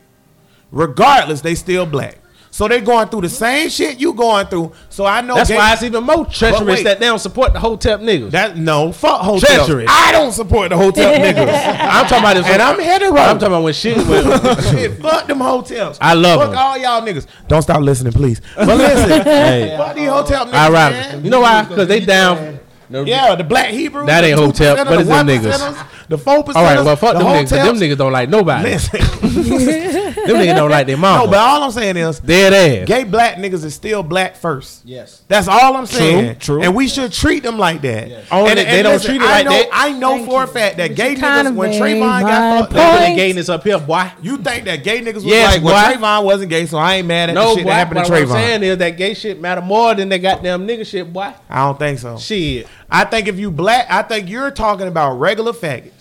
regardless, 0.70 1.41
they 1.41 1.55
still 1.55 1.87
black. 1.87 2.18
So 2.57 2.66
they 2.68 2.80
going 2.80 3.07
through 3.09 3.20
the 3.20 3.28
same 3.28 3.68
shit 3.68 4.00
you 4.00 4.14
going 4.14 4.46
through. 4.46 4.72
So 4.88 5.04
I 5.04 5.20
know 5.20 5.34
That's 5.34 5.50
gay- 5.50 5.59
why 5.59 5.74
it's 5.74 5.82
even 5.82 6.02
more 6.04 6.24
treacherous 6.24 6.82
that 6.84 6.98
they 6.98 7.04
don't 7.04 7.18
support 7.18 7.52
the 7.52 7.61
Hotep 7.61 8.00
niggas. 8.00 8.30
that 8.30 8.57
no 8.57 8.92
fuck 8.92 9.20
hotel. 9.20 9.66
Treacherous. 9.66 9.90
I 9.90 10.11
don't 10.11 10.32
support 10.32 10.70
the 10.70 10.76
hotel 10.78 11.12
niggas. 11.18 11.48
I'm 11.52 12.07
talking 12.07 12.18
about 12.20 12.34
this. 12.36 12.46
and 12.46 12.62
I'm 12.62 12.80
hetero. 12.80 13.11
I'm 13.18 13.38
talking 13.38 13.48
about 13.48 13.62
when 13.62 13.74
shit. 13.74 13.98
When, 13.98 14.24
Shit, 14.70 15.02
fuck 15.02 15.26
them 15.26 15.40
hotels. 15.40 15.98
I 16.00 16.14
love 16.14 16.40
fuck 16.40 16.50
them. 16.52 16.59
all 16.59 16.78
y'all 16.78 17.02
niggas. 17.02 17.26
Don't 17.46 17.61
stop 17.61 17.82
listening, 17.82 18.14
please. 18.14 18.40
But 18.57 18.68
listen, 18.68 19.11
hey, 19.24 19.74
fuck 19.76 19.94
these 19.94 20.09
hotel 20.09 20.46
niggas. 20.46 20.54
I 20.54 20.70
ride. 20.70 20.92
man. 20.92 21.24
You 21.24 21.30
know 21.30 21.40
why? 21.40 21.62
Because 21.62 21.88
they 21.88 22.00
down. 22.00 22.59
Yeah, 22.88 23.34
the 23.34 23.44
black 23.44 23.70
Hebrews. 23.70 24.07
That 24.07 24.24
ain't 24.24 24.38
2%, 24.38 24.44
Hotep, 24.46 24.86
but 24.86 25.00
it's 25.00 25.09
them 25.09 25.26
niggas. 25.26 25.86
The 26.09 26.18
four 26.18 26.44
percent. 26.44 26.57
All 26.57 26.62
right, 26.64 26.84
well, 26.84 26.96
fuck 26.96 27.14
the 27.14 27.18
them 27.20 27.28
niggas. 27.28 27.48
'cause 27.50 27.50
Them 27.50 27.76
niggas 27.76 27.96
don't 27.98 28.12
like 28.12 28.28
nobody. 28.28 28.70
Listen, 28.70 29.00
them 29.46 30.36
niggas 30.36 30.57
don't 30.57 30.70
like 30.70 30.86
their 30.86 30.96
mama. 30.96 31.24
no, 31.24 31.30
but 31.30 31.38
all 31.38 31.62
I'm 31.64 31.70
saying 31.70 31.96
is, 31.96 32.20
Dead 32.20 32.52
ass. 32.52 32.86
gay 32.88 33.04
black 33.04 33.36
niggas 33.36 33.64
is 33.64 33.74
still 33.74 34.02
black 34.02 34.36
first. 34.36 34.82
Yes. 34.84 35.22
That's 35.28 35.48
all 35.48 35.76
I'm 35.76 35.86
saying. 35.86 36.38
true. 36.38 36.57
true. 36.57 36.62
And 36.62 36.74
we 36.74 36.88
should 36.88 37.12
treat 37.12 37.42
them 37.42 37.59
like 37.59 37.82
that. 37.82 38.11
Only 38.30 38.50
and, 38.50 38.59
they 38.61 38.82
don't 38.82 39.02
treat 39.02 39.16
it 39.16 39.22
I 39.22 39.38
like 39.38 39.44
know, 39.46 39.50
that. 39.52 39.68
I 39.72 39.92
know 39.92 40.11
Thank 40.16 40.28
for 40.30 40.42
a 40.44 40.46
fact 40.46 40.76
that 40.76 40.88
But 40.90 40.96
gay 40.96 41.11
you 41.11 41.16
kinda 41.16 41.50
niggas, 41.50 41.54
when 41.54 41.70
made 41.70 41.80
Trayvon 41.82 42.00
my 42.00 42.20
got 42.22 42.59
fucked 42.61 42.72
They 42.74 42.80
up, 42.80 42.90
put 42.92 42.98
point. 43.00 43.11
the 43.11 43.16
gayness 43.16 43.48
up 43.48 43.64
here, 43.64 43.78
boy. 43.78 44.11
you 44.22 44.36
think 44.38 44.64
that 44.66 44.84
gay 44.84 45.00
niggas 45.00 45.14
was 45.14 45.24
Yes, 45.24 45.54
like, 45.54 45.64
well, 45.64 45.90
boy. 45.90 45.96
Trayvon 45.96 46.24
wasn't 46.24 46.50
gay, 46.50 46.66
so 46.66 46.78
I 46.78 46.94
ain't 46.96 47.07
mad 47.09 47.30
at 47.30 47.34
No, 47.34 47.50
the 47.50 47.54
shit 47.57 47.64
boy. 47.64 47.70
that 47.70 47.74
happened 47.76 47.94
But 47.96 48.04
to 48.04 48.11
what 48.12 48.22
I'm 48.22 48.28
Trayvon. 48.28 48.32
saying 48.32 48.62
is 48.62 48.78
that 48.78 48.90
gay 48.96 49.14
shit 49.14 49.40
matter 49.40 49.61
more 49.62 49.94
than 49.94 50.09
that 50.11 50.18
goddamn 50.18 50.66
nigga 50.66 50.86
shit, 50.86 51.12
boy. 51.12 51.32
I 51.50 51.64
don't 51.64 51.78
think 51.78 51.98
so. 51.98 52.16
Shit. 52.18 52.66
I 52.90 53.04
think 53.04 53.26
if 53.26 53.38
you 53.38 53.50
black, 53.50 53.86
I 53.90 54.02
think 54.02 54.28
you're 54.28 54.50
talking 54.52 54.86
about 54.86 55.14
regular 55.18 55.52
faggots. 55.52 55.95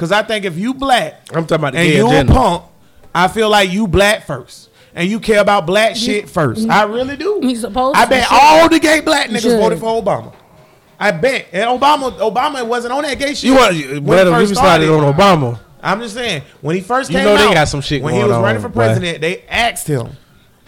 Cause 0.00 0.12
I 0.12 0.22
think 0.22 0.46
if 0.46 0.56
you 0.56 0.72
black 0.72 1.28
I'm 1.34 1.46
talking 1.46 1.56
about 1.56 1.72
the 1.74 1.78
and 1.80 1.88
gay 1.90 1.96
you 1.98 2.06
a 2.10 2.24
punk, 2.24 2.64
I 3.14 3.28
feel 3.28 3.50
like 3.50 3.70
you 3.70 3.86
black 3.86 4.26
first. 4.26 4.70
And 4.94 5.08
you 5.10 5.20
care 5.20 5.40
about 5.40 5.66
black 5.66 5.94
shit 5.94 6.28
first. 6.28 6.66
I 6.70 6.84
really 6.84 7.16
do. 7.16 7.38
You 7.42 7.54
supposed 7.54 7.98
I 7.98 8.06
bet 8.06 8.28
You 8.30 8.36
all 8.40 8.68
the 8.70 8.80
gay 8.80 9.00
black 9.00 9.28
niggas 9.28 9.42
should. 9.42 9.60
voted 9.60 9.78
for 9.78 10.02
Obama. 10.02 10.32
I 10.98 11.10
bet. 11.12 11.48
And 11.52 11.64
Obama 11.64 12.12
Obama 12.18 12.66
wasn't 12.66 12.94
on 12.94 13.02
that 13.02 13.18
gay 13.18 13.34
shit. 13.34 13.44
You 13.44 13.56
want? 13.56 13.74
when 13.76 14.04
But 14.04 14.26
he 14.26 14.32
we 14.32 14.38
first 14.46 14.54
started 14.54 14.86
started. 14.86 14.90
on 14.90 15.14
Obama. 15.14 15.60
I'm 15.82 16.00
just 16.00 16.14
saying, 16.14 16.42
when 16.62 16.76
he 16.76 16.82
first 16.82 17.10
You 17.10 17.16
came 17.16 17.24
know 17.26 17.36
they 17.36 17.44
out, 17.48 17.54
got 17.54 17.68
some 17.68 17.80
shit 17.82 18.02
when 18.02 18.14
he 18.14 18.22
was 18.22 18.32
on, 18.32 18.42
running 18.42 18.60
for 18.62 18.68
boy. 18.68 18.74
president, 18.84 19.20
they 19.20 19.42
asked 19.48 19.86
him, 19.86 20.08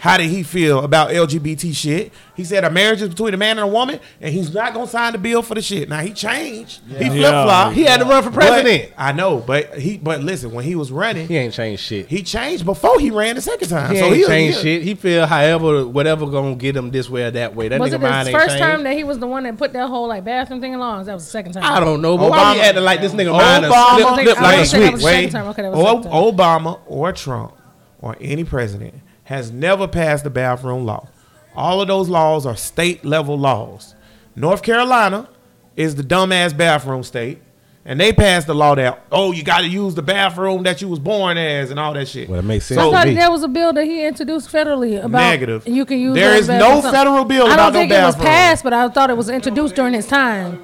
how 0.03 0.17
did 0.17 0.29
he 0.29 0.43
feel 0.43 0.83
about 0.83 1.11
LGBT 1.11 1.73
shit? 1.73 2.11
He 2.35 2.43
said 2.43 2.65
a 2.65 2.69
marriage 2.69 3.01
is 3.01 3.07
between 3.07 3.33
a 3.33 3.37
man 3.37 3.57
and 3.57 3.61
a 3.69 3.71
woman, 3.71 4.01
and 4.19 4.33
he's 4.33 4.53
not 4.53 4.73
gonna 4.73 4.85
sign 4.85 5.13
the 5.13 5.17
bill 5.17 5.41
for 5.41 5.55
the 5.55 5.61
shit. 5.61 5.87
Now 5.87 6.01
he 6.01 6.11
changed. 6.11 6.81
He 6.89 7.05
flip 7.07 7.21
flop. 7.31 7.71
He 7.71 7.83
had 7.83 8.01
to 8.01 8.05
run 8.05 8.21
for 8.21 8.29
president. 8.29 8.91
I 8.97 9.13
know, 9.13 9.37
but 9.37 9.77
he 9.79 9.97
but 9.97 10.21
listen, 10.21 10.51
when 10.51 10.65
he 10.65 10.75
was 10.75 10.91
running, 10.91 11.25
He 11.29 11.37
ain't 11.37 11.53
changed 11.53 11.83
shit. 11.83 12.07
he 12.07 12.21
changed 12.21 12.65
before 12.65 12.99
he 12.99 13.11
ran 13.11 13.35
the 13.35 13.41
second 13.41 13.69
time. 13.69 13.93
He 13.93 13.99
so 13.99 14.07
ain't 14.07 14.15
he 14.17 14.25
changed 14.25 14.57
he- 14.57 14.63
shit. 14.63 14.81
He 14.83 14.93
feel 14.95 15.25
however, 15.25 15.87
whatever 15.87 16.25
gonna 16.25 16.55
get 16.55 16.75
him 16.75 16.91
this 16.91 17.09
way 17.09 17.23
or 17.23 17.31
that 17.31 17.55
way. 17.55 17.69
That 17.69 17.79
Was 17.79 17.91
nigga 17.91 17.95
it 17.95 18.01
mind 18.01 18.27
the 18.27 18.31
ain't 18.31 18.39
first 18.39 18.49
changed. 18.57 18.61
time 18.61 18.83
that 18.83 18.97
he 18.97 19.05
was 19.05 19.19
the 19.19 19.27
one 19.27 19.43
that 19.43 19.55
put 19.57 19.71
that 19.71 19.87
whole 19.87 20.09
like 20.09 20.25
bathroom 20.25 20.59
thing 20.59 20.75
along? 20.75 21.05
That 21.05 21.13
was 21.13 21.23
the 21.23 21.31
second 21.31 21.53
time. 21.53 21.63
I 21.63 21.79
don't 21.79 22.01
know, 22.01 22.17
but 22.17 22.29
why 22.29 22.51
we 22.55 22.59
Obama- 22.59 22.63
acting 22.65 22.83
like 22.83 22.99
this 22.99 23.13
nigga 23.13 23.31
mind 23.31 23.63
Obama, 23.65 23.95
flip, 23.95 24.05
I 24.07 24.13
flip 24.15 24.25
was 24.27 24.37
like 24.43 24.59
a 24.59 24.65
saying 24.65 24.81
that 24.83 24.89
switch? 24.89 24.91
was 24.91 25.01
the 25.03 25.29
second. 25.31 25.47
Okay, 25.47 25.61
that 25.61 25.71
was 25.71 25.79
the 25.79 25.85
O- 25.85 25.95
second 26.01 26.11
time. 26.11 26.35
Obama 26.73 26.79
or 26.87 27.11
Trump 27.13 27.53
or 28.01 28.17
any 28.19 28.43
president 28.43 28.95
has 29.25 29.51
never 29.51 29.87
passed 29.87 30.23
the 30.23 30.29
bathroom 30.29 30.85
law. 30.85 31.07
All 31.55 31.81
of 31.81 31.87
those 31.87 32.09
laws 32.09 32.45
are 32.45 32.55
state 32.55 33.05
level 33.05 33.37
laws. 33.37 33.95
North 34.35 34.63
Carolina 34.63 35.29
is 35.75 35.95
the 35.95 36.03
dumbass 36.03 36.55
bathroom 36.55 37.03
state. 37.03 37.39
And 37.85 37.99
they 37.99 38.13
passed 38.13 38.47
the 38.47 38.55
law 38.55 38.75
that 38.75 39.03
oh 39.11 39.33
you 39.33 39.43
got 39.43 39.59
to 39.59 39.67
use 39.67 39.93
the 39.93 40.01
bathroom 40.01 40.63
that 40.63 40.81
you 40.81 40.87
was 40.87 40.99
born 40.99 41.37
as 41.37 41.69
and 41.69 41.77
all 41.77 41.91
that 41.93 42.07
shit. 42.07 42.29
Well, 42.29 42.39
it 42.39 42.43
makes 42.43 42.65
sense 42.65 42.79
I 42.79 42.83
So- 42.83 42.91
to 42.91 42.95
thought 42.97 43.07
me. 43.07 43.13
there 43.13 43.29
was 43.29 43.43
a 43.43 43.49
bill 43.49 43.73
that 43.73 43.83
he 43.83 44.05
introduced 44.05 44.49
federally 44.49 45.03
about 45.03 45.19
Negative. 45.19 45.67
You 45.67 45.83
can 45.83 45.99
use 45.99 46.15
There 46.15 46.31
those 46.31 46.41
is 46.43 46.47
no 46.47 46.59
bathrooms. 46.75 46.95
federal 46.95 47.25
bill 47.25 47.45
I 47.47 47.57
don't 47.57 47.73
no 47.73 47.79
think 47.79 47.91
it 47.91 48.01
was 48.01 48.15
passed, 48.15 48.63
but 48.63 48.71
I 48.71 48.87
thought 48.87 49.09
it 49.09 49.17
was 49.17 49.27
introduced 49.29 49.75
during 49.75 49.93
his 49.93 50.07
time. 50.07 50.63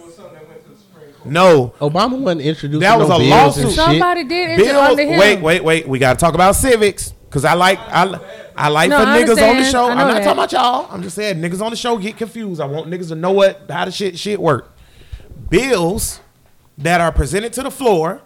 No, 1.26 1.74
Obama 1.82 2.18
wasn't 2.18 2.41
introduced. 2.41 2.80
That 2.82 2.97
was 2.97 3.10
no 3.10 3.16
a 3.16 3.20
bills 3.20 3.57
lawsuit. 3.57 3.72
Somebody 3.74 4.24
did 4.24 4.51
enter 4.51 4.64
Bill, 4.64 4.80
under 4.80 5.03
him. 5.03 5.20
wait, 5.20 5.41
wait, 5.41 5.64
wait. 5.64 5.88
We 5.88 5.99
got 5.99 6.14
to 6.14 6.20
talk 6.24 6.34
about 6.34 6.55
civics 6.55 7.14
because 7.30 7.46
I 7.46 7.54
like 7.54 7.80
I, 7.80 8.20
I 8.56 8.68
like 8.70 8.90
No, 8.90 8.98
for 8.98 9.04
I 9.06 9.22
niggas 9.24 9.50
on 9.50 9.58
the 9.58 9.64
show. 9.64 9.86
I 9.88 9.92
I'm 9.92 9.98
not 9.98 10.08
that. 10.16 10.24
talking 10.24 10.32
about 10.32 10.52
y'all. 10.52 10.88
I'm 10.92 11.04
just 11.04 11.16
saying 11.16 11.38
niggas 11.38 11.62
on 11.62 11.70
the 11.70 11.78
show 11.78 11.98
get 11.98 12.18
confused. 12.18 12.60
I 12.60 12.66
want 12.66 12.88
niggas 12.90 13.10
to 13.10 13.16
know 13.16 13.32
what 13.32 13.70
how 13.70 13.86
the 13.86 13.92
shit 13.92 14.18
shit 14.18 14.40
work. 14.40 14.76
Bills 15.50 16.20
that 16.78 17.02
are 17.02 17.12
presented 17.12 17.54
to 17.54 17.64
the 17.64 17.72
floor 17.72 18.22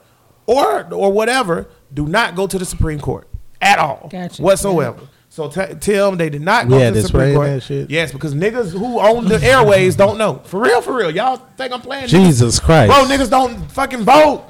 or 0.45 0.87
or 0.93 1.11
whatever 1.11 1.67
do 1.93 2.05
not 2.07 2.35
go 2.35 2.47
to 2.47 2.57
the 2.57 2.65
Supreme 2.65 2.99
Court 2.99 3.27
at 3.61 3.79
all 3.79 4.09
Gotcha. 4.11 4.41
whatsoever. 4.41 4.99
So 5.29 5.49
t- 5.49 5.73
tell 5.79 6.09
them 6.11 6.17
they 6.19 6.29
did 6.29 6.41
not 6.43 6.69
go 6.69 6.77
Yeah, 6.77 6.91
to 6.91 7.01
the 7.01 7.07
Supreme 7.07 7.33
Court. 7.35 7.47
that 7.47 7.63
shit. 7.63 7.89
Yes, 7.89 8.11
because 8.11 8.35
niggas 8.35 8.71
who 8.71 8.99
own 8.99 9.25
the 9.25 9.41
airways 9.43 9.95
don't 9.95 10.17
know. 10.19 10.41
For 10.43 10.59
real, 10.61 10.79
for 10.81 10.95
real. 10.95 11.09
Y'all 11.09 11.37
think 11.57 11.73
I'm 11.73 11.81
playing? 11.81 12.05
niggas? 12.05 12.09
Jesus 12.09 12.59
Christ. 12.59 12.91
Bro, 12.91 13.05
niggas 13.05 13.29
don't 13.31 13.71
fucking 13.71 14.03
vote. 14.03 14.45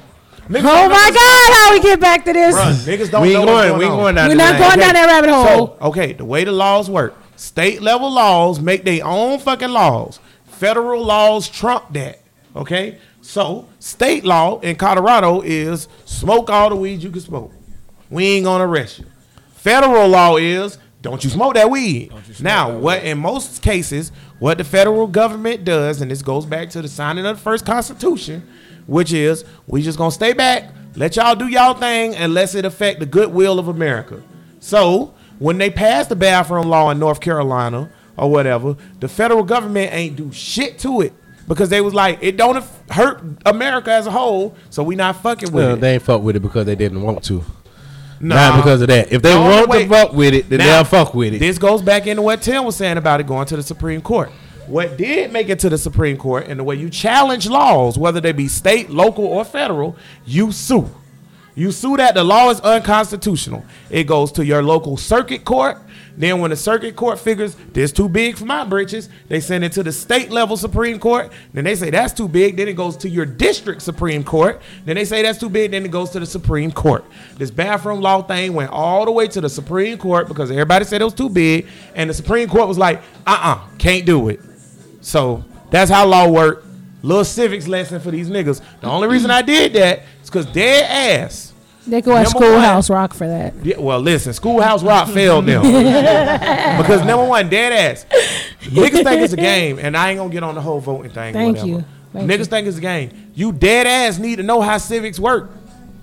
Niggas 0.48 0.64
Oh 0.66 0.90
my 0.90 1.12
God! 1.14 1.54
How 1.54 1.72
we 1.72 1.80
get 1.82 2.00
back 2.00 2.26
to 2.26 2.34
this? 2.34 2.56
Bruh, 2.56 2.74
niggas 2.86 3.12
don't 3.12 3.22
we 3.22 3.34
know 3.34 3.40
ain't 3.40 3.50
what's 3.50 3.70
going. 3.70 3.80
We 3.80 3.86
ain't 3.86 3.94
on. 3.94 4.00
going 4.00 4.16
down. 4.16 4.30
We're 4.30 4.36
not 4.36 4.60
line. 4.60 4.62
going 4.62 4.80
down 4.80 4.94
that 4.94 5.06
rabbit 5.06 5.30
hole. 5.30 5.46
So, 5.46 5.88
okay, 5.88 6.14
the 6.14 6.26
way 6.26 6.44
the 6.44 6.52
laws 6.52 6.90
work, 6.90 7.16
state 7.38 7.82
level 7.82 8.12
laws 8.12 8.60
make 8.60 8.84
their 8.84 9.06
own 9.06 9.40
fucking 9.40 9.70
laws. 9.70 10.20
Federal 10.46 11.04
laws 11.04 11.48
trump 11.50 11.94
that. 11.94 12.20
Okay? 12.56 13.00
So, 13.22 13.70
state 13.80 14.26
law 14.26 14.60
in 14.60 14.76
Colorado 14.76 15.42
is 15.42 15.88
smoke 16.06 16.50
all 16.50 16.70
the 16.70 16.76
weed 16.76 17.02
you 17.02 17.10
can 17.10 17.22
smoke. 17.22 17.52
We 18.10 18.26
ain't 18.26 18.46
gonna 18.46 18.68
arrest 18.68 19.00
you. 19.00 19.06
Federal 19.54 20.10
law 20.10 20.36
is 20.36 20.78
don't 21.02 21.22
you 21.24 21.30
smoke 21.30 21.56
that 21.56 21.70
weed. 21.70 22.14
now, 22.42 22.78
what 22.78 23.04
in 23.04 23.18
most 23.18 23.62
cases, 23.62 24.12
what 24.40 24.58
the 24.58 24.64
federal 24.64 25.06
government 25.08 25.66
does, 25.66 26.02
and 26.02 26.10
this 26.10 26.22
goes 26.22 26.46
back 26.46 26.70
to 26.72 26.82
the 26.82 26.88
signing 26.88 27.26
of 27.26 27.38
the 27.38 27.42
first 27.42 27.66
Constitution, 27.66 28.48
which 28.88 29.14
is 29.14 29.46
we 29.68 29.82
just 29.82 29.98
gonna 29.98 30.12
stay 30.12 30.34
back, 30.34 30.70
let 30.96 31.16
y'all 31.16 31.36
do 31.36 31.48
y'all 31.48 31.74
thing, 31.74 32.16
unless 32.16 32.56
it 32.56 32.66
affect 32.66 33.00
the 33.00 33.06
goodwill 33.06 33.60
of 33.60 33.68
America. 33.68 34.22
So 34.60 35.14
when 35.40 35.58
they 35.58 35.70
passed 35.70 36.10
the 36.10 36.16
bathroom 36.16 36.68
law 36.70 36.90
in 36.92 37.00
North 37.00 37.20
Carolina 37.20 37.90
or 38.18 38.30
whatever, 38.32 38.76
the 39.00 39.08
federal 39.08 39.44
government 39.44 39.92
ain't 39.94 40.16
do 40.16 40.32
shit 40.32 40.78
to 40.80 41.02
it 41.02 41.14
because 41.48 41.70
they 41.70 41.82
was 41.82 41.94
like 41.94 42.20
it 42.22 42.38
don't 42.38 42.64
hurt 42.90 43.22
America 43.46 43.92
as 43.92 44.08
a 44.08 44.12
whole, 44.12 44.56
so 44.70 44.84
we 44.84 44.96
not 44.96 45.16
fucking 45.18 45.52
with 45.52 45.64
Well, 45.64 45.74
it. 45.76 45.82
they 45.82 45.94
ain't 45.96 46.04
fuck 46.04 46.22
with 46.22 46.36
it 46.36 46.42
because 46.42 46.66
they 46.66 46.76
didn't 46.76 47.02
want 47.02 47.24
to. 47.26 47.44
Nah. 48.20 48.36
Not 48.36 48.58
because 48.64 48.82
of 48.82 48.88
that. 48.88 49.12
If 49.12 49.22
they 49.22 49.34
No, 49.34 49.42
want 49.42 49.70
wait. 49.70 49.84
to 49.84 49.90
fuck 49.90 50.14
with 50.14 50.34
it, 50.34 50.50
then 50.50 50.60
Now, 50.60 50.66
they'll 50.78 50.84
fuck 50.86 51.14
with 51.14 51.34
it. 51.34 51.40
This 51.40 51.58
goes 51.58 51.82
back 51.82 52.08
into 52.08 52.22
what 52.22 52.42
Tim 52.42 52.64
was 52.64 52.78
saying 52.78 52.96
about 52.98 53.20
it 53.20 53.28
going 53.28 53.46
to 53.48 53.58
the 53.58 53.64
Supreme 53.64 54.00
Court. 54.02 54.32
What 54.68 54.98
did 54.98 55.32
make 55.32 55.50
it 55.50 55.60
to 55.60 55.70
the 55.70 55.78
Supreme 55.78 56.18
Court 56.18 56.48
and 56.48 56.60
the 56.60 56.64
way 56.64 56.76
you 56.76 56.90
challenge 56.90 57.48
laws, 57.48 57.98
whether 57.98 58.22
they 58.22 58.32
be 58.32 58.48
state, 58.48 58.90
local, 58.90 59.26
or 59.26 59.44
federal, 59.44 59.96
you 60.26 60.52
sue. 60.52 60.90
You 61.56 61.72
sue 61.72 61.98
that 61.98 62.16
the 62.16 62.24
law 62.24 62.50
is 62.50 62.60
unconstitutional. 62.62 63.64
It 63.92 64.06
goes 64.06 64.32
to 64.34 64.46
your 64.46 64.64
local 64.64 64.98
circuit 64.98 65.46
court. 65.46 65.78
Then 66.16 66.40
when 66.40 66.52
the 66.52 66.56
circuit 66.56 66.96
court 66.96 67.20
figures 67.20 67.56
this 67.74 67.92
too 67.92 68.08
big 68.08 68.38
for 68.38 68.46
my 68.46 68.64
britches, 68.64 69.10
they 69.28 69.40
send 69.40 69.64
it 69.64 69.72
to 69.74 69.84
the 69.84 69.92
state 69.92 70.32
level 70.32 70.58
Supreme 70.58 71.00
Court. 71.00 71.32
Then 71.54 71.64
they 71.64 71.76
say 71.76 71.90
that's 71.90 72.14
too 72.14 72.28
big. 72.28 72.58
Then 72.58 72.68
it 72.68 72.76
goes 72.76 72.98
to 72.98 73.10
your 73.10 73.26
district 73.26 73.82
Supreme 73.82 74.24
Court. 74.24 74.62
Then 74.86 74.96
they 74.96 75.06
say 75.06 75.22
that's 75.22 75.40
too 75.40 75.50
big. 75.50 75.72
Then 75.72 75.86
it 75.86 75.92
goes 75.92 76.12
to 76.12 76.20
the 76.20 76.26
Supreme 76.26 76.72
Court. 76.72 77.04
This 77.38 77.52
bathroom 77.52 78.02
law 78.02 78.22
thing 78.22 78.54
went 78.54 78.72
all 78.72 79.06
the 79.06 79.12
way 79.12 79.28
to 79.28 79.42
the 79.42 79.50
Supreme 79.50 79.98
Court 79.98 80.28
because 80.28 80.50
everybody 80.52 80.86
said 80.86 81.02
it 81.02 81.06
was 81.06 81.14
too 81.14 81.30
big, 81.30 81.68
and 81.96 82.10
the 82.10 82.14
Supreme 82.14 82.48
Court 82.48 82.68
was 82.68 82.78
like, 82.78 83.02
"Uh-uh, 83.26 83.60
can't 83.78 84.06
do 84.06 84.30
it." 84.30 84.40
So 85.04 85.44
that's 85.70 85.92
how 85.92 86.08
law 86.08 86.28
work. 86.28 86.64
Little 87.04 87.26
civics 87.26 87.68
lesson 87.68 88.00
for 88.00 88.12
these 88.12 88.30
niggas. 88.30 88.62
The 88.80 88.88
only 88.88 89.10
reason 89.10 89.30
I 89.30 89.42
did 89.42 89.74
that 89.74 90.04
is 90.24 90.30
because 90.30 90.46
dead 90.48 91.22
ass. 91.22 91.52
They 91.86 92.02
go 92.02 92.16
at 92.16 92.30
Schoolhouse 92.30 92.90
Rock 92.90 93.14
for 93.14 93.28
that. 93.28 93.54
Yeah, 93.62 93.78
well, 93.78 94.00
listen, 94.00 94.32
Schoolhouse 94.32 94.82
Rock 94.84 95.10
failed 95.10 95.46
them 95.46 95.62
because 96.82 97.06
number 97.06 97.26
one, 97.26 97.50
dead 97.50 97.74
ass. 97.74 98.06
Niggas 98.62 99.04
think 99.04 99.22
it's 99.22 99.34
a 99.34 99.38
game, 99.38 99.80
and 99.80 99.98
I 99.98 100.12
ain't 100.12 100.18
gonna 100.18 100.32
get 100.32 100.44
on 100.44 100.56
the 100.56 100.62
whole 100.62 100.80
voting 100.80 101.12
thing. 101.12 101.34
Thank 101.34 101.58
whatever. 101.58 101.68
you. 101.68 101.86
Thank 102.14 102.32
Niggas 102.32 102.40
you. 102.40 102.46
think 102.46 102.68
it's 102.68 102.78
a 102.78 102.82
game. 102.82 103.32
You 103.36 103.52
dead 103.52 103.86
ass 103.86 104.18
need 104.18 104.38
to 104.38 104.44
know 104.44 104.62
how 104.62 104.78
civics 104.78 105.20
work 105.20 105.52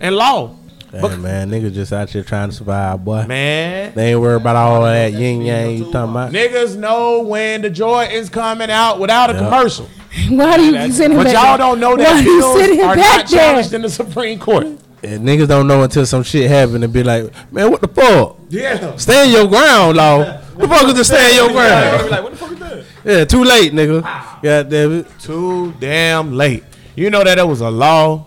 and 0.01 0.15
law. 0.15 0.55
Hey, 0.91 1.17
man, 1.17 1.51
niggas 1.51 1.73
just 1.73 1.93
out 1.93 2.11
here 2.11 2.25
trying 2.25 2.51
to 2.51 2.55
survive, 2.55 3.05
boy. 3.05 3.25
Man, 3.27 3.93
They 3.95 4.11
ain't 4.13 4.21
worried 4.21 4.41
about 4.41 4.57
all 4.57 4.85
of 4.85 4.93
that 4.93 5.13
yin 5.13 5.43
yang 5.43 5.71
you 5.77 5.85
talking 5.93 6.11
about. 6.11 6.33
niggas 6.33 6.77
know 6.77 7.21
when 7.23 7.63
the 7.63 7.71
joy 7.71 8.07
is 8.07 8.29
coming 8.29 8.71
out 8.71 8.99
without 8.99 9.31
a 9.31 9.35
commercial, 9.35 9.87
Why 10.29 10.57
do 10.57 10.65
you 10.65 10.93
send 10.93 11.13
him 11.13 11.19
but 11.21 11.25
back 11.27 11.35
y'all 11.35 11.57
don't 11.59 11.79
know 11.79 11.97
that 11.97 12.25
do 12.25 12.31
you 12.31 12.41
bills 12.41 12.59
send 12.61 12.73
him 12.81 12.89
are 12.89 12.97
back 12.97 13.19
not 13.19 13.29
there? 13.31 13.39
challenged 13.39 13.73
in 13.75 13.83
the 13.83 13.89
Supreme 13.91 14.39
Court. 14.41 14.67
And 15.03 15.27
niggas 15.27 15.47
don't 15.49 15.67
know 15.69 15.83
until 15.85 16.05
some 16.05 16.25
shit 16.25 16.51
happen 16.51 16.83
and 16.83 16.93
be 16.93 17.03
like, 17.05 17.33
man, 17.53 17.71
what 17.71 17.81
the 17.81 17.89
fuck? 17.89 18.37
Yeah. 18.49 18.97
Stand 18.97 19.31
your 19.33 19.47
ground, 19.47 19.97
law. 19.97 20.25
Who 20.25 20.61
the 20.67 20.69
fuck 20.69 20.89
is 20.89 20.95
to 20.95 21.05
stand 21.05 21.37
your 21.37 21.51
ground? 21.53 22.11
like, 22.11 22.23
what 22.25 22.33
the 22.33 22.37
fuck 22.39 22.51
is 22.53 22.59
that? 22.59 22.85
Yeah, 23.05 23.25
too 23.25 23.45
late, 23.45 23.73
nigga. 23.73 24.03
God 24.43 24.69
damn 24.69 24.93
it. 24.99 25.07
too 25.21 25.73
damn 25.79 26.33
late. 26.33 26.65
You 26.97 27.09
know 27.11 27.23
that 27.25 27.39
it 27.39 27.47
was 27.47 27.61
a 27.63 27.71
law 27.71 28.27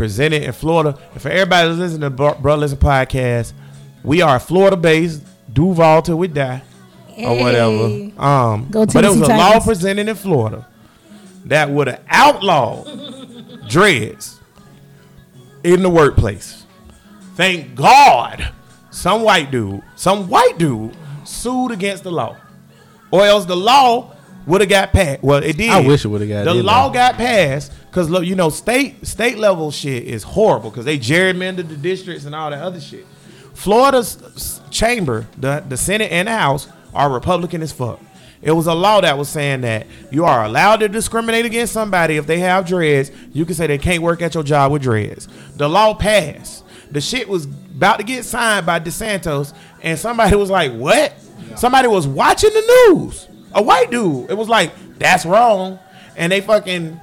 presented 0.00 0.42
in 0.42 0.52
Florida. 0.52 0.98
And 1.12 1.20
for 1.20 1.28
everybody 1.28 1.68
that's 1.68 1.78
listening 1.78 2.00
to 2.00 2.08
Bro, 2.08 2.36
Bro 2.36 2.54
Listen 2.56 2.78
podcast, 2.78 3.52
we 4.02 4.22
are 4.22 4.40
Florida 4.40 4.74
based, 4.74 5.22
Duval 5.52 6.00
till 6.00 6.16
we 6.16 6.26
die, 6.26 6.62
or 7.18 7.38
whatever. 7.38 7.84
Um, 8.18 8.68
Go 8.70 8.86
but 8.86 9.04
it 9.04 9.08
was 9.08 9.20
a 9.20 9.26
Tennessee 9.26 9.36
law 9.36 9.60
presented 9.60 10.08
in 10.08 10.16
Florida 10.16 10.66
that 11.44 11.68
would 11.68 11.88
have 11.88 12.02
outlawed 12.08 13.68
dreads 13.68 14.40
in 15.64 15.82
the 15.82 15.90
workplace. 15.90 16.64
Thank 17.34 17.74
God, 17.74 18.54
some 18.90 19.20
white 19.20 19.50
dude, 19.50 19.82
some 19.96 20.30
white 20.30 20.56
dude 20.56 20.96
sued 21.24 21.72
against 21.72 22.04
the 22.04 22.10
law, 22.10 22.38
or 23.10 23.26
else 23.26 23.44
the 23.44 23.54
law 23.54 24.16
would 24.46 24.60
have 24.60 24.70
got 24.70 24.92
passed. 24.92 25.22
Well, 25.22 25.42
it 25.42 25.56
did. 25.56 25.70
I 25.70 25.80
wish 25.80 26.04
it 26.04 26.08
would've 26.08 26.28
got 26.28 26.44
The 26.44 26.54
law 26.54 26.88
got 26.90 27.14
passed 27.16 27.72
because 27.88 28.08
look, 28.10 28.24
you 28.24 28.34
know, 28.34 28.48
state 28.48 29.06
state 29.06 29.38
level 29.38 29.70
shit 29.70 30.04
is 30.04 30.22
horrible 30.22 30.70
because 30.70 30.84
they 30.84 30.98
gerrymandered 30.98 31.68
the 31.68 31.76
districts 31.76 32.24
and 32.24 32.34
all 32.34 32.50
that 32.50 32.62
other 32.62 32.80
shit. 32.80 33.06
Florida's 33.54 34.60
chamber, 34.70 35.26
the 35.36 35.64
the 35.68 35.76
Senate 35.76 36.10
and 36.10 36.28
the 36.28 36.32
House 36.32 36.68
are 36.94 37.10
Republican 37.12 37.62
as 37.62 37.72
fuck. 37.72 38.00
It 38.42 38.52
was 38.52 38.66
a 38.66 38.74
law 38.74 39.02
that 39.02 39.18
was 39.18 39.28
saying 39.28 39.60
that 39.62 39.86
you 40.10 40.24
are 40.24 40.44
allowed 40.44 40.76
to 40.76 40.88
discriminate 40.88 41.44
against 41.44 41.74
somebody 41.74 42.16
if 42.16 42.26
they 42.26 42.38
have 42.38 42.66
dreads. 42.66 43.10
You 43.34 43.44
can 43.44 43.54
say 43.54 43.66
they 43.66 43.76
can't 43.76 44.02
work 44.02 44.22
at 44.22 44.34
your 44.34 44.42
job 44.42 44.72
with 44.72 44.82
dreads. 44.82 45.28
The 45.56 45.68
law 45.68 45.92
passed. 45.94 46.64
The 46.90 47.02
shit 47.02 47.28
was 47.28 47.44
about 47.44 47.98
to 47.98 48.02
get 48.02 48.24
signed 48.24 48.64
by 48.64 48.80
DeSantis, 48.80 49.52
and 49.82 49.98
somebody 49.98 50.36
was 50.36 50.50
like, 50.50 50.72
"What?" 50.72 51.12
Somebody 51.56 51.88
was 51.88 52.06
watching 52.06 52.50
the 52.50 52.88
news. 52.94 53.26
A 53.54 53.62
white 53.62 53.90
dude. 53.90 54.30
It 54.30 54.34
was 54.36 54.48
like, 54.48 54.72
"That's 54.98 55.24
wrong," 55.26 55.78
and 56.16 56.30
they 56.32 56.40
fucking 56.40 57.00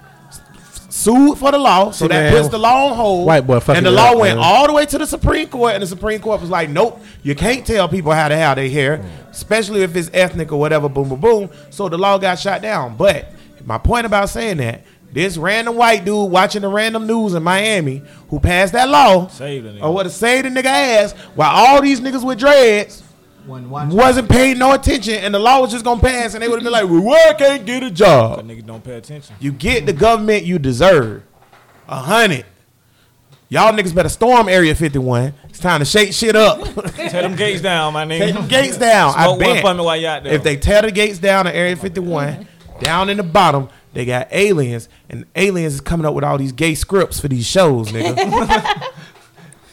sued 0.89 1.37
for 1.37 1.51
the 1.51 1.57
law, 1.57 1.91
so 1.91 2.05
See, 2.05 2.07
that 2.09 2.31
man, 2.31 2.33
puts 2.41 2.49
the 2.49 2.57
law 2.57 2.87
on 2.89 2.95
hold. 2.95 3.27
white 3.27 3.45
boy 3.45 3.59
fucking 3.59 3.77
and 3.77 3.85
the 3.85 3.91
law 3.91 4.11
up, 4.13 4.17
went 4.19 4.37
man. 4.39 4.45
all 4.45 4.67
the 4.67 4.73
way 4.73 4.85
to 4.85 4.97
the 4.97 5.05
Supreme 5.05 5.47
Court, 5.47 5.73
and 5.73 5.83
the 5.83 5.87
Supreme 5.87 6.19
Court 6.19 6.41
was 6.41 6.49
like, 6.49 6.69
"Nope, 6.69 7.03
you 7.23 7.35
can't 7.35 7.65
tell 7.65 7.87
people 7.87 8.11
how 8.13 8.27
to 8.29 8.35
have 8.35 8.55
their 8.55 8.69
hair, 8.69 9.01
especially 9.31 9.83
if 9.83 9.95
it's 9.95 10.09
ethnic 10.13 10.51
or 10.51 10.59
whatever." 10.59 10.89
Boom, 10.89 11.09
boom, 11.09 11.19
boom. 11.19 11.49
So 11.69 11.89
the 11.89 11.97
law 11.97 12.17
got 12.17 12.39
shot 12.39 12.61
down. 12.61 12.95
But 12.97 13.27
my 13.65 13.77
point 13.77 14.05
about 14.05 14.29
saying 14.29 14.57
that. 14.57 14.81
This 15.09 15.37
random 15.37 15.77
white 15.77 16.03
dude 16.03 16.29
watching 16.29 16.63
the 16.63 16.67
random 16.67 17.07
news 17.07 17.33
in 17.33 17.41
Miami 17.41 18.03
who 18.29 18.41
passed 18.41 18.73
that 18.73 18.89
law 18.89 19.27
Saved 19.29 19.65
a 19.65 19.71
nigga. 19.71 19.81
or 19.81 19.93
would 19.93 20.05
have 20.05 20.13
saved 20.13 20.45
a 20.45 20.51
nigga 20.51 20.65
ass 20.65 21.13
while 21.33 21.49
all 21.49 21.81
these 21.81 22.01
niggas 22.01 22.25
with 22.25 22.37
dreads 22.37 23.01
When 23.47 23.69
wasn't 23.69 24.29
paying 24.29 24.57
no 24.57 24.73
attention 24.73 25.15
and 25.15 25.33
the 25.33 25.39
law 25.39 25.61
was 25.61 25.71
just 25.71 25.85
gonna 25.85 26.01
pass 26.01 26.33
and 26.33 26.43
they 26.43 26.47
would 26.49 26.55
have 26.57 26.63
been 26.63 26.73
like, 26.73 26.89
well, 26.89 27.01
why 27.01 27.27
I 27.29 27.33
can't 27.33 27.65
get 27.65 27.81
a 27.81 27.89
job? 27.89 28.45
Niggas 28.45 28.65
don't 28.65 28.83
pay 28.83 28.95
attention. 28.97 29.35
You 29.39 29.51
get 29.53 29.85
the 29.85 29.93
government 29.93 30.43
you 30.43 30.59
deserve. 30.59 31.23
A 31.87 31.95
hundred. 31.95 32.45
Y'all 33.49 33.71
niggas 33.71 33.95
better 33.95 34.09
storm 34.09 34.49
Area 34.49 34.75
51. 34.75 35.33
It's 35.45 35.59
time 35.59 35.79
to 35.79 35.85
shake 35.85 36.11
shit 36.11 36.35
up. 36.35 36.61
Tear 36.95 37.21
them 37.21 37.37
gates 37.37 37.61
down, 37.61 37.93
my 37.93 38.03
nigga. 38.05 38.19
Take 38.19 38.33
them 38.35 38.47
gates 38.49 38.77
down. 38.77 39.13
I 39.15 39.23
Smoke 39.23 39.39
one 39.39 39.53
bet. 39.53 39.61
for 39.61 39.73
me 39.73 39.83
while 39.85 39.95
you 39.95 40.07
out 40.07 40.23
there. 40.23 40.33
If 40.33 40.43
they 40.43 40.57
tear 40.57 40.81
the 40.81 40.91
gates 40.91 41.17
down 41.17 41.47
at 41.47 41.55
Area 41.55 41.77
51, 41.77 42.45
down 42.81 43.09
in 43.09 43.15
the 43.15 43.23
bottom, 43.23 43.69
they 43.93 44.03
got 44.03 44.27
aliens, 44.31 44.89
and 45.09 45.25
aliens 45.35 45.75
is 45.75 45.81
coming 45.81 46.05
up 46.05 46.13
with 46.13 46.25
all 46.25 46.37
these 46.37 46.51
gay 46.51 46.75
scripts 46.75 47.21
for 47.21 47.29
these 47.29 47.47
shows, 47.47 47.87
nigga. 47.89 48.83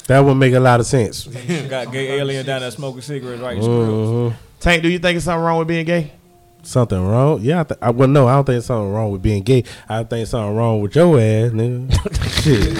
That 0.06 0.20
would 0.20 0.34
make 0.34 0.52
a 0.54 0.60
lot 0.60 0.80
of 0.80 0.86
sense. 0.86 1.24
got 1.68 1.90
gay 1.92 2.18
alien 2.18 2.44
down 2.44 2.60
there 2.60 2.70
smoking 2.70 3.00
cigarettes 3.00 3.40
right 3.40 3.58
Mhm. 3.58 4.34
Tank, 4.60 4.82
do 4.82 4.88
you 4.88 4.98
think 4.98 5.16
it's 5.16 5.24
something 5.24 5.42
wrong 5.44 5.58
with 5.58 5.68
being 5.68 5.84
gay? 5.86 6.12
Something 6.62 7.06
wrong? 7.06 7.40
Yeah, 7.42 7.60
I, 7.60 7.64
th- 7.64 7.78
I 7.82 7.90
well, 7.90 8.08
no, 8.08 8.26
I 8.26 8.34
don't 8.36 8.44
think 8.44 8.58
it's 8.58 8.66
something 8.66 8.90
wrong 8.92 9.12
with 9.12 9.20
being 9.22 9.42
gay. 9.42 9.64
I 9.88 10.02
think 10.04 10.26
something 10.26 10.56
wrong 10.56 10.80
with 10.80 10.94
your 10.96 11.18
ass, 11.20 11.50
nigga. 11.52 12.42
Shit. 12.42 12.76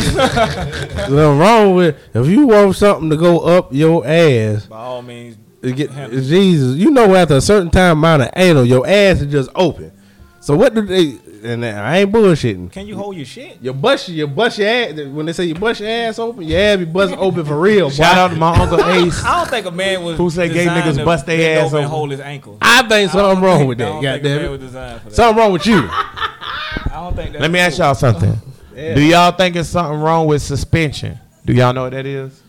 something 0.97 1.39
wrong 1.39 1.75
with 1.75 1.97
if 2.14 2.27
you 2.27 2.47
want 2.47 2.77
something 2.77 3.11
to 3.11 3.16
go 3.16 3.41
up 3.41 3.72
your 3.75 4.07
ass. 4.07 4.66
By 4.66 4.77
all 4.79 5.03
means, 5.03 5.37
Get, 5.62 5.91
Jesus, 6.11 6.77
you 6.77 6.91
know, 6.91 7.14
after 7.14 7.37
a 7.37 7.41
certain 7.41 7.70
time 7.70 7.99
amount 7.99 8.22
of 8.22 8.31
anal, 8.37 8.66
your 8.66 8.87
ass 8.87 9.22
is 9.22 9.33
just 9.33 9.49
open. 9.55 9.93
So 10.41 10.55
what 10.57 10.75
do 10.75 10.83
they? 10.83 11.18
And 11.45 11.64
I 11.64 11.99
ain't 11.99 12.11
bullshitting. 12.11 12.72
can 12.72 12.86
you 12.86 12.97
hold 12.97 13.16
your 13.16 13.26
shit? 13.26 13.59
Your 13.61 13.74
bust, 13.74 14.09
your 14.09 14.26
bust 14.26 14.59
your 14.59 14.68
ass. 14.68 14.95
When 14.95 15.26
they 15.26 15.32
say 15.34 15.45
you 15.45 15.55
bust 15.55 15.80
your 15.80 15.90
ass 15.90 16.18
open, 16.18 16.42
your 16.45 16.59
ass 16.59 16.78
be 16.78 16.84
busting 16.86 17.18
open 17.20 17.45
for 17.45 17.61
real. 17.61 17.90
Shout 17.90 18.16
out 18.16 18.28
to 18.30 18.36
my 18.36 18.57
uncle 18.57 18.82
Ace. 18.82 19.22
I 19.24 19.38
don't 19.40 19.51
think 19.51 19.66
a 19.66 19.70
man 19.70 20.03
was 20.03 20.16
Who 20.16 20.30
say 20.30 20.49
gay 20.49 20.64
niggas 20.66 21.05
bust 21.05 21.26
their 21.26 21.59
ass 21.61 21.66
over 21.66 21.78
and 21.78 21.86
hold 21.86 22.11
his 22.12 22.20
ankle. 22.20 22.57
I 22.62 22.88
think 22.88 23.11
something 23.11 23.45
wrong 23.45 23.66
with 23.66 23.80
I 23.80 23.84
that. 23.84 23.90
don't 23.90 24.03
think 24.03 24.24
a 24.24 24.28
man 24.28 24.51
was 24.51 24.61
Goddamn 24.61 24.99
it. 24.99 25.03
that. 25.05 25.12
Something 25.14 25.36
wrong 25.42 25.53
with 25.53 25.66
you. 25.66 25.78
I 25.90 26.90
don't 26.92 27.16
think 27.16 27.32
that. 27.32 27.42
Let 27.42 27.51
me 27.51 27.59
ask 27.59 27.78
y'all 27.78 27.95
something. 27.95 28.34
Yeah. 28.74 28.95
Do 28.95 29.03
y'all 29.03 29.32
think 29.32 29.57
it's 29.57 29.68
something 29.68 30.01
wrong 30.01 30.26
with 30.26 30.40
suspension? 30.42 31.18
Do 31.45 31.53
y'all 31.53 31.72
know 31.74 31.82
what 31.84 31.92
that 31.92 32.07
is? 32.07 32.40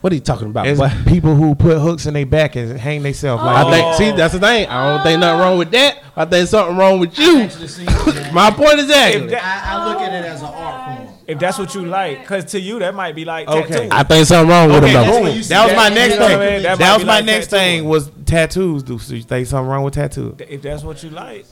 What 0.00 0.12
are 0.12 0.14
you 0.14 0.20
talking 0.20 0.46
about? 0.46 0.68
It's 0.68 0.78
boy? 0.78 0.90
people 1.08 1.34
who 1.34 1.56
put 1.56 1.78
hooks 1.80 2.06
in 2.06 2.14
their 2.14 2.24
back 2.24 2.54
and 2.54 2.78
hang 2.78 3.02
themselves 3.02 3.42
like 3.42 3.66
I 3.66 3.70
think. 3.70 3.94
See, 3.96 4.10
that's 4.16 4.32
the 4.32 4.38
thing. 4.38 4.68
I 4.68 4.94
don't 4.96 5.02
think 5.04 5.18
nothing 5.20 5.40
wrong 5.40 5.58
with 5.58 5.72
that. 5.72 6.02
I 6.16 6.24
think 6.24 6.48
something 6.48 6.76
wrong 6.76 7.00
with 7.00 7.18
you. 7.18 7.40
Actually, 7.40 7.66
see, 7.68 7.84
man, 8.06 8.32
My 8.34 8.50
point 8.52 8.78
is 8.78 8.88
If 8.88 9.30
that- 9.30 9.42
I, 9.66 9.74
I 9.74 9.88
look 9.88 10.00
at 10.00 10.12
it 10.12 10.24
as 10.24 10.40
an 10.40 10.46
art 10.46 10.98
form. 10.98 11.14
If 11.26 11.38
that's 11.40 11.58
what 11.58 11.74
you 11.74 11.84
like, 11.84 12.20
because 12.20 12.44
to 12.52 12.60
you 12.60 12.78
that 12.78 12.94
might 12.94 13.14
be 13.16 13.24
like 13.24 13.48
Okay. 13.48 13.68
tattoo. 13.68 13.88
I 13.90 14.02
think 14.04 14.26
something 14.26 14.48
wrong 14.48 14.68
with 14.68 14.84
Okay, 14.84 14.92
him. 14.92 15.02
boom. 15.04 15.10
though. 15.14 15.20
what 15.22 15.34
you 15.36 15.42
see 15.42 15.48
That 15.48 15.66
was 15.66 15.76
my 15.76 15.88
that- 15.90 15.94
next 15.94 16.14
you 16.14 16.20
know 16.20 16.28
thing. 16.28 16.38
I 16.38 16.50
mean? 16.52 16.62
That, 16.62 16.78
That 16.78 16.96
was 16.96 17.04
my 17.06 17.16
like 17.16 17.24
next 17.24 17.46
tattooing. 17.48 17.80
thing 17.80 17.88
was 17.88 18.10
tattoos. 18.24 18.82
Do 18.84 18.98
so 19.00 19.14
you 19.14 19.22
think 19.22 19.46
something 19.48 19.68
wrong 19.68 19.82
with 19.82 19.94
tattoos? 19.94 20.36
if 20.38 20.62
that's 20.62 20.84
what 20.84 21.02
you 21.02 21.10
like, 21.10 21.44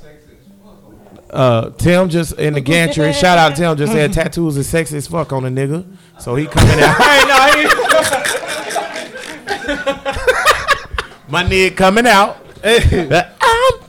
Uh, 1.28 1.70
Tim 1.70 2.08
just 2.08 2.32
in 2.38 2.54
the 2.54 2.60
gantry. 2.60 3.12
shout 3.12 3.36
out 3.36 3.50
to 3.50 3.56
Tim 3.56 3.76
just 3.76 3.92
said 3.92 4.12
tattoos 4.14 4.56
is 4.56 4.68
sexy 4.68 4.96
as 4.96 5.08
fuck 5.08 5.32
on 5.32 5.44
a 5.44 5.48
nigga. 5.50 5.84
So 6.20 6.36
he 6.36 6.46
coming 6.46 6.78
out. 6.80 6.96
hey, 7.02 7.24
no, 7.26 7.68
he, 7.68 7.85
My 11.28 11.42
nigga 11.44 11.76
coming 11.76 12.06
out. 12.06 12.36
I'm 12.64 12.80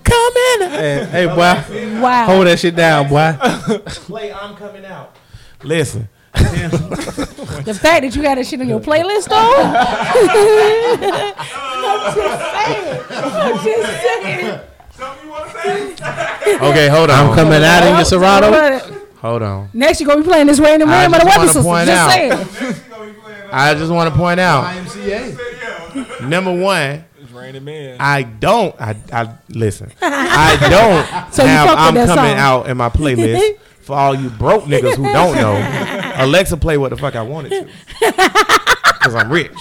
coming 0.04 0.64
out. 0.64 0.72
Hey, 0.72 1.06
hey, 1.12 1.26
boy, 1.28 2.02
Wow. 2.02 2.26
hold 2.26 2.48
that 2.48 2.60
shit 2.60 2.76
down, 2.76 3.08
boy. 3.10 3.36
Play 4.06 4.34
I'm 4.34 4.56
coming 4.56 4.86
out. 4.86 5.16
Listen. 5.64 6.08
The 6.34 7.74
fact 7.80 8.04
that 8.04 8.16
you 8.16 8.22
got 8.22 8.36
that 8.36 8.46
shit 8.46 8.62
on 8.62 8.68
your 8.70 8.80
playlist, 8.80 9.28
though. 9.30 9.38
I'm 11.78 12.16
just 12.16 12.40
saying. 12.54 13.02
I'm 13.20 13.64
just 13.64 13.88
saying. 15.64 15.92
Okay, 16.62 16.88
hold 16.90 17.10
on. 17.10 17.30
I'm 17.30 17.36
coming 17.36 17.64
out 17.64 17.84
in 17.88 17.96
your 17.96 18.06
Serato. 18.06 18.52
Hold 19.22 19.42
on. 19.42 19.70
Next, 19.74 20.00
you're 20.00 20.08
gonna 20.08 20.22
be 20.22 20.28
playing 20.28 20.46
this 20.48 20.60
Rain 20.60 20.80
and 20.82 20.90
I 20.92 21.08
Man 21.08 21.12
by 21.12 21.18
the 21.20 21.26
just 21.26 21.56
Weather 21.56 21.64
wanna 21.64 21.64
Sisters. 21.64 21.66
point 21.66 21.88
Just 21.88 22.02
out. 22.02 22.12
saying. 22.12 22.38
I 23.52 23.74
just 23.76 23.92
want 23.92 24.12
to 24.14 24.18
point 24.20 24.40
out. 24.40 24.66
YMCA. 24.66 26.22
Number 26.30 26.54
one, 26.54 27.04
It's 27.22 27.32
raining 27.32 27.64
man. 27.64 27.98
I 28.00 28.24
don't. 28.24 28.76
I, 28.80 28.96
I 29.12 29.34
listen. 29.50 29.92
I 30.02 30.58
don't 30.70 31.34
So 31.34 31.44
you 31.44 31.50
have 31.50 31.70
I'm 31.78 31.94
coming 31.96 32.08
song. 32.08 32.18
out 32.38 32.70
in 32.70 32.78
my 32.78 32.90
playlist. 32.90 33.58
For 33.82 33.96
all 33.96 34.14
you 34.14 34.30
broke 34.30 34.66
niggas 34.66 34.96
who 34.96 35.04
don't 35.04 35.36
know, 35.36 36.14
Alexa 36.18 36.58
play 36.58 36.78
what 36.78 36.90
the 36.90 36.98
fuck 36.98 37.16
I 37.16 37.22
wanted 37.22 37.52
to. 37.52 38.12
Cause 39.00 39.16
I'm 39.16 39.32
rich. 39.32 39.54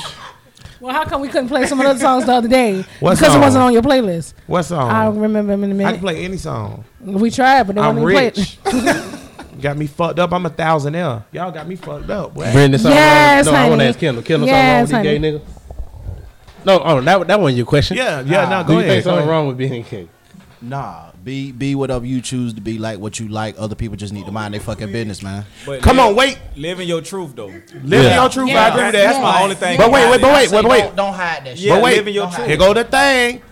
Well, 0.81 0.93
how 0.93 1.05
come 1.05 1.21
we 1.21 1.29
couldn't 1.29 1.47
play 1.49 1.65
some 1.67 1.79
of 1.81 1.87
those 1.87 2.01
songs 2.01 2.27
the 2.27 2.33
other 2.33 2.49
day? 2.49 2.85
What 2.99 3.13
because 3.15 3.29
song? 3.33 3.37
it 3.37 3.45
wasn't 3.45 3.63
on 3.63 3.73
your 3.73 3.83
playlist. 3.83 4.35
What 4.49 4.65
song? 4.65 4.91
I 4.91 5.05
don't 5.05 5.21
remember 5.21 5.53
them 5.53 5.63
in 5.63 5.71
a 5.71 5.75
I 5.75 5.77
minute. 5.77 5.89
I 5.89 5.93
can 5.93 6.01
play 6.01 6.25
any 6.25 6.37
song. 6.39 6.85
we 7.01 7.31
tried, 7.31 7.69
but 7.69 7.77
they 7.77 7.81
I'm 7.81 7.95
wouldn't 8.01 8.37
rich. 8.37 8.59
play 8.65 8.73
it. 8.75 9.16
Got 9.61 9.77
me 9.77 9.87
fucked 9.87 10.19
up. 10.19 10.33
I'm 10.33 10.45
a 10.47 10.51
thousand 10.51 10.95
L. 10.95 11.25
Y'all 11.33 11.51
got 11.51 11.67
me 11.69 11.77
fucked 11.77 12.11
up. 12.11 12.35
Boy. 12.35 12.51
Bring 12.53 12.71
this 12.73 12.83
song. 12.83 12.93
Yes, 12.93 13.47
no, 13.47 13.53
I 13.53 13.69
want 13.69 13.81
to 13.81 13.87
ask 13.87 13.99
Kendall. 13.99 14.23
Kendall, 14.23 14.49
Yes, 14.49 14.91
something 14.91 15.07
wrong 15.07 15.13
with 15.19 15.19
these 15.19 15.21
gay 15.21 15.39
niggas? 15.39 16.65
No, 16.65 16.81
oh, 16.83 17.01
that 17.01 17.27
that 17.29 17.41
wasn't 17.41 17.57
your 17.59 17.67
question. 17.67 17.97
Yeah, 17.97 18.21
yeah. 18.23 18.49
No, 18.49 18.63
Do 18.63 18.69
go 18.69 18.73
you 18.75 18.79
ahead. 18.81 18.91
think 18.91 19.05
something 19.05 19.19
ahead. 19.21 19.31
wrong 19.31 19.47
with 19.49 19.57
being 19.57 19.83
gay? 19.89 20.09
Nah, 20.61 21.11
be 21.23 21.53
be 21.53 21.75
whatever 21.75 22.05
you 22.07 22.21
choose 22.21 22.55
to 22.55 22.61
be. 22.61 22.79
Like 22.79 22.99
what 22.99 23.21
you 23.21 23.29
like. 23.29 23.55
Other 23.59 23.75
people 23.77 23.97
just 23.97 24.13
need 24.13 24.27
to 24.27 24.33
mind 24.33 24.55
their 24.55 24.61
fucking 24.61 24.91
business, 24.91 25.23
man. 25.23 25.45
But 25.65 25.83
Come 25.83 25.99
live- 25.99 26.07
on, 26.09 26.17
wait. 26.17 26.39
Living 26.57 26.89
your 26.89 27.03
truth 27.03 27.37
though. 27.37 27.47
Live 27.47 28.05
Yeah. 28.05 28.21
your 28.23 28.29
truth. 28.31 28.51
I 28.51 28.69
agree 28.69 28.85
with 28.85 28.93
that. 28.95 29.05
That's 29.05 29.17
that. 29.19 29.23
my 29.23 29.43
only 29.43 29.55
thing. 29.55 29.77
But 29.79 29.93
wait, 29.93 30.11
wait, 30.11 30.21
but 30.21 30.33
wait, 30.33 30.51
wait, 30.51 30.63
but 30.63 30.71
wait. 30.71 30.81
Don't, 30.81 30.97
don't 30.97 31.15
hide 31.15 31.45
that 31.45 31.57
shit. 31.57 31.67
Yeah, 31.67 31.75
But 31.77 31.85
wait. 31.85 31.97
living 31.99 32.15
your 32.15 32.31
truth. 32.31 32.47
Here 32.49 32.57
go 32.57 32.73
the 32.75 32.85
thing. 32.85 33.43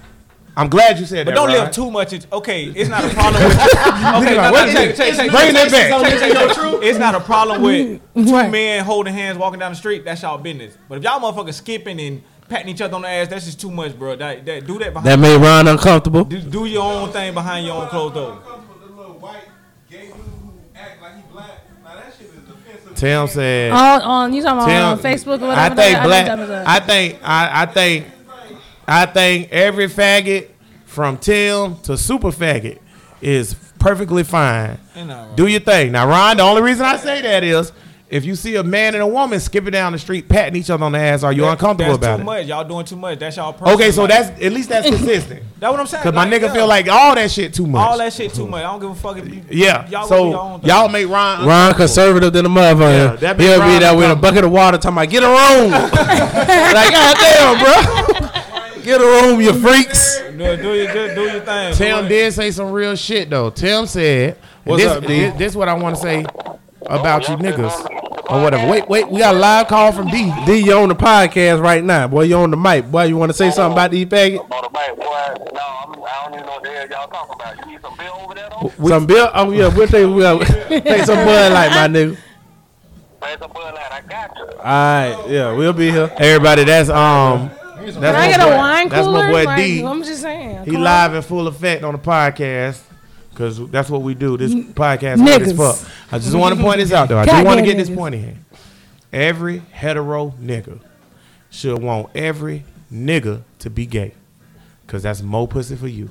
I'm 0.56 0.68
glad 0.68 0.98
you 0.98 1.06
said 1.06 1.26
But 1.26 1.32
that. 1.32 1.36
But 1.36 1.46
don't 1.46 1.48
Ryan. 1.48 1.64
live 1.64 1.70
too 1.72 1.90
much. 1.90 2.12
into- 2.12 2.28
Okay, 2.32 2.64
it's 2.66 2.88
not 2.88 3.04
a 3.04 3.08
problem 3.08 3.42
with. 3.42 3.52
okay, 3.58 4.36
no, 4.36 4.52
What 4.52 4.52
no, 4.52 4.66
is 4.66 4.74
check, 4.74 4.90
it? 4.90 4.96
check, 4.96 5.14
check, 5.16 5.30
Bring 5.30 5.52
check, 5.52 5.66
it 5.66 5.72
back. 5.72 6.82
It's 6.82 6.98
not 6.98 7.14
a 7.14 7.20
problem 7.20 7.62
with 7.62 8.00
mm-hmm. 8.00 8.24
two 8.26 8.32
Right. 8.32 8.50
men 8.50 8.84
holding 8.84 9.12
hands 9.14 9.36
walking 9.36 9.58
down 9.58 9.72
the 9.72 9.76
street. 9.76 10.04
That's 10.04 10.22
y'all 10.22 10.38
business. 10.38 10.76
But 10.88 10.98
if 10.98 11.04
y'all 11.04 11.20
motherfuckers 11.20 11.54
skipping 11.54 12.00
and 12.00 12.22
patting 12.48 12.68
each 12.68 12.80
other 12.80 12.94
on 12.94 13.02
the 13.02 13.08
ass, 13.08 13.28
that's 13.28 13.46
just 13.46 13.60
too 13.60 13.70
much, 13.70 13.98
bro. 13.98 14.14
That, 14.16 14.44
that 14.46 14.66
do 14.66 14.78
that 14.78 14.92
behind. 14.92 15.06
That 15.10 15.18
made 15.18 15.36
Ron 15.40 15.66
uncomfortable. 15.66 16.24
do, 16.24 16.40
do 16.40 16.66
your 16.66 16.82
own 16.84 17.10
thing 17.10 17.34
behind 17.34 17.66
your 17.66 17.82
own 17.82 17.88
closed 17.88 18.14
door. 18.14 18.38
Tim 22.94 23.26
said. 23.26 23.72
on, 23.72 24.02
on 24.02 24.32
you 24.32 24.42
talking 24.42 24.58
about 24.58 24.66
Tim, 24.68 24.84
on 24.84 24.98
Facebook 24.98 25.42
or 25.42 25.48
whatever? 25.48 25.60
I 25.60 25.68
think 25.74 25.98
know 25.98 26.04
black. 26.04 26.28
what 26.28 26.38
you're 26.38 26.46
talking 26.46 26.54
about. 26.54 26.66
I 26.66 26.80
think. 26.80 27.18
I, 27.22 27.62
I 27.62 27.66
think. 27.66 28.06
I 28.86 29.06
think 29.06 29.50
every 29.50 29.86
faggot 29.88 30.48
from 30.86 31.18
Tim 31.18 31.76
to 31.82 31.96
super 31.96 32.30
faggot 32.30 32.78
is 33.20 33.54
perfectly 33.78 34.22
fine. 34.24 34.78
Ain't 34.96 35.08
nothing 35.08 35.26
wrong. 35.28 35.36
Do 35.36 35.46
your 35.46 35.60
thing. 35.60 35.92
Now, 35.92 36.08
Ron, 36.08 36.36
the 36.36 36.42
only 36.42 36.62
reason 36.62 36.84
I 36.84 36.96
say 36.96 37.20
that 37.22 37.42
is 37.44 37.72
if 38.10 38.24
you 38.24 38.36
see 38.36 38.54
a 38.56 38.62
man 38.62 38.94
and 38.94 39.02
a 39.02 39.06
woman 39.06 39.40
skipping 39.40 39.72
down 39.72 39.92
the 39.92 39.98
street 39.98 40.28
patting 40.28 40.54
each 40.56 40.70
other 40.70 40.84
on 40.84 40.92
the 40.92 40.98
ass, 40.98 41.22
are 41.24 41.32
you 41.32 41.42
That- 41.42 41.52
uncomfortable 41.52 41.96
that's 41.96 42.06
about 42.06 42.16
too 42.16 42.22
it? 42.22 42.24
much. 42.24 42.46
Y'all 42.46 42.62
doing 42.64 42.84
too 42.84 42.96
much. 42.96 43.18
That's 43.18 43.36
y'all. 43.36 43.52
Personal 43.54 43.74
Okay, 43.74 43.90
so 43.90 44.02
life. 44.02 44.10
that's 44.10 44.42
at 44.44 44.52
least 44.52 44.68
that's 44.68 44.86
consistent. 44.94 45.42
That's 45.58 45.70
what 45.70 45.80
I'm 45.80 45.86
saying. 45.86 46.02
Cause 46.04 46.12
my 46.14 46.26
nigga 46.26 46.42
yeah. 46.42 46.52
feel 46.52 46.66
like 46.66 46.86
all 46.88 47.14
that 47.14 47.30
shit 47.30 47.54
too 47.54 47.66
much. 47.66 47.80
all 47.88 47.98
that 47.98 48.12
shit 48.12 48.32
too 48.34 48.46
much. 48.46 48.60
I 48.60 48.70
don't 48.70 48.80
give 48.80 48.90
a 48.90 48.94
fuck 48.94 49.16
if 49.16 49.26
you. 49.28 49.42
Yeah. 49.50 49.88
Y'all 49.88 50.08
go 50.08 50.16
do 50.18 50.24
your 50.24 50.32
so 50.34 50.40
own 50.40 50.60
thing. 50.60 50.68
y'all 50.68 50.88
make 50.88 51.08
Ron. 51.08 51.46
Ron 51.46 51.74
conservative 51.74 52.32
than 52.34 52.46
a 52.46 52.48
Yeah, 52.50 52.54
motherfucker. 52.74 53.18
that 53.20 53.38
be 53.38 53.44
He'll 53.44 53.58
Ron 53.58 53.72
be 53.72 53.78
there 53.80 53.96
with 53.96 54.10
a 54.10 54.16
bucket 54.16 54.44
of 54.44 54.52
water 54.52 54.76
talking 54.78 54.98
about 54.98 55.08
get 55.10 55.22
a 55.22 55.26
room. 55.26 55.70
like, 56.74 56.92
goddamn, 56.92 58.20
bro. 58.20 58.23
Get 58.84 59.00
a 59.00 59.04
room, 59.04 59.40
you 59.40 59.52
freaks. 59.60 60.18
Do, 60.18 60.32
do 60.36 60.74
your 60.74 60.92
do, 60.92 61.14
do 61.14 61.22
your 61.22 61.40
thing. 61.40 61.74
Tim 61.74 62.02
Do 62.02 62.08
did 62.08 62.32
say 62.32 62.50
some 62.50 62.70
real 62.70 62.94
shit 62.94 63.30
though. 63.30 63.50
Tim 63.50 63.86
said, 63.86 64.36
What's 64.64 64.82
this, 64.82 64.92
up, 64.92 65.02
D? 65.02 65.08
this, 65.08 65.38
this 65.38 65.52
is 65.52 65.56
what 65.56 65.68
I 65.68 65.74
want 65.74 65.96
to 65.96 66.02
say 66.02 66.24
about 66.86 67.28
you 67.28 67.36
niggas 67.36 68.30
or 68.30 68.42
whatever. 68.42 68.70
Wait, 68.70 68.88
wait, 68.88 69.08
we 69.08 69.18
got 69.18 69.34
a 69.34 69.38
live 69.38 69.68
call 69.68 69.92
from 69.92 70.08
D. 70.08 70.32
D, 70.46 70.58
you 70.58 70.74
on 70.74 70.88
the 70.88 70.94
podcast 70.94 71.62
right 71.62 71.82
now. 71.82 72.06
Boy, 72.08 72.24
you 72.24 72.36
on 72.36 72.50
the 72.50 72.56
mic. 72.56 72.90
Boy, 72.90 73.04
you 73.04 73.16
want 73.16 73.30
to 73.30 73.36
say 73.36 73.50
something 73.50 73.72
about 73.72 73.90
these 73.90 74.06
faggot? 74.06 74.38
On 74.38 74.48
the 74.48 74.70
mic, 74.70 74.96
boy. 74.96 75.04
No, 75.52 75.60
I'm, 75.60 76.02
I 76.02 76.22
don't 76.24 76.34
even 76.34 76.46
know 76.46 76.52
what 76.52 76.62
the 76.62 76.70
hell 76.70 76.88
y'all 76.88 77.08
talking 77.08 77.34
about. 77.34 77.58
You 77.58 77.72
need 77.72 77.80
some 77.80 77.96
bill 77.96 78.12
over 78.20 78.34
there, 78.34 78.50
though? 78.50 78.88
some 78.88 79.06
bill? 79.06 79.30
Oh, 79.34 79.50
yeah, 79.50 79.74
we'll 79.74 79.88
take, 79.88 80.06
we'll 80.06 80.40
take 80.68 81.04
some 81.04 81.24
Bud 81.24 81.52
Light, 81.52 81.70
my 81.70 81.88
nigga. 81.88 82.16
Play 83.20 83.36
some 83.38 83.52
Bud 83.52 83.74
Light. 83.74 83.92
I 83.92 84.00
got 84.02 84.36
you. 84.36 84.44
All 84.44 84.58
right, 84.58 85.24
yeah, 85.28 85.52
we'll 85.52 85.72
be 85.72 85.90
here. 85.90 86.10
Everybody, 86.16 86.64
that's 86.64 86.88
um, 86.90 87.50
that's 87.86 87.96
Can 87.96 88.04
I 88.04 88.12
my 88.12 88.28
get 88.28 88.40
boy- 88.40 88.52
a 88.52 88.56
wine 88.56 88.88
That's 88.88 89.06
cooler? 89.06 89.18
my 89.24 89.30
boy 89.30 89.44
Like, 89.44 89.56
D. 89.58 89.84
I'm 89.84 90.02
just 90.02 90.20
saying. 90.22 90.64
He 90.64 90.70
Come 90.72 90.76
on. 90.76 90.82
live 90.82 91.14
in 91.14 91.22
full 91.22 91.46
effect 91.48 91.84
on 91.84 91.92
the 91.92 91.98
podcast. 91.98 92.80
Cause 93.34 93.68
that's 93.70 93.90
what 93.90 94.02
we 94.02 94.14
do. 94.14 94.36
This 94.36 94.54
podcast 94.54 95.14
is 95.14 95.20
as 95.48 95.52
Niggas. 95.54 95.56
fuck. 95.82 95.90
I 96.12 96.18
just 96.20 96.34
want 96.36 96.54
to 96.54 96.60
point 96.62 96.78
this 96.78 96.92
out 96.92 97.08
though. 97.08 97.18
I 97.18 97.24
do 97.26 97.44
want 97.44 97.58
to 97.58 97.66
get 97.66 97.76
this 97.76 97.88
niggas. 97.88 97.96
point 97.96 98.14
in 98.14 98.20
here. 98.22 98.36
Every 99.12 99.58
hetero 99.72 100.34
nigga 100.40 100.78
should 101.50 101.82
want 101.82 102.10
every 102.14 102.64
nigga 102.92 103.42
to 103.58 103.70
be 103.70 103.86
gay. 103.86 104.14
Cause 104.86 105.02
that's 105.02 105.20
more 105.22 105.48
pussy 105.48 105.74
for 105.74 105.88
you. 105.88 106.10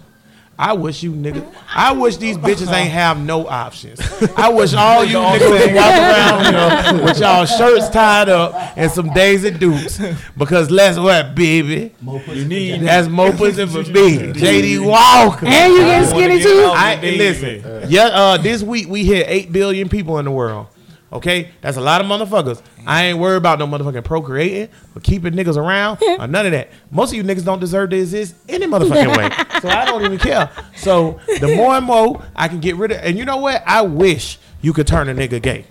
I 0.58 0.74
wish 0.74 1.02
you 1.02 1.12
niggas. 1.12 1.52
I 1.74 1.94
wish 1.94 2.18
these 2.18 2.38
bitches 2.38 2.72
ain't 2.72 2.92
have 2.92 3.20
no 3.20 3.48
options. 3.48 4.00
I 4.38 4.50
wish 4.50 4.74
all 4.74 5.04
you 5.04 5.18
niggas 5.18 5.50
would 5.50 5.74
walk 5.76 5.92
around 5.92 6.46
you 6.46 6.52
know, 7.00 7.04
with 7.06 7.20
y'all 7.20 7.46
shirts 7.46 7.90
tied 7.90 8.30
up 8.30 8.54
and 8.78 8.92
some 8.92 9.12
Daisy 9.14 9.50
Dukes. 9.50 10.00
Because 10.38 10.70
let's 10.70 11.00
what, 11.00 11.34
baby? 11.34 11.92
You 12.02 12.46
need 12.46 12.82
That's 12.82 13.08
more 13.08 13.32
pussy 13.34 13.66
for 13.66 13.80
me. 13.80 14.34
JD 14.34 14.86
Walker. 14.86 15.48
And 15.48 15.74
you 15.74 15.80
getting 15.80 16.10
skinny 16.10 16.44
too? 16.44 16.70
I 16.72 17.00
listen. 17.02 17.90
Yeah, 17.90 18.06
uh, 18.06 18.38
this 18.38 18.62
week 18.62 18.88
we 18.88 19.06
hit 19.06 19.26
eight 19.28 19.52
billion 19.52 19.90
people 19.90 20.20
in 20.20 20.26
the 20.26 20.32
world. 20.32 20.68
Okay, 21.14 21.52
that's 21.62 21.78
a 21.78 21.82
lot 21.82 22.02
of 22.02 22.08
motherfuckers. 22.08 22.60
I 22.88 23.06
ain't 23.06 23.20
worried 23.20 23.38
about 23.38 23.60
no 23.60 23.68
motherfucking 23.68 24.04
procreating 24.04 24.68
or 24.96 25.02
keeping 25.02 25.34
niggas 25.34 25.58
around 25.58 26.00
or 26.20 26.26
none 26.28 26.48
of 26.48 26.52
that. 26.54 26.70
Most 26.90 27.12
of 27.12 27.18
you 27.18 27.24
niggas 27.24 27.46
don't 27.46 27.60
deserve 27.60 27.92
to 27.92 27.98
exist 27.98 28.36
any 28.50 28.66
motherfucking 28.66 29.16
way. 29.18 29.30
So 29.64 29.70
I 29.70 29.86
don't 29.86 30.04
even 30.04 30.18
care. 30.18 30.50
So 30.76 31.22
the 31.40 31.56
more 31.56 31.76
and 31.76 31.86
more 31.86 32.22
I 32.36 32.50
can 32.50 32.60
get 32.60 32.76
rid 32.76 32.92
of, 32.92 32.98
and 32.98 33.18
you 33.18 33.24
know 33.24 33.38
what? 33.38 33.64
I 33.66 33.82
wish 33.82 34.38
you 34.62 34.74
could 34.74 34.88
turn 34.88 35.08
a 35.08 35.14
nigga 35.14 35.42
gay. 35.42 35.66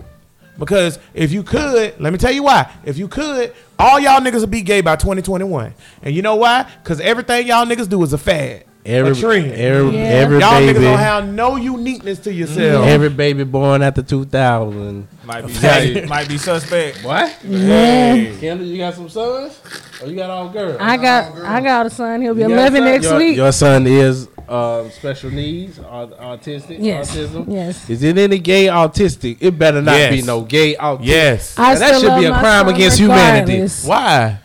Because 0.57 0.97
if 1.13 1.31
you 1.31 1.43
could, 1.43 1.99
let 1.99 2.11
me 2.11 2.17
tell 2.17 2.31
you 2.31 2.41
why. 2.41 2.71
If 2.85 2.97
you 2.97 3.07
could, 3.07 3.53
all 3.77 3.99
y'all 3.99 4.19
niggas 4.19 4.41
would 4.41 4.49
be 4.49 4.61
gay 4.61 4.81
by 4.81 4.95
2021. 4.95 5.75
And 6.01 6.15
you 6.15 6.23
know 6.23 6.35
why? 6.35 6.67
Because 6.81 6.99
everything 7.01 7.45
y'all 7.45 7.65
niggas 7.67 7.87
do 7.87 8.01
is 8.01 8.13
a 8.13 8.17
fad. 8.17 8.65
Every, 8.85 9.11
a 9.11 9.15
trend. 9.15 9.51
every, 9.53 9.95
Yeah. 9.95 10.03
every 10.03 10.39
Y'all 10.39 10.53
niggas 10.61 10.67
baby, 10.73 10.79
don't 10.81 10.97
have 10.99 11.27
no 11.33 11.55
uniqueness 11.55 12.19
to 12.19 12.33
yourself. 12.33 12.85
every 12.85 13.07
baby 13.09 13.45
born 13.45 13.81
after 13.81 14.01
2000. 14.03 15.07
might 15.23 15.47
be 15.47 16.01
might 16.07 16.27
be 16.27 16.37
suspect. 16.37 16.97
What? 17.03 17.33
Yeah. 17.45 18.29
Kendall, 18.41 18.67
you 18.67 18.77
got 18.77 18.93
some 18.95 19.07
sons? 19.07 19.57
Or 20.01 20.07
you 20.09 20.15
got 20.17 20.29
all 20.29 20.49
girls? 20.49 20.77
I 20.81 20.97
got 20.97 21.33
I 21.39 21.61
got 21.61 21.85
a 21.85 21.89
son. 21.89 22.21
He'll 22.21 22.33
be 22.33 22.41
You 22.41 22.47
11 22.47 22.83
next 22.83 23.05
your, 23.05 23.17
week. 23.17 23.37
Your 23.37 23.51
son 23.53 23.87
is 23.87 24.27
uh, 24.49 24.89
special 24.89 25.31
needs, 25.31 25.79
au- 25.79 26.07
autistic, 26.19 26.77
Yes. 26.79 27.15
autism. 27.15 27.45
Yes. 27.49 27.89
Is 27.89 28.03
it 28.03 28.17
any 28.17 28.37
gay 28.39 28.65
autistic? 28.65 29.37
It 29.39 29.57
better 29.57 29.81
not 29.81 29.95
Yes. 29.95 30.13
be 30.13 30.21
no 30.23 30.41
gay 30.41 30.75
autistic. 30.75 31.05
Yes. 31.05 31.55
I 31.57 31.73
Now, 31.73 31.79
that 31.79 32.01
should 32.01 32.19
be 32.19 32.25
a 32.25 32.31
crime 32.31 32.65
son 32.65 32.75
against 32.75 32.99
humanity. 32.99 33.61
Why? 33.87 34.39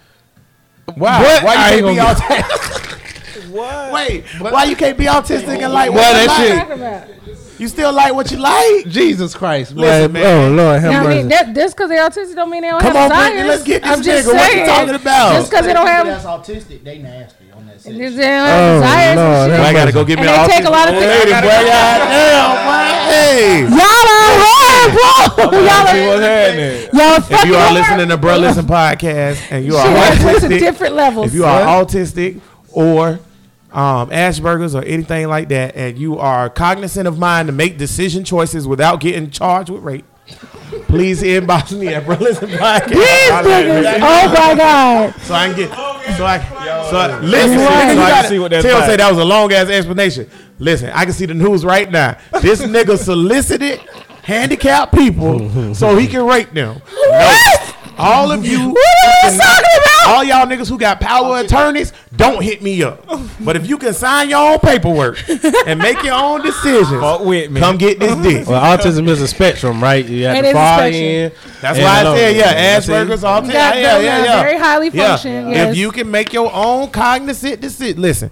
Why? 0.95 1.23
What? 1.23 1.43
Why 1.43 1.55
I 1.57 1.75
you 1.75 1.89
ain't 1.89 1.99
can't 1.99 2.19
be 2.21 2.27
gonna 2.29 2.45
autistic? 2.45 2.85
What? 3.49 3.93
Wait, 3.93 4.25
why 4.41 4.65
you 4.65 4.77
can't 4.77 4.97
be 4.99 5.05
autistic 5.07 5.63
and 5.63 5.73
like 5.73 5.93
Well, 5.93 6.13
what 6.15 6.23
you 6.23 6.29
like? 6.29 6.47
shit- 6.47 6.59
Talk 6.59 6.71
about. 6.71 7.09
You 7.59 7.67
still 7.67 7.93
like 7.93 8.15
what 8.15 8.31
you 8.31 8.39
like? 8.39 8.87
Jesus 8.87 9.35
Christ, 9.35 9.73
Listen, 9.75 10.13
man. 10.13 10.23
man. 10.23 10.53
Oh 10.53 10.55
Lord, 10.55 10.81
have 10.81 10.93
Now, 10.93 11.01
I 11.01 11.05
mercy. 11.05 11.19
mean, 11.19 11.29
that, 11.31 11.53
just 11.57 11.75
because 11.77 11.89
they're 11.91 12.09
autistic 12.09 12.37
don't 12.37 12.51
mean 12.51 12.63
they 12.63 12.69
don't 12.71 12.81
Come 12.81 12.95
have 12.95 13.03
on, 13.03 13.09
desires. 13.11 13.31
Brittany, 13.33 13.49
let's 13.49 13.63
get 13.65 13.83
this 13.83 13.91
I'm 13.91 14.03
just 14.05 14.29
nigga. 14.29 14.35
What 14.35 14.55
you 14.55 14.65
talking 14.65 14.95
about? 14.95 15.33
Just 15.33 15.51
because 15.51 15.67
they 15.67 15.73
don't 15.73 15.87
have, 15.89 16.07
that's 16.07 16.25
autistic, 16.25 16.85
they 16.85 16.99
nasty 16.99 17.51
on 17.51 17.67
that 17.67 17.83
they 17.83 17.91
don't 17.99 18.15
oh, 18.15 18.23
have 18.23 18.79
Oh, 18.79 18.79
desires 18.79 19.17
Lord, 19.19 19.51
and 19.51 19.59
shit. 19.59 19.67
I 19.67 19.73
gotta 19.73 19.91
go 19.93 20.05
get 20.05 20.21
me 20.21 20.27
And 20.29 20.31
an 20.39 20.49
they 20.49 20.55
take 20.55 20.67
a 20.67 20.71
lot 20.71 20.87
of 20.89 20.95
old 20.95 21.03
things- 21.03 21.19
lady, 21.19 21.33
boy. 21.35 21.49
Goddamn, 21.51 22.55
boy. 22.63 22.87
Hey. 23.11 23.61
Y'all 23.67 24.07
are 24.07 24.39
hard, 24.39 24.89
bro. 24.95 25.59
Y'all 25.59 25.87
See 25.91 25.99
are, 25.99 26.09
what's 26.09 26.23
happening. 26.23 26.89
y'all 26.95 27.17
If 27.19 27.25
fucking 27.27 27.51
you 27.51 27.57
are 27.57 27.61
hard. 27.61 27.75
listening 27.75 28.09
to 28.09 28.17
Bro 28.17 28.37
Listen 28.39 28.67
podcast 28.67 29.39
and 29.51 29.65
you 29.67 29.77
are 29.77 29.85
Shit, 29.85 30.15
it's 30.31 30.41
to 30.43 30.47
autistic, 30.47 30.59
different 30.61 30.95
levels. 30.95 31.27
if 31.27 31.35
you 31.35 31.45
are 31.45 31.61
autistic 31.63 32.41
or 32.71 33.19
um, 33.73 34.11
Asperger's 34.11 34.75
or 34.75 34.83
anything 34.83 35.29
like 35.29 35.49
that, 35.51 35.77
and 35.77 35.99
you 35.99 36.19
are 36.19 36.49
cognizant 36.51 37.07
of 37.09 37.19
mind 37.19 37.47
to 37.49 37.53
make 37.53 37.77
decision 37.79 38.25
choices 38.25 38.67
without 38.67 39.01
getting 39.01 39.31
charged 39.31 39.71
with 39.71 39.83
rape, 39.83 40.05
please 40.87 41.23
inbox 41.23 41.79
me 41.79 41.89
at 41.89 42.05
Bro 42.07 42.17
Listen 42.21 42.49
podcast. 42.51 42.89
These 42.89 42.99
niggas, 42.99 43.95
oh 43.97 44.29
my 44.35 44.55
god. 44.57 45.15
So 45.23 45.35
I 45.35 45.47
can 45.49 45.57
get, 45.57 45.71
so 46.17 46.25
I, 46.25 46.39
So 46.91 47.21
listen, 47.23 47.51
Right. 47.51 47.53
you 47.53 47.59
So 47.59 47.67
I 47.69 47.83
can 47.85 47.97
gotta- 47.97 48.29
see 48.29 48.39
what 48.39 48.51
that's 48.51 48.65
Tim 48.65 48.77
about. 48.77 48.87
say 48.89 48.97
that 48.97 49.11
was 49.11 49.19
a 49.21 49.25
long 49.25 49.53
ass 49.53 49.69
explanation. 49.69 50.31
Listen, 50.59 50.91
I 50.95 51.05
can 51.05 51.13
see 51.13 51.27
the 51.27 51.35
news 51.35 51.65
right 51.65 51.91
now. 51.91 52.17
This 52.41 52.61
nigga 52.63 52.99
solicited 52.99 53.81
handicapped 54.23 54.95
people 54.95 55.75
so 55.75 55.97
he 55.97 56.07
can 56.07 56.25
rape 56.27 56.53
them. 56.53 56.81
No. 57.11 57.31
All 57.99 58.31
of 58.31 58.47
you, 58.47 58.77
all 60.07 60.25
y'all 60.25 60.47
niggas 60.47 60.69
who 60.69 60.79
got 60.79 61.01
power 61.01 61.41
attorneys, 61.41 61.93
don't 62.15 62.43
hit 62.43 62.63
me 62.63 62.83
up. 62.83 63.05
But 63.41 63.57
if 63.57 63.69
you 63.69 63.77
can 63.77 63.93
sign 63.93 64.31
your 64.31 64.53
own 64.53 64.59
paperwork 64.61 65.19
and 65.67 65.79
make 65.79 66.03
your 66.03 66.15
own 66.15 66.43
decisions, 66.43 67.01
Fuck 67.01 67.25
with 67.25 67.51
me. 67.51 67.61
come 67.61 67.77
get 67.77 67.99
this 67.99 68.15
dick. 68.23 68.47
Well, 68.49 68.61
autism 68.79 69.09
is 69.09 69.21
a 69.21 69.29
spectrum, 69.29 69.83
right? 69.83 70.05
You 70.05 70.25
have 70.27 70.37
It 70.39 70.43
the 70.43 70.49
is 70.49 70.55
a 70.55 70.57
far 70.57 70.79
spectrum. 70.79 71.03
end. 71.05 71.33
That's 71.61 71.79
and 71.79 71.85
why 71.85 72.03
the 72.05 72.11
I 72.11 72.17
said, 72.17 72.33
low 72.33 72.39
yeah, 72.39 72.53
end. 72.57 72.85
Asperger's, 72.85 73.23
autism. 73.23 73.53
Got 73.53 73.77
Yeah, 73.77 73.81
yeah, 73.83 73.95
them 73.95 74.05
yeah, 74.05 74.19
now, 74.19 74.25
yeah. 74.25 74.43
very 74.43 74.59
highly 74.59 74.91
function, 74.91 75.49
yes. 75.51 75.71
If 75.73 75.77
you 75.77 75.91
can 75.91 76.11
make 76.11 76.33
your 76.33 76.51
own 76.53 76.91
cognizant 76.91 77.61
decision, 77.61 78.01
listen. 78.01 78.31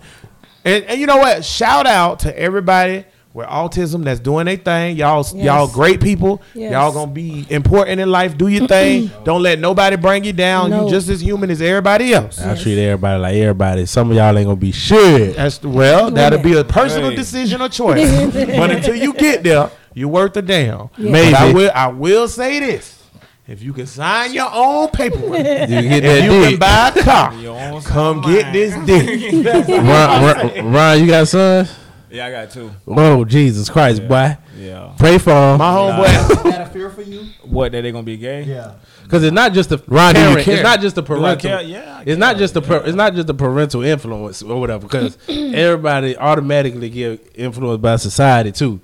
And, 0.64 0.84
and 0.84 1.00
you 1.00 1.06
know 1.06 1.18
what? 1.18 1.44
Shout 1.44 1.86
out 1.86 2.20
to 2.20 2.38
everybody 2.38 3.04
with 3.36 3.46
autism 3.48 4.02
that's 4.02 4.18
doing 4.18 4.46
their 4.46 4.56
thing. 4.56 4.96
Y'all, 4.96 5.22
y'all 5.36 5.68
great 5.68 6.00
people. 6.00 6.40
Yes. 6.54 6.72
Y'all 6.72 6.90
gonna 6.90 7.12
be 7.12 7.46
important 7.50 8.00
in 8.00 8.10
life. 8.10 8.38
Do 8.38 8.48
your 8.48 8.66
thing. 8.66 9.10
Don't 9.24 9.42
let 9.42 9.58
nobody 9.58 9.96
bring 9.96 10.24
you 10.24 10.32
down. 10.32 10.70
No. 10.70 10.84
You 10.84 10.90
just 10.90 11.10
as 11.10 11.20
human 11.20 11.50
as 11.50 11.60
everybody 11.60 12.14
else. 12.14 12.40
I 12.40 12.56
treat 12.56 12.78
everybody 12.82 13.20
like 13.20 13.34
everybody. 13.34 13.84
Some 13.84 14.10
of 14.10 14.16
y'all 14.16 14.36
ain't 14.38 14.46
gonna 14.46 14.56
be 14.56 14.72
shit. 14.72 15.36
That's 15.36 15.62
well, 15.62 16.10
that'll 16.10 16.38
be 16.42 16.54
a 16.54 16.64
personal 16.64 17.10
Hey. 17.10 17.16
decision 17.16 17.60
or 17.60 17.68
choice. 17.68 18.10
but 18.32 18.70
until 18.70 18.94
you 18.94 19.12
get 19.12 19.42
there, 19.42 19.70
you're 19.92 20.08
worth 20.08 20.34
a 20.38 20.42
damn. 20.42 20.88
Maybe. 20.96 21.32
But 21.32 21.34
I 21.34 21.52
will. 21.52 21.70
I 21.74 21.86
will 21.88 22.28
say 22.28 22.58
this: 22.58 23.02
if 23.46 23.60
you 23.62 23.74
can 23.74 23.86
sign 23.86 24.32
your 24.32 24.48
own 24.50 24.88
paperwork, 24.88 25.40
You 25.40 25.44
get 25.44 25.92
if 25.92 26.02
that 26.02 26.24
you 26.24 26.30
can 26.30 26.58
buy 26.58 26.88
a 26.88 27.04
car, 27.04 27.82
come 27.82 28.22
get 28.22 28.50
this 28.54 28.74
dick. 28.86 29.44
Ron, 29.68 29.82
Ron, 29.84 30.72
Ron, 30.72 31.00
you 31.00 31.06
got 31.06 31.28
sons? 31.28 31.70
Yeah, 32.16 32.26
I 32.26 32.30
got 32.30 32.50
two. 32.50 32.70
Oh 32.86 33.24
Jesus 33.24 33.68
Christ, 33.68 34.06
boy! 34.08 34.36
Yeah. 34.58 34.94
Pray 34.98 35.18
for 35.18 35.30
them. 35.30 35.58
My 35.58 35.70
homeboy. 35.72 36.30
Is 36.30 36.42
that 36.44 36.60
a 36.62 36.66
fear 36.72 36.88
for 36.90 37.02
you? 37.02 37.26
What? 37.44 37.72
That 37.72 37.82
they 37.82 37.92
gonna 37.92 38.02
be 38.04 38.16
gay? 38.16 38.42
Yeah. 38.44 38.74
Because 39.02 39.22
it's 39.22 39.34
not 39.34 39.52
just 39.52 39.68
the 39.68 39.78
Ron, 39.86 40.14
parent. 40.14 40.44
care? 40.44 40.54
It's 40.54 40.62
not 40.62 40.80
just 40.80 40.96
the 40.96 41.02
parental. 41.02 41.60
Yeah. 41.62 42.02
It's 42.06 42.18
not 42.18 42.38
just 42.38 42.54
the 42.54 42.62
per, 42.62 42.78
it's 42.78 42.96
not 42.96 43.14
just 43.14 43.26
the 43.26 43.34
parental 43.34 43.82
influence 43.82 44.42
or 44.42 44.58
whatever. 44.58 44.86
Because 44.88 45.16
everybody 45.28 46.16
automatically 46.16 46.88
get 46.90 47.32
influenced 47.34 47.82
by 47.82 47.96
society 47.96 48.50
too, 48.50 48.80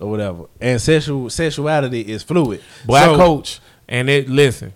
or 0.00 0.08
whatever. 0.10 0.44
And 0.60 0.80
sexual 0.80 1.28
sexuality 1.30 2.00
is 2.02 2.22
fluid. 2.22 2.62
black 2.86 3.06
So- 3.10 3.16
coach, 3.16 3.60
and 3.88 4.08
it 4.08 4.28
listen, 4.28 4.72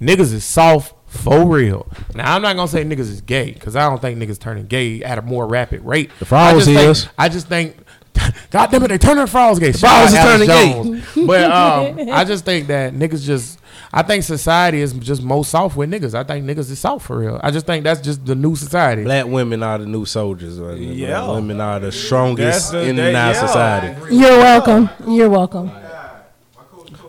niggas 0.00 0.32
is 0.32 0.44
soft 0.44 0.94
for 1.16 1.46
real. 1.46 1.86
Now 2.14 2.34
I'm 2.34 2.42
not 2.42 2.56
gonna 2.56 2.68
say 2.68 2.84
niggas 2.84 3.00
is 3.00 3.20
gay 3.20 3.52
because 3.52 3.76
I 3.76 3.88
don't 3.88 4.00
think 4.00 4.18
niggas 4.18 4.38
turning 4.38 4.66
gay 4.66 5.02
at 5.02 5.18
a 5.18 5.22
more 5.22 5.46
rapid 5.46 5.82
rate. 5.82 6.10
The 6.18 6.24
frogs 6.26 6.52
I 6.52 6.54
just 6.54 6.66
think- 6.66 6.90
is. 6.90 7.08
I 7.18 7.28
just 7.28 7.48
think. 7.48 7.76
God 8.50 8.70
damn 8.70 8.82
it, 8.82 8.88
they 8.88 8.96
turning 8.98 9.26
frogs 9.26 9.58
gay. 9.58 9.72
The 9.72 9.78
frogs 9.78 10.12
is 10.12 10.18
turning 10.18 10.46
gay. 10.48 11.02
but 11.26 11.50
um, 11.50 12.08
I 12.10 12.24
just 12.24 12.44
think 12.44 12.68
that 12.68 12.94
niggas 12.94 13.24
just. 13.24 13.60
I 13.92 14.02
think 14.02 14.24
society 14.24 14.80
is 14.80 14.92
just 14.94 15.22
most 15.22 15.50
soft 15.50 15.76
with 15.76 15.90
niggas. 15.90 16.14
I 16.14 16.24
think 16.24 16.44
niggas 16.44 16.70
is 16.70 16.78
soft 16.78 17.06
for 17.06 17.18
real. 17.18 17.40
I 17.42 17.50
just 17.50 17.66
think 17.66 17.84
that's 17.84 18.00
just 18.00 18.24
the 18.26 18.34
new 18.34 18.56
society. 18.56 19.04
Black 19.04 19.26
women 19.26 19.62
are 19.62 19.78
the 19.78 19.86
new 19.86 20.04
soldiers. 20.06 20.58
Right? 20.58 20.78
Yeah. 20.78 21.20
Black 21.20 21.34
women 21.36 21.60
are 21.60 21.78
the 21.78 21.92
strongest 21.92 22.72
the- 22.72 22.88
in 22.88 22.98
our 22.98 23.06
yeah. 23.06 23.32
society. 23.32 24.14
You're 24.14 24.38
welcome. 24.38 24.88
You're 25.06 25.30
welcome. 25.30 25.70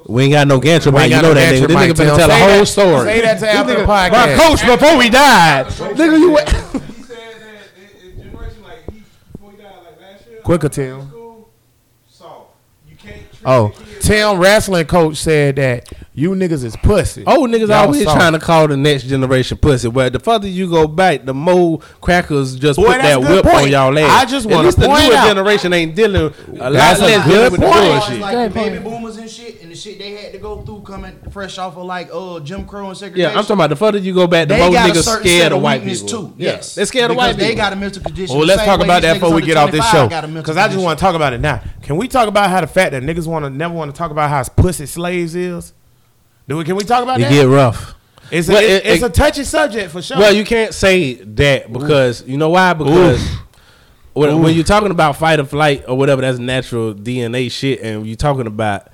We 0.08 0.24
ain't 0.24 0.32
got 0.34 0.48
no 0.48 0.60
gantry, 0.60 0.92
We 0.92 0.96
man. 1.00 1.04
ain't 1.04 1.12
You 1.16 1.22
know 1.22 1.28
no 1.30 1.34
that 1.34 1.54
nigga. 1.54 1.68
This 1.68 1.76
mic, 1.76 1.78
nigga 1.92 1.98
better 1.98 2.10
Tim. 2.10 2.18
tell 2.18 2.30
Say 2.30 2.36
a 2.36 2.48
whole 2.50 2.60
that- 2.60 2.66
story. 2.68 3.06
say 3.08 3.22
that 3.22 3.40
to 3.40 3.50
after 3.52 3.76
the 3.82 3.86
My 3.88 4.36
coach 4.38 4.66
before 4.66 4.98
we 4.98 5.10
died. 5.10 5.66
Nigga, 5.68 6.20
you 6.20 6.32
went. 6.32 6.50
He 6.98 7.04
said 7.04 7.18
that 7.42 8.04
in 8.04 8.18
generation, 8.24 8.64
like 8.64 8.86
he 8.92 9.04
before 9.34 9.52
he 9.52 9.58
died, 9.58 9.72
like 9.84 10.00
last 10.02 10.28
year. 10.30 10.40
Quicker, 10.42 10.70
Tim. 10.70 11.10
School, 11.10 11.50
soft. 12.10 12.52
You 12.90 12.96
can't 12.96 13.16
treat 13.32 13.42
Oh, 13.46 13.70
the 13.70 14.00
Tim 14.02 14.38
wrestling 14.40 14.86
coach 14.88 15.18
said 15.18 15.56
that 15.58 15.92
you 16.20 16.32
niggas 16.32 16.64
is 16.64 16.76
pussy. 16.78 17.24
Old 17.28 17.52
niggas 17.52 17.68
Y'all 17.68 17.74
always 17.86 18.04
soft. 18.04 18.18
trying 18.18 18.34
to 18.34 18.40
call 18.40 18.68
the 18.68 18.76
next 18.76 19.04
generation 19.04 19.56
pussy, 19.60 19.88
but 19.90 20.14
the 20.14 20.20
further 20.20 20.48
you 20.48 20.68
go 20.68 20.88
back, 20.88 21.26
the 21.26 21.34
more 21.34 21.78
crackers 22.02 22.56
just 22.56 22.78
Boy, 22.78 22.88
put 22.88 23.02
that 23.04 23.20
whip 23.22 23.44
point. 23.46 23.56
on 23.56 23.70
y'all 23.70 24.00
ass. 24.00 24.24
I 24.24 24.26
just 24.26 24.48
wanna 24.48 24.64
least 24.64 24.80
the 24.80 24.88
newer 24.88 25.16
out- 25.16 25.28
generation 25.28 25.74
ain't 25.74 25.96
dealing 25.96 26.16
a 26.16 26.70
lot 26.72 26.74
That's 26.74 27.00
a 27.00 27.04
less 27.04 27.24
good 27.26 27.32
dealing 27.32 27.52
with 27.52 27.62
the 27.62 27.68
point. 27.68 27.78
It's 27.86 28.06
bullshit. 28.08 28.22
like 28.22 28.32
Good 28.34 28.50
the 28.52 28.54
baby 28.56 28.80
point. 28.80 28.84
boomers 28.84 29.18
and 29.18 29.30
shit, 29.30 29.62
and 29.62 29.72
the 29.72 29.76
shit 29.76 30.00
they 30.00 30.12
had 30.14 30.32
to 30.34 30.40
go 30.40 30.62
through 30.64 30.82
coming 30.82 31.14
fresh 31.30 31.60
off 31.60 31.78
of 31.78 31.86
like 31.86 32.10
uh 32.12 32.40
Jim 32.40 32.66
Crow 32.66 32.88
and 32.90 32.98
segregation. 32.98 33.32
Yeah, 33.32 33.38
I'm 33.38 33.44
talking 33.44 33.54
about 33.58 33.70
the 33.70 33.76
further 33.76 34.00
you 34.00 34.16
go 34.16 34.26
back, 34.26 34.48
the 34.48 34.56
They 34.56 34.60
more 34.60 34.70
niggas 34.72 35.04
certain 35.04 35.28
scared 35.28 35.52
of 35.52 35.58
of 35.60 35.64
white 35.64 35.84
people. 35.84 36.08
too. 36.08 36.34
Yeah, 36.38 36.54
Yes, 36.54 36.74
they're 36.74 36.86
scared 36.88 37.12
of 37.12 37.18
white 37.18 37.34
people. 37.36 37.46
They 37.48 37.54
got 37.56 37.74
a 37.74 37.76
mental 37.76 38.02
condition. 38.02 38.36
Well, 38.36 38.48
let's 38.48 38.64
talk 38.64 38.82
about 38.84 39.04
that 39.04 39.14
before 39.20 39.36
we 39.36 39.44
get 39.44 39.56
off 39.58 39.70
this 39.72 39.88
show. 39.92 40.08
got 40.10 40.24
a 40.24 40.28
mental 40.28 40.42
Because 40.42 40.58
I 40.58 40.68
just 40.68 40.80
want 40.84 40.98
to 40.98 41.06
talk 41.06 41.14
about 41.14 41.34
it 41.34 41.42
now. 41.42 41.62
Can 41.84 41.96
we 41.96 42.08
talk 42.08 42.28
about 42.28 42.50
how 42.50 42.60
the 42.62 42.66
fact 42.68 42.94
that 42.94 43.04
niggas 43.04 43.28
want 43.28 43.46
to 43.46 43.52
never 43.52 43.76
want 43.76 43.94
to 43.94 43.98
talk 43.98 44.10
about 44.10 44.30
how 44.32 44.44
pussy 44.56 44.88
slaves 44.88 45.36
is? 45.36 45.74
Do 46.48 46.58
we? 46.58 46.64
Can 46.64 46.76
we 46.76 46.84
talk 46.84 47.04
about 47.04 47.20
It 47.20 47.24
that? 47.24 47.32
get 47.32 47.44
rough. 47.48 47.94
it's 48.32 48.48
a, 48.48 48.54
Well, 48.54 48.64
it- 48.64 48.70
it- 48.70 48.86
it's 48.86 49.04
it- 49.04 49.06
a 49.06 49.10
touchy 49.10 49.44
subject 49.44 49.92
for 49.92 50.02
sure. 50.02 50.18
Well, 50.18 50.34
you 50.34 50.46
can't 50.46 50.74
say 50.74 51.16
that 51.16 51.72
because 51.72 52.24
you 52.28 52.38
know 52.38 52.50
why? 52.50 52.74
Because 52.74 53.22
when, 54.14 54.42
when 54.42 54.56
you're 54.56 54.64
talking 54.64 54.92
about 54.92 55.18
fight 55.18 55.40
or 55.40 55.46
flight 55.46 55.84
or 55.88 55.98
whatever, 55.98 56.22
that's 56.22 56.40
natural 56.40 56.94
DNA 56.94 57.52
shit, 57.52 57.82
and 57.82 58.06
you're 58.08 58.16
talking 58.16 58.48
about. 58.48 58.88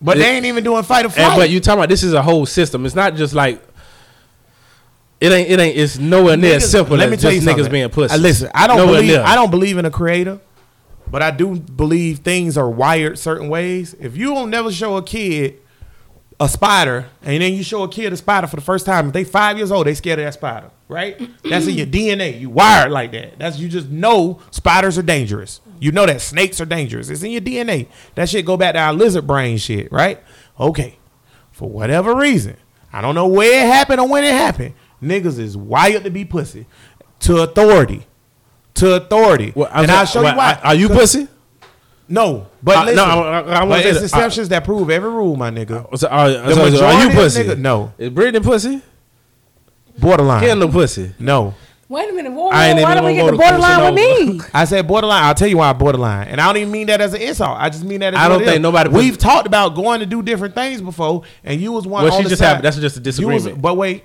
but 0.00 0.16
it- 0.16 0.20
they 0.20 0.36
ain't 0.36 0.46
even 0.46 0.62
doing 0.64 0.82
fight 0.84 1.04
or 1.06 1.08
flight. 1.10 1.26
And, 1.30 1.36
but 1.36 1.50
you 1.50 1.60
talking 1.60 1.80
about 1.80 1.88
this 1.88 2.02
is 2.02 2.12
a 2.12 2.22
whole 2.22 2.46
system. 2.46 2.86
It's 2.86 2.94
not 2.94 3.16
just 3.16 3.34
like 3.34 3.60
it 5.20 5.32
ain't. 5.32 5.50
It 5.50 5.58
ain't. 5.58 5.76
It's 5.76 5.98
nowhere 5.98 6.36
near 6.36 6.56
as 6.56 6.64
Niggas- 6.64 6.66
simple 6.70 6.96
let 6.96 7.06
as 7.06 7.10
me 7.10 7.16
tell 7.16 7.32
you 7.32 7.40
something. 7.40 7.64
niggas 7.64 7.70
being 7.70 7.88
pussy. 7.88 8.14
Uh, 8.14 8.18
listen, 8.18 8.50
I 8.54 8.66
don't 8.66 8.76
Nowhere 8.76 8.96
believe 9.00 9.10
near. 9.12 9.22
I 9.22 9.34
don't 9.34 9.50
believe 9.50 9.78
in 9.78 9.84
a 9.84 9.90
creator, 9.90 10.38
but 11.10 11.22
I 11.22 11.30
do 11.30 11.56
believe 11.56 12.18
things 12.18 12.56
are 12.58 12.68
wired 12.68 13.18
certain 13.18 13.48
ways. 13.48 13.94
If 14.00 14.16
you 14.16 14.34
don't 14.34 14.50
never 14.50 14.70
show 14.70 14.96
a 14.96 15.02
kid 15.02 15.54
a 16.44 16.48
spider, 16.48 17.06
and 17.22 17.42
then 17.42 17.52
you 17.54 17.62
show 17.62 17.82
a 17.82 17.88
kid 17.88 18.12
a 18.12 18.16
spider 18.16 18.46
for 18.46 18.56
the 18.56 18.62
first 18.62 18.84
time, 18.86 19.08
if 19.08 19.12
they 19.12 19.24
five 19.24 19.56
years 19.56 19.72
old, 19.72 19.86
they 19.86 19.94
scared 19.94 20.18
of 20.18 20.24
that 20.26 20.34
spider, 20.34 20.70
right? 20.88 21.18
That's 21.44 21.66
in 21.66 21.74
your 21.74 21.86
DNA. 21.86 22.38
You 22.40 22.50
wired 22.50 22.92
like 22.92 23.12
that. 23.12 23.38
That's 23.38 23.58
you 23.58 23.68
just 23.68 23.88
know 23.88 24.40
spiders 24.50 24.98
are 24.98 25.02
dangerous. 25.02 25.60
You 25.80 25.92
know 25.92 26.06
that 26.06 26.20
snakes 26.20 26.60
are 26.60 26.66
dangerous. 26.66 27.08
It's 27.10 27.22
in 27.22 27.30
your 27.32 27.40
DNA. 27.40 27.88
That 28.14 28.28
shit 28.28 28.44
go 28.46 28.56
back 28.56 28.74
to 28.74 28.80
our 28.80 28.92
lizard 28.92 29.26
brain 29.26 29.58
shit, 29.58 29.90
right? 29.90 30.22
Okay. 30.60 30.98
For 31.52 31.68
whatever 31.68 32.14
reason, 32.14 32.56
I 32.92 33.00
don't 33.00 33.14
know 33.14 33.26
where 33.28 33.64
it 33.64 33.66
happened 33.66 34.00
or 34.00 34.08
when 34.08 34.24
it 34.24 34.32
happened. 34.32 34.74
Niggas 35.02 35.38
is 35.38 35.56
wired 35.56 36.04
to 36.04 36.10
be 36.10 36.24
pussy 36.24 36.66
to 37.20 37.38
authority, 37.42 38.06
to 38.74 38.94
authority. 38.94 39.52
Well, 39.54 39.70
and 39.72 39.90
I'll 39.90 40.04
show 40.06 40.22
well, 40.22 40.32
you 40.32 40.38
why. 40.38 40.60
Are 40.62 40.74
you 40.74 40.88
'Cause- 40.88 40.96
pussy? 40.98 41.28
No, 42.08 42.46
but 42.62 42.88
Uh, 42.88 42.90
no, 42.92 43.04
I- 43.04 43.08
I- 43.08 43.40
I 43.40 43.42
wanna 43.64 43.68
but 43.68 43.86
it's 43.86 43.98
that- 43.98 44.04
exceptions 44.04 44.50
that 44.50 44.62
prove 44.64 44.90
every 44.90 45.08
rule, 45.10 45.36
my 45.36 45.50
nigga. 45.50 45.86
So, 45.98 46.06
are, 46.08 46.28
so- 46.30 46.50
so 46.50 46.64
majority 46.64 46.84
are 46.84 47.02
you 47.04 47.10
pussy? 47.10 47.44
niggas- 47.44 47.58
no. 47.58 47.92
Is 47.98 48.10
Brittany 48.10 48.44
pussy? 48.44 48.82
Borderline. 49.98 50.40
Kendall 50.42 50.68
pussy. 50.68 51.12
No. 51.18 51.54
Wait 51.88 52.10
a 52.10 52.12
minute. 52.12 52.32
Whoa, 52.32 52.48
I 52.48 52.72
whoa, 52.74 52.82
why 52.82 52.94
don't 52.94 53.04
we 53.04 53.14
gonna 53.16 53.30
get 53.30 53.30
the 53.32 53.36
borderline 53.36 53.94
with 53.94 53.94
me? 53.94 54.40
I 54.54 54.64
said 54.64 54.86
borderline. 54.88 55.22
I'll 55.22 55.34
tell 55.34 55.46
you 55.48 55.58
why 55.58 55.68
I 55.70 55.72
borderline, 55.74 56.28
and 56.28 56.40
I 56.40 56.46
don't 56.46 56.56
even 56.56 56.72
mean 56.72 56.86
that 56.88 57.00
as 57.00 57.14
an 57.14 57.20
insult. 57.20 57.56
I 57.60 57.68
just 57.68 57.84
mean 57.84 58.00
that. 58.00 58.14
As 58.14 58.20
I 58.20 58.28
don't 58.28 58.38
think 58.40 58.56
is. 58.56 58.60
nobody 58.60 58.88
We've 58.90 59.18
talked 59.18 59.46
about 59.46 59.74
going 59.74 60.00
to 60.00 60.06
do 60.06 60.22
different 60.22 60.54
things 60.54 60.80
before, 60.80 61.22
and 61.44 61.60
you 61.60 61.72
was 61.72 61.86
one. 61.86 62.04
Well, 62.04 62.14
on 62.14 62.22
she 62.22 62.28
just 62.28 62.40
side. 62.40 62.46
have- 62.54 62.62
that's 62.62 62.76
just 62.78 62.96
a 62.96 63.00
You 63.00 63.28
was- 63.28 63.42
disagreement. 63.44 63.62
but 63.62 63.76
wait, 63.76 64.04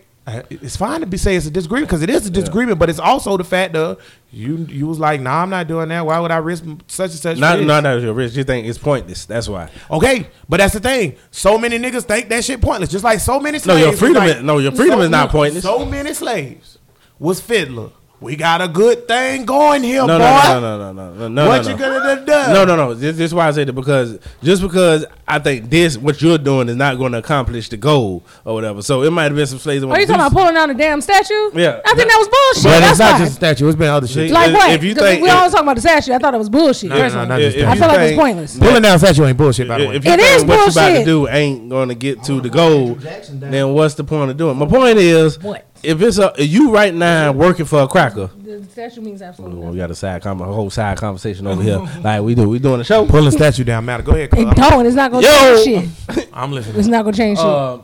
it's 0.50 0.76
fine 0.76 1.02
to 1.02 1.06
be 1.08 1.18
say 1.18 1.36
it's 1.36 1.46
a 1.46 1.52
disagreement 1.52 1.88
because 1.90 2.02
it 2.02 2.10
is 2.10 2.26
a 2.26 2.30
disagreement, 2.30 2.80
but 2.80 2.90
it's 2.90 3.00
also 3.00 3.38
the 3.38 3.44
fact 3.44 3.74
that 3.74 3.98
you 4.32 4.58
you 4.70 4.88
was 4.88 5.00
like, 5.00 5.22
nah, 5.22 5.42
I'm 5.42 5.50
not 5.50 5.68
doing 5.68 5.90
that. 5.90 6.06
Why 6.06 6.20
would 6.20 6.32
I 6.32 6.38
risk 6.38 6.64
such 6.88 7.12
and 7.12 7.20
such? 7.20 7.38
Not, 7.38 7.58
this? 7.58 7.66
not 7.68 7.84
that 7.84 8.02
you're. 8.02 8.22
You 8.22 8.44
think 8.44 8.68
it's 8.68 8.78
pointless. 8.78 9.26
That's 9.26 9.48
why. 9.48 9.70
Okay, 9.90 10.28
but 10.48 10.58
that's 10.58 10.74
the 10.74 10.80
thing. 10.80 11.16
So 11.32 11.58
many 11.58 11.78
niggas 11.80 12.04
think 12.04 12.30
that 12.30 12.44
shit 12.44 12.62
pointless. 12.62 12.90
Just 12.90 13.04
like 13.04 13.20
so 13.20 13.40
many 13.40 13.60
slaves. 13.60 13.82
No, 13.82 13.88
your 13.90 13.98
freedom 13.98 14.24
like- 14.24 14.38
is- 14.38 14.44
no, 14.44 14.58
your 14.58 14.72
freedom 14.72 15.00
is 15.02 15.10
not 15.10 15.30
pointless. 15.30 15.64
So 15.64 15.86
many 15.86 16.14
slaves 16.14 16.78
was 17.18 17.40
fiddler. 17.42 17.92
We 18.22 18.36
got 18.36 18.62
a 18.62 18.68
good 18.68 19.08
thing 19.08 19.46
going 19.46 19.82
here, 19.82 20.06
No, 20.06 20.18
boy. 20.20 20.26
no, 20.26 20.60
no, 20.60 20.78
no, 20.78 20.92
no, 20.92 20.92
no, 20.92 21.14
no, 21.14 21.28
no. 21.30 21.48
what 21.48 21.64
no, 21.64 21.70
you 21.72 21.78
no. 21.78 22.00
gonna 22.04 22.26
do? 22.26 22.32
No, 22.54 22.66
no, 22.66 22.76
no. 22.76 22.94
This, 22.94 23.16
this 23.16 23.28
is 23.28 23.34
why 23.34 23.48
I 23.48 23.52
say 23.52 23.64
that 23.64 23.72
because 23.72 24.20
just 24.44 24.62
because 24.62 25.06
I 25.26 25.40
think 25.40 25.70
this 25.70 25.98
what 25.98 26.22
you're 26.22 26.38
doing 26.38 26.68
is 26.68 26.76
not 26.76 26.98
going 26.98 27.14
to 27.14 27.20
accomplish 27.20 27.70
the 27.70 27.78
goal 27.78 28.24
or 28.44 28.56
whatever. 28.56 28.82
So 28.82 29.04
it 29.04 29.12
might 29.12 29.24
have 29.24 29.36
been 29.36 29.48
some 29.48 29.60
slaves. 29.60 29.82
that 29.84 29.88
Are 29.90 29.98
you 30.02 30.06
talking 30.06 30.20
about 30.20 30.34
pulling 30.34 30.54
down 30.54 30.68
the 30.68 30.74
damn 30.76 31.00
statue? 31.00 31.34
Yeah. 31.54 31.80
I 31.86 31.94
think 31.96 32.10
that 32.10 32.18
was 32.20 32.28
bullshit. 32.28 32.64
But 32.64 32.80
That's 32.82 32.92
it's 32.92 33.00
not 33.00 33.12
why. 33.14 33.20
just 33.20 33.32
a 33.32 33.36
statue. 33.36 33.68
It's 33.70 33.78
been 33.78 33.88
other 33.90 34.08
shit. 34.08 34.28
See, 34.28 34.34
like 34.34 34.54
what? 34.54 34.70
if 34.72 34.84
you 34.84 34.96
'Cause 34.96 35.04
think- 35.04 35.22
we 35.24 35.30
always 35.30 35.52
talking 35.54 35.66
about 35.68 35.76
the 35.76 35.82
statue. 35.82 36.12
I 36.12 36.18
thought 36.18 36.34
it 36.34 36.38
was 36.40 36.50
bullshit. 36.50 36.90
No, 36.90 36.96
no, 36.96 37.00
no, 37.00 37.04
personally. 37.06 37.28
not 37.30 37.42
If- 37.42 37.46
just 37.54 37.58
if. 37.58 37.68
I 37.70 37.74
you 37.74 37.80
feel 37.80 37.88
like 37.88 38.00
it's 38.00 38.10
think 38.10 38.20
pointless. 38.20 38.58
Pulling 38.60 38.82
down 38.82 38.96
a 38.96 39.00
statue 39.00 39.26
ain't 39.26 39.38
bullshit, 39.38 39.68
by 39.70 39.78
the 39.80 39.88
way. 39.88 39.96
If 39.96 40.04
you 40.06 40.12
It 40.12 40.20
think 40.20 40.36
is 40.40 40.44
what 40.44 40.66
you 40.66 40.72
about 40.72 40.90
to 41.00 41.06
do 41.06 41.28
ain't 41.30 41.70
going 41.70 41.88
to 41.88 41.96
get 41.96 42.24
to 42.26 42.42
the 42.42 42.50
goal, 42.50 42.96
then 43.32 43.74
what's 43.74 43.94
the 43.94 44.04
point 44.04 44.30
of 44.32 44.36
doing? 44.36 44.58
My 44.58 44.66
point 44.66 44.98
is, 44.98 45.42
What? 45.42 45.66
If 45.84 46.02
it's 46.02 46.18
a 46.18 46.34
you 46.38 46.72
right 46.72 46.94
now 46.94 47.32
working 47.32 47.66
for 47.66 47.82
a 47.82 47.88
cracker, 47.88 48.30
The 48.44 48.64
statue 48.66 49.02
means 49.02 49.22
absolutely 49.22 49.68
we 49.70 49.78
got 49.78 49.92
a 49.92 49.96
side 49.96 50.22
com- 50.22 50.42
a 50.42 50.46
whole 50.46 50.70
side 50.70 50.98
conversation 50.98 51.48
over 51.48 51.62
here. 51.62 51.80
Like 52.04 52.22
we 52.22 52.36
do, 52.36 52.48
we 52.50 52.60
doing 52.60 52.82
a 52.82 52.84
show. 52.84 53.06
Pulling 53.06 53.32
statue 53.32 53.64
down 53.64 53.86
matter. 53.86 54.04
Go 54.04 54.12
ahead. 54.14 54.30
It 54.34 54.48
I'm, 54.48 54.54
don't. 54.54 54.86
It's 54.86 54.96
not 54.96 55.12
gonna 55.12 55.26
Yo! 55.28 55.64
change 55.64 55.90
shit. 56.14 56.30
I'm 56.34 56.52
listening. 56.52 56.80
It's 56.80 56.88
not 56.88 57.04
gonna 57.06 57.16
change 57.18 57.38
shit. 57.38 57.46
Uh, 57.48 57.80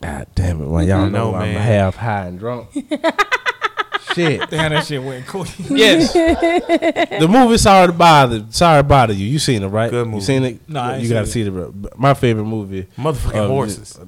God 0.00 0.26
damn 0.34 0.60
it, 0.62 0.68
man! 0.68 0.86
Y'all 0.86 1.00
I 1.04 1.08
know, 1.08 1.30
know, 1.32 1.34
I'm 1.36 1.54
half 1.54 1.96
high 1.96 2.26
and 2.26 2.38
drunk. 2.38 2.68
shit. 4.14 4.48
Damn, 4.50 4.72
that 4.72 4.84
shit 4.86 5.02
went 5.02 5.26
cool. 5.26 5.46
Yes. 5.70 6.12
the 6.12 7.26
movie 7.28 7.58
Sorry 7.58 7.86
to 7.88 7.92
Bother 7.92 8.44
Sorry 8.50 8.80
to 8.80 8.84
Bother 8.84 9.14
You. 9.14 9.26
You 9.26 9.38
seen 9.38 9.62
it, 9.62 9.68
right? 9.68 9.90
Good 9.90 10.06
You 10.06 10.12
movie. 10.12 10.24
seen 10.24 10.44
it? 10.44 10.68
No, 10.68 10.80
I 10.80 10.94
ain't 10.96 11.04
you 11.04 11.08
gotta 11.10 11.26
seen 11.26 11.44
see 11.44 11.48
it, 11.48 11.50
bro. 11.50 11.74
My 11.96 12.14
favorite 12.14 12.44
movie. 12.44 12.86
Motherfucking 12.96 13.44
Uh, 13.44 13.48
horses. 13.48 13.98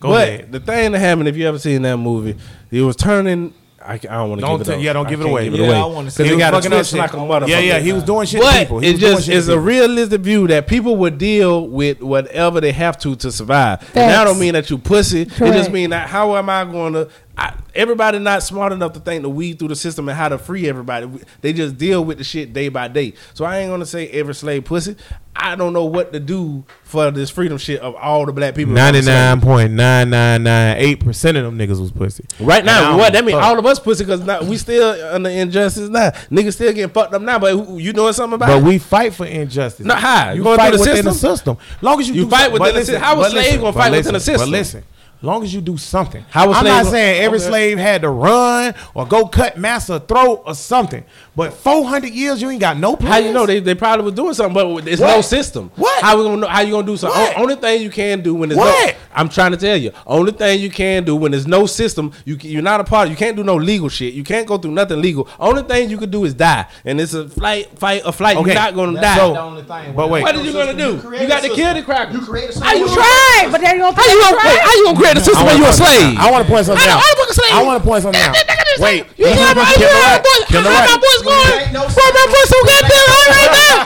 Go 0.00 0.10
but 0.10 0.28
ahead. 0.28 0.52
the 0.52 0.60
thing 0.60 0.92
that 0.92 0.98
happened, 0.98 1.28
if 1.28 1.36
you 1.36 1.46
ever 1.48 1.58
seen 1.58 1.82
that 1.82 1.96
movie, 1.96 2.36
it 2.70 2.82
was 2.82 2.96
turning. 2.96 3.54
I, 3.88 3.92
I 3.94 3.96
don't 3.98 4.30
want 4.30 4.40
to 4.40 4.46
give 4.48 4.60
it 4.62 4.64
tell- 4.64 4.74
up. 4.78 4.82
yeah, 4.82 4.92
don't 4.94 5.06
I 5.06 5.10
give 5.10 5.20
it 5.20 5.26
away. 5.26 5.44
Give 5.44 5.54
it 5.54 5.60
Yeah, 5.60 5.66
away. 5.68 5.76
I 5.76 5.84
wanna 5.84 6.10
see 6.10 6.24
Because 6.24 6.32
it. 6.32 6.34
it 6.34 6.38
got 6.40 6.52
fucking 6.54 6.72
a 6.72 6.76
up 6.76 6.86
shit. 6.86 6.98
like 6.98 7.12
a 7.12 7.16
motherfucker. 7.18 7.46
Yeah, 7.48 7.58
yeah, 7.60 7.78
he 7.78 7.92
was 7.92 8.02
doing 8.02 8.26
shit 8.26 8.40
to 8.40 8.46
But 8.46 8.58
people. 8.58 8.78
He 8.80 8.88
it 8.88 8.92
was 8.94 9.00
just 9.00 9.24
shit 9.26 9.32
to 9.34 9.38
is 9.38 9.48
a 9.48 9.60
realistic 9.60 10.20
view 10.22 10.48
that 10.48 10.66
people 10.66 10.96
would 10.96 11.18
deal 11.18 11.68
with 11.68 12.00
whatever 12.02 12.60
they 12.60 12.72
have 12.72 12.98
to 13.02 13.14
to 13.14 13.30
survive. 13.30 13.82
And 13.94 14.10
that 14.10 14.24
don't 14.24 14.40
mean 14.40 14.54
that 14.54 14.68
you 14.70 14.78
pussy. 14.78 15.22
It 15.22 15.28
just 15.38 15.70
mean 15.70 15.90
that 15.90 16.08
how 16.08 16.34
am 16.36 16.50
I 16.50 16.64
going 16.64 16.94
to? 16.94 17.08
I, 17.38 17.54
everybody 17.74 18.18
not 18.18 18.42
smart 18.42 18.72
enough 18.72 18.94
to 18.94 19.00
think 19.00 19.22
to 19.22 19.28
weed 19.28 19.58
through 19.58 19.68
the 19.68 19.76
system 19.76 20.08
and 20.08 20.16
how 20.16 20.28
to 20.30 20.38
free 20.38 20.68
everybody. 20.68 21.06
They 21.42 21.52
just 21.52 21.76
deal 21.76 22.02
with 22.04 22.16
the 22.18 22.24
shit 22.24 22.52
day 22.54 22.68
by 22.70 22.88
day. 22.88 23.12
So 23.34 23.44
I 23.44 23.58
ain't 23.58 23.70
gonna 23.70 23.84
say 23.84 24.08
every 24.08 24.34
slave 24.34 24.64
pussy. 24.64 24.96
I 25.38 25.54
don't 25.54 25.74
know 25.74 25.84
what 25.84 26.14
to 26.14 26.18
do 26.20 26.64
for 26.82 27.10
this 27.10 27.28
freedom 27.28 27.58
shit 27.58 27.80
of 27.80 27.94
all 27.96 28.24
the 28.24 28.32
black 28.32 28.54
people. 28.54 28.72
Ninety 28.72 29.02
nine 29.02 29.42
point 29.42 29.70
nine 29.72 30.08
nine 30.08 30.42
nine 30.44 30.78
eight 30.78 31.00
percent 31.00 31.36
of 31.36 31.44
them 31.44 31.58
niggas 31.58 31.78
was 31.78 31.90
pussy. 31.92 32.24
Right 32.40 32.64
now, 32.64 32.96
what 32.96 33.12
that 33.12 33.22
mean? 33.22 33.34
fuck. 33.36 33.44
All 33.44 33.58
of 33.58 33.66
us 33.66 33.78
pussy 33.78 34.04
because 34.06 34.22
we 34.48 34.56
still 34.56 34.92
under 35.14 35.28
injustice 35.28 35.90
now. 35.90 36.10
Niggas 36.30 36.54
still 36.54 36.72
getting 36.72 36.88
fucked 36.88 37.12
up 37.12 37.20
now. 37.20 37.38
But 37.38 37.54
you 37.78 37.92
doing 37.92 38.14
something 38.14 38.36
about 38.36 38.46
But 38.48 38.58
it? 38.58 38.64
we 38.64 38.78
fight 38.78 39.12
for 39.12 39.26
injustice. 39.26 39.84
No, 39.84 39.94
how? 39.94 40.30
You 40.30 40.38
You 40.38 40.42
going 40.44 40.56
fight 40.56 40.68
through 40.70 40.78
the 40.78 40.90
within 40.90 41.04
the 41.04 41.12
system? 41.12 41.56
system. 41.56 41.56
Long 41.82 42.00
as 42.00 42.08
you, 42.08 42.14
You 42.14 42.30
fight 42.30 42.50
within 42.50 42.68
but 42.68 42.72
the 42.74 42.84
system. 42.86 43.02
How 43.02 43.12
a 43.16 43.16
but 43.18 43.30
slave 43.32 43.60
gonna 43.60 43.72
but 43.72 43.78
fight 43.78 43.92
within 43.92 44.14
the 44.14 44.20
system? 44.20 44.48
But 44.50 44.52
listen, 44.56 44.84
long 45.22 45.42
as 45.42 45.54
you 45.54 45.60
do 45.60 45.76
something. 45.76 46.24
I'm 46.34 46.50
not 46.64 46.86
saying 46.86 47.22
every 47.22 47.38
Okay. 47.38 47.46
slave 47.48 47.78
had 47.78 48.02
to 48.02 48.10
run 48.10 48.74
or 48.94 49.06
go 49.06 49.26
cut 49.26 49.56
master 49.56 49.98
throat 49.98 50.42
or 50.46 50.54
something. 50.54 51.04
But 51.36 51.52
400 51.52 52.12
years, 52.12 52.40
you 52.40 52.48
ain't 52.48 52.60
got 52.62 52.78
no 52.78 52.96
plans. 52.96 53.12
How 53.14 53.18
you 53.20 53.30
know 53.32 53.44
they, 53.44 53.60
they 53.60 53.74
probably 53.74 54.06
was 54.06 54.14
doing 54.14 54.32
something, 54.32 54.54
but 54.54 54.88
it's 54.88 55.02
no 55.02 55.20
system. 55.20 55.70
What? 55.76 56.02
How 56.02 56.16
we 56.16 56.24
gonna 56.24 56.38
know, 56.38 56.46
how 56.46 56.62
you 56.62 56.70
gonna 56.72 56.86
do 56.86 56.96
something? 56.96 57.20
What? 57.20 57.36
Only 57.38 57.56
thing 57.56 57.82
you 57.82 57.90
can 57.90 58.22
do 58.22 58.34
when 58.34 58.48
there's 58.48 58.58
What? 58.58 58.94
no. 58.94 58.98
I'm 59.14 59.28
trying 59.28 59.50
to 59.52 59.56
tell 59.58 59.76
you. 59.76 59.92
Only 60.06 60.32
thing 60.32 60.60
you 60.60 60.70
can 60.70 61.04
do 61.04 61.14
when 61.14 61.32
there's 61.32 61.46
no 61.46 61.66
system. 61.66 62.12
you 62.24 62.36
you're 62.40 62.62
not 62.62 62.80
a 62.80 62.84
part. 62.84 63.10
You 63.10 63.16
can't 63.16 63.36
do 63.36 63.44
no 63.44 63.56
legal 63.56 63.88
shit. 63.90 64.14
You 64.14 64.24
can't 64.24 64.46
go 64.46 64.56
through 64.56 64.72
nothing 64.72 65.00
legal. 65.02 65.28
Only 65.38 65.62
thing 65.62 65.90
you 65.90 65.98
could 65.98 66.10
do 66.10 66.24
is 66.24 66.32
die, 66.32 66.66
and 66.86 66.98
it's 67.00 67.12
a 67.12 67.28
flight, 67.28 67.78
fight, 67.78 68.00
a 68.06 68.12
flight. 68.12 68.38
Okay. 68.38 68.52
You're 68.52 68.60
not 68.62 68.74
gonna 68.74 68.92
That's 68.98 69.18
die. 69.18 69.26
so- 69.26 69.32
the 69.34 69.40
only 69.40 69.62
thing. 69.62 69.94
But 69.94 70.08
wait. 70.08 70.22
what 70.22 70.34
are 70.36 70.42
you 70.42 70.52
gonna 70.52 70.72
do? 70.74 70.98
create 71.00 71.20
You 71.22 71.28
got 71.28 71.44
a 71.44 71.48
to 71.48 71.54
kill 71.54 71.68
the 71.74 71.80
system. 71.80 71.84
crackers. 71.84 72.14
You 72.14 72.20
create 72.26 72.48
a 72.48 72.52
system. 72.52 72.62
How 72.68 72.74
you 72.74 72.88
system. 72.88 73.02
Try, 73.04 73.48
but 73.52 73.60
they 73.60 73.76
don't. 73.76 73.94
How 73.94 74.04
you 74.04 74.20
gonna 74.22 74.36
wait, 74.36 74.60
how 74.60 74.74
you 74.74 74.84
gonna 74.84 74.98
create 74.98 75.16
a 75.16 75.20
system 75.20 75.46
when 75.46 75.58
you 75.58 75.66
a 75.66 75.72
slave? 75.72 76.16
I 76.18 76.30
want 76.30 76.46
to 76.46 76.50
point 76.50 76.64
something 76.64 76.88
out. 76.88 76.96
I 76.96 77.12
don't 77.12 77.18
fucking 77.20 77.34
slave. 77.34 77.52
I 77.52 77.62
want 77.62 77.82
to 77.82 77.88
point 77.88 78.02
something 78.04 78.22
out. 78.22 78.36
Wait. 78.80 79.04
You 79.16 79.26
hear 79.26 79.54
my, 79.54 79.64
you 79.80 81.25
Kill 81.26 81.42
the 81.42 81.56
hear 81.56 81.66
my 81.66 81.66
voice? 81.66 81.66
Kill 81.66 81.66
the 81.66 81.66
I 81.66 81.66
heard 81.66 81.66
rat. 81.66 81.66
my 81.66 81.66
voice 81.66 81.66
going. 81.66 81.66
ain't 81.66 81.72
no 81.72 81.82
Bro, 81.86 82.06
my 82.14 82.26
voice 82.30 82.48
so 82.50 82.58
goddamn 82.66 83.06
high 83.10 83.28
right 83.34 83.52
now. 83.56 83.76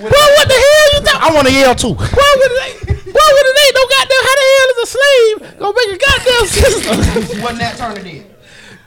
Bro, 0.10 0.22
what 0.36 0.46
the 0.48 0.58
hell 0.60 0.86
you 0.92 1.00
talking? 1.04 1.24
I 1.24 1.28
want 1.34 1.46
to 1.48 1.52
yell 1.52 1.74
too. 1.74 1.94
Why 1.94 2.30
would 2.40 2.52
it 2.52 2.62
ain't? 2.64 2.90
Why 3.10 3.26
would 3.34 3.46
it 3.46 3.74
no 3.74 3.84
goddamn? 3.90 4.22
How 4.26 4.34
the 4.40 4.46
hell 4.54 4.68
is 4.70 4.78
a 4.80 4.88
slave 4.90 5.36
gonna 5.58 5.76
make 5.76 5.90
a 5.90 5.98
goddamn 6.00 6.46
system? 6.46 6.96
Wasn't 7.42 7.58
that 7.58 7.76
Turner 7.76 8.02
did? 8.02 8.30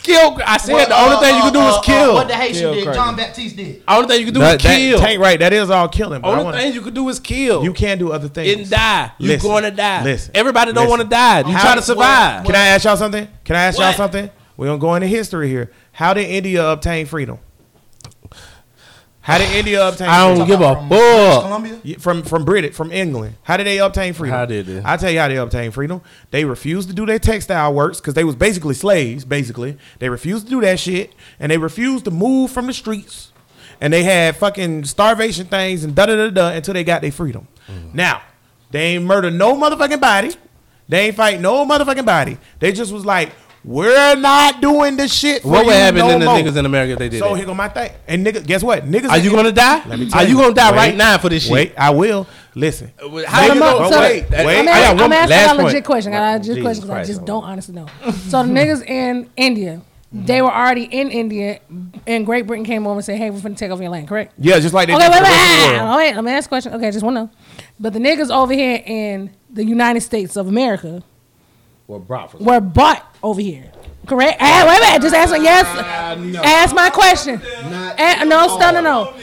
kill. 0.03 0.39
I 0.45 0.57
said 0.57 0.73
What, 0.73 0.89
the 0.89 0.95
only 0.99 1.15
uh, 1.15 1.19
thing 1.21 1.35
you 1.35 1.41
uh, 1.41 1.43
can 1.45 1.53
do 1.53 1.59
uh, 1.59 1.69
is 1.69 1.75
uh, 1.75 1.81
kill. 1.81 2.13
What 2.13 2.27
the 2.27 2.35
Haitian 2.35 2.61
Kill 2.61 2.73
did, 2.73 2.83
crackers. 2.83 3.03
John 3.03 3.15
Baptiste 3.15 3.55
did. 3.55 3.83
only 3.87 4.07
thing 4.07 4.19
you 4.19 4.25
can 4.25 4.33
do 4.33 4.39
That, 4.41 4.55
is 4.57 4.63
that, 4.63 4.77
kill. 4.77 4.99
Tank 4.99 5.19
right. 5.21 5.39
That 5.39 5.53
is 5.53 5.69
all 5.69 5.87
killing. 5.87 6.21
But 6.21 6.27
only 6.29 6.43
wanna, 6.43 6.57
thing 6.57 6.73
you 6.73 6.81
can 6.81 6.93
do 6.93 7.09
is 7.09 7.19
kill. 7.19 7.63
you 7.63 7.73
can't 7.73 7.99
do 7.99 8.11
other 8.11 8.27
things. 8.27 8.61
and 8.61 8.69
die. 8.69 9.11
You're 9.17 9.37
going 9.39 9.63
to 9.63 9.71
die. 9.71 10.03
listen, 10.03 10.31
Everybody 10.35 10.73
don't 10.73 10.89
want 10.89 11.01
to 11.01 11.07
die. 11.07 11.39
You 11.39 11.57
try 11.57 11.75
to 11.75 11.81
survive. 11.81 12.45
Can 12.45 12.55
I 12.55 12.67
ask 12.67 12.83
y'all 12.85 12.97
something? 12.97 13.27
Can 13.43 13.55
I 13.55 13.63
ask 13.63 13.79
y'all 13.79 13.93
something? 13.93 14.29
We're 14.55 14.67
gonna 14.67 14.77
go 14.77 14.93
into 14.93 15.07
history 15.07 15.49
here. 15.49 15.71
How 15.91 16.13
did 16.13 16.29
India 16.29 16.63
obtain 16.69 17.07
freedom? 17.07 17.39
How 19.23 19.37
did 19.37 19.55
India 19.55 19.87
obtain 19.87 20.09
I 20.09 20.27
freedom? 20.27 20.37
don't 20.39 20.47
give 20.49 20.61
a 20.61 20.75
From 20.75 20.89
British 20.89 21.33
fuck. 21.33 21.43
Columbia? 21.43 21.79
Yeah, 21.83 21.97
From 21.97 22.23
from 22.23 22.43
Britain, 22.45 22.73
from 22.73 22.91
England. 22.91 23.35
How 23.43 23.55
did 23.55 23.65
they 23.67 23.79
obtain 23.79 24.13
freedom? 24.13 24.37
How 24.37 24.45
did 24.45 24.65
they? 24.65 24.81
I 24.83 24.97
tell 24.97 25.09
you 25.11 25.19
how 25.19 25.29
they 25.29 25.37
obtained 25.37 25.73
freedom. 25.73 26.01
They 26.31 26.43
refused 26.43 26.89
to 26.89 26.93
do 26.93 27.05
their 27.05 27.19
textile 27.19 27.73
works 27.73 28.01
because 28.01 28.15
they 28.15 28.25
was 28.25 28.35
basically 28.35 28.73
slaves. 28.75 29.23
Basically, 29.23 29.77
they 29.99 30.09
refused 30.09 30.45
to 30.47 30.49
do 30.49 30.59
that 30.61 30.77
shit, 30.77 31.13
and 31.39 31.49
they 31.51 31.57
refused 31.57 32.03
to 32.05 32.11
move 32.11 32.51
from 32.51 32.67
the 32.67 32.73
streets. 32.73 33.31
And 33.79 33.93
they 33.93 34.03
had 34.03 34.35
fucking 34.35 34.83
starvation 34.85 35.47
things 35.47 35.83
and 35.85 35.95
da 35.95 36.05
da 36.05 36.15
da 36.15 36.29
da 36.29 36.47
until 36.49 36.73
they 36.73 36.83
got 36.83 37.01
their 37.01 37.11
freedom. 37.11 37.47
Mm. 37.69 37.93
Now, 37.93 38.21
they 38.71 38.95
ain't 38.95 39.05
murder 39.05 39.31
no 39.31 39.55
motherfucking 39.55 40.01
body. 40.01 40.31
They 40.89 41.07
ain't 41.07 41.15
fight 41.15 41.39
no 41.39 41.65
motherfucking 41.65 42.05
body. 42.05 42.37
They 42.59 42.73
just 42.73 42.91
was 42.91 43.05
like, 43.05 43.31
we're 43.65 44.15
not 44.15 44.61
doing 44.61 44.97
this 44.97 45.13
shit. 45.13 45.43
What 45.45 45.65
would 45.65 45.71
you 45.73 45.77
happen 45.79 45.99
no 45.99 46.13
to 46.13 46.19
the 46.19 46.25
more. 46.25 46.35
niggas 46.35 46.57
in 46.57 46.65
America 46.65 46.93
if 46.93 46.99
they 46.99 47.09
did 47.09 47.17
it? 47.17 47.19
So 47.19 47.29
that? 47.29 47.37
here 47.37 47.45
go 47.45 47.53
my 47.53 47.69
thing. 47.69 47.91
And 48.07 48.25
nigga, 48.25 48.45
guess 48.45 48.61
what? 48.63 48.83
Niggas 48.85 49.09
Are 49.09 49.17
you 49.17 49.31
gonna 49.31 49.51
die? 49.51 49.85
Let 49.87 49.99
me 49.99 50.09
tell 50.09 50.19
Are 50.21 50.27
you 50.27 50.35
gonna 50.35 50.53
die 50.53 50.75
right 50.75 50.95
now 50.95 51.17
for 51.17 51.29
this 51.29 51.43
shit? 51.43 51.51
Wait, 51.51 51.73
I 51.77 51.89
will. 51.91 52.27
Listen. 52.55 52.91
Uh, 53.01 53.23
how 53.25 53.41
Niggas- 53.47 53.53
you 53.53 53.59
know? 53.59 53.77
up- 53.79 53.93
so- 53.93 53.99
wait, 54.01 54.29
wait. 54.29 54.59
I'm, 54.59 54.67
I 54.67 54.71
got 54.81 54.95
one 54.95 55.03
I'm 55.05 55.13
asking 55.13 55.29
last 55.37 55.59
a 55.59 55.63
legit 55.63 55.85
question. 55.85 56.13
I 56.13 56.17
got 56.17 56.23
a 56.23 56.37
legit 56.37 56.55
Jesus 56.55 56.63
question 56.63 56.81
because 56.87 57.09
I 57.09 57.13
just 57.13 57.25
don't 57.25 57.43
honestly 57.43 57.73
know. 57.75 57.87
so 58.29 58.43
the 58.43 58.49
niggas 58.49 58.85
in 58.87 59.29
India, 59.37 59.81
they 60.11 60.41
were 60.43 60.51
already 60.53 60.83
in 60.83 61.09
India, 61.09 61.59
and 62.05 62.25
Great 62.25 62.45
Britain 62.45 62.65
came 62.65 62.85
over 62.85 62.97
and 62.97 63.05
said, 63.05 63.17
"Hey, 63.17 63.31
we're 63.31 63.39
finna 63.39 63.57
take 63.57 63.71
over 63.71 63.81
your 63.81 63.91
land." 63.91 64.07
Correct? 64.07 64.33
Yeah, 64.37 64.59
just 64.59 64.73
like 64.73 64.87
they 64.87 64.93
Okay, 64.95 65.03
did 65.05 65.11
wait, 65.11 65.21
wait, 65.23 65.29
the 65.29 65.31
rest 65.31 65.41
of 65.63 65.65
the 65.67 65.71
wait, 65.73 65.81
world. 65.81 65.97
wait. 65.97 66.15
Let 66.15 66.23
me 66.23 66.31
ask 66.33 66.45
a 66.45 66.49
question. 66.49 66.73
Okay, 66.73 66.91
just 66.91 67.03
want 67.03 67.15
to 67.15 67.21
know. 67.23 67.29
But 67.79 67.93
the 67.93 67.99
niggas 67.99 68.29
over 68.29 68.53
here 68.53 68.83
in 68.85 69.31
the 69.51 69.65
United 69.65 70.01
States 70.01 70.35
of 70.35 70.47
America 70.47 71.01
Well, 71.87 71.99
Bradford. 71.99 72.41
were 72.41 72.59
bought 72.61 73.15
over 73.21 73.41
here. 73.41 73.71
Correct? 74.07 74.37
Ah, 74.41 74.65
wait, 74.67 74.91
wait. 74.93 75.01
Just 75.01 75.15
answer 75.15 75.37
yes. 75.37 75.65
Ask 76.43 76.75
my 76.75 76.89
question. 76.89 77.41
A- 77.97 78.25
no, 78.25 78.57
no, 78.57 78.71
no, 78.71 78.81
no. 78.81 79.13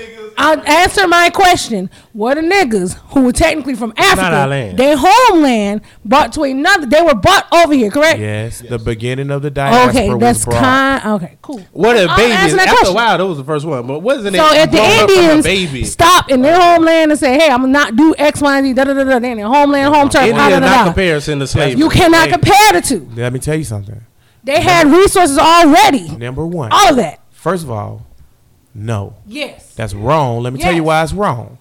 I'll 0.41 0.61
answer 0.67 1.07
my 1.07 1.29
question. 1.31 1.91
What 2.15 2.37
the 2.37 2.41
niggas 2.41 2.95
who 3.13 3.25
were 3.25 3.33
technically 3.33 3.75
from 3.75 3.93
Africa, 3.97 4.75
their 4.77 4.97
homeland, 4.99 5.83
brought 6.05 6.33
to 6.33 6.43
another? 6.45 6.87
They 6.87 7.03
were 7.03 7.15
bought 7.15 7.47
over 7.53 7.75
here, 7.75 7.91
correct? 7.91 8.19
Yes, 8.21 8.61
the 8.61 8.79
beginning 8.79 9.31
of 9.31 9.43
the 9.43 9.51
diaspora 9.51 9.91
Okay, 9.91 10.09
was 10.11 10.19
that's 10.21 10.45
brought. 10.47 10.61
kind. 10.63 11.05
Okay, 11.23 11.37
cool. 11.43 11.61
What 11.73 11.97
if 11.97 12.09
I'm 12.09 12.17
babies? 12.17 12.35
asking 12.37 12.57
that 12.57 12.69
After 12.69 12.73
a 12.75 12.79
question. 12.79 12.95
while, 12.95 13.19
that 13.19 13.27
was 13.27 13.39
the 13.39 13.45
first 13.45 13.67
one. 13.67 13.87
But 13.87 13.99
wasn't 14.01 14.35
it? 14.35 14.39
So 14.39 14.47
if 14.55 14.71
the 14.71 14.77
grown 14.79 14.91
up 14.91 14.99
from 15.11 15.19
a 15.19 15.23
Indians 15.23 15.45
baby? 15.45 15.85
stop 15.85 16.31
in 16.31 16.43
their 16.43 16.59
homeland 16.59 17.11
and 17.13 17.21
say, 17.21 17.39
"Hey, 17.39 17.51
I'm 17.51 17.61
gonna 17.61 17.73
not 17.73 17.97
do 17.97 18.15
X, 18.17 18.41
Y, 18.41 18.59
and 18.59 18.67
Z," 18.67 18.73
da 18.73 18.85
da 18.85 18.95
da 18.95 19.05
da, 19.05 19.19
then 19.19 19.37
their 19.37 19.47
homeland, 19.47 19.95
home 19.95 20.09
turf, 20.09 20.23
India 20.23 20.37
da, 20.37 20.49
da, 20.49 20.61
da, 20.61 20.67
da. 20.79 20.85
comparison 20.85 21.39
to 21.41 21.47
slavery. 21.47 21.79
You 21.79 21.89
cannot 21.91 22.27
Hey. 22.27 22.33
compare 22.33 22.73
the 22.73 22.81
two. 22.81 23.09
Let 23.15 23.33
me 23.33 23.39
tell 23.41 23.57
you 23.57 23.65
something. 23.65 24.01
They 24.43 24.61
had 24.61 24.87
resources 24.91 25.37
already. 25.39 26.09
Number 26.17 26.47
one, 26.47 26.73
All 26.73 26.89
of 26.91 26.97
that. 26.97 27.19
first 27.31 27.63
of 27.63 27.71
all, 27.71 28.07
no, 28.75 29.15
Yes. 29.27 29.75
that's 29.75 29.95
wrong. 29.95 30.43
Let 30.43 30.53
me 30.53 30.61
tell 30.61 30.73
you 30.75 30.85
why 30.85 31.03
it's 31.03 31.13
wrong. 31.13 31.59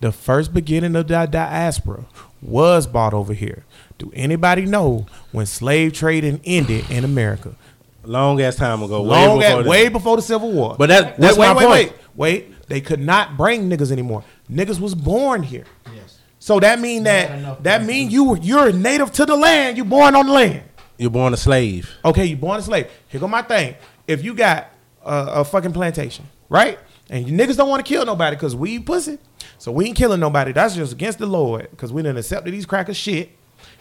The 0.00 0.12
first 0.12 0.54
beginning 0.54 0.96
of 0.96 1.08
the 1.08 1.26
diaspora 1.26 2.04
was 2.40 2.86
bought 2.86 3.12
over 3.14 3.34
here. 3.34 3.64
Do 3.98 4.10
anybody 4.14 4.64
know 4.64 5.06
when 5.32 5.44
slave 5.46 5.92
trading 5.92 6.40
ended 6.44 6.90
in 6.90 7.04
America? 7.04 7.54
long 8.02 8.40
ass 8.40 8.56
time 8.56 8.82
ago. 8.82 9.02
Long 9.02 9.38
way 9.38 9.44
at, 9.44 9.56
before 9.58 9.70
way 9.70 9.88
before 9.90 10.16
the 10.16 10.22
Civil 10.22 10.52
War. 10.52 10.74
But 10.78 10.88
that- 10.88 11.18
that's 11.18 11.36
wait, 11.36 11.46
my 11.48 11.52
wait, 11.54 11.66
point. 11.66 11.92
wait, 12.16 12.46
wait. 12.48 12.68
They 12.68 12.80
could 12.80 12.98
not 13.00 13.36
bring 13.36 13.68
niggas 13.68 13.92
anymore. 13.92 14.24
Niggas 14.50 14.80
was 14.80 14.94
born 14.94 15.42
here. 15.42 15.64
Yes. 15.94 16.16
So 16.38 16.58
that 16.60 16.80
mean 16.80 17.02
that 17.02 17.62
that 17.64 17.84
mean 17.84 18.10
you 18.10 18.36
you're 18.40 18.72
native 18.72 19.12
to 19.12 19.26
the 19.26 19.36
land. 19.36 19.76
You 19.76 19.84
born 19.84 20.14
on 20.14 20.26
the 20.26 20.32
land. 20.32 20.62
You're 20.96 21.10
born 21.10 21.34
a 21.34 21.36
slave. 21.36 21.90
Okay, 22.04 22.24
you 22.24 22.36
born 22.36 22.58
a 22.58 22.62
slave. 22.62 22.88
Here 23.08 23.20
go 23.20 23.28
my 23.28 23.42
thing. 23.42 23.74
If 24.06 24.24
you 24.24 24.32
got 24.34 24.68
a, 25.04 25.26
a 25.40 25.44
fucking 25.44 25.72
plantation, 25.74 26.26
right? 26.50 26.78
And 27.08 27.26
you 27.26 27.36
niggas 27.36 27.56
don't 27.56 27.70
want 27.70 27.84
to 27.84 27.88
kill 27.88 28.04
nobody 28.04 28.36
because 28.36 28.54
we 28.54 28.78
pussy. 28.78 29.18
So 29.56 29.72
we 29.72 29.86
ain't 29.86 29.96
killing 29.96 30.20
nobody. 30.20 30.52
That's 30.52 30.74
just 30.74 30.92
against 30.92 31.18
the 31.18 31.26
Lord 31.26 31.70
because 31.70 31.92
we 31.92 32.02
done 32.02 32.18
accepted 32.18 32.52
these 32.52 32.66
crackers 32.66 32.98
shit. 32.98 33.30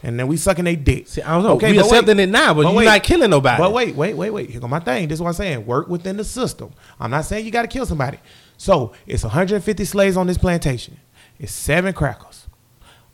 And 0.01 0.17
then 0.17 0.27
we 0.27 0.37
sucking 0.37 0.65
they 0.65 0.75
dick. 0.75 1.07
See, 1.07 1.21
I 1.21 1.33
don't 1.33 1.43
know. 1.43 1.53
Okay, 1.53 1.71
we 1.71 1.77
but 1.77 1.85
wait. 1.85 1.91
accepting 1.91 2.19
it 2.19 2.29
now, 2.29 2.53
but, 2.53 2.71
you're 2.71 2.83
not 2.83 3.03
killing 3.03 3.29
nobody. 3.29 3.61
But 3.61 3.73
wait, 3.73 3.95
wait, 3.95 4.15
wait, 4.15 4.29
wait. 4.29 4.49
Here 4.49 4.61
go 4.61 4.67
my 4.67 4.79
thing. 4.79 5.07
This 5.07 5.17
is 5.17 5.21
what 5.21 5.29
I'm 5.29 5.33
saying. 5.33 5.65
Work 5.65 5.89
within 5.89 6.15
the 6.15 6.23
system. 6.23 6.71
I'm 6.99 7.11
not 7.11 7.25
saying 7.25 7.45
you 7.45 7.51
got 7.51 7.63
to 7.63 7.67
kill 7.67 7.85
somebody. 7.85 8.19
So 8.57 8.93
it's 9.05 9.23
150 9.23 9.85
slaves 9.85 10.15
on 10.17 10.27
this 10.27 10.37
plantation. 10.37 10.99
It's 11.37 11.51
seven 11.51 11.93
crackers. 11.93 12.47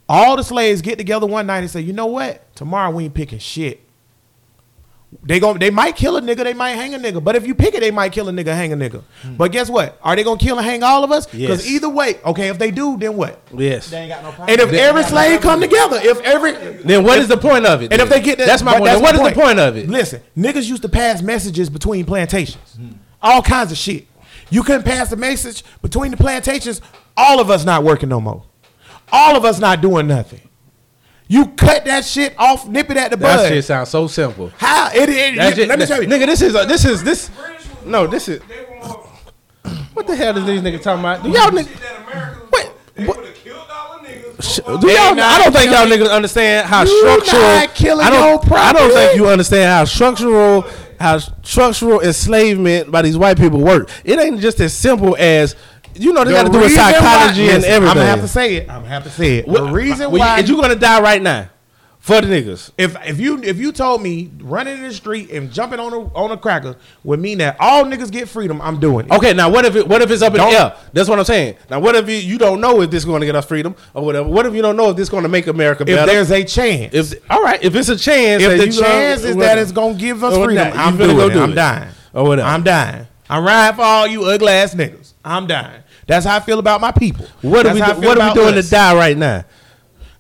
All 0.07 0.35
the 0.35 0.43
slaves 0.43 0.81
get 0.81 0.97
together 0.97 1.25
one 1.25 1.47
night 1.47 1.59
and 1.59 1.69
say, 1.69 1.81
you 1.81 1.93
know 1.93 2.05
what? 2.05 2.55
Tomorrow 2.55 2.91
we 2.91 3.05
ain't 3.05 3.13
picking 3.13 3.39
shit. 3.39 3.84
They 5.23 5.39
gon' 5.39 5.59
they 5.59 5.69
might 5.69 5.95
kill 5.95 6.17
a 6.17 6.21
nigga, 6.21 6.43
they 6.43 6.53
might 6.53 6.71
hang 6.71 6.93
a 6.93 6.99
nigga. 6.99 7.23
But 7.23 7.35
if 7.35 7.47
you 7.47 7.55
pick 7.55 7.73
it, 7.73 7.79
they 7.79 7.91
might 7.91 8.11
kill 8.11 8.27
a 8.29 8.31
nigga, 8.31 8.47
hang 8.47 8.73
a 8.73 8.75
nigga. 8.75 9.03
Hmm. 9.21 9.35
But 9.35 9.51
guess 9.51 9.69
what? 9.69 9.97
Are 10.01 10.15
they 10.15 10.23
gonna 10.23 10.39
kill 10.39 10.57
and 10.57 10.65
hang 10.65 10.83
all 10.83 11.03
of 11.03 11.11
us? 11.11 11.25
Because 11.25 11.65
Yes. 11.65 11.67
either 11.67 11.89
way, 11.89 12.19
okay, 12.25 12.49
if 12.49 12.59
they 12.59 12.71
do, 12.71 12.97
then 12.97 13.15
what? 13.15 13.39
yes. 13.55 13.89
They 13.89 13.97
ain't 13.97 14.09
got 14.09 14.23
no 14.23 14.31
problem. 14.31 14.49
And 14.49 14.61
if 14.61 14.73
every 14.73 15.03
slave 15.03 15.41
come 15.41 15.61
together, 15.61 15.99
if 16.01 16.19
every 16.21 16.51
Then 16.51 17.03
what 17.03 17.19
is 17.19 17.27
the 17.27 17.37
point 17.37 17.65
of 17.65 17.81
it? 17.81 17.91
and 17.93 18.01
if 18.01 18.09
they 18.09 18.19
get 18.19 18.37
that, 18.39 18.47
that's 18.47 18.61
my 18.63 18.73
but 18.73 18.79
point. 18.79 18.91
Then 18.91 19.01
what 19.01 19.15
is 19.15 19.21
my 19.21 19.29
the 19.29 19.35
point 19.35 19.59
of 19.59 19.77
it? 19.77 19.89
Listen, 19.89 20.21
niggas 20.37 20.69
used 20.69 20.81
to 20.81 20.89
pass 20.89 21.21
messages 21.21 21.69
between 21.69 22.05
plantations, 22.05 22.75
hmm. 22.75 22.89
all 23.21 23.41
kinds 23.41 23.71
of 23.71 23.77
shit. 23.77 24.07
You 24.49 24.63
couldn't 24.63 24.83
pass 24.83 25.09
the 25.09 25.15
message 25.17 25.63
between 25.81 26.11
the 26.11 26.17
plantations. 26.17 26.81
All 27.17 27.39
of 27.39 27.49
us 27.49 27.65
not 27.65 27.83
working 27.83 28.09
no 28.09 28.19
more. 28.21 28.43
All 29.11 29.35
of 29.35 29.45
us 29.45 29.59
not 29.59 29.81
doing 29.81 30.07
nothing. 30.07 30.41
You 31.27 31.47
cut 31.47 31.85
that 31.85 32.05
shit 32.05 32.35
off, 32.37 32.67
nip 32.67 32.89
it 32.91 32.97
at 32.97 33.11
the 33.11 33.17
bud. 33.17 33.37
That 33.37 33.49
shit 33.49 33.65
sounds 33.65 33.89
so 33.89 34.07
simple. 34.07 34.51
How 34.57 34.91
it, 34.93 35.09
it, 35.09 35.35
That 35.35 35.53
it- 35.53 35.55
shit- 35.55 35.67
let 35.67 35.79
me 35.79 35.85
tell 35.85 36.01
you, 36.01 36.07
nigga, 36.07 36.25
this 36.27 36.41
is 36.41 36.53
a, 36.55 36.65
this 36.65 36.85
is 36.85 37.03
this. 37.03 37.29
no, 37.83 38.05
this 38.07 38.27
is 38.27 38.41
They 38.47 38.65
were 38.79 38.85
more. 38.87 39.09
what 39.93 40.05
the 40.07 40.15
hell 40.15 40.37
is 40.37 40.45
these 40.45 40.61
niggas 40.61 40.83
talking 40.83 40.99
about? 40.99 41.23
Do 41.23 41.29
y'all 41.29 41.49
niggas? 41.49 41.67
Shit. 41.67 42.51
Wait, 42.51 43.07
what- 43.07 43.17
would 43.17 43.25
have 43.25 43.69
all 43.71 43.99
the 44.03 44.07
niggas. 44.09 44.81
Do 44.81 44.87
y'all? 44.91 45.19
I 45.19 45.41
don't 45.43 45.51
think 45.53 45.71
y'all 45.71 45.87
niggas 45.87 46.11
understand 46.11 46.67
how 46.67 46.83
You 46.83 46.99
structural. 46.99 47.41
not 47.41 47.73
killing 47.75 48.05
I 48.05 48.09
don't. 48.11 48.45
your 48.49 48.57
I 48.59 48.73
don't 48.73 48.91
think 48.91 49.15
you 49.15 49.27
understand 49.27 49.69
how 49.71 49.85
structural, 49.85 50.65
how 50.99 51.17
structural 51.17 52.01
enslavement 52.01 52.91
by 52.91 53.01
these 53.01 53.17
white 53.17 53.37
people 53.37 53.59
work. 53.61 53.89
It 54.03 54.19
ain't 54.19 54.39
just 54.39 54.59
as 54.59 54.73
simple 54.73 55.15
as 55.19 55.55
you 55.95 56.13
know. 56.13 56.23
They 56.23 56.31
got 56.31 56.43
to 56.43 56.51
do 56.51 56.57
with 56.59 56.67
reason 56.67 56.83
why- 56.83 56.91
psychology 56.93 57.41
and 57.49 57.53
listen, 57.61 57.71
everything. 57.71 57.89
I'm 57.89 57.95
gonna 57.97 58.09
have 58.09 58.21
to 58.21 58.27
say 58.27 58.55
it. 58.55 58.69
I'm 58.69 58.75
gonna 58.81 58.87
have 58.89 59.03
to 59.03 59.09
say 59.09 59.37
it. 59.39 59.45
The 59.45 59.51
What- 59.51 59.71
reason 59.73 60.11
well, 60.11 60.19
why 60.19 60.39
you, 60.39 60.55
you 60.55 60.61
gonna 60.61 60.75
die 60.75 61.01
right 61.01 61.21
now 61.21 61.49
for 61.99 62.21
the 62.21 62.27
niggas. 62.27 62.69
if 62.77 62.95
if 63.07 63.19
you 63.19 63.41
if 63.41 63.57
you 63.57 63.71
told 63.71 63.99
me 64.01 64.29
running 64.41 64.77
in 64.77 64.83
the 64.83 64.93
street 64.93 65.31
and 65.31 65.51
jumping 65.51 65.79
on 65.79 65.91
a 65.91 65.99
on 66.13 66.29
a 66.31 66.37
cracker 66.37 66.75
would 67.03 67.19
mean 67.19 67.39
that 67.39 67.57
all 67.59 67.83
niggas 67.83 68.11
get 68.11 68.29
freedom, 68.29 68.61
I'm 68.61 68.79
doing 68.79 69.07
it. 69.07 69.11
Okay, 69.11 69.33
now 69.33 69.49
what 69.49 69.65
if 69.65 69.75
it, 69.75 69.87
what 69.87 70.03
if 70.03 70.11
it's 70.11 70.21
up 70.21 70.33
in 70.33 70.37
Don't- 70.37 70.51
the 70.51 70.59
air? 70.59 70.73
That's 70.93 71.09
what 71.09 71.17
I'm 71.17 71.25
saying. 71.25 71.55
Now 71.71 71.79
what 71.79 71.95
if 71.95 72.07
you, 72.07 72.15
you 72.17 72.37
don't 72.37 72.61
know 72.61 72.81
if 72.81 72.91
this 72.91 72.99
is 73.01 73.05
going 73.05 73.21
to 73.21 73.25
get 73.25 73.35
us 73.35 73.45
freedom 73.47 73.75
or 73.95 74.05
whatever? 74.05 74.29
What 74.29 74.45
if 74.45 74.53
you 74.53 74.61
don't 74.61 74.77
know 74.77 74.91
if 74.91 74.97
this 74.97 75.03
is 75.05 75.09
going 75.09 75.23
to 75.23 75.29
make 75.29 75.47
America 75.47 75.83
better? 75.83 76.01
If 76.01 76.07
there's 76.07 76.31
a 76.31 76.43
chance, 76.43 76.93
if 76.93 77.13
all 77.31 77.41
right, 77.41 77.63
if 77.63 77.73
it's 77.75 77.89
a 77.89 77.97
chance, 77.97 78.43
if 78.43 78.59
the 78.59 78.81
chance 78.81 79.23
is 79.23 79.35
that 79.37 79.57
it's 79.57 79.71
gonna 79.71 79.95
give 79.95 80.23
us 80.23 80.35
freedom, 80.43 80.71
I'm 80.75 80.97
doing 80.97 81.15
go 81.17 81.27
it. 81.27 81.33
do 81.33 81.41
I'm 81.41 81.51
it. 81.53 81.55
dying. 81.55 81.89
Or 82.13 82.25
whatever. 82.27 82.47
I'm 82.47 82.61
dying. 82.63 83.07
I'm 83.27 83.43
riding 83.43 83.75
for 83.75 83.81
all 83.81 84.05
you 84.05 84.23
ugly 84.25 84.49
ass 84.53 84.75
niggas. 84.75 85.13
I'm 85.25 85.47
dying. 85.47 85.81
That's 86.07 86.25
how 86.25 86.35
I 86.35 86.39
feel 86.39 86.59
about 86.59 86.81
my 86.81 86.91
people. 86.91 87.25
What 87.41 87.65
are 87.65 87.73
we 87.73 87.79
do- 87.81 87.85
what 88.07 88.19
are 88.19 88.29
we 88.29 88.33
doing 88.35 88.57
us. 88.57 88.65
to 88.65 88.71
die 88.71 88.95
right 88.95 89.17
now? 89.17 89.43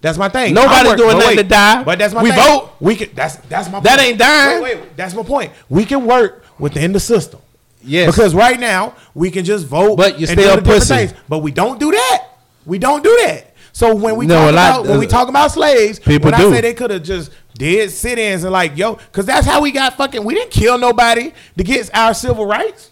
That's 0.01 0.17
my 0.17 0.29
thing. 0.29 0.53
Nobody's 0.53 0.89
work- 0.89 0.97
doing 0.97 1.17
nothing 1.17 1.27
wait, 1.29 1.35
to 1.37 1.43
die. 1.43 1.83
But 1.83 1.99
that's 1.99 2.13
my 2.13 2.21
We 2.23 2.31
thing. 2.31 2.39
vote. 2.39 2.69
We 2.79 2.95
can. 2.95 3.09
That's 3.15 3.35
that's 3.49 3.69
my. 3.71 3.79
That 3.79 3.97
point. 3.97 4.09
ain't 4.09 4.19
dying. 4.19 4.61
Wait, 4.63 4.77
wait, 4.77 4.97
that's 4.97 5.13
my 5.15 5.23
point. 5.23 5.51
We 5.69 5.85
can 5.85 6.05
work 6.05 6.43
within 6.59 6.91
the 6.91 6.99
system. 6.99 7.39
Yes. 7.83 8.07
Because 8.13 8.33
right 8.33 8.59
now 8.59 8.93
we 9.13 9.29
can 9.31 9.45
just 9.45 9.65
vote. 9.67 9.95
But 9.95 10.19
you 10.19 10.25
still 10.25 10.35
do 10.37 10.41
the 10.61 10.73
different 10.73 11.09
pussy. 11.09 11.17
But 11.29 11.39
we 11.39 11.51
don't 11.51 11.79
do 11.79 11.91
that. 11.91 12.23
We 12.65 12.77
don't 12.79 13.03
do 13.03 13.15
that. 13.25 13.53
So 13.73 13.93
when 13.93 14.15
we 14.15 14.25
No, 14.25 14.35
talk 14.35 14.53
lot- 14.55 14.79
about 14.81 14.85
when 14.87 14.99
we 14.99 15.07
talk 15.07 15.27
about 15.27 15.51
slaves, 15.51 15.99
People 15.99 16.31
when 16.31 16.39
do. 16.39 16.49
I 16.49 16.51
say 16.51 16.61
they 16.61 16.73
could 16.73 16.91
have 16.91 17.03
just 17.03 17.29
did 17.57 17.91
sit-ins 17.91 18.43
and 18.43 18.51
like 18.53 18.77
yo, 18.77 18.93
because 18.95 19.25
that's 19.25 19.45
how 19.45 19.61
we 19.61 19.71
got 19.71 19.97
fucking. 19.97 20.23
We 20.23 20.33
didn't 20.33 20.51
kill 20.51 20.77
nobody 20.77 21.31
to 21.57 21.63
get 21.63 21.89
our 21.93 22.13
civil 22.13 22.45
rights. 22.45 22.89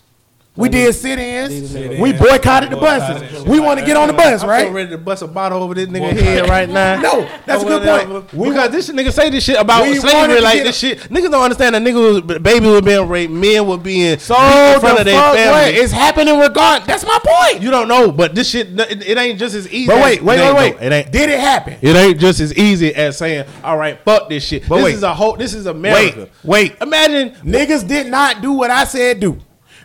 We 0.56 0.70
did 0.70 0.94
sit-ins. 0.94 1.74
We 2.00 2.14
boycotted 2.14 2.70
the 2.70 2.78
buses. 2.78 3.44
We 3.44 3.60
want 3.60 3.80
to 3.80 3.86
get 3.86 3.98
on 3.98 4.08
the 4.08 4.14
bus, 4.14 4.44
I'm 4.44 4.50
right? 4.50 4.68
so 4.68 4.72
ready 4.72 4.92
to 4.92 5.00
bust 5.00 5.24
a 5.24 5.28
bottle 5.28 5.64
over 5.64 5.74
this 5.74 5.88
nigga 5.88 6.12
head 6.14 6.48
right 6.50 6.70
now. 6.70 7.02
No, 7.02 7.28
that's 7.48 7.64
a 7.64 7.66
good 7.66 8.08
point. 8.08 8.34
We 8.34 8.50
because 8.50 8.70
this 8.70 8.88
nigga 8.90 9.12
say 9.12 9.32
this 9.32 9.44
shit 9.44 9.60
about 9.60 9.82
We 9.82 9.90
wanted 9.98 10.02
slavery 10.02 10.42
like 10.42 10.62
this 10.62 10.78
shit. 10.78 11.00
Niggas 11.00 11.32
don't 11.32 11.44
understand 11.44 11.74
that 11.74 11.82
niggas 11.82 12.28
was 12.28 12.40
baby 12.40 12.68
was 12.68 12.82
being 12.82 13.10
raped, 13.10 13.34
men 13.34 13.68
were 13.68 13.80
being 13.80 14.20
So 14.20 14.36
in 14.36 14.80
front 14.80 14.96
the 14.98 15.02
of 15.02 15.06
their 15.06 15.34
family. 15.34 15.52
what? 15.52 15.74
It's 15.74 15.92
happening 15.92 16.38
regard. 16.38 16.84
That's 16.84 17.04
my 17.04 17.18
point. 17.24 17.64
you 17.64 17.72
don't 17.72 17.88
know, 17.88 18.12
but 18.12 18.36
this 18.36 18.52
shit 18.52 18.80
it, 18.80 19.08
it 19.10 19.18
ain't 19.18 19.40
just 19.40 19.56
as 19.56 19.68
easy. 19.74 19.88
But 19.88 20.04
wait, 20.04 20.22
wait, 20.22 20.40
wait, 20.40 20.56
wait. 20.56 20.80
though. 20.80 20.86
It 20.86 20.92
ain't. 20.92 21.12
Did 21.12 21.30
it 21.32 21.40
happen? 21.40 21.78
It 21.82 21.96
ain't 21.96 22.20
just 22.20 22.40
as 22.40 22.56
easy 22.56 22.94
as 22.94 23.18
saying, 23.18 23.48
"All 23.64 23.78
right, 23.78 23.98
fuck 24.06 24.30
this 24.30 24.44
shit." 24.46 24.70
But 24.70 24.76
this 24.76 24.86
wait. 24.86 24.94
is 24.96 25.04
a 25.04 25.16
whole. 25.16 25.36
This 25.36 25.56
is 25.56 25.66
America. 25.66 26.30
Wait, 26.44 26.74
wait. 26.74 26.82
Imagine 26.82 27.32
Niggas 27.44 27.88
did 27.88 28.06
not 28.06 28.44
do 28.44 28.52
what 28.52 28.70
I 28.70 28.84
said 28.84 29.20
do. 29.20 29.40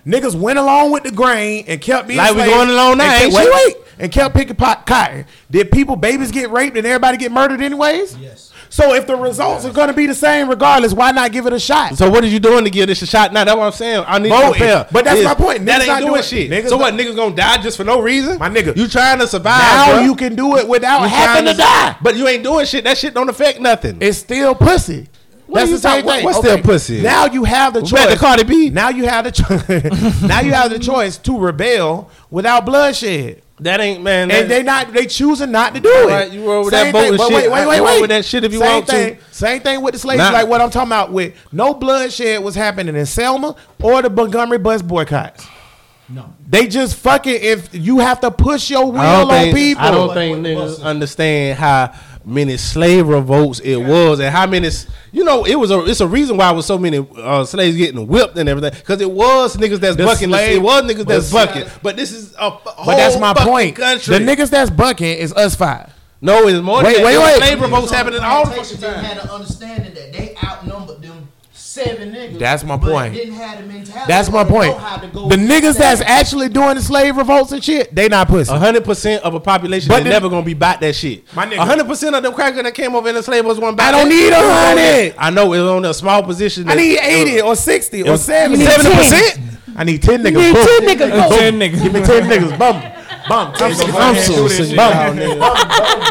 Niggas 0.08 0.34
went 0.34 0.58
along 0.58 0.90
with 0.90 1.02
the 1.02 1.10
grain 1.10 1.64
and 1.68 1.80
kept 1.80 2.08
being 2.08 2.16
Like 2.16 2.34
we 2.34 2.44
going 2.44 2.70
along 2.70 2.96
now, 2.98 3.04
and 3.04 3.24
ain't 3.24 3.34
kept- 3.34 3.44
Wait, 3.46 3.64
wait, 3.66 3.76
and 3.98 4.10
kept 4.10 4.34
picking 4.34 4.56
pot 4.56 4.86
cotton. 4.86 5.26
Did 5.50 5.70
people, 5.70 5.96
babies 5.96 6.30
get 6.30 6.50
raped 6.50 6.76
and 6.78 6.86
everybody 6.86 7.18
get 7.18 7.30
murdered 7.30 7.60
anyways? 7.60 8.16
Yes. 8.16 8.52
So 8.70 8.94
if 8.94 9.06
the 9.06 9.16
results 9.16 9.64
are 9.64 9.72
going 9.72 9.88
to 9.88 9.94
be 9.94 10.06
the 10.06 10.14
same 10.14 10.48
regardless, 10.48 10.92
why 10.92 11.10
not 11.10 11.32
give 11.32 11.46
it 11.46 11.52
a 11.54 11.58
shot? 11.58 11.96
So 11.96 12.08
what 12.10 12.22
are 12.22 12.26
you 12.28 12.38
doing 12.38 12.64
to 12.64 12.70
give 12.70 12.86
this 12.86 13.00
a 13.02 13.06
shot? 13.06 13.32
Now 13.32 13.44
that's 13.44 13.56
what 13.56 13.64
I'm 13.64 13.72
saying. 13.72 14.04
I 14.06 14.18
need 14.18 14.28
to 14.28 14.34
Voting. 14.34 14.52
compare. 14.54 14.86
But 14.92 15.04
that's 15.06 15.20
Is- 15.20 15.24
my 15.24 15.34
point. 15.34 15.64
That 15.66 15.78
Niggas 15.78 15.80
ain't 15.80 15.88
not 15.88 16.00
doing 16.00 16.12
doing- 16.12 16.22
shit. 16.22 16.50
niggas 16.50 16.68
so 16.68 16.76
what? 16.76 16.94
Niggas 16.94 17.16
gonna 17.16 17.34
die 17.34 17.58
just 17.62 17.76
for 17.78 17.84
no 17.84 18.00
reason? 18.00 18.38
My 18.38 18.48
nigga. 18.50 18.76
you 18.76 18.86
trying 18.88 19.18
to 19.20 19.26
survive? 19.26 19.58
now 19.60 19.86
bruh. 19.98 20.04
you 20.04 20.14
can 20.14 20.34
do 20.34 20.56
it 20.56 20.68
without 20.68 21.00
You 21.02 21.08
having 21.08 21.44
trying 21.44 21.56
to 21.56 21.62
die. 21.62 21.96
But 22.02 22.16
you 22.16 22.28
ain't 22.28 22.42
doing 22.44 22.66
shit. 22.66 22.84
That 22.84 22.98
shit 22.98 23.14
don't 23.14 23.28
affect 23.30 23.58
nothing. 23.60 23.98
It's 24.00 24.18
still 24.18 24.54
pussy. 24.54 25.08
What 25.48 25.60
That's 25.60 25.70
the 25.70 25.78
same 25.78 26.02
talking- 26.02 26.10
thing. 26.18 26.24
what's 26.24 26.38
still 26.38 26.58
pussy? 26.60 27.00
Now 27.02 27.24
you 27.26 27.42
have 27.44 27.72
the 27.72 27.80
We 27.80 27.88
choice. 27.88 28.00
back 28.04 28.10
to 28.10 28.16
Cardi 28.18 28.44
B. 28.44 28.68
Now 28.70 28.90
you 28.90 29.06
have 29.08 29.24
the 29.24 29.32
choice. 29.32 30.22
now 30.22 30.40
you 30.40 30.52
have 30.52 30.70
the 30.70 30.78
choice 30.78 31.16
to 31.18 31.38
rebel 31.38 32.10
without 32.30 32.66
bloodshed. 32.66 33.40
that 33.60 33.80
ain't 33.80 34.02
man. 34.02 34.30
and 34.30 34.42
that- 34.42 34.48
they 34.48 34.62
not 34.62 34.92
they 34.92 35.06
choosing 35.06 35.50
not 35.50 35.74
to 35.74 35.80
do 35.80 35.88
it. 35.90 36.06
right, 36.06 36.30
you 36.30 36.46
roll 36.46 36.64
with 36.64 36.74
Same 36.74 36.86
that 36.86 36.92
boat 36.92 37.00
thing- 37.00 37.12
and 37.14 37.20
shit. 37.22 37.32
Wait, 37.32 37.50
wait, 37.50 37.66
wait, 37.66 37.80
wait. 37.80 38.00
with 38.02 38.10
that 38.10 38.24
shit 38.26 38.44
if 38.44 38.52
you 38.52 38.58
Same 38.58 38.68
want 38.74 38.86
to. 38.88 39.16
Same 39.32 39.60
thing 39.62 39.80
with 39.80 39.94
the 39.94 39.98
slaves. 39.98 40.18
Nah. 40.18 40.30
Like 40.30 40.48
what 40.48 40.60
I'm 40.60 40.68
talking 40.70 40.88
about 40.90 41.12
with 41.12 41.32
no 41.50 41.72
bloodshed 41.72 42.42
was 42.44 42.54
happening 42.54 42.94
in 42.94 43.06
Selma 43.06 43.56
or 43.82 44.02
the 44.02 44.10
Montgomery 44.10 44.58
bus 44.58 44.82
boycotts. 44.82 45.46
No. 46.10 46.32
They 46.48 46.66
just 46.68 46.94
fucking 46.96 47.38
if 47.40 47.74
you 47.74 47.98
have 47.98 48.20
to 48.20 48.30
push 48.30 48.70
your 48.70 48.90
will 48.92 48.98
on 49.00 49.28
think, 49.28 49.54
people. 49.56 49.82
I 49.84 49.90
don't 49.90 50.14
think 50.14 50.38
niggas 50.38 50.82
understand 50.82 51.58
how 51.58 51.92
many 52.28 52.56
slave 52.56 53.08
revolts 53.08 53.58
it 53.60 53.76
was 53.76 54.20
and 54.20 54.34
how 54.34 54.46
many 54.46 54.68
you 55.12 55.24
know 55.24 55.44
it 55.44 55.54
was 55.56 55.70
a 55.70 55.84
it's 55.86 56.00
a 56.00 56.06
reason 56.06 56.36
why 56.36 56.50
it 56.50 56.54
was 56.54 56.66
so 56.66 56.78
many 56.78 57.04
uh, 57.16 57.44
slaves 57.44 57.76
getting 57.76 58.06
whipped 58.06 58.36
and 58.38 58.48
everything 58.48 58.70
because 58.78 59.00
it 59.00 59.10
was 59.10 59.56
niggas 59.56 59.80
that's 59.80 59.96
The 59.96 60.04
bucking 60.04 60.28
slave- 60.28 60.56
it 60.56 60.62
was 60.62 60.82
niggas 60.82 61.06
that's 61.06 61.32
bucking 61.32 61.64
but 61.82 61.96
this 61.96 62.12
is 62.12 62.34
a 62.34 62.44
f- 62.44 62.60
but 62.64 62.96
that's 62.96 63.14
whole 63.14 63.20
my 63.20 63.34
fucking 63.34 63.48
point. 63.52 63.76
country 63.76 64.18
The 64.18 64.24
niggas 64.24 64.50
that's 64.50 64.70
bucking 64.70 65.18
is 65.18 65.32
us 65.32 65.54
five. 65.54 65.92
no 66.20 66.46
it's 66.48 66.60
more 66.60 66.82
Wait, 66.84 66.96
than 66.96 67.04
wait, 67.06 67.18
wait. 67.18 67.36
slave 67.38 67.60
revolts 67.60 67.90
happening 67.92 68.20
all 68.20 68.44
the 68.44 68.50
Plantations 68.50 68.80
fucking 68.80 68.94
didn't 68.94 69.04
time 69.04 69.16
have 69.16 69.24
an 69.24 69.30
understanding 69.30 69.87
seven 71.68 72.12
niggas. 72.12 72.38
That's 72.38 72.64
my 72.64 72.76
point. 72.78 73.14
Didn't 73.14 73.34
have 73.34 73.60
the 73.60 73.66
mentality. 73.66 74.04
That's 74.08 74.30
my 74.30 74.42
point. 74.44 74.76
how 74.78 74.96
to 74.96 75.06
go 75.08 75.28
The 75.28 75.36
niggas 75.36 75.74
that. 75.76 75.98
that's 75.98 76.00
actually 76.00 76.48
doing 76.48 76.76
the 76.76 76.82
slave 76.82 77.16
revolts 77.16 77.52
and 77.52 77.62
shit, 77.62 77.94
they 77.94 78.08
not 78.08 78.28
pussy. 78.28 78.52
hundred 78.52 78.84
percent 78.84 79.22
of 79.22 79.34
a 79.34 79.40
population 79.40 79.88
But 79.88 79.98
that 79.98 80.04
the- 80.04 80.10
never 80.10 80.28
gonna 80.30 80.44
be 80.46 80.52
about 80.52 80.80
that 80.80 80.94
shit. 80.94 81.24
My 81.34 81.46
nigga. 81.46 81.58
hundred 81.58 81.86
percent 81.86 82.14
of 82.16 82.22
them 82.22 82.32
crackers 82.32 82.62
that 82.62 82.74
came 82.74 82.94
over 82.94 83.08
in 83.08 83.14
the 83.14 83.22
slave 83.22 83.44
was 83.44 83.58
one. 83.58 83.78
I 83.78 83.90
don't 83.90 84.08
need 84.08 84.30
a 84.32 84.36
hundred. 84.40 85.14
I 85.18 85.30
know 85.30 85.52
it 85.52 85.60
was 85.60 85.70
on 85.70 85.84
a 85.84 85.92
small 85.94 86.22
position. 86.22 86.68
I 86.68 86.74
need 86.74 86.98
uh, 86.98 87.02
80 87.04 87.40
or 87.42 87.54
60 87.56 88.02
or 88.04 88.12
was 88.12 88.24
70. 88.24 88.64
70%. 88.64 89.44
I 89.76 89.84
need 89.84 90.02
10 90.02 90.22
niggas. 90.22 90.34
need 90.34 90.54
Boom. 90.54 90.64
10 90.66 90.80
niggas. 90.98 91.10
Boom. 91.28 91.38
Ten 91.38 91.54
niggas. 91.60 91.82
Give 91.82 91.92
me 91.92 92.00
10 92.00 92.22
niggas. 92.24 92.58
Bum. 92.58 92.82
Bum. 93.28 93.52
I'm 93.56 93.74
so, 93.74 93.86
I'm 93.98 94.16
so 94.16 94.48
sick. 94.48 94.74
Bum. 94.74 95.16
Bum. 95.16 95.38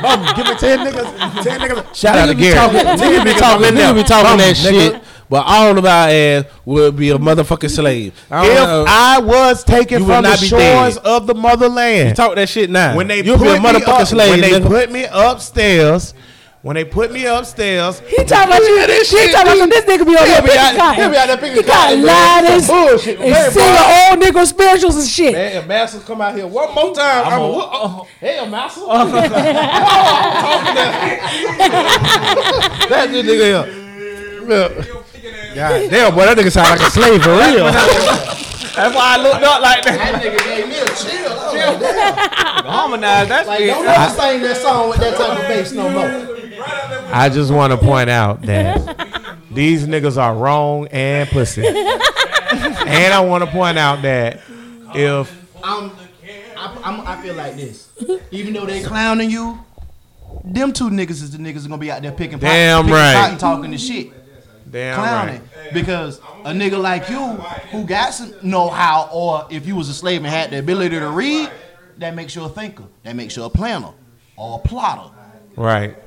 Bum. 0.01 0.35
Give 0.35 0.45
me 0.45 0.55
10 0.55 0.79
niggas. 0.87 1.43
10 1.43 1.59
niggas. 1.61 1.95
Shout 1.95 2.15
out 2.17 2.27
to 2.27 2.33
Niggas 2.33 2.37
be 2.37 2.41
Gary. 2.43 2.53
talking, 2.55 2.79
niggas 2.79 3.23
be 3.25 3.33
talking, 3.33 3.65
up 3.65 3.73
niggas 3.73 3.95
be 3.95 4.03
talking 4.03 4.23
Bum, 4.29 4.37
that 4.37 4.55
nigga. 4.55 4.91
shit, 4.93 5.03
but 5.29 5.43
all 5.45 5.77
of 5.77 5.85
our 5.85 6.09
ass 6.09 6.45
would 6.65 6.95
be 6.95 7.09
a 7.09 7.17
motherfucking 7.17 7.69
slave. 7.69 8.13
I 8.31 8.45
If 8.47 8.53
know. 8.55 8.85
I 8.87 9.19
was 9.19 9.63
taken 9.63 10.05
from 10.05 10.23
the 10.23 10.35
shores 10.37 10.95
dead. 10.95 11.05
of 11.05 11.27
the 11.27 11.35
motherland, 11.35 12.09
you 12.09 12.15
talk 12.15 12.35
that 12.35 12.49
shit 12.49 12.69
now. 12.69 12.95
when 12.95 13.07
they 13.07 13.21
you'll 13.23 13.37
put 13.37 13.43
be 13.45 13.49
a 13.51 13.59
me 13.59 13.59
motherfucking 13.59 14.01
up, 14.01 14.07
slave. 14.07 14.29
when 14.31 14.41
they 14.41 14.51
nigga. 14.59 14.67
put 14.67 14.91
me 14.91 15.05
upstairs, 15.11 16.13
when 16.63 16.73
they 16.75 16.83
put 16.83 17.11
me 17.11 17.25
upstairs, 17.25 17.99
He 18.07 18.23
talking 18.25 18.49
about 18.51 18.59
you. 18.61 18.79
He 18.79 19.31
talking 19.31 19.41
about 19.41 19.57
some- 19.57 19.69
this 19.69 19.85
nigga 19.85 20.05
be 20.05 20.17
on 20.17 20.25
He'll 20.25 20.25
there 20.25 20.41
picking 20.41 20.77
cotton. 20.77 20.95
he'll 21.01 21.09
be 21.11 21.17
out 21.17 21.27
there 21.27 21.37
picking 21.37 21.55
He 21.57 21.61
got 21.63 21.73
cotton, 21.73 22.01
bro. 22.01 22.11
lighters 22.11 22.67
Bullshit. 22.67 23.19
and 23.19 23.33
Hey, 23.33 23.49
singing 23.51 23.77
old 24.11 24.19
nigga 24.35 24.45
spirituals 24.47 24.95
and 24.97 25.07
shit. 25.07 25.33
Man, 25.33 25.51
if 25.57 25.67
Master 25.67 25.99
come 25.99 26.19
out 26.21 26.35
here 26.35 26.47
one 26.47 26.73
more 26.73 26.93
time, 26.95 27.25
I'm, 27.27 27.33
a, 27.33 27.43
oh, 27.43 27.59
uh-huh. 27.61 28.03
hey, 28.19 28.49
Master. 28.49 28.81
Uh-huh. 28.87 29.27
That's 32.89 33.11
this 33.11 33.25
nigga 33.25 33.45
here. 33.45 33.83
Yeah. 34.49 34.69
God 35.57 35.89
damn, 35.89 36.13
boy, 36.13 36.25
that 36.25 36.37
nigga 36.37 36.51
sound 36.51 36.69
like 36.69 36.87
a 36.87 36.91
slave 36.91 37.21
for 37.23 37.31
real. 37.31 37.65
That's 38.77 38.93
why 38.95 39.15
I 39.17 39.21
looked 39.23 39.43
up 39.43 39.61
like 39.61 39.83
that. 39.85 39.97
That 39.97 40.21
nigga 40.21 40.37
gave 40.45 40.67
me 40.69 40.77
a 40.77 40.85
chill. 40.85 41.31
I 41.31 41.45
was 41.45 41.53
like, 41.55 41.79
damn. 41.79 42.65
Harmonize 42.71 43.27
that 43.29 43.47
Like, 43.47 43.59
shit. 43.59 43.67
don't 43.69 43.87
ever 43.87 44.09
sing 44.13 44.41
that 44.43 44.57
song 44.57 44.89
with 44.89 44.99
that 44.99 45.17
type 45.17 45.39
of 45.39 45.47
bass 45.47 45.71
no 45.71 45.89
more. 45.89 47.13
I 47.13 47.29
just 47.29 47.51
want 47.51 47.71
to 47.71 47.77
point 47.77 48.09
out 48.09 48.41
that 48.43 49.39
these 49.49 49.87
niggas 49.87 50.17
are 50.21 50.35
wrong 50.35 50.87
and 50.89 51.27
pussy. 51.29 51.65
and 51.65 53.13
I 53.13 53.19
want 53.21 53.43
to 53.43 53.49
point 53.49 53.79
out 53.79 54.01
that 54.03 54.41
if 54.93 55.55
I'm, 55.63 55.91
I, 56.55 56.77
I'm, 56.83 57.01
I 57.01 57.21
feel 57.21 57.33
like 57.35 57.55
this. 57.55 57.89
Even 58.31 58.53
though 58.53 58.65
they 58.67 58.83
clowning 58.83 59.29
you, 59.31 59.57
them 60.43 60.71
two 60.71 60.89
niggas 60.89 61.09
is 61.23 61.31
the 61.31 61.37
niggas 61.39 61.63
that 61.63 61.69
gonna 61.69 61.77
be 61.79 61.89
out 61.91 62.01
there 62.03 62.11
picking, 62.11 62.33
pot- 62.39 62.41
Damn 62.47 62.83
picking 62.83 62.93
right. 62.95 63.13
cotton, 63.15 63.37
talking 63.37 63.71
the 63.71 63.77
shit, 63.77 64.11
damn 64.71 64.95
clowning. 64.95 65.41
right, 65.41 65.73
Because 65.73 66.19
a 66.45 66.51
nigga 66.51 66.79
like 66.81 67.09
you, 67.09 67.19
who 67.71 67.85
got 67.85 68.13
some 68.13 68.33
know-how, 68.41 69.09
or 69.13 69.47
if 69.49 69.65
you 69.65 69.75
was 69.75 69.89
a 69.89 69.93
slave 69.93 70.17
and 70.21 70.27
had 70.27 70.51
the 70.51 70.59
ability 70.59 70.99
to 70.99 71.09
read, 71.09 71.49
that 71.97 72.13
makes 72.15 72.35
you 72.35 72.43
a 72.43 72.49
thinker. 72.49 72.83
That 73.03 73.15
makes 73.15 73.35
you 73.35 73.43
a 73.43 73.49
planner 73.49 73.91
or 74.35 74.59
a 74.63 74.67
plotter. 74.67 75.13
right. 75.55 75.97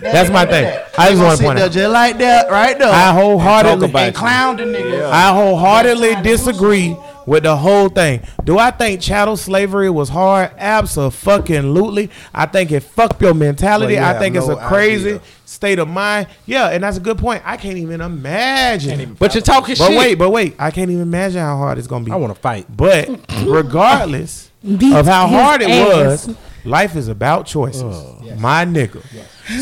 That's 0.00 0.30
my 0.30 0.44
thing. 0.46 0.66
I 0.98 1.10
just 1.10 1.22
want 1.22 1.30
to 1.32 1.36
sit 1.36 1.44
point 1.44 1.58
there 1.58 1.66
out. 1.66 1.72
just 1.72 1.92
like 1.92 2.18
that, 2.18 2.50
right 2.50 2.76
there. 2.76 2.88
I 2.88 3.12
wholeheartedly 3.12 3.92
and 3.94 4.14
clown 4.14 4.56
the 4.56 4.64
nigga. 4.64 5.08
I 5.08 5.32
wholeheartedly 5.32 6.16
disagree 6.22 6.96
with 7.26 7.42
the 7.44 7.56
whole 7.56 7.88
thing. 7.88 8.20
Do 8.44 8.58
I 8.58 8.70
think 8.70 9.00
chattel 9.00 9.36
slavery 9.36 9.90
was 9.90 10.08
hard? 10.08 10.50
Absolutely. 10.58 12.10
I 12.34 12.46
think 12.46 12.72
it 12.72 12.80
fucked 12.80 13.20
your 13.22 13.34
mentality. 13.34 13.94
Well, 13.94 14.02
you 14.02 14.08
I 14.08 14.12
have 14.12 14.18
think 14.20 14.36
it's 14.36 14.48
no 14.48 14.56
a 14.56 14.68
crazy 14.68 15.08
idea. 15.14 15.20
state 15.44 15.78
of 15.78 15.88
mind. 15.88 16.28
Yeah, 16.46 16.68
and 16.68 16.82
that's 16.84 16.96
a 16.96 17.00
good 17.00 17.18
point. 17.18 17.42
I 17.44 17.56
can't 17.56 17.78
even 17.78 18.00
imagine. 18.00 19.14
But 19.18 19.34
you're 19.34 19.42
talking 19.42 19.74
but 19.78 19.86
shit. 19.86 19.88
But 19.88 19.98
wait, 19.98 20.14
but 20.16 20.30
wait. 20.30 20.56
I 20.58 20.70
can't 20.70 20.90
even 20.90 21.02
imagine 21.02 21.40
how 21.40 21.56
hard 21.56 21.78
it's 21.78 21.86
gonna 21.86 22.04
be. 22.04 22.12
I 22.12 22.16
want 22.16 22.34
to 22.34 22.40
fight. 22.40 22.66
But 22.74 23.08
regardless 23.46 24.50
of 24.64 25.06
how 25.06 25.26
hard 25.28 25.62
it 25.62 25.70
ass. 25.70 26.26
was, 26.28 26.36
life 26.64 26.96
is 26.96 27.08
about 27.08 27.46
choices. 27.46 27.82
Oh. 27.82 28.18
My 28.38 28.64
nigga. 28.64 29.02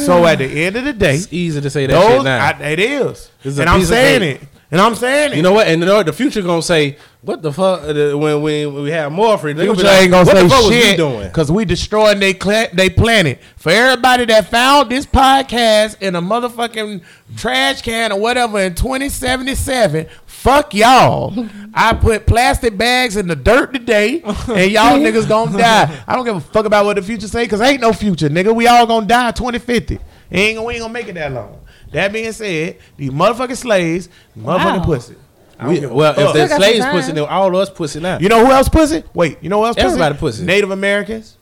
So 0.04 0.24
at 0.26 0.38
the 0.38 0.44
end 0.64 0.76
of 0.76 0.84
the 0.84 0.92
day, 0.92 1.16
It's 1.16 1.32
easy 1.32 1.60
to 1.60 1.70
say 1.70 1.86
that 1.86 2.00
shit 2.10 2.22
now. 2.24 2.46
I, 2.46 2.62
it 2.70 2.78
is. 2.78 3.30
It's 3.42 3.58
a 3.58 3.62
And 3.62 3.70
I'm 3.70 3.80
piece 3.80 3.88
of 3.88 3.94
saying 3.94 4.22
it. 4.22 4.42
And 4.72 4.80
I'm 4.80 4.94
saying 4.94 5.32
it. 5.32 5.36
You 5.36 5.42
know 5.42 5.52
what? 5.52 5.66
And 5.66 5.80
know? 5.80 6.00
The 6.04 6.12
future 6.12 6.42
gonna 6.42 6.62
say, 6.62 6.96
"What 7.22 7.42
the 7.42 7.52
fuck?" 7.52 7.80
uh, 7.82 8.16
When 8.16 8.40
we 8.40 8.66
when 8.66 8.84
we 8.84 8.90
have 8.92 9.10
more 9.10 9.36
free, 9.36 9.52
they 9.52 9.66
Future 9.66 9.82
like, 9.82 10.02
ain't 10.02 10.12
gonna 10.12 10.24
what 10.24 10.36
say 10.36 10.42
the 10.44 10.48
fuck 10.48 10.62
was 10.62 10.70
we 10.70 10.96
doing? 10.96 11.26
because 11.28 11.50
we 11.50 11.64
destroying 11.64 12.20
they 12.20 12.34
cla- 12.34 12.68
they 12.72 12.88
planet. 12.88 13.40
For 13.56 13.70
everybody 13.72 14.26
that 14.26 14.48
found 14.48 14.88
this 14.88 15.06
podcast 15.06 16.00
in 16.00 16.14
a 16.14 16.22
motherfucking 16.22 17.02
trash 17.36 17.82
can 17.82 18.12
or 18.12 18.20
whatever 18.20 18.60
in 18.60 18.76
2077, 18.76 20.06
fuck 20.26 20.72
y'all. 20.72 21.48
I 21.74 21.92
put 21.94 22.26
plastic 22.26 22.78
bags 22.78 23.16
in 23.16 23.26
the 23.26 23.36
dirt 23.36 23.72
today, 23.72 24.22
and 24.22 24.70
y'all 24.70 24.98
niggas 24.98 25.28
gonna 25.28 25.58
die. 25.58 26.04
I 26.06 26.14
don't 26.14 26.24
give 26.24 26.36
a 26.36 26.40
fuck 26.40 26.64
about 26.66 26.84
what 26.84 26.94
the 26.94 27.02
future 27.02 27.26
say 27.26 27.42
because 27.44 27.60
ain't 27.60 27.80
no 27.80 27.92
future, 27.92 28.28
nigga. 28.28 28.54
We 28.54 28.68
all 28.68 28.86
gonna 28.86 29.06
die 29.06 29.32
2050. 29.32 29.98
Ain't 30.32 30.56
gonna, 30.56 30.66
we 30.66 30.74
ain't 30.74 30.82
gonna 30.82 30.92
make 30.92 31.08
it 31.08 31.14
that 31.14 31.32
long. 31.32 31.58
That 31.92 32.12
being 32.12 32.32
said, 32.32 32.78
these 32.96 33.10
motherfucking 33.10 33.56
slaves, 33.56 34.08
motherfucking 34.38 34.78
Wow. 34.78 34.84
pussy. 34.84 35.14
I 35.58 35.64
don't 35.64 35.72
We, 35.74 35.80
give 35.80 35.90
a 35.90 35.94
well, 35.94 36.10
if 36.12 36.16
fuck. 36.16 36.32
the 36.34 36.48
got 36.48 36.56
slaves 36.60 36.78
some 36.84 36.90
pussy, 36.92 37.06
time. 37.08 37.14
then 37.16 37.24
all 37.28 37.48
of 37.48 37.54
us 37.54 37.70
pussy 37.70 38.00
now. 38.00 38.18
You 38.18 38.28
know 38.28 38.44
who 38.46 38.50
else 38.52 38.68
pussy? 38.68 39.02
Wait, 39.12 39.38
you 39.42 39.48
know 39.50 39.58
who 39.60 39.66
else 39.66 39.76
pussy? 39.76 39.86
Everybody 39.88 40.16
pussy. 40.18 40.44
Native 40.44 40.70
Americans. 40.70 41.36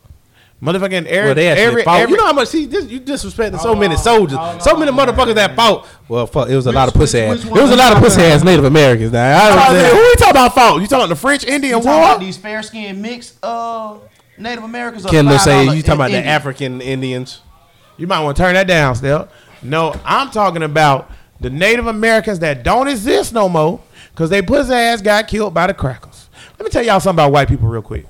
Motherfucking 0.60 1.06
every, 1.06 1.28
well, 1.28 1.35
they 1.36 1.48
actually 1.48 1.65
every, 1.66 1.82
fought. 1.85 2.01
every 2.01 2.10
you 2.12 2.16
know 2.16 2.27
how 2.27 2.32
much 2.32 2.48
see, 2.48 2.66
this, 2.66 2.86
you 2.86 2.98
disrespecting 3.01 3.60
so 3.60 3.77
many 3.77 3.94
soldiers, 3.94 4.36
so 4.60 4.77
many 4.77 4.90
motherfuckers 4.90 5.36
that 5.36 5.55
fought. 5.55 5.86
Well, 6.09 6.27
fuck, 6.27 6.48
it 6.48 6.56
was 6.56 6.66
a 6.66 6.73
lot 6.73 6.89
of 6.89 6.94
Which- 6.94 7.02
pussy 7.02 7.28
which- 7.28 7.39
ass. 7.39 7.44
which 7.44 7.59
It 7.60 7.62
was 7.62 7.70
a 7.70 7.77
lot 7.77 7.93
of 7.93 7.98
you 7.98 8.05
pussy 8.05 8.16
talking 8.16 8.32
ass 8.32 8.43
Native 8.44 8.65
Americans. 8.65 9.12
Now, 9.12 9.39
I 9.39 9.51
Oh, 9.52 9.55
was 9.73 9.82
man, 9.82 9.90
who 9.94 10.01
you 10.01 10.15
talking 10.16 10.31
about 10.32 10.55
fault? 10.56 10.81
You 10.81 10.86
talking 10.89 11.05
about 11.05 11.09
the 11.10 11.15
French 11.20 11.44
Indian 11.44 11.77
You 11.78 11.85
talking 11.85 11.90
War? 12.01 12.09
about 12.10 12.19
these 12.20 12.36
fair 12.36 12.60
skinned 12.65 13.01
mixed 13.01 13.36
uh 13.44 13.94
Native 14.36 14.65
Americans? 14.65 15.06
or 15.06 15.10
Kendall 15.10 15.39
say 15.39 15.65
$5 15.66 15.77
you 15.77 15.82
talking 15.82 15.93
about 15.94 16.10
the 16.10 16.16
Indian? 16.16 16.35
African 16.35 16.81
Indians. 16.81 17.40
You 17.98 18.06
might 18.06 18.20
want 18.20 18.36
to 18.36 18.42
turn 18.42 18.54
that 18.54 18.66
down 18.66 18.94
still. 18.94 19.28
No, 19.62 19.94
I'm 20.04 20.30
talking 20.30 20.62
about 20.62 21.10
the 21.40 21.50
Native 21.50 21.86
Americans 21.86 22.38
that 22.38 22.62
don't 22.62 22.88
exist 22.88 23.32
no 23.32 23.48
more 23.48 23.80
because 24.10 24.30
they 24.30 24.40
pussy 24.40 24.72
ass 24.72 25.02
got 25.02 25.28
killed 25.28 25.52
by 25.52 25.66
the 25.66 25.74
crackers. 25.74 26.30
Let 26.58 26.64
me 26.64 26.70
tell 26.70 26.84
y'all 26.84 27.00
something 27.00 27.24
about 27.24 27.32
white 27.32 27.48
people 27.48 27.68
real 27.68 27.82
quick. 27.82 28.06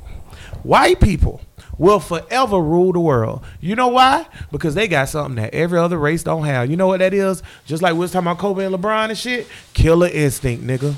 White 0.62 1.00
people 1.00 1.40
will 1.78 2.00
forever 2.00 2.60
rule 2.60 2.92
the 2.92 3.00
world. 3.00 3.42
You 3.60 3.76
know 3.76 3.88
why? 3.88 4.26
Because 4.50 4.74
they 4.74 4.88
got 4.88 5.08
something 5.08 5.36
that 5.36 5.54
every 5.54 5.78
other 5.78 5.96
race 5.96 6.22
don't 6.22 6.44
have. 6.44 6.70
You 6.70 6.76
know 6.76 6.88
what 6.88 6.98
that 6.98 7.14
is? 7.14 7.42
Just 7.64 7.82
like 7.82 7.94
we 7.94 8.00
was 8.00 8.10
talking 8.12 8.26
about 8.26 8.38
Kobe 8.38 8.64
and 8.64 8.74
LeBron 8.74 9.08
and 9.08 9.18
shit. 9.18 9.46
Killer 9.72 10.08
instinct, 10.08 10.64
nigga. 10.64 10.94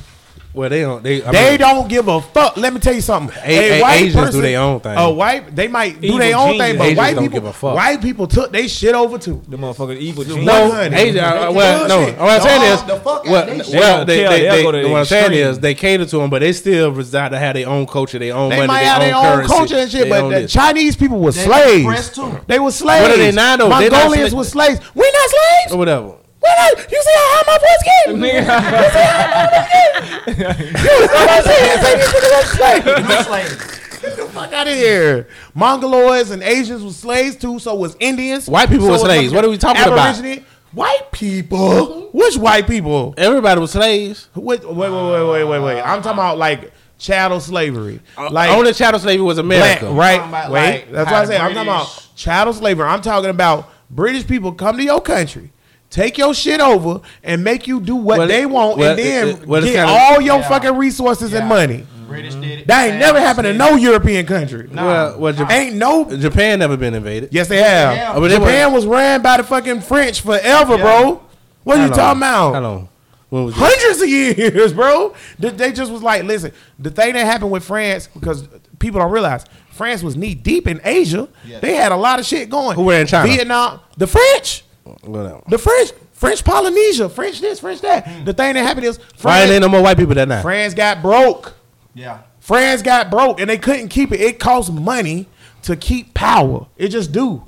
Well, 0.53 0.69
they 0.69 0.81
don't. 0.81 1.01
They, 1.01 1.23
I 1.23 1.31
They 1.31 1.51
mean, 1.51 1.59
don't 1.61 1.89
give 1.89 2.09
a 2.09 2.21
fuck. 2.21 2.57
Let 2.57 2.73
me 2.75 2.81
tell 2.81 2.93
you 2.93 3.01
something. 3.01 3.37
A- 3.45 3.81
A- 3.83 3.87
Asians 3.87 4.33
do 4.33 4.41
their 4.43 4.59
own 4.61 4.81
thing. 4.81 4.97
A 4.99 5.09
white, 5.09 5.55
they 5.55 5.69
might 5.69 6.01
do 6.01 6.19
their 6.19 6.37
own 6.37 6.55
genius. 6.55 6.67
thing, 6.67 6.77
but 6.79 6.85
Asians 6.87 6.99
white 6.99 7.15
don't 7.15 7.23
people, 7.25 7.41
give 7.41 7.45
a 7.45 7.53
fuck. 7.53 7.75
white 7.77 8.03
people 8.03 8.27
took 8.27 8.51
they 8.51 8.67
shit 8.67 8.93
over 8.97 9.17
too. 9.17 9.41
The 9.47 9.57
motherfuckers 9.57 9.99
evil 9.99 10.25
genius. 10.25 10.45
No, 10.45 10.69
100. 10.71 10.93
Asian, 10.99 11.15
well, 11.55 11.87
no. 11.89 12.01
What 12.01 12.19
I'm 12.21 12.41
saying 12.43 12.73
is, 12.73 12.83
the 12.83 12.97
fuck 12.97 13.25
well, 13.27 13.47
they 13.47 13.79
well, 13.79 14.05
They 14.05 14.17
they, 14.17 14.23
they, 14.23 14.29
care. 14.29 14.31
they, 14.41 14.41
They'll 14.57 14.63
go 14.65 14.73
to 14.73 14.83
the 14.83 14.89
what 14.91 14.99
I'm 14.99 15.05
saying 15.05 15.33
is, 15.35 15.61
they 15.61 15.75
cater 15.77 16.05
to 16.07 16.17
them, 16.19 16.31
but 16.31 16.41
they 16.41 16.53
still 16.53 16.91
reside 16.91 17.29
to 17.29 17.39
have 17.39 17.55
their 17.55 17.69
own 17.69 17.87
culture, 17.87 18.19
their 18.19 18.35
own 18.35 18.51
They 18.51 18.57
money, 18.57 18.67
might 18.67 18.81
their 18.83 18.89
have 18.89 19.03
own 19.03 19.07
their 19.09 19.17
own 19.17 19.23
currency, 19.37 19.55
culture 19.55 19.77
and 19.77 19.91
shit, 19.91 20.09
but 20.09 20.29
the. 20.31 20.49
Chinese 20.49 20.97
people 20.97 21.21
were 21.21 21.31
slaves. 21.31 22.11
They 22.49 22.59
were 22.59 22.73
slaves. 22.73 23.03
What 23.03 23.11
are 23.13 23.17
they 23.17 23.31
now, 23.31 23.57
though? 23.57 23.69
They 23.79 23.89
not 23.89 23.93
Mongolians 23.93 24.33
sla- 24.33 24.37
were 24.37 24.45
slaves. 24.45 24.81
We 24.97 25.03
not 25.13 25.31
slaves. 25.31 25.73
or 25.75 25.79
whatever. 25.79 26.15
We 26.43 26.49
not. 26.49 26.91
You 26.91 27.03
see 27.03 27.17
how 27.17 27.43
my 27.47 27.59
voice 27.59 27.83
getting? 27.85 28.21
You 28.25 28.31
see 28.31 28.39
how 28.41 29.31
my 29.31 29.47
voice 29.51 29.67
getting? 29.73 30.67
You 30.67 30.75
see 30.77 31.07
what 31.07 31.29
I'm 31.29 31.43
saying? 31.45 31.81
Say 31.81 31.93
these 31.97 32.09
niggas 32.09 32.33
were 32.37 32.47
slaves. 32.57 32.85
No 33.09 33.23
slaves. 33.23 33.57
Get 34.01 34.17
the 34.17 34.25
fuck 34.29 34.53
out 34.53 34.67
of 34.67 34.73
here. 34.75 35.29
Mongoloids 35.55 36.31
and 36.31 36.43
Asians 36.43 36.83
were 36.83 36.91
slaves 36.91 37.37
too. 37.37 37.59
So 37.59 37.75
was 37.75 37.97
Indians. 38.01 38.49
White 38.49 38.69
people 38.71 38.87
so 38.87 38.93
were 38.93 38.93
was 38.93 39.03
slaves. 39.03 39.33
What 39.33 39.45
are 39.45 39.51
we 39.51 39.59
talking 39.59 39.83
about? 39.83 40.17
Aborigine- 40.17 40.45
White 40.73 41.11
people. 41.13 42.09
Which 42.13 42.37
white 42.37 42.67
people? 42.67 43.13
Everybody 43.19 43.61
was 43.61 43.73
slaves. 43.73 44.29
Wait, 44.35 44.65
wait, 44.65 44.77
wait, 44.77 44.91
wait, 44.91 45.25
wait, 45.31 45.45
wait, 45.45 45.61
wait. 45.61 45.81
I'm 45.83 46.01
talking 46.01 46.13
about 46.19 46.39
like 46.39 46.73
chattel 46.97 47.41
slavery. 47.41 48.01
Uh, 48.17 48.31
like 48.31 48.51
only 48.51 48.73
chattel 48.73 49.01
slavery 49.01 49.25
was 49.25 49.39
America. 49.39 49.87
Black, 49.91 49.97
right? 50.21 50.29
About, 50.29 50.51
Wait, 50.53 50.63
like, 50.87 50.91
that's 50.93 51.09
how 51.11 51.15
what 51.17 51.23
I 51.23 51.25
the 51.27 51.33
say. 51.33 51.39
I'm 51.39 51.53
talking 51.55 51.69
about 51.69 52.09
chattel 52.15 52.53
slavery. 52.53 52.87
I'm 52.87 53.03
talking 53.03 53.31
about 53.31 53.69
British 53.91 54.27
people 54.29 54.53
come 54.53 54.77
to 54.77 54.85
your 54.85 55.01
country, 55.01 55.51
take 55.91 56.17
your 56.17 56.33
shit 56.35 56.61
over, 56.61 57.01
and 57.23 57.43
make 57.45 57.67
you 57.67 57.81
do 57.81 57.97
what 57.97 58.19
Well, 58.19 58.29
they 58.29 58.47
want, 58.47 58.79
well, 58.79 58.91
and 58.91 58.99
then 58.99 59.29
it- 59.29 59.31
it- 59.43 59.47
well, 59.49 59.61
get 59.63 59.75
kinda- 59.75 59.89
all 59.93 60.21
your 60.21 60.39
Yeah. 60.39 60.49
fucking 60.49 60.77
resources 60.77 61.33
and 61.35 61.49
money. 61.49 61.85
British 62.09 62.35
did 62.35 62.61
it. 62.61 62.67
That 62.67 62.89
ain't 62.89 62.99
never 62.99 63.13
France 63.19 63.27
happened 63.27 63.45
to 63.47 63.53
did 63.53 63.59
no. 63.59 63.77
European 63.77 64.27
country. 64.27 64.69
Well, 64.75 65.15
well, 65.19 65.33
Japan, 65.33 65.61
Ain't 65.69 65.77
no. 65.77 66.05
Japan 66.17 66.59
never 66.59 66.77
been 66.77 66.95
invaded. 66.95 67.29
Yes, 67.33 67.47
they 67.47 67.59
have. 67.63 67.95
Yeah. 67.95 68.13
Oh, 68.17 68.21
but 68.21 68.31
Japan 68.33 68.73
was 68.73 68.85
ran 68.87 69.23
by 69.23 69.37
the 69.37 69.45
fucking 69.45 69.83
French 69.83 70.21
forever, 70.21 70.75
Yeah. 70.77 70.83
bro. 70.83 71.21
What 71.63 71.77
are 71.77 71.83
you 71.83 71.89
long? 71.89 71.97
talking 71.97 72.19
about? 72.21 72.55
How 72.55 72.61
long? 72.61 72.89
When 73.29 73.45
was 73.45 73.55
hundreds 73.55 74.03
of 74.03 74.09
years, 74.09 74.73
bro. 74.73 75.13
They- 75.39 75.51
They 75.51 75.71
just 75.73 75.93
was 75.93 76.03
like, 76.03 76.25
listen, 76.25 76.51
the 76.81 76.91
thing 76.91 77.13
that 77.15 77.25
happened 77.27 77.53
with 77.53 77.63
France, 77.63 78.09
because 78.13 78.43
people 78.81 79.01
don't 79.01 79.13
realize, 79.13 79.45
France 79.71 80.03
was 80.03 80.17
knee 80.17 80.35
deep 80.35 80.67
in 80.67 80.81
Asia. 80.85 81.29
Yes. 81.47 81.61
They 81.61 81.77
had 81.77 81.93
a 81.93 81.97
lot 81.97 82.19
of 82.19 82.27
shit 82.27 82.51
going. 82.51 82.75
Who 82.75 82.83
were 82.83 82.95
in 82.95 83.07
China? 83.07 83.29
Vietnam, 83.29 83.79
the 83.97 84.09
French, 84.09 84.65
Whatever. 85.03 85.43
the 85.49 85.59
French, 85.59 85.93
French 86.13 86.45
Polynesia, 86.45 87.09
French 87.09 87.41
this, 87.41 87.61
French 87.61 87.81
that. 87.83 88.07
Hmm. 88.07 88.25
The 88.25 88.33
thing 88.33 88.55
that 88.55 88.63
happened 88.63 88.87
is 88.87 88.99
Why 89.23 89.43
ain't 89.43 89.61
no 89.63 89.69
more 89.69 89.83
white 89.83 89.97
people 89.97 90.15
that 90.15 90.29
now? 90.29 90.43
France 90.43 90.75
got 90.75 91.03
broke. 91.03 91.55
Yeah. 91.95 92.21
France 92.41 92.83
got 92.83 93.11
broke 93.11 93.41
and 93.41 93.49
they 93.49 93.59
couldn't 93.59 93.89
keep 93.89 94.13
it. 94.13 94.21
It 94.21 94.39
cost 94.41 94.73
money 94.73 95.27
to 95.63 95.77
keep 95.77 96.15
power. 96.15 96.67
It 96.77 96.89
just 96.89 97.13
do. 97.13 97.43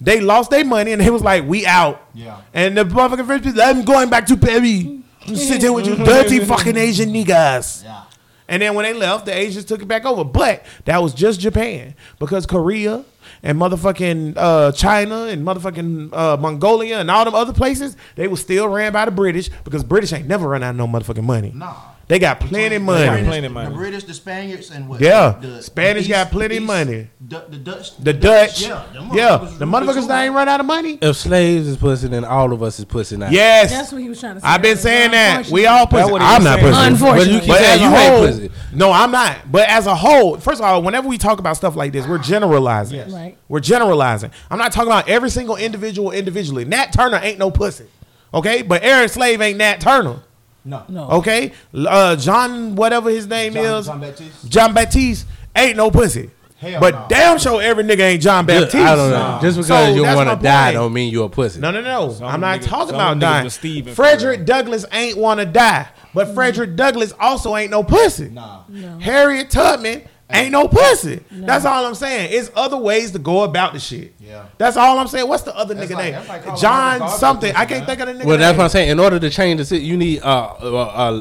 They 0.00 0.20
lost 0.20 0.50
their 0.50 0.64
money 0.64 0.92
and 0.92 1.00
they 1.00 1.10
was 1.10 1.22
like, 1.22 1.44
we 1.44 1.66
out. 1.66 2.00
Yeah. 2.14 2.40
And 2.54 2.76
the 2.76 2.84
motherfucking 2.84 3.26
French 3.26 3.44
people, 3.44 3.60
I'm 3.60 3.84
going 3.84 4.08
back 4.08 4.26
to 4.26 4.36
Paris. 4.36 4.84
I'm 5.26 5.36
sitting 5.36 5.72
with 5.72 5.86
you 5.86 5.96
dirty 6.04 6.40
fucking 6.40 6.76
Asian 6.76 7.10
niggas. 7.12 7.84
Yeah. 7.84 8.04
And 8.48 8.62
then 8.62 8.74
when 8.74 8.84
they 8.84 8.94
left, 8.94 9.26
the 9.26 9.36
Asians 9.36 9.64
took 9.64 9.82
it 9.82 9.88
back 9.88 10.04
over. 10.04 10.22
But 10.22 10.64
that 10.84 11.02
was 11.02 11.12
just 11.12 11.40
Japan 11.40 11.94
because 12.20 12.46
Korea 12.46 13.04
and 13.42 13.58
motherfucking 13.58 14.34
uh, 14.36 14.72
China 14.72 15.24
and 15.24 15.46
motherfucking 15.46 16.12
uh, 16.12 16.36
Mongolia 16.36 16.98
and 16.98 17.10
all 17.10 17.24
them 17.24 17.34
other 17.34 17.52
places, 17.52 17.96
they 18.14 18.28
was 18.28 18.40
still 18.40 18.68
ran 18.68 18.92
by 18.92 19.04
the 19.04 19.10
British 19.10 19.50
because 19.64 19.84
British 19.84 20.12
ain't 20.12 20.26
never 20.26 20.48
run 20.48 20.62
out 20.62 20.70
of 20.70 20.76
no 20.76 20.86
motherfucking 20.86 21.24
money. 21.24 21.52
Nah. 21.54 21.74
They 22.08 22.20
got 22.20 22.38
plenty 22.38 22.76
got 22.78 22.84
money. 22.84 23.24
plenty 23.24 23.48
money. 23.48 23.68
The 23.70 23.74
British, 23.74 24.04
the 24.04 24.14
Spaniards, 24.14 24.70
and 24.70 24.88
what? 24.88 25.00
Yeah. 25.00 25.38
The, 25.40 25.60
Spanish 25.60 26.04
the 26.04 26.10
got 26.10 26.30
plenty 26.30 26.60
money. 26.60 27.10
Du- 27.26 27.42
the 27.48 27.56
Dutch. 27.56 27.96
The 27.96 28.12
Dutch, 28.12 28.62
Yeah. 28.62 28.84
them 28.92 29.10
yeah, 29.12 29.38
motherfuckers 29.38 29.58
the 29.58 29.64
motherfuckers 29.64 30.00
too. 30.02 30.06
that 30.06 30.24
ain't 30.24 30.34
run 30.34 30.48
out 30.48 30.60
of 30.60 30.66
money. 30.66 30.98
If 31.02 31.16
slaves 31.16 31.66
is 31.66 31.76
pussy, 31.76 32.06
then 32.06 32.24
all 32.24 32.52
of 32.52 32.62
us 32.62 32.78
is 32.78 32.84
pussy 32.84 33.16
now. 33.16 33.28
Yes, 33.28 33.72
That's 33.72 33.90
what 33.90 34.02
he 34.02 34.08
was 34.08 34.20
trying 34.20 34.36
to 34.36 34.40
say. 34.40 34.46
I've 34.46 34.62
been 34.62 34.76
saying 34.76 35.10
that. 35.10 35.48
We 35.48 35.66
all 35.66 35.88
pussy. 35.88 36.02
That's 36.02 36.12
what 36.12 36.20
he 36.22 36.26
I'm 36.28 36.34
was 36.36 36.44
not 36.44 36.60
saying. 36.60 36.72
pussy. 36.72 36.86
Unfortunately. 36.86 37.24
But 37.26 37.32
you 37.32 37.40
keep 37.40 37.48
But 37.48 37.58
saying 37.58 37.74
as 37.74 37.80
you 37.80 37.86
a 37.88 37.98
ain't 37.98 38.12
whole, 38.14 38.26
pussy. 38.28 38.50
no, 38.72 38.92
I'm 38.92 39.10
not. 39.10 39.36
But 39.50 39.68
as 39.68 39.86
a 39.88 39.94
whole, 39.96 40.36
first 40.38 40.60
of 40.60 40.64
all, 40.64 40.82
whenever 40.84 41.08
we 41.08 41.18
talk 41.18 41.40
about 41.40 41.56
stuff 41.56 41.74
like 41.74 41.92
this, 41.92 42.06
we're 42.06 42.18
generalizing. 42.18 42.98
Yes. 42.98 43.10
Right. 43.10 43.36
We're 43.48 43.58
generalizing. 43.58 44.30
I'm 44.48 44.58
not 44.58 44.70
talking 44.70 44.92
about 44.92 45.08
every 45.08 45.30
single 45.30 45.56
individual 45.56 46.12
individually. 46.12 46.64
Nat 46.64 46.92
Turner 46.92 47.18
ain't 47.20 47.40
no 47.40 47.50
pussy. 47.50 47.86
Okay? 48.32 48.62
But 48.62 48.84
Aaron 48.84 49.08
Slave 49.08 49.40
ain't 49.40 49.58
Nat 49.58 49.80
Turner. 49.80 50.20
No. 50.66 50.82
No. 50.88 51.08
Okay? 51.08 51.52
Uh, 51.74 52.16
John, 52.16 52.74
whatever 52.76 53.08
his 53.08 53.26
name 53.26 53.54
John- 53.54 53.64
is, 53.64 53.86
John 53.86 54.00
Baptiste? 54.00 54.48
John 54.50 54.74
Baptiste 54.74 55.26
ain't 55.54 55.76
no 55.76 55.90
pussy. 55.90 56.30
Hell 56.58 56.80
but 56.80 56.94
no. 56.94 57.06
damn 57.10 57.38
sure 57.38 57.60
every 57.60 57.84
nigga 57.84 58.00
ain't 58.00 58.22
John 58.22 58.46
Just- 58.46 58.72
Baptiste. 58.72 58.84
I 58.86 58.96
don't 58.96 59.10
know. 59.10 59.38
Just 59.42 59.56
because 59.58 59.66
So 59.68 59.94
you 59.94 60.02
that's 60.02 60.16
want 60.16 60.30
to 60.30 60.42
die 60.42 60.72
don't 60.72 60.92
mean 60.92 61.12
you're 61.12 61.26
a 61.26 61.28
pussy. 61.28 61.60
No, 61.60 61.70
no, 61.70 61.82
no. 61.82 62.12
Some 62.12 62.26
I'm 62.26 62.40
not 62.40 62.60
niggas- 62.60 62.66
talking 62.66 62.94
about 62.94 63.16
niggas 63.18 63.20
dying. 63.20 63.50
Steven 63.50 63.94
Frederick 63.94 64.38
real. 64.38 64.46
Douglass 64.46 64.84
ain't 64.90 65.18
want 65.18 65.38
to 65.40 65.46
die, 65.46 65.86
but 66.14 66.34
Frederick 66.34 66.74
Douglass 66.74 67.12
also 67.20 67.54
ain't 67.56 67.70
no 67.70 67.82
pussy. 67.84 68.30
Nah. 68.30 68.60
No. 68.68 68.98
Harriet 68.98 69.50
Tubman 69.50 70.02
ain't 70.30 70.52
no 70.52 70.68
pussy. 70.68 71.20
That's 71.30 71.64
all 71.64 71.86
I'm 71.86 71.94
saying. 71.94 72.30
It's 72.32 72.50
other 72.54 72.76
ways 72.76 73.12
to 73.12 73.18
go 73.18 73.42
about 73.44 73.72
the 73.72 73.80
shit. 73.80 74.14
Yeah. 74.20 74.46
That's 74.58 74.76
all 74.76 74.98
I'm 74.98 75.06
saying. 75.08 75.28
What's 75.28 75.44
the 75.44 75.56
other 75.56 75.74
That's 75.74 75.90
nigga 75.90 75.94
like- 75.94 76.14
name? 76.14 76.28
like 76.28 76.58
John 76.58 77.08
something. 77.10 77.54
I 77.54 77.64
can't 77.66 77.86
think 77.86 78.00
of 78.00 78.08
the 78.08 78.14
nigga 78.14 78.24
Well, 78.26 78.38
that's 78.38 78.52
name. 78.52 78.58
what 78.58 78.64
I'm 78.64 78.70
saying. 78.70 78.88
In 78.90 79.00
order 79.00 79.18
to 79.20 79.30
change 79.30 79.58
the 79.58 79.64
city, 79.64 79.84
you 79.84 79.96
need 79.96 80.22
uh, 80.22 80.54
uh, 80.60 80.76
uh 80.82 81.20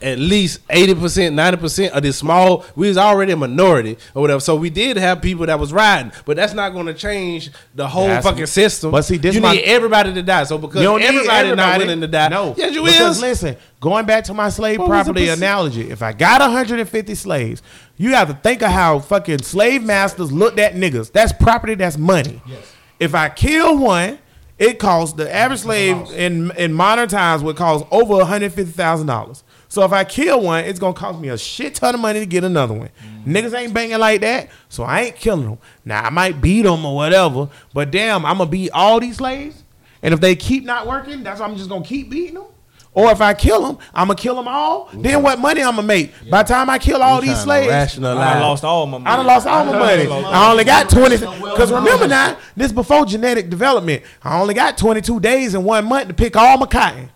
at 0.00 0.18
least 0.18 0.60
eighty 0.70 0.94
percent, 0.94 1.34
ninety 1.34 1.58
percent 1.58 1.92
of 1.94 2.02
this 2.02 2.16
small. 2.18 2.64
We 2.76 2.88
was 2.88 2.96
already 2.98 3.32
a 3.32 3.36
minority 3.36 3.98
or 4.14 4.22
whatever, 4.22 4.40
so 4.40 4.56
we 4.56 4.70
did 4.70 4.96
have 4.96 5.20
people 5.22 5.46
that 5.46 5.58
was 5.58 5.72
riding, 5.72 6.12
but 6.24 6.36
that's 6.36 6.54
not 6.54 6.70
going 6.72 6.86
to 6.86 6.94
change 6.94 7.50
the 7.74 7.86
whole 7.88 8.06
That's- 8.06 8.24
fucking 8.24 8.46
system. 8.46 8.90
but 8.90 9.02
see, 9.02 9.16
this 9.16 9.34
you 9.34 9.40
my- 9.40 9.52
need 9.54 9.62
everybody 9.64 10.12
to 10.14 10.22
die. 10.22 10.44
So 10.44 10.58
because 10.58 10.76
You 10.80 10.84
don't 10.88 11.00
need 11.00 11.06
everybody, 11.06 11.54
not 11.54 11.78
willing 11.78 12.00
to 12.00 12.06
die, 12.08 12.28
No, 12.28 12.54
yes, 12.56 12.74
you 12.74 12.82
because 12.84 13.16
is. 13.16 13.22
listen, 13.22 13.56
going 13.80 14.06
back 14.06 14.24
to 14.24 14.34
my 14.34 14.48
slave 14.48 14.78
What 14.78 14.88
property 14.88 15.28
analogy, 15.28 15.90
if 15.90 16.02
I 16.02 16.12
got 16.12 16.40
150 16.40 17.14
slaves, 17.14 17.62
you 17.96 18.10
have 18.14 18.28
to 18.28 18.34
think 18.34 18.62
of 18.62 18.70
how 18.70 18.98
fucking 19.00 19.42
slave 19.42 19.82
masters 19.82 20.32
looked 20.32 20.58
at 20.58 20.74
niggas. 20.74 21.12
That's 21.12 21.32
property. 21.32 21.74
That's 21.74 21.96
money. 21.98 22.40
Yes. 22.46 22.58
If 22.98 23.14
I 23.14 23.28
kill 23.28 23.78
one, 23.78 24.18
it 24.58 24.78
costs 24.78 25.16
the 25.16 25.32
average 25.34 25.60
slave 25.60 25.96
in 26.16 26.50
in 26.52 26.72
modern 26.72 27.08
times 27.08 27.42
would 27.42 27.56
cost 27.56 27.84
over 27.90 28.14
150 28.14 28.70
thousand 28.72 29.06
dollars. 29.08 29.42
So 29.72 29.82
if 29.84 29.92
I 29.94 30.04
kill 30.04 30.42
one, 30.42 30.66
it's 30.66 30.78
gonna 30.78 30.92
cost 30.92 31.18
me 31.18 31.30
a 31.30 31.38
shit 31.38 31.76
ton 31.76 31.94
of 31.94 32.00
money 32.02 32.20
to 32.20 32.26
get 32.26 32.44
another 32.44 32.74
one. 32.74 32.90
Niggas 33.26 33.58
ain't 33.58 33.72
banging 33.72 33.98
like 33.98 34.20
that, 34.20 34.50
so 34.68 34.82
I 34.82 35.04
ain't 35.04 35.16
killing 35.16 35.46
them. 35.46 35.58
Now 35.82 36.04
I 36.04 36.10
might 36.10 36.42
beat 36.42 36.60
them 36.60 36.84
or 36.84 36.94
whatever, 36.94 37.48
but 37.72 37.90
damn, 37.90 38.26
I'm 38.26 38.36
gonna 38.36 38.50
beat 38.50 38.68
all 38.74 39.00
these 39.00 39.16
slaves. 39.16 39.64
And 40.02 40.12
if 40.12 40.20
they 40.20 40.36
keep 40.36 40.66
not 40.66 40.86
working, 40.86 41.22
that's 41.22 41.40
why 41.40 41.46
I'm 41.46 41.56
just 41.56 41.70
gonna 41.70 41.86
keep 41.86 42.10
beating 42.10 42.34
them. 42.34 42.44
Or 42.92 43.10
if 43.12 43.22
I 43.22 43.32
kill 43.32 43.66
them, 43.66 43.78
I'm 43.94 44.08
gonna 44.08 44.18
kill 44.18 44.36
them 44.36 44.46
all. 44.46 44.90
Then 44.92 45.22
what 45.22 45.38
money 45.38 45.62
I'm 45.62 45.76
gonna 45.76 45.86
make? 45.86 46.12
By 46.28 46.42
the 46.42 46.48
time 46.52 46.68
I 46.68 46.78
kill 46.78 47.02
all 47.02 47.22
these 47.22 47.40
slaves, 47.40 47.98
I 47.98 48.40
lost 48.40 48.64
all 48.64 48.84
my 48.84 48.98
money. 48.98 49.06
I 49.10 49.16
done 49.16 49.26
lost 49.26 49.46
all 49.46 49.64
my 49.64 49.78
money. 49.78 50.06
I 50.06 50.50
only 50.50 50.64
got 50.64 50.90
20. 50.90 51.16
Because 51.16 51.72
remember 51.72 52.06
now, 52.06 52.36
this 52.54 52.72
before 52.72 53.06
genetic 53.06 53.48
development. 53.48 54.02
I 54.22 54.38
only 54.38 54.52
got 54.52 54.76
22 54.76 55.18
days 55.20 55.54
and 55.54 55.64
one 55.64 55.86
month 55.86 56.08
to 56.08 56.14
pick 56.14 56.36
all 56.36 56.58
my 56.58 56.66
cotton. 56.66 57.08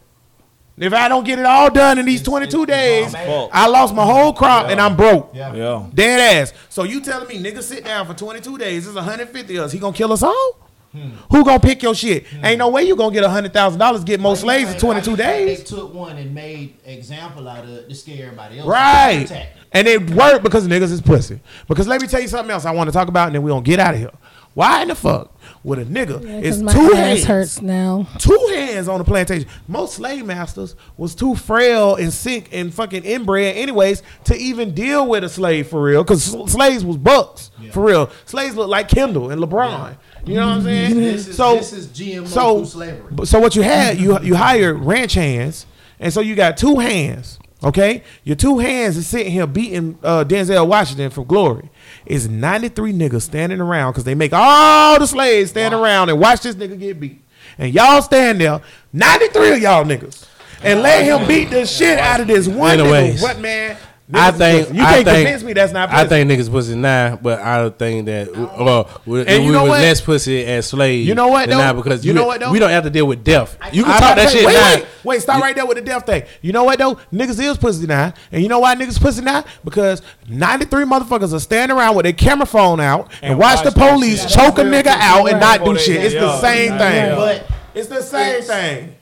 If 0.79 0.93
I 0.93 1.09
don't 1.09 1.25
get 1.25 1.39
it 1.39 1.47
all 1.47 1.71
done 1.71 1.99
in 1.99 2.05
these 2.05 2.23
22 2.23 2.67
days. 2.67 3.15
I 3.15 3.67
lost 3.67 3.95
my 3.95 4.05
whole 4.05 4.33
crop 4.33 4.67
and 4.69 4.81
I'm 4.81 4.97
broke. 4.97 5.31
Yeah. 5.35 5.87
Dead 5.95 6.43
ass. 6.43 6.53
So 6.69 6.85
you 6.85 7.01
telling 7.01 7.29
me 7.29 7.43
nigga 7.43 7.63
sit 7.63 7.85
down 7.85 8.07
for 8.07 8.15
22 8.15 8.59
days, 8.59 8.87
it's 8.87 8.95
150 8.95 9.57
of 9.57 9.65
us. 9.65 9.73
He 9.73 9.79
gonna 9.79 9.97
kill 9.97 10.13
us 10.13 10.23
all? 10.23 10.59
Hmm. 10.93 11.11
Who 11.31 11.45
gonna 11.45 11.61
pick 11.61 11.83
your 11.83 11.95
shit? 11.95 12.27
Hmm. 12.27 12.45
Ain't 12.45 12.59
no 12.59 12.69
way 12.69 12.85
you 12.85 12.95
gonna 12.95 13.13
get 13.13 13.25
$100,000 13.25 14.05
get 14.05 14.21
more 14.21 14.37
slaves 14.37 14.73
in 14.73 14.79
22 14.79 15.17
days. 15.17 15.59
They 15.59 15.65
took 15.65 15.95
one 15.95 16.17
and 16.17 16.35
made 16.35 16.77
example 16.85 17.49
out 17.49 17.65
of 17.65 17.71
it 17.71 17.89
to 17.89 17.95
scare 17.95 18.27
everybody 18.27 18.59
else. 18.59 18.69
Right. 18.69 19.49
And 19.73 19.89
it 19.89 20.11
worked 20.11 20.43
because 20.43 20.67
niggas 20.67 20.93
is 20.93 21.01
pussy. 21.01 21.41
Because 21.69 21.89
let 21.89 22.01
me 22.01 22.07
tell 22.07 22.21
you 22.21 22.29
something 22.29 22.51
else 22.51 22.65
I 22.65 22.71
want 22.71 22.89
to 22.89 22.93
talk 22.93 23.09
about, 23.09 23.27
and 23.27 23.35
then 23.35 23.43
we 23.43 23.51
gonna 23.51 23.63
get 23.63 23.79
out 23.79 23.95
of 23.95 24.01
here. 24.01 24.13
Why 24.55 24.83
in 24.83 24.89
the 24.89 24.95
fuck 24.95 25.36
would 25.67 25.79
a 25.81 25.85
nigga 25.85 26.23
Yeah, 26.25 26.39
is 26.39 26.57
'cause 26.57 26.63
my 26.63 26.73
two 26.73 26.91
hands 26.95 27.25
hurts 27.25 27.61
now. 27.61 28.07
two 28.19 28.51
hands 28.55 28.89
on 28.89 28.99
the 28.99 29.05
plantation? 29.05 29.47
Most 29.69 29.95
slave 29.97 30.25
masters 30.25 30.77
was 30.97 31.15
too 31.15 31.35
frail 31.35 31.97
and 31.97 32.13
sick 32.13 32.49
and 32.53 32.73
fucking 32.73 33.03
inbred, 33.05 33.57
anyways, 33.57 34.03
to 34.25 34.37
even 34.37 34.73
deal 34.73 35.07
with 35.07 35.25
a 35.25 35.29
slave 35.29 35.67
for 35.67 35.83
real. 35.83 36.05
Because 36.05 36.23
slaves 36.51 36.85
was 36.85 36.97
bucks 36.97 37.51
for 37.73 37.83
real. 37.85 38.09
Slaves 38.25 38.55
look 38.57 38.69
like 38.69 38.89
Kendall 38.89 39.31
and 39.31 39.43
LeBron. 39.43 39.97
You 40.25 40.35
know 40.37 40.47
what 40.47 40.53
I'm 40.57 40.63
saying? 40.65 40.95
This 41.01 41.29
is, 41.29 41.37
so 41.37 41.57
this 41.57 41.73
is 41.73 41.87
GMO 41.89 42.27
so, 42.27 42.65
slavery. 42.65 43.27
so 43.27 43.39
what 43.41 43.55
you 43.55 43.63
had, 43.63 43.99
you 44.01 44.19
you 44.23 44.35
hired 44.35 44.79
ranch 44.85 45.15
hands, 45.15 45.67
and 46.01 46.13
so 46.13 46.21
you 46.21 46.35
got 46.35 46.57
two 46.57 46.77
hands. 46.79 47.39
Okay, 47.65 48.03
your 48.23 48.37
two 48.37 48.59
hands 48.59 48.99
is 48.99 49.07
sitting 49.07 49.33
here 49.33 49.47
beating 49.47 49.99
uh, 50.03 50.25
Denzel 50.25 50.69
Washington 50.69 51.11
from 51.11 51.25
Glory. 51.25 51.71
It's 52.05 52.27
93 52.27 52.93
niggas 52.93 53.23
standing 53.23 53.61
around 53.61 53.93
because 53.93 54.05
they 54.05 54.15
make 54.15 54.33
all 54.35 54.99
the 54.99 55.07
slaves 55.07 55.51
stand 55.51 55.73
around 55.73 56.11
and 56.11 56.21
watch 56.21 56.43
this 56.43 56.55
nigga 56.55 56.79
get 56.79 57.01
beat, 57.01 57.23
and 57.57 57.73
y'all 57.73 58.03
stand 58.03 58.43
there, 58.43 58.61
93 58.93 59.53
of 59.55 59.63
y'all 59.63 59.85
niggas, 59.85 60.27
and 60.63 60.83
let 60.83 61.05
him 61.05 61.27
beat 61.27 61.49
the 61.49 61.65
shit 61.65 61.99
out 61.99 62.21
of 62.21 62.27
this 62.27 62.47
one 62.47 62.79
nigga. 62.79 63.23
What 63.23 63.39
man? 63.39 63.79
I 64.15 64.31
Niggas 64.31 64.33
is 64.33 64.39
think 64.39 64.69
you 64.69 64.75
can't 64.85 65.05
think, 65.05 65.17
convince 65.25 65.43
me 65.43 65.53
that's 65.53 65.73
not. 65.73 65.91
I 65.91 66.07
think 66.07 66.31
niggas 66.31 66.49
pussy 66.49 66.77
now, 66.77 67.17
but 67.21 67.41
I 67.41 67.59
don't 67.59 67.77
think 67.77 68.07
that. 68.07 68.33
Uh, 68.33 68.85
we, 69.05 69.27
And 69.27 69.43
you 69.43 69.51
we 69.51 69.53
know 69.57 69.63
was 69.63 69.71
what? 69.71 69.81
less 69.81 70.01
pussy 70.01 70.45
as 70.45 70.67
slaves. 70.69 71.09
You 71.09 71.17
know 71.17 71.27
what, 71.27 71.49
than 71.49 71.59
though? 71.59 71.65
Now 71.65 71.73
because 71.73 72.05
You 72.05 72.13
you, 72.13 72.15
know 72.15 72.25
what, 72.27 72.39
though? 72.39 72.53
we 72.53 72.61
don't 72.61 72.71
have 72.71 72.85
to 72.85 72.91
deal 72.91 73.07
with 73.07 73.25
death. 73.25 73.59
You 73.73 73.83
can 73.83 73.91
I 73.93 73.99
talk 73.99 74.13
about 74.13 74.17
that 74.19 74.29
say, 74.31 74.37
shit 74.39 74.47
wait, 74.47 74.53
now. 74.55 74.75
Wait, 74.77 74.87
wait, 75.03 75.23
stop 75.23 75.43
right 75.43 75.57
there 75.57 75.67
with 75.67 75.79
the 75.79 75.83
death 75.83 76.07
thing. 76.07 76.23
You 76.41 76.53
know 76.53 76.63
what 76.63 76.79
though? 76.79 76.95
Niggas 77.13 77.41
is 77.43 77.57
pussy 77.59 77.87
now, 77.89 78.15
and 78.31 78.43
you 78.45 78.49
know 78.49 78.61
why 78.61 78.77
niggas 78.77 79.01
pussy 79.01 79.23
now? 79.23 79.45
Because 79.65 80.03
ninety 80.29 80.67
three 80.67 80.85
motherfuckers 80.85 81.33
are 81.35 81.41
standing 81.41 81.77
around 81.77 81.97
with 81.97 82.05
their 82.05 82.13
camera 82.13 82.47
phone 82.47 82.79
out 82.79 83.11
and, 83.23 83.33
And 83.33 83.39
watch 83.41 83.65
watch 83.65 83.75
the 83.75 83.81
police 83.81 84.25
choke 84.33 84.59
a 84.59 84.63
nigga 84.63 84.87
out 84.87 85.29
and 85.29 85.41
not 85.41 85.65
do 85.65 85.77
shit. 85.79 86.05
It's 86.05 86.15
the 86.15 86.39
same 86.41 86.79
thing. 86.79 87.17
But 87.17 87.47
It's 87.75 87.89
the 87.89 88.03
same 88.03 88.43
thing. 88.43 88.97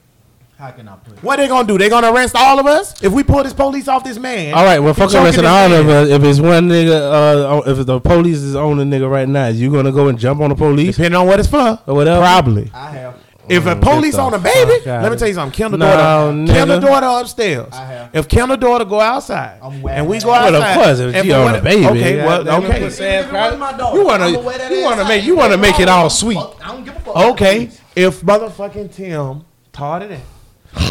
How 0.59 0.71
can 0.71 0.89
I 0.89 0.97
put 0.97 1.15
it? 1.19 1.23
What 1.23 1.37
they 1.37 1.49
gonna 1.49 1.67
do? 1.67 1.77
They 1.79 1.89
gonna 1.89 2.13
arrest 2.13 2.35
all 2.37 2.59
of 2.59 2.67
us 2.67 3.03
if 3.03 3.13
we 3.13 3.23
pull 3.23 3.43
this 3.43 3.53
police 3.53 3.89
off 3.89 4.05
this 4.05 4.19
man? 4.19 4.55
All 4.55 4.65
right, 4.65 4.79
well, 4.79 4.95
he 4.95 5.01
fuck 5.01 5.11
choking 5.11 5.25
arresting 5.25 5.43
this 5.45 5.51
all 5.51 5.73
of 5.73 5.89
us. 5.89 6.09
If 6.09 6.23
it's 6.25 6.41
one 6.41 6.69
nigga, 6.69 7.65
uh, 7.67 7.71
if 7.71 7.85
the 7.87 8.01
police 8.01 8.39
is 8.39 8.55
on 8.55 8.77
the 8.79 8.85
nigga 8.85 9.11
right 9.11 9.29
now, 9.29 9.49
you 9.49 9.71
gonna 9.73 9.93
go 9.93 10.09
and 10.09 10.19
jump 10.19 10.41
on 10.41 10.51
the 10.51 10.57
police 10.57 10.97
Depending 10.97 11.21
on 11.21 11.27
what 11.27 11.41
it's 11.41 11.49
for, 11.49 11.81
or 11.87 11.95
whatever? 11.95 12.21
probably. 12.21 12.71
I 12.75 12.91
have. 12.93 13.15
If 13.47 13.67
a 13.67 13.75
Mm, 13.75 13.83
police 13.83 14.13
get 14.15 14.17
the 14.17 14.23
on 14.23 14.35
a 14.35 14.39
baby, 14.39 14.81
let 14.87 15.13
me 15.13 15.19
tell 15.19 15.29
you 15.29 15.35
something. 15.35 15.55
Kendall 15.55 15.79
No, 15.79 15.87
daughter, 15.87 16.33
nigga. 16.33 16.47
Kendall 16.55 16.81
daughter 16.81 17.21
upstairs. 17.21 17.69
I 17.75 17.85
have. 17.85 18.09
If 18.15 18.27
Kendall 18.27 18.57
daughter 18.57 18.87
go 18.87 19.01
outside 19.03 19.59
I'm 19.63 19.83
wearing 19.83 19.99
and 20.01 20.09
we 20.09 20.17
that. 20.17 20.25
go 20.25 20.31
Well, 20.31 20.55
outside, 20.57 20.71
of 20.71 20.83
course, 20.83 20.99
if 21.01 21.15
and 21.15 21.27
she 21.27 21.33
on 21.33 21.55
a 21.55 21.61
baby, 21.61 21.87
okay, 21.89 22.17
yeah, 22.17 22.25
well, 22.27 22.45
that 22.45 22.63
okay, 22.65 22.81
nigga 22.81 22.91
said- 22.91 23.25
If 23.27 23.31
it 23.31 23.35
wasn't 23.35 23.61
my 23.61 23.73
daughter, 23.77 23.99
You 23.99 24.07
wanna- 24.07 24.25
I'ma 24.29 24.41
wear 24.41 24.57
that 24.59 24.71
you 24.73 24.83
wanna 24.83 25.03
out. 25.03 25.09
make- 25.09 25.25
you 25.25 25.37
wanna 25.37 25.57
make 25.59 25.79
it 25.79 25.89
all 25.91 26.09
sweet. 26.09 26.39
I 26.39 26.69
don't 26.69 26.85
give 26.87 26.97
a 26.97 27.01
fuck. 27.01 27.17
okay. 27.33 27.69
If 27.95 28.23
motherfucking 28.23 28.95
Tim 28.95 29.43
taught 29.75 30.01
it 30.03 30.13
in, 30.13 30.21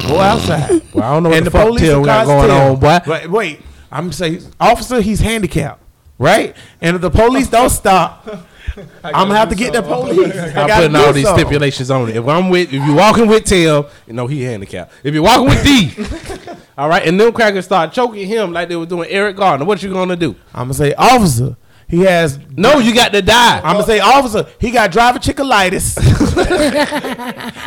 go 0.07 0.19
outside. 0.19 0.81
Well, 0.93 1.03
I 1.03 1.13
don't 1.13 1.23
know 1.23 1.29
what 1.29 1.37
and 1.37 1.45
the, 1.45 1.49
the 1.49 1.59
police 1.59 1.81
Tim 1.81 1.97
will 1.99 2.05
got 2.05 2.25
going 2.25 2.47
Tim. 2.49 2.57
on, 2.57 2.79
boy. 2.79 2.99
But 3.05 3.29
wait, 3.29 3.61
I'm 3.91 4.11
saying, 4.11 4.41
officer, 4.59 5.01
he's 5.01 5.19
handicapped, 5.19 5.81
right? 6.17 6.55
And 6.81 6.95
if 6.95 7.01
the 7.01 7.09
police 7.09 7.47
don't 7.47 7.69
stop, 7.69 8.27
I'm 9.03 9.27
gonna 9.27 9.35
have 9.35 9.49
to 9.49 9.55
get 9.55 9.73
the 9.73 9.81
police. 9.83 10.33
I 10.35 10.61
I'm 10.63 10.69
putting 10.69 10.95
all 10.95 11.13
these 11.13 11.25
something. 11.25 11.45
stipulations 11.45 11.91
on 11.91 12.09
it. 12.09 12.15
If 12.15 12.27
I'm 12.27 12.49
with, 12.49 12.73
if 12.73 12.83
you're 12.85 12.95
walking 12.95 13.27
with 13.27 13.43
Tim, 13.45 13.85
you 14.07 14.13
know 14.13 14.25
he 14.27 14.41
handicapped. 14.43 14.91
If 15.03 15.13
you're 15.13 15.23
walking 15.23 15.45
with 15.47 15.63
D, 15.63 16.51
all 16.77 16.89
right, 16.89 17.05
and 17.07 17.19
them 17.19 17.31
crackers 17.33 17.65
start 17.65 17.91
choking 17.93 18.27
him 18.27 18.51
like 18.51 18.69
they 18.69 18.75
were 18.75 18.85
doing 18.87 19.09
Eric 19.11 19.35
Gardner, 19.37 19.65
what 19.65 19.83
you 19.83 19.91
gonna 19.93 20.15
do? 20.15 20.35
I'm 20.53 20.63
gonna 20.65 20.73
say, 20.73 20.93
officer, 20.95 21.55
he 21.87 22.01
has. 22.01 22.39
No, 22.55 22.79
you 22.79 22.93
got 22.93 23.11
to 23.13 23.21
die. 23.21 23.57
I'm 23.59 23.73
gonna 23.75 23.83
say, 23.85 23.99
officer, 23.99 24.47
he 24.59 24.71
got 24.71 24.91
driver 24.91 25.19
chickalitis. 25.19 25.97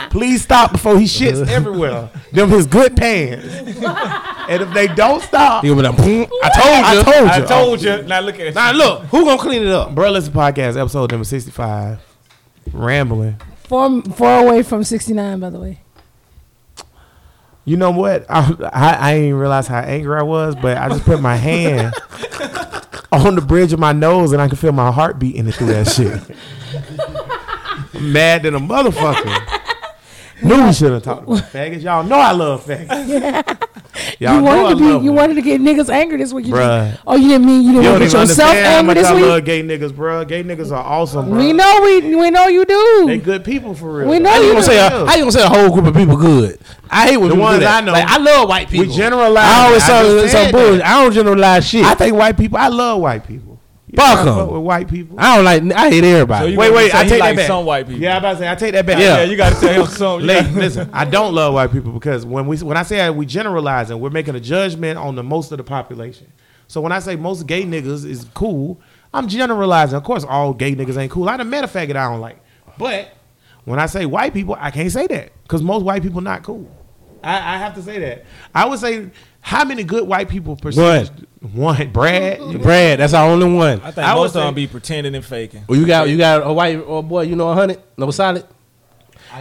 Please 0.10 0.42
stop 0.42 0.72
before 0.72 0.98
he 0.98 1.04
shits 1.06 1.46
everywhere. 1.48 2.10
Them 2.32 2.50
his 2.50 2.66
good 2.66 2.96
pants. 2.96 3.46
and 3.54 4.62
if 4.62 4.72
they 4.72 4.88
don't 4.88 5.22
stop, 5.22 5.62
He 5.64 5.68
gonna 5.70 5.82
be 5.82 5.88
like, 5.88 5.96
"Boom, 5.96 6.26
I 6.42 6.48
told 6.50 6.84
I 6.84 6.94
you. 6.94 7.26
I 7.28 7.40
told 7.46 7.82
you. 7.82 8.02
Now 8.02 8.20
look 8.20 8.34
at 8.36 8.46
it. 8.48 8.54
Now 8.54 8.72
look, 8.72 9.02
who 9.04 9.24
gonna 9.24 9.40
clean 9.40 9.62
it 9.62 9.68
up? 9.68 9.94
Bro, 9.94 10.10
listen 10.10 10.32
podcast 10.32 10.80
episode 10.80 11.10
number 11.10 11.24
65. 11.24 12.00
Rambling. 12.72 13.36
Four, 13.68 14.02
four 14.02 14.38
away 14.38 14.62
from 14.62 14.84
69, 14.84 15.40
by 15.40 15.50
the 15.50 15.58
way. 15.60 15.80
You 17.64 17.76
know 17.76 17.90
what? 17.90 18.24
I, 18.28 18.54
I, 18.72 19.08
I 19.08 19.12
didn't 19.14 19.28
even 19.28 19.40
realize 19.40 19.66
how 19.66 19.80
angry 19.80 20.16
I 20.16 20.22
was, 20.22 20.54
but 20.54 20.76
I 20.78 20.88
just 20.88 21.02
put 21.04 21.20
my 21.20 21.34
hand 21.34 21.92
on 23.12 23.34
the 23.34 23.40
bridge 23.40 23.72
of 23.72 23.78
my 23.78 23.92
nose 23.92 24.32
and 24.32 24.42
I 24.42 24.48
can 24.48 24.56
feel 24.56 24.72
my 24.72 24.90
heart 24.90 25.18
beating 25.18 25.46
it 25.46 25.54
through 25.54 25.68
that 25.68 25.88
shit. 25.88 26.20
I'm 27.94 28.12
mad 28.12 28.42
than 28.42 28.54
a 28.54 28.60
motherfucker. 28.60 29.62
Knew 30.42 30.64
we 30.66 30.72
should 30.72 30.92
have 30.92 31.02
talked 31.02 31.22
about 31.24 31.38
faggots. 31.52 31.82
Y'all 31.82 32.04
know 32.04 32.16
I 32.16 32.32
love 32.32 32.64
faggots. 32.64 33.62
Y'all 34.20 34.36
you 34.36 34.42
wanted 34.42 34.68
to 34.70 34.76
be, 34.76 34.84
you 34.84 34.98
them. 35.04 35.14
wanted 35.14 35.34
to 35.34 35.42
get 35.42 35.58
niggas 35.60 35.88
angry 35.88 36.18
this 36.18 36.30
week. 36.32 36.46
You 36.46 36.52
Bruh. 36.52 36.90
just- 36.90 37.02
oh, 37.06 37.16
you 37.16 37.28
didn't 37.28 37.46
mean 37.46 37.62
you 37.62 37.68
You 37.68 37.82
didn't 37.82 37.84
don't 37.84 37.92
want 38.00 38.10
to 38.10 38.18
get 38.18 38.28
yourself 38.28 38.54
angry 38.54 38.86
much 38.86 38.96
this 38.96 39.06
I 39.06 39.12
love 39.20 39.44
gay 39.46 39.62
niggas, 39.62 39.96
bro. 39.96 40.24
Gay 40.26 40.44
niggas 40.44 40.70
are 40.70 40.84
awesome, 40.84 41.30
bro. 41.30 41.38
We 41.38 41.52
know 41.54 41.80
we 41.82 42.14
we 42.14 42.30
know 42.30 42.46
you 42.48 42.66
do. 42.66 43.04
They 43.06 43.16
good 43.18 43.44
people 43.44 43.74
for 43.74 43.90
real. 44.00 44.08
We 44.10 44.18
know 44.18 44.28
How 44.30 44.36
you 44.36 44.42
you 44.48 44.52
gonna 44.52 44.60
do. 44.60 44.66
say? 44.66 44.86
A, 44.86 44.90
how 45.06 45.14
you 45.14 45.20
gonna 45.22 45.32
say 45.32 45.42
a 45.44 45.48
whole 45.48 45.70
group 45.70 45.86
of 45.86 45.94
people 45.94 46.16
good? 46.18 46.58
I 46.90 47.06
hate 47.08 47.16
when 47.16 47.30
The 47.30 47.34
people 47.34 47.36
do 47.36 47.40
ones 47.52 47.60
that. 47.60 47.82
I 47.82 47.86
know. 47.86 47.92
Like, 47.92 48.06
I 48.06 48.18
love 48.18 48.48
white 48.50 48.68
people. 48.68 48.86
We 48.88 48.94
generalize. 48.94 49.44
I 49.44 49.64
always 49.66 49.82
I 49.82 49.86
saw 49.86 50.02
just 50.20 50.32
some 50.32 50.50
bullshit. 50.52 50.82
I 50.82 51.02
don't 51.02 51.12
generalize 51.14 51.66
shit. 51.66 51.84
I 51.86 51.94
think 51.94 52.14
white 52.16 52.36
people. 52.36 52.58
I 52.58 52.68
love 52.68 53.00
white 53.00 53.26
people. 53.26 53.45
You 53.96 54.02
Fuck 54.02 54.24
know, 54.26 54.38
I 54.38 54.42
'em. 54.42 54.50
with 54.52 54.62
white 54.62 54.88
people. 54.88 55.16
I 55.18 55.36
don't 55.36 55.44
like. 55.44 55.62
I 55.74 55.88
hate 55.90 56.04
everybody. 56.04 56.52
So 56.54 56.58
Wait, 56.58 56.72
wait. 56.72 56.94
I 56.94 57.04
take 57.08 57.20
like 57.20 57.30
that 57.30 57.36
back. 57.36 57.46
some 57.46 57.64
white 57.64 57.86
people. 57.86 58.02
Yeah, 58.02 58.14
I 58.14 58.18
about 58.18 58.32
to 58.32 58.38
say 58.38 58.50
I 58.50 58.54
take 58.54 58.72
that 58.72 58.84
back. 58.86 58.98
Yeah, 58.98 59.22
you 59.22 59.36
got 59.36 59.54
to 59.54 59.60
tell 59.60 59.84
him 59.84 59.86
something. 59.90 60.26
Listen, 60.26 60.54
listen, 60.54 60.90
I 60.92 61.04
don't 61.06 61.34
love 61.34 61.54
white 61.54 61.72
people 61.72 61.92
because 61.92 62.26
when 62.26 62.46
we 62.46 62.58
when 62.58 62.76
I 62.76 62.82
say 62.82 63.08
we 63.10 63.24
generalizing, 63.26 63.98
we're 63.98 64.10
making 64.10 64.34
a 64.34 64.40
judgment 64.40 64.98
on 64.98 65.14
the 65.14 65.22
most 65.22 65.50
of 65.52 65.58
the 65.58 65.64
population. 65.64 66.30
So 66.68 66.80
when 66.80 66.92
I 66.92 66.98
say 66.98 67.16
most 67.16 67.46
gay 67.46 67.62
niggas 67.64 68.04
is 68.04 68.26
cool, 68.34 68.80
I'm 69.14 69.28
generalizing. 69.28 69.96
Of 69.96 70.04
course, 70.04 70.24
all 70.24 70.52
gay 70.52 70.74
niggas 70.74 70.96
ain't 70.98 71.10
cool. 71.12 71.28
I 71.28 71.36
done 71.36 71.48
met 71.48 71.64
a 71.64 71.68
faggot 71.68 71.96
I 71.96 72.10
don't 72.10 72.20
like, 72.20 72.38
but 72.76 73.12
when 73.64 73.78
I 73.78 73.86
say 73.86 74.04
white 74.04 74.34
people, 74.34 74.56
I 74.58 74.70
can't 74.70 74.90
say 74.92 75.06
that 75.06 75.32
because 75.44 75.62
most 75.62 75.82
white 75.84 76.02
people 76.02 76.20
not 76.20 76.42
cool. 76.42 76.70
I, 77.24 77.54
I 77.54 77.58
have 77.58 77.74
to 77.76 77.82
say 77.82 77.98
that. 78.00 78.24
I 78.54 78.66
would 78.66 78.78
say 78.78 79.10
how 79.46 79.64
many 79.64 79.84
good 79.84 80.08
white 80.08 80.28
people 80.28 80.56
percentage? 80.56 81.08
One, 81.52 81.92
Brad. 81.92 82.40
Brad, 82.62 82.98
that's 82.98 83.14
our 83.14 83.30
only 83.30 83.48
one. 83.52 83.80
I 83.80 83.92
think 83.92 83.98
I 84.08 84.14
most 84.16 84.34
of 84.34 84.42
them 84.42 84.54
be 84.54 84.66
pretending 84.66 85.14
and 85.14 85.24
faking. 85.24 85.62
Well, 85.68 85.78
you 85.78 85.86
got 85.86 86.08
you 86.08 86.16
got 86.18 86.44
a 86.44 86.52
white 86.52 86.82
oh 86.84 87.00
boy, 87.00 87.22
you 87.22 87.36
know 87.36 87.48
a 87.50 87.54
hundred, 87.54 87.80
no 87.96 88.10
solid. 88.10 88.44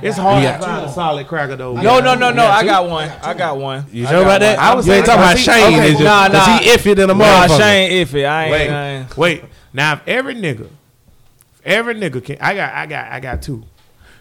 It's 0.04 0.16
hard 0.18 0.44
Yeah. 0.44 0.58
to 0.58 0.64
find 0.64 0.86
a 0.86 0.92
solid 0.92 1.26
cracker 1.26 1.56
though. 1.56 1.74
No, 1.76 2.00
no, 2.02 2.14
no, 2.14 2.30
no. 2.32 2.46
I 2.46 2.64
got 2.64 2.88
one. 2.88 3.10
I 3.24 3.34
got 3.34 3.58
one. 3.58 3.86
You 3.92 4.06
I 4.06 4.10
sure 4.12 4.20
got 4.20 4.26
about 4.28 4.40
that? 4.42 4.60
I 4.60 4.76
was 4.76 4.86
you 4.86 4.94
ain't 4.94 5.06
talking 5.08 5.24
about 5.24 5.40
Shane, 5.40 5.74
okay, 5.74 5.94
is 5.94 6.00
it? 6.00 6.04
nah, 6.04 6.28
'Cause 6.30 6.34
nah. 6.48 6.58
he 6.60 6.70
iffy 6.70 6.96
than 6.96 7.10
a 7.10 7.14
Nah, 7.16 7.24
motherfucker. 7.48 7.58
Shane 7.58 8.06
iffy. 8.06 8.26
I 8.28 8.46
ain't. 8.46 8.52
I 8.52 8.52
Wait, 8.52 8.70
ain't. 9.00 9.18
wait. 9.18 9.44
Now 9.74 9.94
if 9.94 10.08
every 10.08 10.36
nigga, 10.36 10.66
if 10.66 11.62
every 11.66 11.96
nigga 11.96 12.24
can, 12.24 12.38
I 12.40 12.54
got, 12.54 12.74
I 12.74 12.86
got, 12.86 13.12
I 13.12 13.20
got 13.20 13.42
two. 13.42 13.64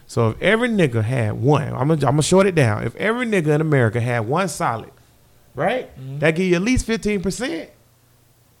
So 0.07 0.29
if 0.29 0.41
every 0.41 0.69
nigga 0.69 1.03
had 1.03 1.33
one, 1.33 1.67
I'm 1.67 1.73
gonna, 1.89 1.93
I'm 1.93 1.99
gonna 1.99 2.23
short 2.23 2.47
it 2.47 2.55
down. 2.55 2.83
If 2.85 2.95
every 2.95 3.27
nigga 3.27 3.47
in 3.53 3.61
America 3.61 3.99
had 4.01 4.21
one 4.27 4.47
solid, 4.47 4.89
right, 5.55 5.89
Mm-hmm. 5.99 6.19
that 6.19 6.31
give 6.35 6.45
you 6.47 6.55
at 6.55 6.61
least 6.61 6.85
fifteen 6.85 7.21
percent. 7.21 7.69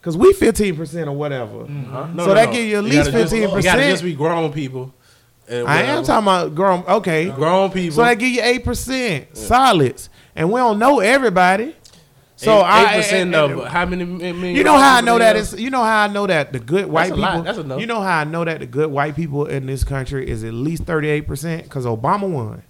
Cause 0.01 0.15
we 0.15 0.33
fifteen 0.33 0.75
percent 0.75 1.07
or 1.09 1.13
whatever. 1.15 1.63
Mm-hmm. 1.65 2.15
No, 2.15 2.23
so 2.23 2.27
no, 2.29 2.33
that 2.35 2.47
no. 2.49 2.53
give 2.53 2.65
you 2.65 2.77
at 2.77 2.83
least 2.83 3.11
fifteen 3.11 3.43
gotta 3.49 3.81
just 3.83 4.03
be 4.03 4.13
grown 4.13 4.51
people. 4.53 4.93
I 5.49 5.83
am 5.83 6.03
talking 6.03 6.23
about 6.23 6.55
grown. 6.55 6.83
Okay, 6.87 7.29
grown 7.29 7.71
people. 7.71 7.95
so 7.97 8.01
that 8.03 8.15
give 8.19 8.29
you 8.29 8.41
eight 8.43 8.63
percent 8.63 9.35
solids, 9.37 10.09
and 10.35 10.51
we 10.51 10.59
don't 10.59 10.79
know 10.79 10.99
everybody. 10.99 11.75
So 12.35 12.57
I 12.59 12.81
eight 12.93 12.97
percent 12.97 13.33
of 13.35 13.51
and- 13.51 13.61
how 13.67 13.85
many? 13.85 14.53
You 14.53 14.63
know 14.63 14.77
how 14.77 14.97
I 14.97 15.01
know 15.01 15.17
that 15.17 15.35
is? 15.35 15.53
You 15.59 15.69
know 15.69 15.81
how 15.83 16.03
I 16.03 16.07
know 16.07 16.27
that 16.27 16.51
the 16.53 16.59
good 16.59 16.85
white 16.87 17.11
a 17.11 17.15
lot. 17.15 17.31
people. 17.31 17.43
That's 17.43 17.57
enough. 17.57 17.79
You 17.79 17.85
know 17.87 18.01
how 18.01 18.19
I 18.19 18.23
know 18.25 18.43
that 18.45 18.59
the 18.59 18.65
good 18.65 18.91
white 18.91 19.15
people 19.15 19.45
in 19.45 19.65
this 19.65 19.83
country 19.83 20.27
is 20.29 20.43
at 20.43 20.53
least 20.53 20.83
thirty 20.83 21.07
eight 21.09 21.27
percent 21.27 21.63
because 21.63 21.85
Obama 21.85 22.29
won. 22.29 22.61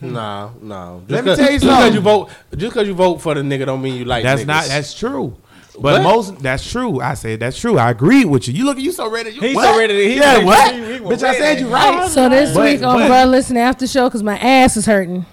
Hmm. 0.00 0.12
No, 0.12 0.52
no. 0.60 1.02
Let 1.08 1.24
me 1.24 1.34
tell 1.36 1.46
you 1.50 1.58
just 1.58 1.64
'cause 1.64 1.74
something. 1.78 1.94
you 1.94 2.00
vote, 2.00 2.28
just 2.56 2.74
because 2.74 2.86
you 2.86 2.94
vote 2.94 3.18
for 3.22 3.34
the 3.34 3.40
nigga, 3.40 3.64
don't 3.66 3.80
mean 3.80 3.94
you 3.96 4.04
like. 4.04 4.22
That's 4.24 4.42
niggas. 4.42 4.46
not. 4.46 4.64
That's 4.66 4.92
true. 4.94 5.36
But 5.78 5.94
What? 5.94 6.02
most 6.02 6.38
that's 6.42 6.70
true. 6.70 7.00
I 7.00 7.14
said 7.14 7.40
that's 7.40 7.58
true. 7.58 7.78
I 7.78 7.90
agree 7.90 8.24
with 8.24 8.48
you. 8.48 8.54
You 8.54 8.64
look. 8.64 8.78
You 8.78 8.92
so 8.92 9.10
ready. 9.10 9.30
You, 9.30 9.40
He's 9.40 9.56
what? 9.56 9.64
so 9.74 9.78
ready 9.78 9.94
to- 9.94 10.08
he 10.08 10.16
yeah. 10.16 10.34
ready- 10.34 10.44
What? 10.46 10.74
he- 10.74 10.80
he 10.94 10.98
Bitch, 11.00 11.22
I 11.22 11.34
said 11.38 11.60
you 11.60 11.68
right. 11.68 12.08
So 12.10 12.28
this 12.28 12.54
But- 12.54 12.64
week 12.64 12.82
on 12.82 12.98
but- 13.00 13.08
Bro 13.08 13.24
Listen 13.26 13.56
After 13.58 13.86
Show 13.86 14.04
because 14.08 14.22
my 14.22 14.38
ass 14.38 14.76
is 14.76 14.86
hurting. 14.86 15.26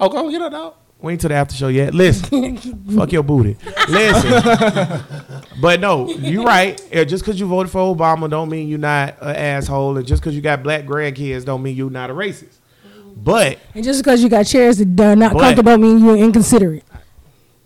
Oh, 0.00 0.08
go 0.08 0.30
get 0.30 0.42
it 0.42 0.52
out. 0.54 0.76
We 1.00 1.12
ain't 1.12 1.20
to 1.22 1.28
the 1.28 1.34
after 1.34 1.54
show 1.56 1.66
yet. 1.68 1.94
Listen, 1.94 2.56
fuck 2.96 3.10
your 3.12 3.24
booty. 3.24 3.56
Listen, 3.88 5.00
but 5.60 5.80
no, 5.80 6.08
you're 6.10 6.44
right. 6.44 6.80
Just 7.08 7.24
because 7.24 7.40
you 7.40 7.46
voted 7.46 7.72
for 7.72 7.94
Obama 7.94 8.30
don't 8.30 8.48
mean 8.48 8.68
you're 8.68 8.78
not 8.78 9.16
an 9.20 9.34
asshole, 9.34 9.96
and 9.96 10.06
just 10.06 10.22
because 10.22 10.34
you 10.36 10.40
got 10.42 10.62
black 10.62 10.84
grandkids 10.84 11.44
don't 11.44 11.62
mean 11.62 11.74
you're 11.76 11.90
not 11.90 12.10
a 12.10 12.14
racist. 12.14 12.58
But 13.16 13.58
And 13.74 13.84
just 13.84 14.02
because 14.02 14.22
you 14.22 14.28
got 14.28 14.44
chairs 14.44 14.78
that 14.78 15.00
are 15.00 15.16
not 15.16 15.32
But- 15.34 15.40
comfortable 15.40 15.78
mean 15.78 16.04
you're 16.04 16.16
inconsiderate. 16.16 16.84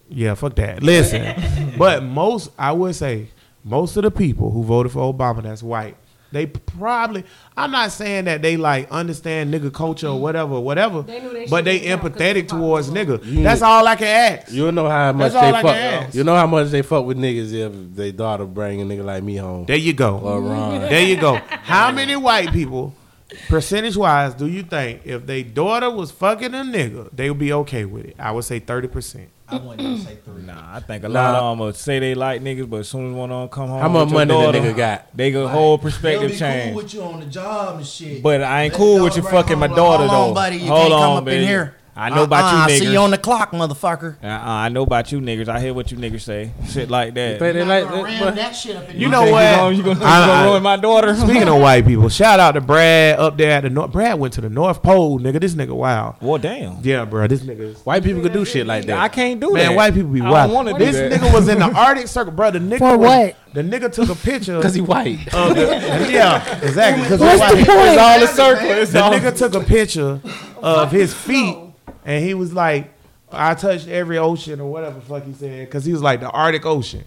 Yeah, 0.08 0.34
fuck 0.34 0.54
that. 0.56 0.82
Listen, 0.82 1.74
but 1.78 2.02
most 2.04 2.50
I 2.58 2.72
would 2.72 2.94
say 2.94 3.28
most 3.64 3.96
of 3.96 4.04
the 4.04 4.10
people 4.10 4.50
who 4.50 4.62
voted 4.62 4.92
for 4.92 5.12
Obama 5.12 5.42
that's 5.42 5.62
white. 5.62 5.96
They 6.32 6.46
probably 6.46 7.24
I'm 7.56 7.70
not 7.70 7.92
saying 7.92 8.26
that 8.26 8.42
they 8.42 8.56
like 8.56 8.90
understand 8.90 9.54
nigga 9.54 9.72
culture 9.72 10.08
or 10.08 10.20
whatever, 10.20 10.60
whatever. 10.60 11.02
They 11.02 11.20
knew 11.20 11.32
they 11.32 11.46
but 11.46 11.64
they 11.64 11.78
shouldn't 11.78 12.02
count 12.02 12.12
'cause 12.14 12.20
empathetic 12.22 12.48
towards 12.48 12.88
popular 12.90 13.18
nigga. 13.18 13.42
That's 13.42 13.62
all 13.62 13.86
I 13.86 13.96
can 13.96 14.06
ask. 14.08 14.52
You 14.52 14.70
know 14.72 14.88
how 14.88 15.12
much 15.12 15.32
That's 15.32 15.42
they 15.42 15.48
all 15.48 15.54
I 15.54 15.62
can 15.62 15.70
fuck. 15.70 16.04
ask. 16.08 16.14
You 16.14 16.24
know 16.24 16.34
how 16.36 16.46
much 16.46 16.68
they 16.70 16.82
fuck 16.82 17.04
with 17.06 17.16
niggas 17.16 17.52
if 17.52 17.72
they 17.96 18.12
daughter 18.12 18.44
bring 18.44 18.80
a 18.80 18.84
nigga 18.84 19.04
like 19.04 19.22
me 19.22 19.36
home. 19.36 19.64
There 19.66 19.76
you 19.76 19.92
go. 19.92 20.18
Or 20.18 20.40
Ron. 20.40 20.80
There 20.82 21.02
you 21.04 21.16
go. 21.16 21.34
How 21.48 21.90
many 21.92 22.16
white 22.16 22.52
people, 22.52 22.92
percentage 23.48 23.96
wise, 23.96 24.34
do 24.34 24.46
you 24.46 24.62
think 24.62 25.02
if 25.04 25.26
their 25.26 25.42
daughter 25.42 25.90
was 25.90 26.10
fucking 26.10 26.54
a 26.54 26.58
nigga, 26.58 27.08
they 27.12 27.28
would 27.30 27.38
be 27.38 27.52
okay 27.52 27.84
with 27.84 28.06
it? 28.06 28.16
I 28.18 28.32
would 28.32 28.44
say 28.44 28.58
thirty 28.58 28.88
percent. 28.88 29.28
I 29.48 29.58
wouldn't 29.58 29.80
even 29.80 29.98
say 29.98 30.16
three. 30.24 30.42
Nah, 30.42 30.74
I 30.76 30.80
think 30.80 31.04
a 31.04 31.08
Nah. 31.08 31.20
lot 31.22 31.34
of 31.36 31.50
them 31.52 31.58
will 31.66 31.72
say 31.72 32.00
they 32.00 32.16
like 32.16 32.42
niggas, 32.42 32.68
but 32.68 32.78
as 32.78 32.88
soon 32.88 33.10
as 33.10 33.14
one 33.16 33.30
of 33.30 33.40
them 33.42 33.48
come 33.48 33.68
home, 33.68 33.80
How 33.80 33.88
much 33.88 34.10
with 34.10 34.28
your 34.28 34.36
money 34.38 34.58
the 34.58 34.66
nigga 34.72 34.76
got? 34.76 35.16
They 35.16 35.30
go 35.30 35.46
whole 35.46 35.76
They'll 35.76 35.82
perspective 35.84 36.30
be 36.32 36.36
change. 36.36 36.72
cool 36.74 36.82
with 36.82 36.94
you 36.94 37.02
on 37.02 37.20
the 37.20 37.26
job 37.26 37.76
and 37.76 37.86
shit. 37.86 38.22
But 38.24 38.42
I 38.42 38.62
ain't 38.64 38.72
Let 38.72 38.78
cool 38.78 39.04
with 39.04 39.14
you 39.16 39.22
dog 39.22 39.30
bring 39.30 39.42
fucking 39.42 39.58
my 39.60 39.68
home, 39.68 39.76
daughter 39.76 40.06
Hold 40.08 40.10
on, 40.22 40.28
though. 40.30 40.34
buddy. 40.34 40.56
You 40.56 40.66
Hold 40.66 40.80
can't 40.80 40.92
on, 40.94 41.00
come 41.02 41.16
up 41.18 41.24
baby. 41.26 41.42
in 41.42 41.48
here. 41.48 41.76
I 41.98 42.10
know 42.10 42.24
about 42.24 42.44
Uh-uh, 42.44 42.52
you 42.52 42.58
I 42.74 42.78
see 42.78 42.84
niggas. 42.86 42.92
you 42.92 42.98
on 42.98 43.10
the 43.10 43.16
clock, 43.18 43.52
motherfucker. 43.52 44.16
Uh-uh, 44.22 44.28
I 44.44 44.68
know 44.68 44.82
about 44.82 45.12
you 45.12 45.20
niggas. 45.20 45.48
I 45.48 45.60
hear 45.60 45.72
what 45.72 45.90
you 45.90 45.96
niggas 45.96 46.20
say. 46.20 46.50
Shit 46.68 46.90
like 46.90 47.14
that. 47.14 47.38
Think 47.38 47.54
they 47.54 47.64
Not 47.64 47.68
like 47.68 47.88
that, 47.90 48.04
ram 48.04 48.20
but- 48.24 48.34
that 48.34 48.52
shit 48.52 48.76
up 48.76 48.88
in 48.90 48.96
You 48.96 49.00
your 49.02 49.10
know 49.10 49.20
Think 49.22 49.32
what? 49.32 49.42
You 49.42 49.56
gonna, 49.56 49.76
you 49.76 49.82
gonna, 49.82 50.00
you 50.00 50.06
I- 50.06 50.26
gonna 50.26 50.50
ruin 50.50 50.62
my 50.62 50.76
daughter? 50.76 51.14
Speaking 51.16 51.48
of 51.48 51.60
white 51.60 51.86
people, 51.86 52.08
shout 52.10 52.38
out 52.38 52.52
to 52.52 52.60
Brad 52.60 53.18
up 53.18 53.36
there 53.38 53.50
at 53.52 53.62
the 53.62 53.70
North. 53.70 53.92
Brad 53.92 54.18
went 54.20 54.34
to 54.34 54.42
the 54.42 54.50
North 54.50 54.82
Pole, 54.82 55.18
nigga. 55.18 55.40
This 55.40 55.54
nigga 55.54 55.74
wild. 55.74 56.16
well, 56.20 56.36
damn. 56.38 56.78
Yeah, 56.82 57.06
bro. 57.06 57.26
This 57.28 57.40
nigga. 57.42 57.74
White 57.86 58.04
people 58.04 58.20
could 58.20 58.32
do 58.34 58.44
shit 58.44 58.66
like 58.66 58.84
that. 58.86 58.98
I 58.98 59.08
can't 59.08 59.40
do 59.40 59.52
Man, 59.54 59.70
that. 59.70 59.76
white 59.76 59.94
people 59.94 60.10
be 60.10 60.20
I 60.20 60.30
wild. 60.30 60.50
don't 60.50 60.54
want 60.54 60.68
to 60.68 60.74
do 60.74 60.84
This 60.92 60.96
that. 60.96 61.12
nigga 61.18 61.32
was 61.32 61.48
in 61.48 61.58
the 61.60 61.64
Arctic 61.72 62.08
Circle, 62.08 62.32
bro. 62.32 62.50
The 62.50 62.58
nigga 62.58 62.78
For 62.78 62.98
was- 62.98 63.08
what? 63.08 63.36
The 63.54 63.62
nigga 63.62 63.90
took 63.90 64.10
a 64.10 64.14
picture. 64.14 64.56
Because 64.58 64.74
he 64.74 64.82
white. 64.82 65.32
of 65.32 65.54
the, 65.56 66.08
yeah, 66.12 66.58
exactly. 66.62 67.04
Because 67.04 67.20
What's 67.20 67.40
the 67.40 67.56
point? 67.56 67.68
It's 67.68 67.98
all 67.98 68.22
a 68.22 68.26
circle. 68.26 68.70
It's 68.70 68.92
The 68.92 68.98
nigga 69.00 69.34
took 69.34 69.54
a 69.54 69.60
picture 69.60 70.20
of 70.62 70.90
his 70.92 71.14
feet, 71.14 71.56
and 72.06 72.24
he 72.24 72.32
was 72.32 72.54
like, 72.54 72.90
"I 73.30 73.54
touched 73.54 73.88
every 73.88 74.16
ocean 74.16 74.60
or 74.60 74.70
whatever 74.70 75.00
fuck 75.00 75.24
he 75.24 75.34
said," 75.34 75.66
because 75.66 75.84
he 75.84 75.92
was 75.92 76.00
like 76.00 76.20
the 76.20 76.30
Arctic 76.30 76.64
Ocean, 76.64 77.04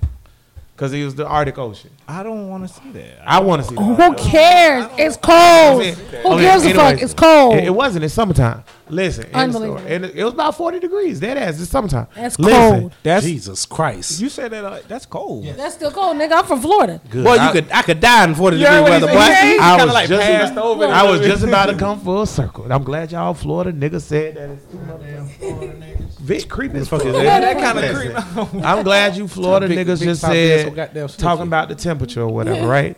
because 0.75 0.91
he 0.91 1.03
was 1.03 1.15
the 1.15 1.25
Arctic 1.25 1.57
Ocean. 1.57 1.89
I 2.11 2.23
don't 2.23 2.47
want 2.49 2.67
to 2.67 2.73
see 2.73 2.89
that. 2.93 3.21
I 3.23 3.39
want 3.39 3.61
to 3.61 3.67
see. 3.69 3.75
the 3.75 3.81
Who 3.83 4.15
cares? 4.15 4.87
It's 4.97 5.15
cold. 5.15 5.81
Okay, 5.81 6.21
Who 6.23 6.39
gives 6.39 6.65
a 6.65 6.73
fuck? 6.73 6.99
It's 6.99 7.13
cold. 7.13 7.53
It, 7.53 7.65
it 7.65 7.69
wasn't. 7.69 8.03
It's 8.03 8.15
summertime. 8.15 8.63
Listen, 8.89 9.27
Unbelievable. 9.31 9.85
and 9.85 10.05
it, 10.05 10.15
it 10.15 10.23
was 10.23 10.33
about 10.33 10.57
forty 10.57 10.79
degrees. 10.79 11.19
That 11.19 11.37
ass. 11.37 11.61
It's 11.61 11.69
summertime. 11.69 12.07
That's 12.15 12.39
Listen, 12.39 12.79
cold. 12.81 12.93
That's 13.03 13.23
Jesus 13.23 13.67
Christ. 13.67 14.19
you 14.19 14.29
said 14.29 14.49
that. 14.53 14.65
Uh, 14.65 14.79
that's 14.87 15.05
cold. 15.05 15.45
That's 15.45 15.75
still 15.75 15.91
cold, 15.91 16.17
nigga. 16.17 16.31
I'm 16.39 16.45
from 16.45 16.61
Florida. 16.61 16.99
Good. 17.11 17.23
Boy, 17.25 17.35
you 17.35 17.39
I- 17.41 17.51
could 17.51 17.71
I 17.71 17.81
could 17.83 17.99
die 17.99 18.23
in 18.23 18.33
40 18.33 18.57
You 18.57 18.63
degree 18.63 18.73
heard 18.75 18.81
what 18.81 18.87
he 18.93 19.05
weather, 19.05 19.07
said? 19.19 19.57
boy. 19.57 19.63
I 19.63 19.85
was 19.85 19.93
like 19.93 20.09
just 20.09 20.21
passed 20.23 20.51
about, 20.53 20.65
over 20.65 20.83
it 20.85 20.89
a 20.89 20.93
I 20.93 21.03
was 21.11 21.21
just 21.21 21.43
about 21.43 21.65
to 21.67 21.75
come 21.77 21.99
full 21.99 22.25
circle. 22.25 22.73
I'm 22.73 22.83
glad 22.83 23.11
y'all 23.11 23.35
Florida 23.35 23.71
niggas 23.71 24.01
said 24.01 24.35
that 24.37 24.49
it's 24.49 24.65
too 24.71 24.79
much. 24.79 26.09
Vic 26.19 26.49
creep 26.49 26.73
as 26.73 26.89
fuck. 26.89 27.03
Yeah, 27.03 27.11
that 27.39 27.57
kind 27.57 27.77
of 27.77 27.83
Listen, 27.95 28.49
creep. 28.51 28.65
I'm 28.65 28.83
glad 28.83 29.15
you 29.17 29.27
Florida 29.27 29.67
Big- 29.67 29.79
niggas 29.87 29.99
big 29.99 30.09
just 30.09 30.21
top 30.21 30.31
ass 30.31 30.35
so 30.35 30.63
said 30.65 30.75
goddamn 30.75 31.07
talking 31.09 31.43
about 31.47 31.69
the 31.69 31.75
temperature 31.99 32.21
or 32.21 32.29
whatever, 32.33 32.67
right? 32.77 32.97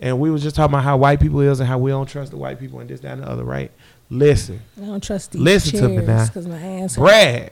And 0.00 0.20
we 0.20 0.30
was 0.30 0.42
just 0.42 0.54
talking 0.56 0.72
about 0.74 0.84
how 0.84 0.96
white 0.96 1.20
people 1.20 1.40
is 1.40 1.60
and 1.60 1.68
how 1.68 1.78
we 1.78 1.90
don't 1.90 2.06
trust 2.08 2.30
the 2.30 2.36
white 2.36 2.58
people 2.60 2.78
and 2.80 2.88
this, 2.88 3.00
that, 3.00 3.14
and 3.14 3.22
the 3.22 3.28
other, 3.28 3.44
right? 3.44 3.70
Listen, 4.10 4.60
I 4.80 4.86
don't 4.86 5.02
trust 5.02 5.32
these 5.32 5.42
Listen 5.42 5.80
to 5.80 5.88
me 5.88 5.96
now. 6.06 6.24
because 6.26 6.46
my 6.46 6.58
ass. 6.60 6.96
Brad, 6.96 7.50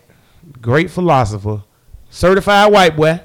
great 0.63 0.91
philosopher, 0.91 1.63
certified 2.11 2.73
white 2.73 2.97
boy. 2.97 3.21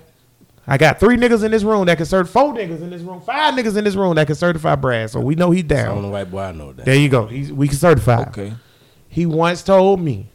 I 0.68 0.77
got 0.77 0.99
three 0.99 1.18
niggas 1.18 1.43
in 1.43 1.52
this 1.52 1.64
room 1.64 1.85
that 1.85 1.98
can 1.98 2.06
certify 2.06 2.31
four 2.39 2.53
niggas 2.53 2.81
in 2.81 2.89
this 2.91 3.02
room, 3.02 3.22
five 3.22 3.53
niggas 3.56 3.77
in 3.77 3.84
this 3.84 3.95
room 3.95 4.15
that 4.15 4.27
can 4.27 4.35
certify 4.35 4.76
Brad. 4.76 5.10
So 5.10 5.19
we 5.19 5.35
know 5.35 5.52
he 5.52 5.61
The 5.61 5.88
only 5.88 6.02
down. 6.03 6.11
white 6.11 6.31
boy 6.31 6.41
I 6.41 6.52
know 6.52 6.72
that. 6.73 6.85
There 6.85 6.95
you 6.95 7.10
go. 7.10 7.26
He's, 7.27 7.52
we 7.52 7.68
can 7.68 7.77
certify. 7.77 8.22
Okay. 8.30 8.53
He 9.07 9.26
once 9.26 9.64
told 9.64 9.99
me 9.99 10.30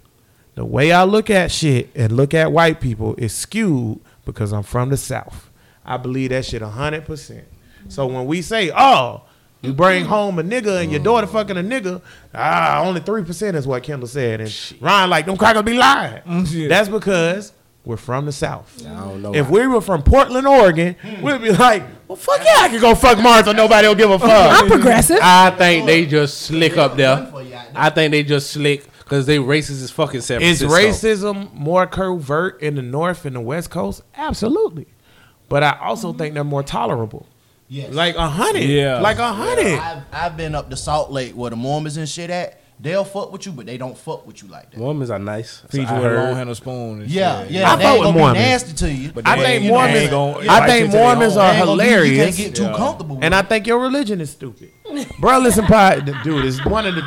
the 0.55 0.65
way 0.65 0.93
I 0.93 1.05
look 1.05 1.31
at 1.31 1.51
shit 1.51 1.91
and 1.95 2.13
look 2.13 2.35
at 2.35 2.51
white 2.53 2.81
people 2.81 3.15
is 3.17 3.33
skewed 3.35 4.01
because 4.25 4.53
I'm 4.53 4.63
from 4.65 4.91
the 4.91 4.97
South. 4.97 5.46
I 5.87 5.97
believe 5.97 6.31
that 6.31 6.45
shit 6.45 6.61
hundred 6.63 7.07
percent. 7.07 7.45
So 7.89 8.07
when 8.07 8.27
we 8.27 8.43
say, 8.43 8.73
"Oh, 8.77 9.23
you 9.63 9.73
bring 9.73 10.05
home 10.05 10.39
a 10.39 10.43
nigga 10.43 10.83
and 10.83 10.91
your 10.91 11.01
daughter 11.01 11.27
fucking 11.29 11.57
a 11.57 11.63
nigga," 11.63 12.03
ah, 12.35 12.83
only 12.83 13.01
three 13.01 13.23
percent 13.23 13.57
is 13.57 13.67
what 13.67 13.83
Kendall 13.85 14.09
said, 14.09 14.41
and 14.41 14.73
Ryan 14.81 15.09
like 15.11 15.27
them 15.27 15.37
crackers 15.37 15.63
be 15.63 15.75
lying. 15.75 16.45
shit. 16.47 16.69
That's 16.69 16.89
because 16.89 17.53
we're 17.85 17.97
from 17.97 18.27
the 18.27 18.33
South. 18.33 18.85
I 18.85 18.95
don't 18.95 19.23
know. 19.23 19.33
If 19.35 19.49
we 19.49 19.65
were 19.69 19.81
from 19.81 20.03
Portland, 20.03 20.47
Oregon, 20.49 20.97
we'd 21.23 21.41
be 21.41 21.53
like, 21.53 21.85
"Well, 22.09 22.17
fuck 22.17 22.41
yeah, 22.45 22.63
I 22.63 22.69
can 22.69 22.81
go 22.81 22.97
fuck 22.97 23.19
Martha. 23.19 23.55
Nobody 23.55 23.87
will 23.87 23.95
give 23.95 24.11
a 24.11 24.19
fuck." 24.19 24.63
I'm 24.63 24.69
progressive. 24.69 25.21
I 25.23 25.51
think 25.51 25.87
they 25.87 26.05
just 26.05 26.43
slick 26.43 26.77
up 26.77 26.97
there. 26.97 27.33
I 27.77 27.91
think 27.91 28.11
they 28.11 28.25
just 28.25 28.51
slick 28.51 28.85
because 28.99 29.27
they 29.27 29.39
racist 29.39 29.83
as 29.85 29.93
fucking 29.93 30.21
San 30.21 30.43
Is 30.43 30.63
Francisco. 30.63 31.33
racism 31.33 31.55
more 31.55 31.87
covert 31.87 32.61
in 32.61 32.75
the 32.75 32.83
North 32.83 33.25
and 33.25 33.37
the 33.37 33.41
West 33.41 33.71
Coast? 33.71 34.03
Absolutely. 34.17 34.89
But 35.49 35.63
I 35.63 35.79
also 35.81 36.13
think 36.13 36.35
they're 36.35 36.45
more 36.45 36.63
tolerable. 36.63 37.27
Yes. 37.69 37.93
Like 37.93 38.17
a 38.17 38.29
hundred. 38.29 38.65
Yeah. 38.65 39.01
Like 39.01 39.19
a 39.19 39.33
hundred. 39.33 39.79
I've, 39.79 40.03
I've 40.13 40.37
been 40.37 40.55
up 40.55 40.71
to 40.71 40.77
Salt 40.77 41.11
Lake 41.11 41.33
where 41.35 41.51
the 41.51 41.57
Mormons 41.57 41.97
and 41.97 42.09
shit 42.09 42.31
at. 42.31 42.61
They'll 42.79 43.05
fuck 43.07 43.33
with 43.33 43.47
you, 43.47 43.53
but 43.53 43.65
they 43.65 43.79
don't 43.79 43.97
fuck 43.97 44.27
with 44.27 44.43
you 44.43 44.49
like 44.49 44.71
that. 44.71 44.79
Mormons 44.79 45.09
are 45.09 45.19
nice. 45.19 45.63
Feed 45.71 45.87
I 45.87 45.97
you 45.97 46.03
with 46.03 46.13
a 46.13 46.15
heard. 46.17 46.25
long 46.27 46.35
handle 46.37 46.55
spoon. 46.55 47.01
And 47.01 47.11
Yeah, 47.11 47.43
shit. 47.45 47.53
yeah. 47.53 47.73
I 47.73 47.77
they 47.77 47.83
fuck 47.85 47.93
ain't 47.93 48.01
with 48.01 48.07
gonna 48.09 48.15
be 48.17 48.21
Mormons. 48.21 48.39
nasty 48.45 48.73
to 48.75 48.93
you. 48.93 49.13
But 49.13 49.27
I 49.27 49.37
think 49.37 49.49
ain't- 49.49 49.65
know, 49.65 49.71
Mormons- 49.71 50.11
gonna 50.11 50.47
I 50.53 50.67
think 50.67 50.81
you 50.81 50.87
to 50.89 50.93
their 50.93 51.03
Mormons 51.07 51.37
are 51.39 51.53
They 51.53 51.57
ain't 51.59 51.65
You 51.65 51.71
hilarious. 51.71 52.25
can't 52.25 52.37
get 52.37 52.55
too 52.55 52.63
Yeah. 52.65 52.77
comfortable. 52.77 53.19
And 53.23 53.35
I 53.35 53.41
think 53.43 53.67
your 53.67 53.79
religion 53.79 54.21
is 54.21 54.29
stupid. 54.31 54.73
Bro, 55.19 55.39
listen, 55.39 55.65
Pod, 55.65 56.05
dude, 56.23 56.45
it's 56.45 56.63
one 56.67 56.87
of 56.87 56.95
the 56.95 57.03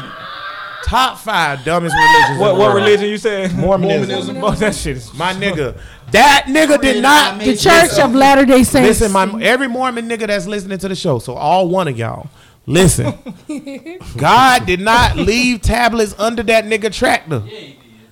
top 0.86 1.20
five 1.20 1.64
dumbest 1.64 1.96
religions. 1.96 2.32
in 2.32 2.38
What 2.40 2.54
the 2.54 2.60
what 2.60 2.74
religion 2.76 3.06
you 3.08 3.18
said? 3.20 3.54
Mormonism. 3.56 4.44
Oh, 4.44 4.52
that 4.56 4.74
shit 4.74 4.98
is 4.98 5.14
My 5.14 5.34
nigga. 5.34 5.78
That 6.12 6.46
nigga 6.48 6.82
did 6.82 7.02
not. 7.02 7.40
The 7.40 7.56
Church 7.56 8.00
of 8.00 8.14
Latter 8.14 8.46
Day 8.46 8.64
Saints. 8.64 9.02
Listen, 9.02 9.12
my 9.12 9.42
every 9.42 9.68
Mormon 9.68 10.08
nigga 10.08 10.28
that's 10.28 10.48
listening 10.48 10.78
to 10.80 10.88
the 10.88 10.96
show, 10.96 11.20
so 11.20 11.34
all 11.34 11.68
one 11.68 11.88
of 11.88 11.98
y'all, 11.98 12.30
listen. 12.66 13.14
God 14.18 14.66
did 14.66 14.80
not 14.80 15.16
leave 15.18 15.62
tablets 15.62 16.16
under 16.18 16.44
that 16.44 16.66
nigga 16.66 16.94
tractor. 16.94 17.44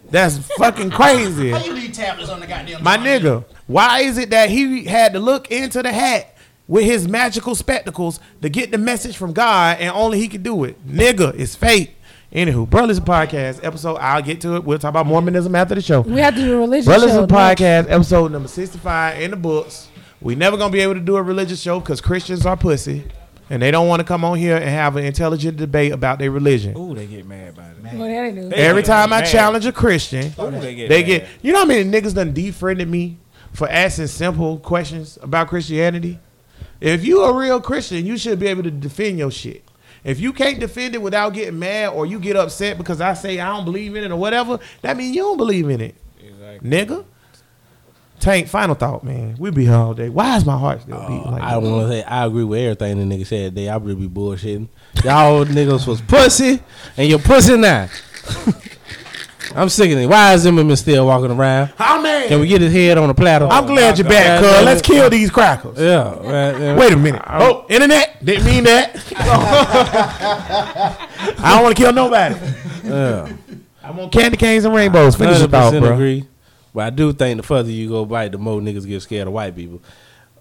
That's 0.10 0.38
fucking 0.58 0.92
crazy. 0.92 1.52
How 1.52 1.64
you 1.64 1.74
leave 1.74 1.94
tablets 1.94 2.30
on 2.30 2.40
the 2.40 2.48
goddamn? 2.48 2.84
My 2.84 2.98
nigga, 2.98 3.44
why 3.68 4.02
is 4.02 4.18
it 4.18 4.30
that 4.30 4.50
he 4.50 4.86
had 4.86 5.14
to 5.14 5.20
look 5.20 5.52
into 5.52 5.84
the 5.84 5.92
hat 5.92 6.36
with 6.68 6.86
his 6.86 7.08
magical 7.08 7.56
spectacles 7.56 8.20
to 8.42 8.50
get 8.50 8.72
the 8.72 8.78
message 8.78 9.18
from 9.18 9.34
God 9.34 9.78
and 9.80 9.90
only 9.92 10.20
he 10.20 10.28
could 10.28 10.44
do 10.44 10.64
it? 10.64 10.88
Nigga, 10.88 11.38
it's 11.38 11.56
fake. 11.56 11.97
Anywho, 12.34 12.70
Brothers 12.70 13.00
Podcast 13.00 13.64
episode. 13.64 13.96
I'll 13.98 14.22
get 14.22 14.42
to 14.42 14.56
it. 14.58 14.64
We'll 14.66 14.78
talk 14.80 14.90
about 14.90 15.06
Mormonism 15.06 15.56
after 15.56 15.76
the 15.76 15.82
show. 15.82 16.02
We 16.02 16.20
have 16.20 16.36
to 16.36 16.42
do 16.42 16.56
a 16.56 16.60
religious 16.60 16.86
Brothers 16.86 17.12
show. 17.12 17.26
Podcast 17.26 17.90
episode 17.90 18.32
number 18.34 18.50
sixty-five 18.50 19.22
in 19.22 19.32
the 19.32 19.38
books. 19.38 19.88
We 20.20 20.36
never 20.36 20.58
gonna 20.58 20.74
be 20.74 20.82
able 20.82 20.96
to 20.96 21.00
do 21.00 21.16
a 21.16 21.24
religious 21.24 21.62
show 21.62 21.80
because 21.80 22.02
Christians 22.02 22.46
are 22.46 22.58
pussy, 22.58 23.06
and 23.50 23.62
they 23.62 23.72
don't 23.72 23.88
want 23.88 24.02
to 24.02 24.04
come 24.04 24.26
on 24.26 24.38
here 24.38 24.58
and 24.58 24.66
have 24.66 24.98
an 24.98 25.06
intelligent 25.06 25.56
debate 25.56 25.94
about 25.94 26.20
their 26.20 26.30
religion. 26.32 26.76
Ooh, 26.78 26.94
they 26.94 27.08
get 27.08 27.26
mad 27.26 27.54
about 27.54 27.72
it. 27.72 27.78
Well, 27.98 28.08
that 28.10 28.26
ain't 28.26 28.36
do. 28.36 28.50
They 28.50 28.56
Every 28.58 28.82
get 28.82 28.88
time 28.88 29.14
I 29.14 29.22
mad. 29.22 29.28
challenge 29.28 29.66
a 29.66 29.72
Christian, 29.72 30.34
Ooh, 30.38 30.52
they 30.52 30.76
get 30.76 30.90
they 30.90 31.04
get. 31.04 31.28
You 31.42 31.54
know 31.54 31.60
how 31.60 31.66
many 31.66 31.90
niggas 31.90 32.14
done 32.14 32.34
defriended 32.34 32.90
me 32.90 33.20
for 33.54 33.70
asking 33.70 34.08
simple 34.08 34.58
questions 34.60 35.18
about 35.22 35.48
Christianity? 35.48 36.20
If 36.82 37.06
you 37.06 37.24
a 37.24 37.34
real 37.34 37.62
Christian, 37.62 38.06
you 38.06 38.18
should 38.18 38.38
be 38.38 38.48
able 38.48 38.64
to 38.64 38.72
defend 38.72 39.18
your 39.18 39.32
shit. 39.32 39.64
If 40.08 40.22
you 40.22 40.32
can't 40.32 40.58
defend 40.60 40.96
it 40.96 41.02
without 41.02 41.34
getting 41.34 41.60
mad 41.60 41.90
or 41.90 42.06
you 42.06 42.18
get 42.20 42.38
upset 42.38 42.78
because 42.78 43.02
I 43.02 43.14
say 43.14 43.40
I 43.42 43.48
don't 43.56 43.66
believe 43.66 43.94
in 43.96 44.06
it 44.06 44.10
or 44.12 44.16
whatever, 44.16 44.58
that 44.82 44.96
means 44.96 45.14
you 45.16 45.22
don't 45.24 45.36
believe 45.38 45.70
in 45.70 45.82
it, 45.82 45.96
Exactly. 46.26 46.70
nigga. 46.70 47.04
Tank, 48.22 48.48
final 48.48 48.74
thought, 48.74 49.04
man. 49.04 49.36
We 49.38 49.52
be 49.52 49.66
here 49.66 49.76
all 49.76 49.94
day. 49.94 50.08
Why 50.10 50.38
is 50.38 50.46
my 50.46 50.58
heart 50.58 50.82
still 50.82 51.00
beating 51.02 51.30
like 51.30 51.44
Uh, 51.44 51.46
I 51.46 51.58
want 51.58 51.88
to 51.88 51.94
say 51.94 52.04
I 52.04 52.26
agree 52.26 52.46
with 52.46 52.60
everything 52.60 53.10
the 53.10 53.16
nigga 53.16 53.28
said 53.28 53.54
today. 53.54 53.68
I 53.70 53.76
really 53.78 53.96
be 53.96 54.08
bullshitting. 54.08 54.70
Y'all 55.04 55.46
niggas 55.46 55.86
was 55.86 56.02
pussy, 56.02 56.62
and 56.96 57.08
you're 57.10 57.20
pussy 57.20 57.58
now. 57.58 57.90
I'm 59.56 59.70
sick 59.70 59.92
of 59.92 59.98
it. 59.98 60.08
Why 60.08 60.34
is 60.34 60.42
Zimmerman 60.42 60.76
still 60.76 61.06
walking 61.08 61.32
around? 61.32 61.72
Oh 61.80 62.02
man, 62.02 62.28
Can 62.28 62.40
we 62.40 62.48
get 62.48 62.62
his 62.62 62.74
head 62.74 62.98
on 62.98 63.10
a 63.10 63.14
platter? 63.14 63.48
I'm 63.48 63.66
glad 63.66 63.98
you're 63.98 64.08
back, 64.08 64.42
cuz. 64.42 64.66
Let's 64.66 64.82
kill 64.82 65.10
these 65.10 65.30
crackers. 65.30 65.80
Yeah. 65.80 66.14
right, 66.16 66.60
yeah. 66.60 66.76
Wait 66.76 66.94
a 66.94 66.98
minute. 66.98 67.22
Oh, 67.28 67.66
internet 67.70 68.24
didn't 68.24 68.46
mean 68.46 68.64
that. 68.66 68.96
I 71.40 71.54
don't 71.54 71.64
want 71.64 71.76
to 71.76 71.84
kill 71.84 71.94
nobody. 71.94 72.36
Yeah. 72.84 73.34
I 73.84 73.92
want 73.92 74.12
candy 74.12 74.38
canes 74.38 74.66
and 74.66 74.74
rainbows. 74.76 75.16
Finish 75.16 75.40
thought, 75.40 75.74
100% 75.74 75.80
bro. 75.82 75.94
agree. 75.94 76.26
But 76.74 76.84
I 76.86 76.90
do 76.90 77.14
think 77.14 77.38
the 77.38 77.44
further 77.44 77.72
you 77.72 77.88
go 77.90 78.06
bite, 78.06 78.34
the 78.34 78.38
more 78.38 78.60
niggas 78.60 78.86
get 78.88 79.02
scared 79.02 79.28
of 79.28 79.34
white 79.34 79.56
people 79.56 79.82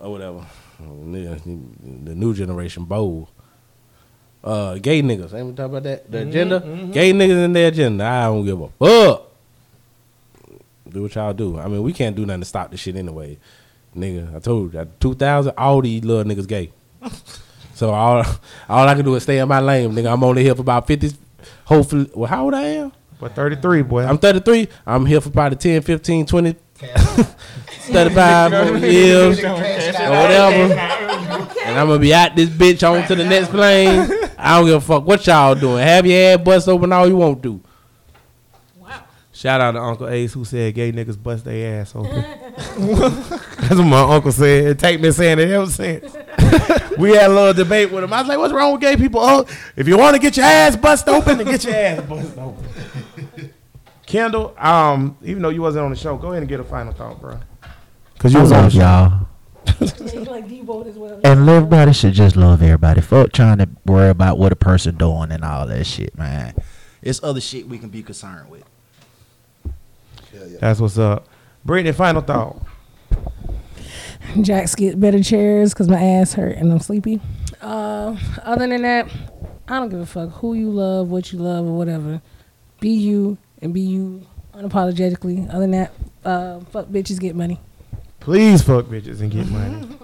or 0.01 0.11
whatever. 0.12 0.45
Oh, 0.83 1.05
the 1.12 2.15
new 2.15 2.35
generation 2.35 2.85
bold. 2.85 3.28
Uh, 4.47 4.78
gay 4.78 5.02
niggas. 5.02 5.35
Ain't 5.35 5.47
we 5.48 5.52
talking 5.55 5.64
about 5.64 5.82
that? 5.82 6.09
The 6.09 6.18
agenda? 6.18 6.60
Gay 6.93 7.12
niggas 7.12 7.44
in 7.44 7.52
their 7.52 7.66
agenda. 7.66 8.05
I 8.05 8.24
don't 8.27 8.44
give 8.44 8.60
a 8.60 8.68
fuck. 8.68 9.23
Do 10.89 11.02
what 11.02 11.14
y'all 11.16 11.32
do. 11.32 11.59
I 11.59 11.66
mean, 11.66 11.82
we 11.82 11.93
can't 11.93 12.14
do 12.14 12.24
nothing 12.24 12.43
to 12.43 12.47
stop 12.47 12.70
this 12.70 12.78
shit 12.78 12.94
anyway. 12.94 13.39
Nigga, 13.97 14.36
I 14.36 14.39
told 14.39 14.73
you, 14.73 14.78
at 14.78 15.01
2000, 15.01 15.52
all 15.59 15.82
these 15.82 16.05
little 16.05 16.23
niggas 16.23 16.47
gay. 16.47 16.70
so 17.74 17.90
all 17.90 18.24
all 18.68 18.89
I 18.89 18.94
can 18.94 19.05
do 19.05 19.16
is 19.16 19.24
stay 19.24 19.39
in 19.39 19.48
my 19.48 19.59
lane, 19.59 19.90
nigga. 19.90 20.12
I'm 20.12 20.23
only 20.23 20.44
here 20.44 20.55
for 20.55 20.60
about 20.60 20.86
50, 20.86 21.10
hopefully. 21.64 22.09
Well, 22.14 22.28
how 22.28 22.44
old 22.44 22.55
I 22.55 22.62
am? 22.62 22.93
But 23.18 23.35
33, 23.35 23.82
boy. 23.82 24.05
I'm 24.05 24.18
33. 24.18 24.68
I'm 24.86 25.06
here 25.06 25.20
for 25.20 25.31
probably 25.31 25.56
10, 25.59 25.82
15, 25.82 26.24
20, 26.24 26.52
35 26.77 28.52
more 28.52 28.77
years 28.78 29.43
or 29.43 29.55
whatever. 29.55 30.73
And 31.64 31.78
I'm 31.81 31.89
going 31.89 31.98
to 31.98 32.02
be 32.02 32.14
out 32.14 32.36
this 32.36 32.51
bitch 32.51 32.89
on 32.89 33.09
to 33.09 33.16
the 33.16 33.24
next 33.24 33.48
plane. 33.48 34.09
I 34.39 34.59
don't 34.59 34.67
give 34.67 34.77
a 34.77 34.81
fuck 34.81 35.07
what 35.07 35.27
y'all 35.27 35.55
doing. 35.55 35.83
Have 35.83 36.07
your 36.07 36.35
ass 36.35 36.45
bust 36.45 36.69
open 36.69 36.93
all 36.93 37.09
you 37.09 37.17
want 37.17 37.43
to. 37.43 37.61
Wow. 38.79 39.03
Shout 39.33 39.61
out 39.61 39.73
to 39.73 39.81
Uncle 39.81 40.09
Ace 40.09 40.33
who 40.33 40.45
said 40.45 40.75
gay 40.75 40.93
niggas 40.93 41.21
bust 41.23 41.45
their 41.45 41.81
ass 41.81 41.95
open. 41.95 42.25
That's 42.57 43.77
what 43.77 43.85
my 43.85 44.03
uncle 44.03 44.33
said. 44.33 44.79
Take 44.79 45.01
me 45.01 45.11
saying 45.11 45.39
it 45.39 45.51
ever 45.51 45.67
since. 45.67 46.13
we 46.99 47.11
had 47.11 47.31
a 47.31 47.35
little 47.35 47.55
debate 47.55 47.91
with 47.91 48.05
him. 48.05 48.13
I 48.13 48.21
was 48.21 48.29
like, 48.29 48.39
what's 48.39 48.53
wrong 48.53 48.73
with 48.73 48.81
gay 48.81 48.97
people? 48.97 49.21
Oh, 49.23 49.47
if 49.75 49.89
you 49.89 49.99
want 49.99 50.15
to 50.15 50.21
get 50.21 50.37
your 50.37 50.47
ass 50.47 50.77
bust 50.77 51.09
open, 51.09 51.39
then 51.39 51.47
get 51.47 51.65
your 51.65 51.75
ass 51.75 52.03
bust 52.03 52.39
open. 52.39 52.65
Kendall, 54.07 54.55
um, 54.59 55.17
even 55.23 55.43
though 55.43 55.49
you 55.49 55.63
wasn't 55.63 55.85
on 55.85 55.91
the 55.91 55.97
show, 55.97 56.17
go 56.17 56.29
ahead 56.29 56.43
and 56.43 56.49
get 56.49 56.61
a 56.61 56.65
final 56.65 56.93
thought, 56.93 57.21
bro. 57.21 57.39
Because 58.15 58.33
you 58.33 58.41
was 58.41 58.53
on 58.53 58.59
the 58.59 58.63
love 58.63 58.73
show. 58.73 58.79
y'all. 58.79 59.29
Like 60.36 60.48
Debo 60.48 60.86
as 60.86 60.97
well. 60.97 61.20
And 61.24 61.48
everybody 61.48 61.93
should 61.93 62.12
just 62.12 62.36
love 62.36 62.62
everybody. 62.62 63.01
Fuck 63.01 63.32
trying 63.32 63.59
to 63.59 63.68
worry 63.84 64.10
about 64.10 64.38
what 64.38 64.52
a 64.52 64.56
person 64.56 64.97
doing 64.97 65.32
and 65.32 65.44
all 65.44 65.66
that 65.66 65.86
shit, 65.86 66.16
man. 66.16 66.55
It's 67.02 67.22
other 67.22 67.40
shit 67.40 67.68
we 67.68 67.78
can 67.78 67.88
be 67.88 68.02
concerned 68.02 68.51
with. 68.51 68.64
That's 70.60 70.80
what's 70.80 70.98
up. 70.98 71.26
Brittany, 71.64 71.93
final 71.93 72.22
thought. 72.22 72.62
Jacks 74.40 74.74
get 74.74 75.01
better 75.01 75.22
chairs 75.22 75.72
because 75.72 75.88
my 75.88 76.01
ass 76.01 76.34
hurt 76.34 76.56
and 76.56 76.72
I'm 76.72 76.80
sleepy. 76.80 77.20
Uh, 77.60 78.16
other 78.43 78.66
than 78.66 78.82
that, 78.82 79.09
I 79.68 79.78
don't 79.78 79.88
give 79.88 80.01
a 80.01 80.06
fuck 80.06 80.30
who 80.34 80.55
you 80.55 80.70
love, 80.70 81.09
what 81.09 81.32
you 81.32 81.38
love, 81.38 81.66
or 81.66 81.76
whatever. 81.76 82.20
Be 82.80 82.90
you 82.90 83.38
and 83.62 83.72
be 83.72 83.80
you 83.80 84.26
unapologetically. 84.55 85.48
Other 85.48 85.60
than 85.60 85.70
that, 85.72 85.93
uh, 86.24 86.60
fuck 86.60 86.86
bitches 86.88 87.18
get 87.18 87.34
money. 87.34 87.60
Please 88.20 88.62
fuck 88.62 88.86
bitches 88.86 89.20
and 89.20 89.30
get 89.30 89.48
money. 89.48 89.86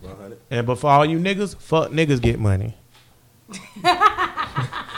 100. 0.00 0.38
And 0.50 0.66
but 0.66 0.76
for 0.76 0.90
all 0.90 1.04
you 1.04 1.18
niggas, 1.18 1.56
fuck 1.56 1.90
niggas 1.90 2.20
get 2.20 2.38
money. 2.40 2.76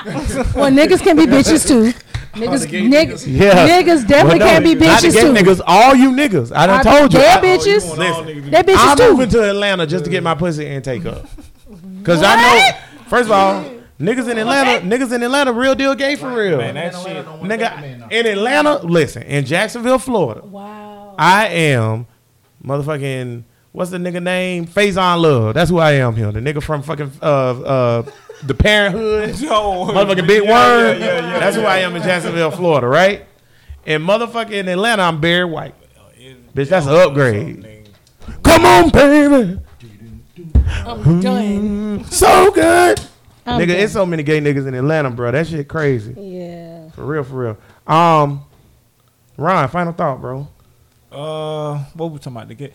Well, 0.04 0.70
niggas 0.70 1.00
can 1.00 1.14
be 1.16 1.26
bitches 1.26 1.66
too. 1.66 1.96
Niggas, 2.32 2.66
niggas, 2.66 3.24
Yeah. 3.26 3.68
niggas 3.68 4.06
definitely 4.06 4.38
Well, 4.38 4.38
no, 4.38 4.46
can 4.46 4.62
be 4.64 4.74
not 4.74 5.00
the 5.00 5.08
bitches 5.08 5.12
gay 5.14 5.20
too. 5.20 5.32
niggas, 5.32 5.60
all 5.64 5.94
you 5.94 6.10
niggas. 6.10 6.50
I 6.54 6.66
done 6.66 6.80
I- 6.80 6.82
told 6.98 7.12
you. 7.12 7.20
They're 7.20 7.38
I- 7.38 7.40
bitches. 7.40 7.96
Listen, 7.96 8.50
They're 8.50 8.64
bitches 8.64 8.74
I'm 8.78 8.96
too. 8.96 9.10
moving 9.12 9.28
to 9.30 9.48
Atlanta 9.50 9.86
just 9.86 10.04
to 10.06 10.10
get 10.10 10.24
my 10.24 10.34
pussy 10.34 10.66
and 10.66 10.82
take 10.82 11.06
up. 11.06 11.26
Cause 12.02 12.20
I 12.24 12.34
know, 12.34 12.78
first 13.08 13.26
of 13.26 13.32
all, 13.32 13.62
niggas 14.00 14.28
in 14.28 14.38
Atlanta, 14.38 14.84
niggas 14.84 15.12
in 15.14 15.22
Atlanta, 15.22 15.52
real 15.52 15.76
deal 15.76 15.94
gay 15.94 16.16
for 16.16 16.34
real. 16.34 16.58
Man, 16.58 16.74
that 16.74 16.94
shit. 16.96 17.24
Nigga, 17.24 18.10
in 18.10 18.26
Atlanta, 18.26 18.78
listen, 18.84 19.22
in 19.22 19.44
Jacksonville, 19.44 19.98
Florida, 20.00 20.40
Wow. 20.44 21.14
I 21.16 21.46
am 21.46 22.06
motherfucking 22.64 23.44
what's 23.72 23.90
the 23.90 23.98
nigga 23.98 24.22
name? 24.22 24.66
Faizon 24.66 25.20
Love. 25.20 25.55
That's 25.55 25.70
who 25.70 25.78
I 25.78 25.93
am 25.93 26.14
here. 26.14 26.30
The 26.30 26.40
nigga 26.40 26.62
from 26.62 26.82
fucking 26.82 27.12
uh 27.20 27.24
uh 27.24 28.02
the 28.44 28.55
Parenthood. 28.55 29.28
Yo, 29.40 29.51
motherfucking 29.86 30.26
Big 30.26 30.44
yeah, 30.44 30.51
Worm. 30.51 31.01
yeah, 31.01 31.06
yeah, 31.06 31.14
yeah, 31.32 31.39
That's 31.40 31.56
who 31.56 31.62
I 31.62 31.78
am 31.78 31.97
in 31.97 32.02
Jacksonville, 32.02 32.51
Florida, 32.51 32.86
right? 32.86 33.26
And 33.86 34.02
motherfucking 34.02 34.52
in 34.52 34.68
Atlanta, 34.68 35.02
I'm 35.02 35.20
Barry 35.20 35.44
White. 35.44 35.74
Bitch, 36.55 36.68
that's 36.68 36.86
an 36.86 36.94
upgrade. 36.94 37.89
Come 38.43 38.66
on, 38.66 38.90
baby. 38.90 39.59
I'm 40.84 41.20
done. 41.20 42.05
So 42.05 42.51
good. 42.52 43.01
I'm 43.47 43.60
nigga, 43.60 43.68
done. 43.68 43.76
it's 43.76 43.93
so 43.93 44.06
many 44.06 44.22
gay 44.22 44.40
niggas 44.40 44.66
in 44.66 44.74
Atlanta, 44.74 45.10
bro. 45.10 45.30
That 45.30 45.47
shit 45.47 45.66
crazy. 45.68 46.14
Yeah. 46.16 46.90
For 46.90 47.05
real, 47.05 47.24
for 47.24 47.34
real. 47.34 47.59
Um, 47.86 48.44
Ron, 49.36 49.68
final 49.68 49.93
thought, 49.93 50.20
bro. 50.20 50.47
Uh, 51.12 51.78
what 51.94 52.10
we 52.10 52.18
talking 52.18 52.36
about? 52.36 52.48
To 52.48 52.55
get, 52.55 52.72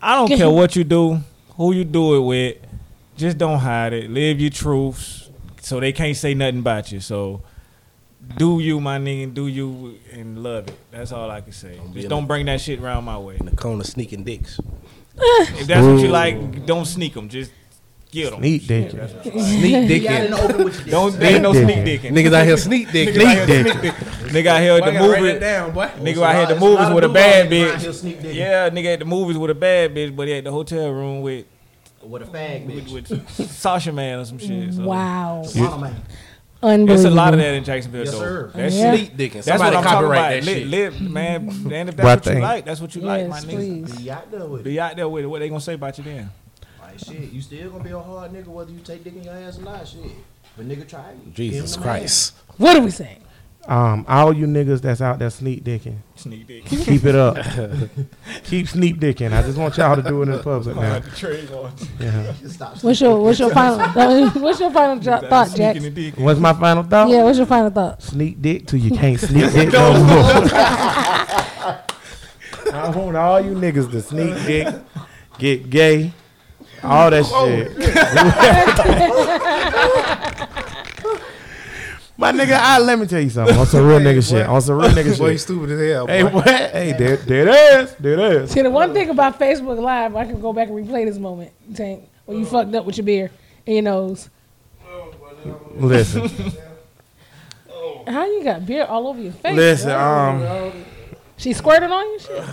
I 0.00 0.16
don't 0.16 0.28
care 0.36 0.50
what 0.60 0.74
you 0.76 0.84
do, 0.84 1.20
who 1.56 1.72
you 1.72 1.84
do 1.84 2.16
it 2.16 2.20
with, 2.20 2.56
just 3.16 3.38
don't 3.38 3.58
hide 3.58 3.92
it. 3.92 4.10
Live 4.10 4.40
your 4.40 4.50
truths, 4.50 5.30
so 5.60 5.80
they 5.80 5.92
can't 5.92 6.16
say 6.16 6.34
nothing 6.34 6.60
about 6.60 6.90
you. 6.90 7.00
So, 7.00 7.42
do 8.36 8.60
you, 8.60 8.80
my 8.80 8.98
nigga, 8.98 9.32
do 9.32 9.46
you, 9.46 9.98
and 10.12 10.42
love 10.42 10.68
it. 10.68 10.78
That's 10.90 11.12
all 11.12 11.30
I 11.30 11.40
can 11.40 11.52
say. 11.52 11.78
Just 11.92 12.08
don't 12.08 12.26
bring 12.26 12.46
that 12.46 12.60
shit 12.60 12.80
around 12.80 13.04
my 13.04 13.18
way. 13.18 13.36
In 13.38 13.46
the 13.46 13.56
corner 13.56 13.84
sneaking 13.84 14.24
dicks. 14.24 14.60
If 15.16 15.66
that's 15.66 15.86
what 15.86 16.00
you 16.00 16.08
like, 16.08 16.66
don't 16.66 16.86
sneak 16.86 17.14
them. 17.14 17.28
Just 17.28 17.52
get 18.12 18.30
them. 18.30 18.40
Sneak 18.40 18.66
dick. 18.66 18.90
Sneak 18.90 19.88
dick 19.88 20.04
in. 20.04 20.30
Don't 20.90 21.18
there 21.18 21.32
ain't 21.34 21.42
no 21.42 21.52
Sneak 21.52 21.64
sneak 21.64 22.00
dicking. 22.00 22.00
dicking. 22.00 22.12
Niggas 22.12 22.32
out 22.32 22.46
here 22.46 22.56
sneak 22.56 22.92
dick. 22.92 23.08
Niggas 23.14 23.24
out 23.24 23.48
here 23.48 23.64
sneak 23.72 23.82
dick. 23.82 23.94
Nigga 24.30 24.46
out 24.46 24.60
here 24.60 24.72
at 24.74 24.84
the 24.84 24.92
movie. 25.00 25.38
down, 25.38 25.72
boy. 25.72 25.86
Nigga 25.98 26.22
out 26.22 26.34
here 26.34 26.42
at 26.42 26.48
the 26.48 26.54
It's 26.54 26.62
a 26.62 26.64
lot 26.64 26.80
movies 26.92 26.94
with 26.94 27.04
a 27.04 27.08
bad 27.08 27.50
balls 27.50 27.62
around 27.70 27.80
here 27.80 27.92
sneak 27.92 28.20
bitch. 28.20 28.34
Yeah, 28.34 28.70
nigga 28.70 28.92
at 28.94 28.98
the 29.00 29.04
movies 29.04 29.38
with 29.38 29.50
a 29.50 29.54
bad 29.54 29.94
bitch, 29.94 30.14
but 30.14 30.28
he 30.28 30.34
at 30.34 30.44
the 30.44 30.52
hotel 30.52 30.90
room 30.90 31.22
with 31.22 31.46
With 32.02 32.22
a 32.22 32.26
fag 32.26 32.66
bitch. 32.66 32.92
with, 32.92 33.10
with 33.10 33.50
Sasha 33.50 33.92
Man 33.92 34.20
or 34.20 34.24
some 34.24 34.38
shit. 34.38 34.74
So. 34.74 34.84
Wow. 34.84 35.42
Swallow 35.46 35.78
man. 35.78 35.96
Unbelievable. 36.62 36.94
It's 36.94 37.04
a 37.04 37.10
lot 37.10 37.32
of 37.32 37.40
that 37.40 37.54
in 37.54 37.64
Jacksonville, 37.64 38.04
Yes, 38.04 38.12
though. 38.12 38.18
sir. 38.18 38.50
That 38.54 38.70
Yeah. 38.72 38.94
shit. 38.94 38.98
Sneak 39.16 39.16
dicking. 39.32 39.44
That's 39.44 39.58
what 39.60 39.74
I'm 39.76 39.82
talking 39.82 40.06
about. 40.10 40.30
that 40.30 40.44
Live, 40.44 40.68
live, 40.68 41.00
man. 41.10 41.48
And 41.48 41.88
if 41.88 41.96
Right 41.96 41.96
that's 41.96 41.98
what 41.98 42.24
thing. 42.24 42.36
you 42.36 42.42
like, 42.42 42.64
that's 42.66 42.80
what 42.82 42.94
you 42.94 43.00
like, 43.00 43.28
my 43.28 43.36
Yes, 43.36 43.44
nigga. 43.46 43.98
Be 43.98 44.10
out 44.10 44.30
there 44.30 44.44
with 44.46 44.60
it. 44.60 44.64
Be 44.64 44.78
out 44.80 44.96
there 44.96 45.08
with 45.08 45.24
it. 45.24 45.26
What 45.26 45.38
they 45.40 45.48
gonna 45.48 45.60
say 45.60 45.72
about 45.74 45.96
you 45.96 46.04
then? 46.04 46.30
Like 47.08 47.16
shit, 47.18 47.32
you 47.32 47.40
still 47.40 47.70
gonna 47.70 47.84
be 47.84 47.90
a 47.90 47.98
hard 47.98 48.32
nigga 48.32 48.46
whether 48.46 48.72
you 48.72 48.80
take 48.80 49.04
dick 49.04 49.14
in 49.16 49.22
your 49.24 49.34
ass 49.34 49.58
or 49.58 49.62
not. 49.62 49.86
Shit, 49.86 50.02
but 50.56 50.68
nigga 50.68 50.88
try 50.88 51.12
you. 51.24 51.32
Jesus 51.32 51.74
him 51.76 51.82
the. 51.82 51.86
Christ. 51.88 52.34
What 52.56 52.76
are 52.76 52.80
we 52.80 52.90
saying? 52.90 53.24
Um, 53.66 54.06
all 54.08 54.32
you 54.32 54.46
niggas 54.46 54.80
that's 54.80 55.02
out 55.02 55.18
there 55.18 55.28
sneak 55.28 55.62
dicking, 55.62 55.98
Sneak 56.16 56.46
dick. 56.46 56.64
keep 56.64 57.04
it 57.04 57.14
up. 57.14 57.36
Keep 58.44 58.68
sneak 58.68 58.96
dicking. 58.98 59.32
I 59.32 59.42
just 59.42 59.58
want 59.58 59.76
y'all 59.76 59.94
to 59.96 60.02
do 60.02 60.22
it 60.22 60.28
in 60.30 60.38
public 60.42 60.74
now. 60.76 61.02
Yeah. 62.00 62.32
What's 62.80 63.00
your 63.02 63.20
What's 63.22 63.38
your 63.38 63.50
final 63.50 63.78
What's 64.40 64.60
your 64.60 64.70
final 64.70 64.98
jo- 64.98 65.20
thought, 65.28 65.54
Jack? 65.54 65.76
Sneaking 65.76 65.82
the 65.82 65.90
dick. 66.10 66.14
What's 66.18 66.40
my 66.40 66.54
final 66.54 66.82
thought? 66.84 67.10
Yeah. 67.10 67.22
What's 67.22 67.36
your 67.36 67.46
final 67.46 67.70
thought? 67.70 68.02
Sneak 68.02 68.40
dick 68.40 68.66
till 68.66 68.80
you 68.80 68.92
can't 68.96 69.20
sneak 69.20 69.52
dick 69.52 69.72
no 69.72 69.92
more. 69.92 70.50
I 72.72 72.88
want 72.94 73.16
all 73.16 73.40
you 73.40 73.52
niggas 73.52 73.90
to 73.90 74.00
sneak 74.00 74.34
dick, 74.46 74.74
get 75.38 75.68
gay, 75.70 76.12
all 76.82 77.10
that 77.10 77.24
shit. 77.26 78.80
My 82.16 82.32
nigga, 82.32 82.52
I 82.52 82.78
let 82.80 82.98
me 82.98 83.06
tell 83.06 83.20
you 83.22 83.30
something. 83.30 83.56
On 83.56 83.64
some 83.64 83.86
real 83.86 83.98
nigga 83.98 84.28
shit. 84.28 84.46
On 84.46 84.60
some 84.60 84.76
real 84.78 84.90
nigga 84.90 85.18
Boy, 85.18 85.30
you 85.30 85.38
stupid 85.38 85.70
as 85.70 85.90
hell. 85.90 86.06
Hey, 86.06 86.22
what? 86.22 86.46
Hey, 86.46 86.92
there, 86.92 87.16
there 87.16 87.48
it 87.48 87.54
is. 87.82 87.94
There 87.94 88.12
it 88.12 88.18
is. 88.42 88.50
See, 88.50 88.60
the 88.60 88.68
one 88.70 88.92
thing 88.92 89.08
about 89.08 89.38
Facebook 89.38 89.80
Live, 89.80 90.14
I 90.14 90.26
can 90.26 90.38
go 90.38 90.52
back 90.52 90.68
and 90.68 90.76
replay 90.86 91.06
this 91.06 91.16
moment, 91.16 91.50
Tank, 91.74 92.06
when 92.26 92.38
you 92.38 92.44
fucked 92.44 92.74
up 92.74 92.84
with 92.84 92.98
your 92.98 93.06
beer 93.06 93.30
in 93.64 93.72
your 93.74 93.82
nose. 93.84 94.28
Listen, 95.76 96.28
How 98.06 98.26
you 98.26 98.44
got 98.44 98.66
beer 98.66 98.84
all 98.84 99.06
over 99.08 99.18
your 99.22 99.32
face? 99.32 99.56
listen. 99.56 99.90
Um, 99.92 100.72
She 101.38 101.54
squirted 101.54 101.90
on 101.90 102.04
you? 102.04 102.18
Shit. 102.18 102.44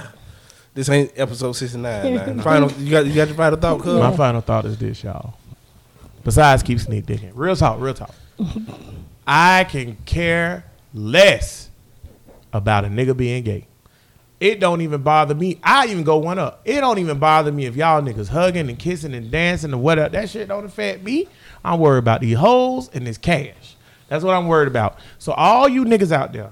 This 0.78 0.90
ain't 0.90 1.12
episode 1.16 1.54
sixty 1.54 1.80
nine. 1.80 2.40
Final, 2.44 2.72
you 2.74 2.92
got 2.92 3.08
you 3.08 3.16
got 3.16 3.28
your 3.28 3.36
final 3.36 3.58
thought, 3.58 3.80
cuz? 3.80 4.00
my 4.00 4.16
final 4.16 4.42
thought 4.42 4.64
is 4.66 4.78
this, 4.78 5.04
y'all. 5.04 5.34
Besides, 6.24 6.62
keep 6.62 6.80
sneak 6.80 7.08
digging. 7.08 7.32
Real 7.34 7.56
talk. 7.56 7.82
Real 7.82 7.96
talk. 7.96 8.14
I 9.28 9.64
can 9.64 9.98
care 10.06 10.66
less 10.94 11.72
about 12.54 12.86
a 12.86 12.90
nigga 12.90 13.18
being 13.18 13.42
gay. 13.42 13.66
It 14.40 14.60
don't 14.60 14.82
even 14.82 15.02
bother 15.02 15.34
me. 15.34 15.60
I 15.64 15.88
even 15.88 16.04
go 16.04 16.18
one 16.18 16.38
up. 16.38 16.62
It 16.64 16.82
don't 16.82 17.00
even 17.00 17.18
bother 17.18 17.52
me 17.52 17.66
if 17.66 17.76
y'all 17.76 18.04
niggas 18.04 18.28
hugging 18.28 18.70
and 18.70 18.78
kissing 18.78 19.16
and 19.16 19.32
dancing 19.32 19.74
and 19.74 19.82
whatever. 19.82 20.10
That 20.10 20.30
shit 20.30 20.48
don't 20.48 20.66
affect 20.66 21.04
me. 21.04 21.28
I'm 21.66 21.80
worried 21.80 21.98
about 21.98 22.22
these 22.22 22.38
hoes 22.38 22.92
and 22.94 23.08
this 23.08 23.18
cash. 23.18 23.76
That's 24.10 24.24
what 24.24 24.36
I'm 24.36 24.48
worried 24.48 24.68
about. 24.68 25.00
So 25.18 25.32
all 25.32 25.68
you 25.68 25.86
niggas 25.86 26.12
out 26.12 26.34
there 26.34 26.52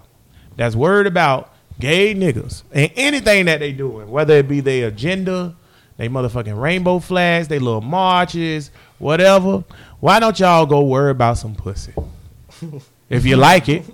that's 0.55 0.75
worried 0.75 1.05
about 1.05 1.54
gay 1.79 2.15
niggas 2.15 2.63
and 2.71 2.91
anything 2.95 3.45
that 3.45 3.59
they 3.59 3.71
doing, 3.71 4.09
whether 4.09 4.35
it 4.35 4.47
be 4.47 4.59
their 4.59 4.87
agenda, 4.87 5.55
they 5.97 6.09
motherfucking 6.09 6.59
rainbow 6.59 6.99
flags, 6.99 7.47
they 7.47 7.59
little 7.59 7.81
marches, 7.81 8.71
whatever. 8.99 9.63
Why 9.99 10.19
don't 10.19 10.39
y'all 10.39 10.65
go 10.65 10.83
worry 10.83 11.11
about 11.11 11.37
some 11.37 11.55
pussy? 11.55 11.93
if 13.09 13.25
you 13.25 13.37
like 13.37 13.69
it. 13.69 13.85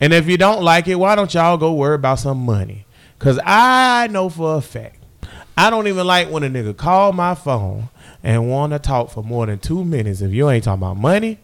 And 0.00 0.12
if 0.12 0.28
you 0.28 0.36
don't 0.36 0.62
like 0.62 0.88
it, 0.88 0.96
why 0.96 1.14
don't 1.14 1.32
y'all 1.32 1.56
go 1.56 1.72
worry 1.72 1.94
about 1.94 2.18
some 2.18 2.38
money? 2.38 2.86
Cause 3.18 3.38
I 3.44 4.08
know 4.08 4.28
for 4.28 4.56
a 4.56 4.60
fact, 4.60 5.02
I 5.56 5.70
don't 5.70 5.86
even 5.86 6.06
like 6.06 6.30
when 6.30 6.42
a 6.42 6.50
nigga 6.50 6.76
call 6.76 7.12
my 7.12 7.34
phone 7.34 7.88
and 8.22 8.50
want 8.50 8.74
to 8.74 8.78
talk 8.78 9.10
for 9.10 9.22
more 9.22 9.46
than 9.46 9.58
two 9.58 9.84
minutes 9.84 10.20
if 10.20 10.32
you 10.32 10.50
ain't 10.50 10.64
talking 10.64 10.82
about 10.82 10.98
money 10.98 11.38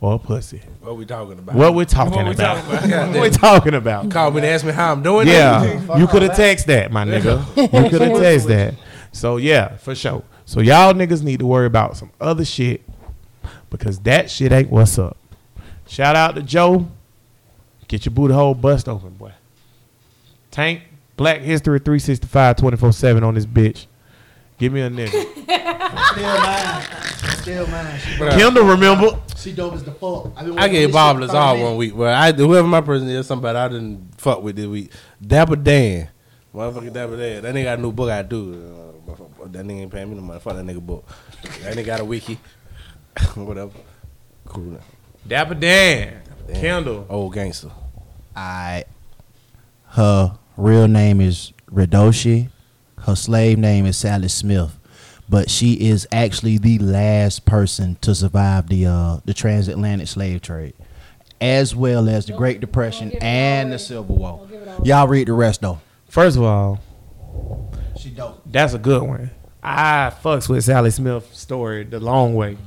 or 0.00 0.18
pussy. 0.18 0.62
What 0.80 0.96
we 0.96 1.04
talking 1.04 1.38
about? 1.38 1.54
What 1.54 1.74
we 1.74 1.84
talking 1.84 2.14
What 2.14 2.26
we 2.26 2.32
about? 2.32 2.64
talking 2.64 2.90
about? 2.92 3.08
what 3.14 3.20
we 3.22 3.30
talking 3.30 3.74
about? 3.74 4.10
Call 4.10 4.30
me 4.30 4.38
and 4.38 4.46
ask 4.46 4.64
me 4.64 4.72
how 4.72 4.92
I'm 4.92 5.02
doing. 5.02 5.28
Yeah, 5.28 5.96
you 5.98 6.06
could 6.06 6.22
have 6.22 6.32
texted 6.32 6.66
that, 6.66 6.90
my 6.90 7.04
nigga. 7.04 7.38
You 7.56 7.90
could 7.90 8.00
have 8.00 8.12
texted 8.18 8.46
that. 8.48 8.74
So 9.12 9.36
yeah, 9.36 9.76
for 9.76 9.94
sure. 9.94 10.22
So 10.44 10.60
y'all 10.60 10.92
niggas 10.94 11.22
need 11.22 11.38
to 11.40 11.46
worry 11.46 11.66
about 11.66 11.96
some 11.96 12.10
other 12.20 12.44
shit 12.44 12.82
because 13.68 13.98
that 14.00 14.30
shit 14.30 14.52
ain't 14.52 14.70
what's 14.70 14.98
up. 14.98 15.16
Shout 15.86 16.16
out 16.16 16.34
to 16.36 16.42
Joe. 16.42 16.88
Get 17.88 18.06
your 18.06 18.12
booty 18.14 18.34
hole 18.34 18.54
bust 18.54 18.88
open, 18.88 19.10
boy. 19.10 19.32
Tank 20.50 20.82
Black 21.16 21.40
History 21.40 21.78
365 21.78 22.56
24 22.56 22.92
7 22.92 23.24
on 23.24 23.34
this 23.34 23.46
bitch. 23.46 23.86
Give 24.60 24.74
me 24.74 24.82
a 24.82 24.90
nigga. 24.90 25.08
Still 26.12 26.36
mine. 26.38 27.38
Still 27.40 27.66
mine. 27.68 28.38
Kendall, 28.38 28.64
remember? 28.64 29.18
She 29.34 29.52
dope 29.52 29.72
as 29.72 29.84
the 29.84 29.92
fuck. 29.92 30.32
I've 30.36 30.54
I 30.58 30.68
gave 30.68 30.92
Bob 30.92 31.18
shit 31.18 31.30
for 31.30 31.36
all 31.38 31.54
30 31.54 31.64
one 31.64 31.76
week, 31.78 31.96
but 31.96 32.12
I 32.12 32.30
whoever 32.32 32.68
my 32.68 32.82
person 32.82 33.08
is, 33.08 33.26
somebody 33.26 33.56
I 33.56 33.68
didn't 33.68 34.20
fuck 34.20 34.42
with 34.42 34.56
this 34.56 34.66
week. 34.66 34.92
Dapper 35.26 35.56
Dan, 35.56 36.10
motherfucker 36.54 36.92
Dapper 36.92 37.16
Dan. 37.16 37.42
That 37.42 37.54
nigga 37.54 37.64
got 37.64 37.78
a 37.78 37.80
new 37.82 37.90
book 37.90 38.10
I 38.10 38.20
do. 38.20 38.94
Uh, 39.08 39.46
that 39.46 39.64
nigga 39.64 39.80
ain't 39.80 39.90
paying 39.92 40.10
me 40.10 40.16
no 40.16 40.20
money. 40.20 40.40
Fuck 40.40 40.56
that 40.56 40.64
nigga 40.66 40.84
book. 40.84 41.08
That 41.62 41.74
nigga 41.74 41.86
got 41.86 42.00
a 42.00 42.04
wiki. 42.04 42.38
Whatever. 43.36 43.72
Cool. 44.44 44.64
Now. 44.64 44.80
Dapper 45.26 45.54
Dan. 45.54 46.20
Dan. 46.48 46.60
Kendall. 46.60 47.06
Old 47.08 47.32
gangster. 47.32 47.70
I 48.36 48.84
her 49.92 50.36
real 50.58 50.86
name 50.86 51.22
is 51.22 51.54
Redoshi. 51.72 52.50
Her 53.02 53.16
slave 53.16 53.58
name 53.58 53.86
is 53.86 53.96
Sally 53.96 54.28
Smith. 54.28 54.76
But 55.28 55.48
she 55.48 55.74
is 55.74 56.08
actually 56.10 56.58
the 56.58 56.78
last 56.80 57.44
person 57.44 57.96
to 58.00 58.16
survive 58.16 58.68
the 58.68 58.86
uh, 58.86 59.18
the 59.24 59.32
transatlantic 59.32 60.08
slave 60.08 60.42
trade, 60.42 60.74
as 61.40 61.74
well 61.74 62.08
as 62.08 62.26
the 62.26 62.32
Great 62.32 62.60
Depression 62.60 63.12
and 63.20 63.72
the 63.72 63.78
Civil 63.78 64.16
War. 64.16 64.48
Y'all 64.82 65.06
read 65.06 65.28
the 65.28 65.32
rest 65.32 65.60
though. 65.60 65.80
First 66.08 66.36
of 66.36 66.42
all, 66.42 66.80
She 67.96 68.10
dope. 68.10 68.42
That's 68.44 68.74
a 68.74 68.78
good 68.78 69.02
one. 69.02 69.30
I 69.62 70.12
fucks 70.22 70.48
with 70.48 70.64
Sally 70.64 70.90
Smith's 70.90 71.38
story 71.38 71.84
the 71.84 72.00
long 72.00 72.34
way. 72.34 72.58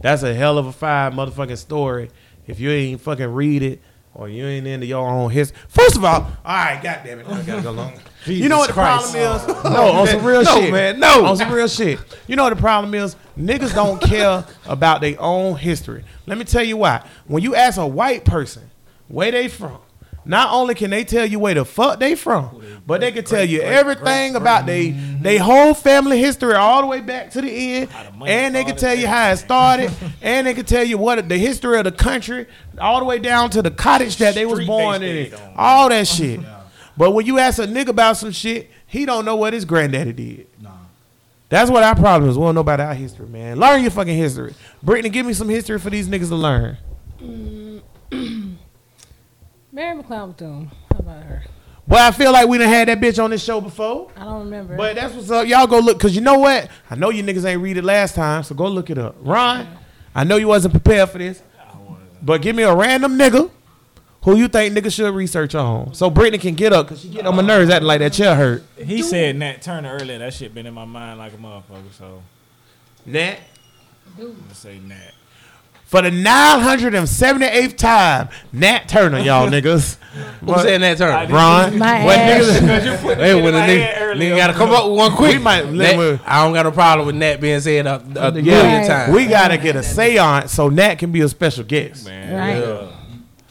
That's 0.00 0.22
a 0.22 0.32
hell 0.32 0.58
of 0.58 0.66
a 0.66 0.72
fire 0.72 1.10
motherfucking 1.10 1.58
story. 1.58 2.10
If 2.46 2.60
you 2.60 2.70
ain't 2.70 3.00
fucking 3.00 3.32
read 3.32 3.62
it 3.64 3.82
or 4.14 4.28
you 4.28 4.46
ain't 4.46 4.66
into 4.66 4.86
your 4.86 5.06
own 5.08 5.30
history. 5.30 5.58
First 5.68 5.96
of 5.96 6.04
all, 6.04 6.14
all 6.14 6.30
right, 6.44 6.80
goddamn 6.82 7.20
it, 7.20 7.26
I 7.28 7.42
gotta 7.42 7.62
go 7.62 7.70
long. 7.72 7.92
you 8.26 8.48
know 8.48 8.58
what 8.58 8.68
the 8.68 8.72
Christ. 8.74 9.12
problem 9.12 9.56
is? 9.56 9.64
No, 9.64 9.92
on 9.92 10.06
some 10.06 10.24
real 10.24 10.42
No, 10.42 10.54
shit, 10.60 10.72
man, 10.72 11.00
no. 11.00 11.24
On 11.26 11.36
some 11.36 11.52
real 11.52 11.68
shit. 11.68 11.98
You 12.26 12.36
know 12.36 12.44
what 12.44 12.54
the 12.54 12.60
problem 12.60 12.94
is? 12.94 13.16
Niggas 13.38 13.74
don't 13.74 14.00
care 14.02 14.44
about 14.66 15.00
their 15.00 15.20
own 15.20 15.56
history. 15.56 16.04
Let 16.26 16.38
me 16.38 16.44
tell 16.44 16.62
you 16.62 16.76
why. 16.76 17.06
When 17.26 17.42
you 17.42 17.54
ask 17.54 17.78
a 17.78 17.86
white 17.86 18.24
person 18.24 18.70
where 19.08 19.30
they 19.30 19.48
from, 19.48 19.78
not 20.24 20.52
only 20.52 20.74
can 20.74 20.90
they 20.90 21.04
tell 21.04 21.26
you 21.26 21.38
where 21.38 21.54
the 21.54 21.64
fuck 21.64 21.98
they 21.98 22.14
from, 22.14 22.62
but 22.86 23.00
they 23.00 23.12
can 23.12 23.24
tell 23.24 23.44
you 23.44 23.60
everything 23.60 24.36
about 24.36 24.66
they 24.66 24.90
they 24.90 25.36
whole 25.38 25.74
family 25.74 26.18
history 26.18 26.54
all 26.54 26.80
the 26.80 26.86
way 26.86 27.00
back 27.00 27.30
to 27.32 27.40
the 27.40 27.50
end, 27.50 27.90
and 28.26 28.54
they 28.54 28.64
can 28.64 28.76
tell 28.76 28.94
you 28.94 29.06
how 29.06 29.30
it 29.30 29.36
started, 29.38 29.90
and 30.22 30.46
they 30.46 30.54
can 30.54 30.64
tell 30.64 30.84
you 30.84 30.98
what 30.98 31.28
the 31.28 31.38
history 31.38 31.78
of 31.78 31.84
the 31.84 31.92
country, 31.92 32.46
all 32.78 32.98
the 32.98 33.04
way 33.04 33.18
down 33.18 33.50
to 33.50 33.62
the 33.62 33.70
cottage 33.70 34.16
that 34.16 34.34
they 34.34 34.46
was 34.46 34.64
born 34.66 35.02
in, 35.02 35.32
all 35.56 35.88
that 35.88 36.06
shit. 36.06 36.40
But 36.96 37.12
when 37.12 37.26
you 37.26 37.38
ask 37.38 37.58
a 37.58 37.66
nigga 37.66 37.88
about 37.88 38.16
some 38.16 38.32
shit, 38.32 38.70
he 38.86 39.06
don't 39.06 39.24
know 39.24 39.36
what 39.36 39.52
his 39.54 39.64
granddaddy 39.64 40.12
did. 40.12 40.46
That's 41.48 41.70
what 41.70 41.82
our 41.82 41.94
problem 41.94 42.30
is. 42.30 42.38
We 42.38 42.44
don't 42.44 42.54
know 42.54 42.62
about 42.62 42.80
our 42.80 42.94
history, 42.94 43.28
man. 43.28 43.58
Learn 43.58 43.82
your 43.82 43.90
fucking 43.90 44.16
history. 44.16 44.54
Brittany, 44.82 45.10
give 45.10 45.26
me 45.26 45.34
some 45.34 45.50
history 45.50 45.78
for 45.78 45.90
these 45.90 46.08
niggas 46.08 46.28
to 46.28 46.34
learn. 46.34 46.78
Mm. 47.20 47.61
Mary 49.74 49.96
McLeod 49.96 50.36
Bethune. 50.36 50.70
How 50.92 50.98
about 50.98 51.22
her? 51.22 51.42
Boy, 51.88 51.96
I 51.96 52.10
feel 52.10 52.30
like 52.30 52.46
we 52.46 52.58
done 52.58 52.68
had 52.68 52.88
that 52.88 53.00
bitch 53.00 53.22
on 53.22 53.30
this 53.30 53.42
show 53.42 53.58
before. 53.58 54.10
I 54.16 54.24
don't 54.24 54.44
remember. 54.44 54.76
But 54.76 54.96
that's 54.96 55.14
what's 55.14 55.30
up. 55.30 55.46
Y'all 55.46 55.66
go 55.66 55.78
look, 55.78 55.98
cause 55.98 56.14
you 56.14 56.20
know 56.20 56.38
what? 56.38 56.68
I 56.90 56.94
know 56.94 57.08
you 57.08 57.22
niggas 57.22 57.46
ain't 57.46 57.62
read 57.62 57.78
it 57.78 57.84
last 57.84 58.14
time, 58.14 58.42
so 58.42 58.54
go 58.54 58.68
look 58.68 58.90
it 58.90 58.98
up. 58.98 59.16
Ron, 59.20 59.66
I 60.14 60.24
know 60.24 60.36
you 60.36 60.46
wasn't 60.46 60.74
prepared 60.74 61.08
for 61.08 61.16
this, 61.16 61.42
but 62.22 62.42
give 62.42 62.54
me 62.54 62.64
a 62.64 62.74
random 62.74 63.16
nigga 63.18 63.50
who 64.24 64.36
you 64.36 64.46
think 64.46 64.76
niggas 64.76 64.94
should 64.94 65.12
research 65.14 65.54
on, 65.54 65.94
so 65.94 66.10
Brittany 66.10 66.38
can 66.38 66.54
get 66.54 66.74
up, 66.74 66.88
cause 66.88 67.00
she 67.00 67.08
get 67.08 67.26
on 67.26 67.34
my 67.34 67.42
nerves 67.42 67.70
acting 67.70 67.88
like 67.88 68.00
that 68.00 68.12
chair 68.12 68.36
hurt. 68.36 68.62
He 68.76 69.02
said 69.02 69.36
Nat 69.36 69.62
Turner 69.62 69.94
earlier. 69.94 70.18
That 70.18 70.34
shit 70.34 70.52
been 70.52 70.66
in 70.66 70.74
my 70.74 70.84
mind 70.84 71.18
like 71.18 71.32
a 71.32 71.38
motherfucker. 71.38 71.92
So 71.98 72.22
Nat, 73.06 73.38
I'm 74.18 74.34
gonna 74.34 74.54
say 74.54 74.78
Nat. 74.78 75.12
For 75.92 76.00
the 76.00 76.10
978th 76.10 77.76
time, 77.76 78.28
Nat 78.52 78.88
Turner, 78.88 79.18
y'all 79.18 79.46
niggas. 79.50 79.96
Who 80.40 80.54
said 80.58 80.80
that 80.80 80.96
term? 80.98 81.30
Ron, 81.30 81.78
My 81.78 82.04
what 82.04 82.18
ass. 82.18 82.60
niggas? 82.60 83.16
Hey, 83.16 83.34
when 83.34 83.52
the 83.52 83.60
nigga, 83.60 84.14
nigga 84.16 84.36
gotta 84.36 84.52
come 84.54 84.70
up 84.70 84.88
with 84.88 84.96
one 84.98 85.12
quick. 85.12 85.32
We 85.36 85.38
might- 85.38 85.66
Nat- 85.66 85.96
let 85.96 85.98
me- 85.98 86.20
I 86.26 86.42
don't 86.44 86.54
got 86.54 86.66
a 86.66 86.72
problem 86.72 87.06
with 87.06 87.16
Nat 87.16 87.40
being 87.40 87.60
said 87.60 87.86
a, 87.86 88.02
a 88.16 88.32
Yeah. 88.32 88.40
million 88.62 88.86
times. 88.86 89.14
We 89.14 89.26
gotta 89.26 89.58
get 89.58 89.76
a 89.76 89.82
seance 89.82 90.52
so 90.52 90.68
Nat 90.70 90.94
can 90.96 91.12
be 91.12 91.20
a 91.20 91.28
special 91.28 91.64
guest. 91.64 92.06
Man, 92.06 92.34
right. 92.34 92.88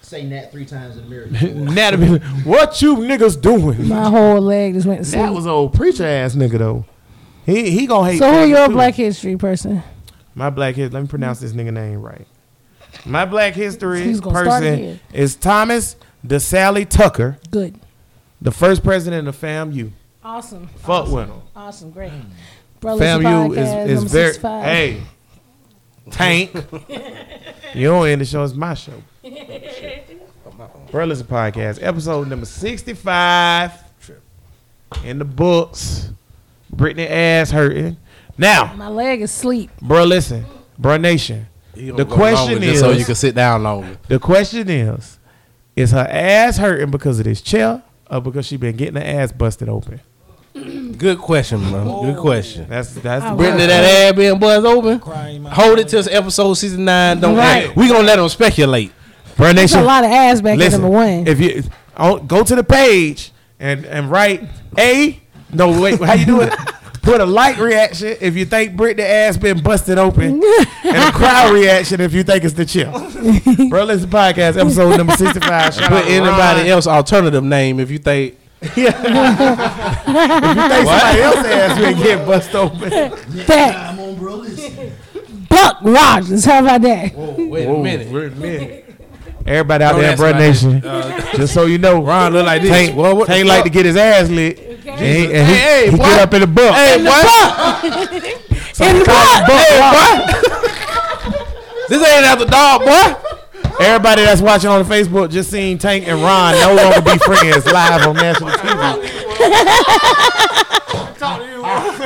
Say 0.01 0.25
that 0.29 0.51
three 0.51 0.65
times 0.65 0.97
in 0.97 1.03
the 1.03 1.09
mirror. 1.09 1.27
Nat, 1.29 1.97
like, 1.99 2.21
what 2.43 2.81
you 2.81 2.97
niggas 2.97 3.39
doing? 3.39 3.87
My 3.87 4.09
whole 4.09 4.41
leg 4.41 4.73
just 4.73 4.85
went 4.87 5.05
to. 5.05 5.11
That 5.11 5.31
was 5.33 5.45
an 5.45 5.51
old 5.51 5.73
preacher 5.73 6.05
ass 6.05 6.35
nigga 6.35 6.57
though. 6.57 6.85
He 7.45 7.69
he 7.71 7.87
gonna 7.87 8.11
hate. 8.11 8.19
so 8.19 8.31
who 8.31 8.45
your 8.45 8.67
too. 8.67 8.73
Black 8.73 8.93
History 8.95 9.37
person? 9.37 9.81
My 10.35 10.49
black 10.49 10.75
history. 10.75 10.93
Let 10.93 11.01
me 11.01 11.07
pronounce 11.07 11.39
this 11.39 11.53
nigga 11.53 11.73
name 11.73 12.01
right. 12.01 12.27
My 13.05 13.25
black 13.25 13.53
history 13.53 14.03
He's 14.03 14.19
gonna 14.19 14.35
start 14.35 14.47
person 14.61 14.73
again. 14.73 14.99
is 15.13 15.35
Thomas 15.35 15.95
DeSaille 16.25 16.87
Tucker, 16.89 17.37
Good. 17.49 17.79
the 18.41 18.51
first 18.51 18.83
president 18.83 19.27
of 19.27 19.35
FAMU. 19.37 19.91
Awesome. 20.23 20.67
Fuck 20.67 21.07
with 21.07 21.27
him. 21.29 21.41
Awesome. 21.55 21.91
Great. 21.91 22.11
Bro, 22.79 22.95
listen 22.95 23.21
FAMU 23.23 23.55
podcast, 23.55 23.87
is 23.87 24.03
is 24.03 24.11
very 24.11 24.27
65. 24.33 24.63
hey. 24.63 25.01
Tank. 26.09 26.53
you 27.75 27.87
don't 27.87 28.07
end 28.07 28.21
the 28.21 28.25
show. 28.25 28.43
It's 28.43 28.53
my 28.53 28.73
show. 28.73 28.93
Bro, 30.91 31.05
listen 31.05 31.27
podcast 31.27 31.79
episode 31.81 32.27
number 32.27 32.45
sixty 32.45 32.93
five. 32.93 33.71
In 35.05 35.19
the 35.19 35.25
books. 35.25 36.09
Brittany 36.69 37.07
ass 37.07 37.51
hurting. 37.51 37.97
Now, 38.37 38.73
My 38.75 38.87
leg 38.87 39.21
is 39.21 39.31
sleep. 39.31 39.69
bro, 39.81 40.03
listen, 40.03 40.45
bro, 40.77 40.97
nation. 40.97 41.47
The 41.73 42.05
question 42.05 42.53
longer 42.53 42.65
just 42.67 42.79
so 42.81 42.91
you 42.91 43.05
can 43.05 43.15
sit 43.15 43.33
down 43.35 43.63
longer. 43.63 43.97
The 44.07 44.19
question 44.19 44.69
is, 44.69 45.17
is 45.75 45.91
her 45.91 46.07
ass 46.09 46.57
hurting 46.57 46.91
because 46.91 47.19
of 47.19 47.25
this 47.25 47.41
chair 47.41 47.81
or 48.09 48.21
because 48.21 48.45
she 48.45 48.57
been 48.57 48.75
getting 48.75 48.95
her 49.01 49.21
ass 49.21 49.31
busted 49.31 49.69
open? 49.69 50.01
Good 50.53 51.17
question, 51.19 51.59
bro. 51.69 52.01
Good 52.03 52.17
question. 52.17 52.67
That's 52.67 52.93
that's 52.95 53.23
Oh, 53.25 53.35
Brittany, 53.37 53.67
that 53.67 54.09
ass 54.09 54.15
being 54.17 54.37
buzzed 54.37 54.65
open. 54.65 54.99
Hold 55.45 55.79
it 55.79 55.87
till 55.87 56.03
episode 56.09 56.53
season 56.55 56.83
nine. 56.85 57.21
Don't 57.21 57.37
Right. 57.37 57.73
we 57.75 57.87
gonna 57.87 58.03
let 58.03 58.17
them 58.17 58.27
speculate. 58.27 58.91
Bro 59.37 59.53
There's 59.53 59.73
a 59.73 59.81
lot 59.81 60.03
of 60.03 60.11
ass 60.11 60.41
back 60.41 60.57
listen, 60.57 60.81
in 60.83 60.91
number 60.91 60.97
one. 60.97 61.25
if 61.27 61.39
you 61.39 61.63
oh, 61.95 62.17
go 62.19 62.43
to 62.43 62.55
the 62.55 62.65
page 62.65 63.31
and 63.61 63.85
and 63.85 64.11
write 64.11 64.43
a 64.77 65.19
no 65.53 65.81
wait 65.81 66.01
how 66.01 66.13
you 66.13 66.25
do 66.25 66.41
it. 66.41 66.53
Put 67.01 67.19
a 67.19 67.25
like 67.25 67.57
reaction 67.57 68.15
if 68.21 68.35
you 68.35 68.45
think 68.45 68.75
Britney 68.75 68.99
ass 68.99 69.35
been 69.35 69.61
busted 69.63 69.97
open, 69.97 70.41
and 70.83 70.97
a 70.97 71.11
crowd 71.11 71.51
reaction 71.53 71.99
if 71.99 72.13
you 72.13 72.23
think 72.23 72.43
it's 72.43 72.53
the 72.53 72.65
chill. 72.65 72.91
Bro, 73.69 73.85
listen 73.85 74.09
podcast 74.09 74.55
episode 74.59 74.97
number 74.97 75.13
sixty 75.13 75.39
five. 75.39 75.73
Put 75.75 76.05
anybody 76.05 76.69
else 76.69 76.85
alternative 76.87 77.43
name 77.43 77.79
if 77.79 77.89
you 77.91 77.97
think. 77.97 78.37
Yeah. 78.75 78.89
If 78.91 80.57
you 80.57 80.67
think 80.69 80.87
somebody 80.87 81.21
else 81.21 81.45
ass 81.47 81.79
been 81.79 81.97
get 82.03 82.27
busted 82.27 82.55
open. 82.55 82.89
That 83.47 83.75
I'm 83.75 83.99
on, 83.99 84.15
bro. 84.19 84.35
Listen. 84.35 84.91
Buck 85.49 85.77
Rogers. 85.81 86.45
How 86.45 86.59
about 86.59 86.81
that? 86.83 87.15
Wait 87.15 87.67
Whoa, 87.67 87.81
wait 87.81 87.95
a 88.11 88.29
minute. 88.35 88.85
Everybody 89.47 89.83
out 89.83 89.93
Don't 89.93 90.01
there 90.01 90.09
in 90.09 90.13
ask 90.13 90.19
Bro 90.21 90.31
Nation, 90.37 90.79
that. 90.81 91.33
just 91.35 91.53
so 91.55 91.65
you 91.65 91.79
know, 91.79 92.03
Ron 92.03 92.33
look 92.33 92.45
like 92.45 92.61
this. 92.61 92.69
Tank, 92.69 92.95
Well, 92.95 93.15
what 93.17 93.27
the 93.27 93.33
Tank 93.33 93.47
like 93.47 93.63
to 93.63 93.71
get 93.71 93.85
his 93.87 93.95
ass 93.97 94.29
lit. 94.29 94.70
And 94.85 94.99
he, 94.99 95.05
he, 95.05 95.27
Hey, 95.27 95.43
hey, 95.43 95.85
he 95.91 95.97
boy. 95.97 96.03
get 96.03 96.21
up 96.21 96.33
in 96.33 96.41
the 96.41 96.47
book. 96.47 96.73
Hey, 96.73 96.97
boy. 96.97 97.21
In 98.87 98.99
the 98.99 99.05
butt. 99.05 100.47
This 101.89 102.01
ain't 102.07 102.25
after 102.25 102.45
dog, 102.45 102.81
boy. 102.85 103.15
Everybody 103.83 104.23
that's 104.23 104.39
watching 104.41 104.69
on 104.69 104.81
the 104.81 104.93
Facebook 104.95 105.29
just 105.29 105.51
seen 105.51 105.77
Tank 105.77 106.07
and 106.07 106.21
Ron 106.21 106.53
no 106.55 106.73
longer 106.75 107.01
be 107.01 107.17
friends 107.17 107.65
live 107.65 108.07
on 108.07 108.15
national 108.15 108.51
TV. 108.51 108.71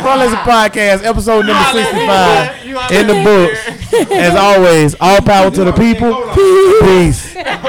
Bro, 0.01 0.15
listen 0.17 0.37
podcast, 0.39 1.03
episode 1.03 1.45
number 1.45 1.63
65 1.71 2.91
in 2.91 3.07
the 3.07 3.23
books. 3.23 4.11
As 4.11 4.35
always, 4.35 4.95
all 4.99 5.21
power 5.21 5.51
to 5.51 5.63
the 5.65 5.71
people. 5.73 6.13
Peace. 6.81 7.35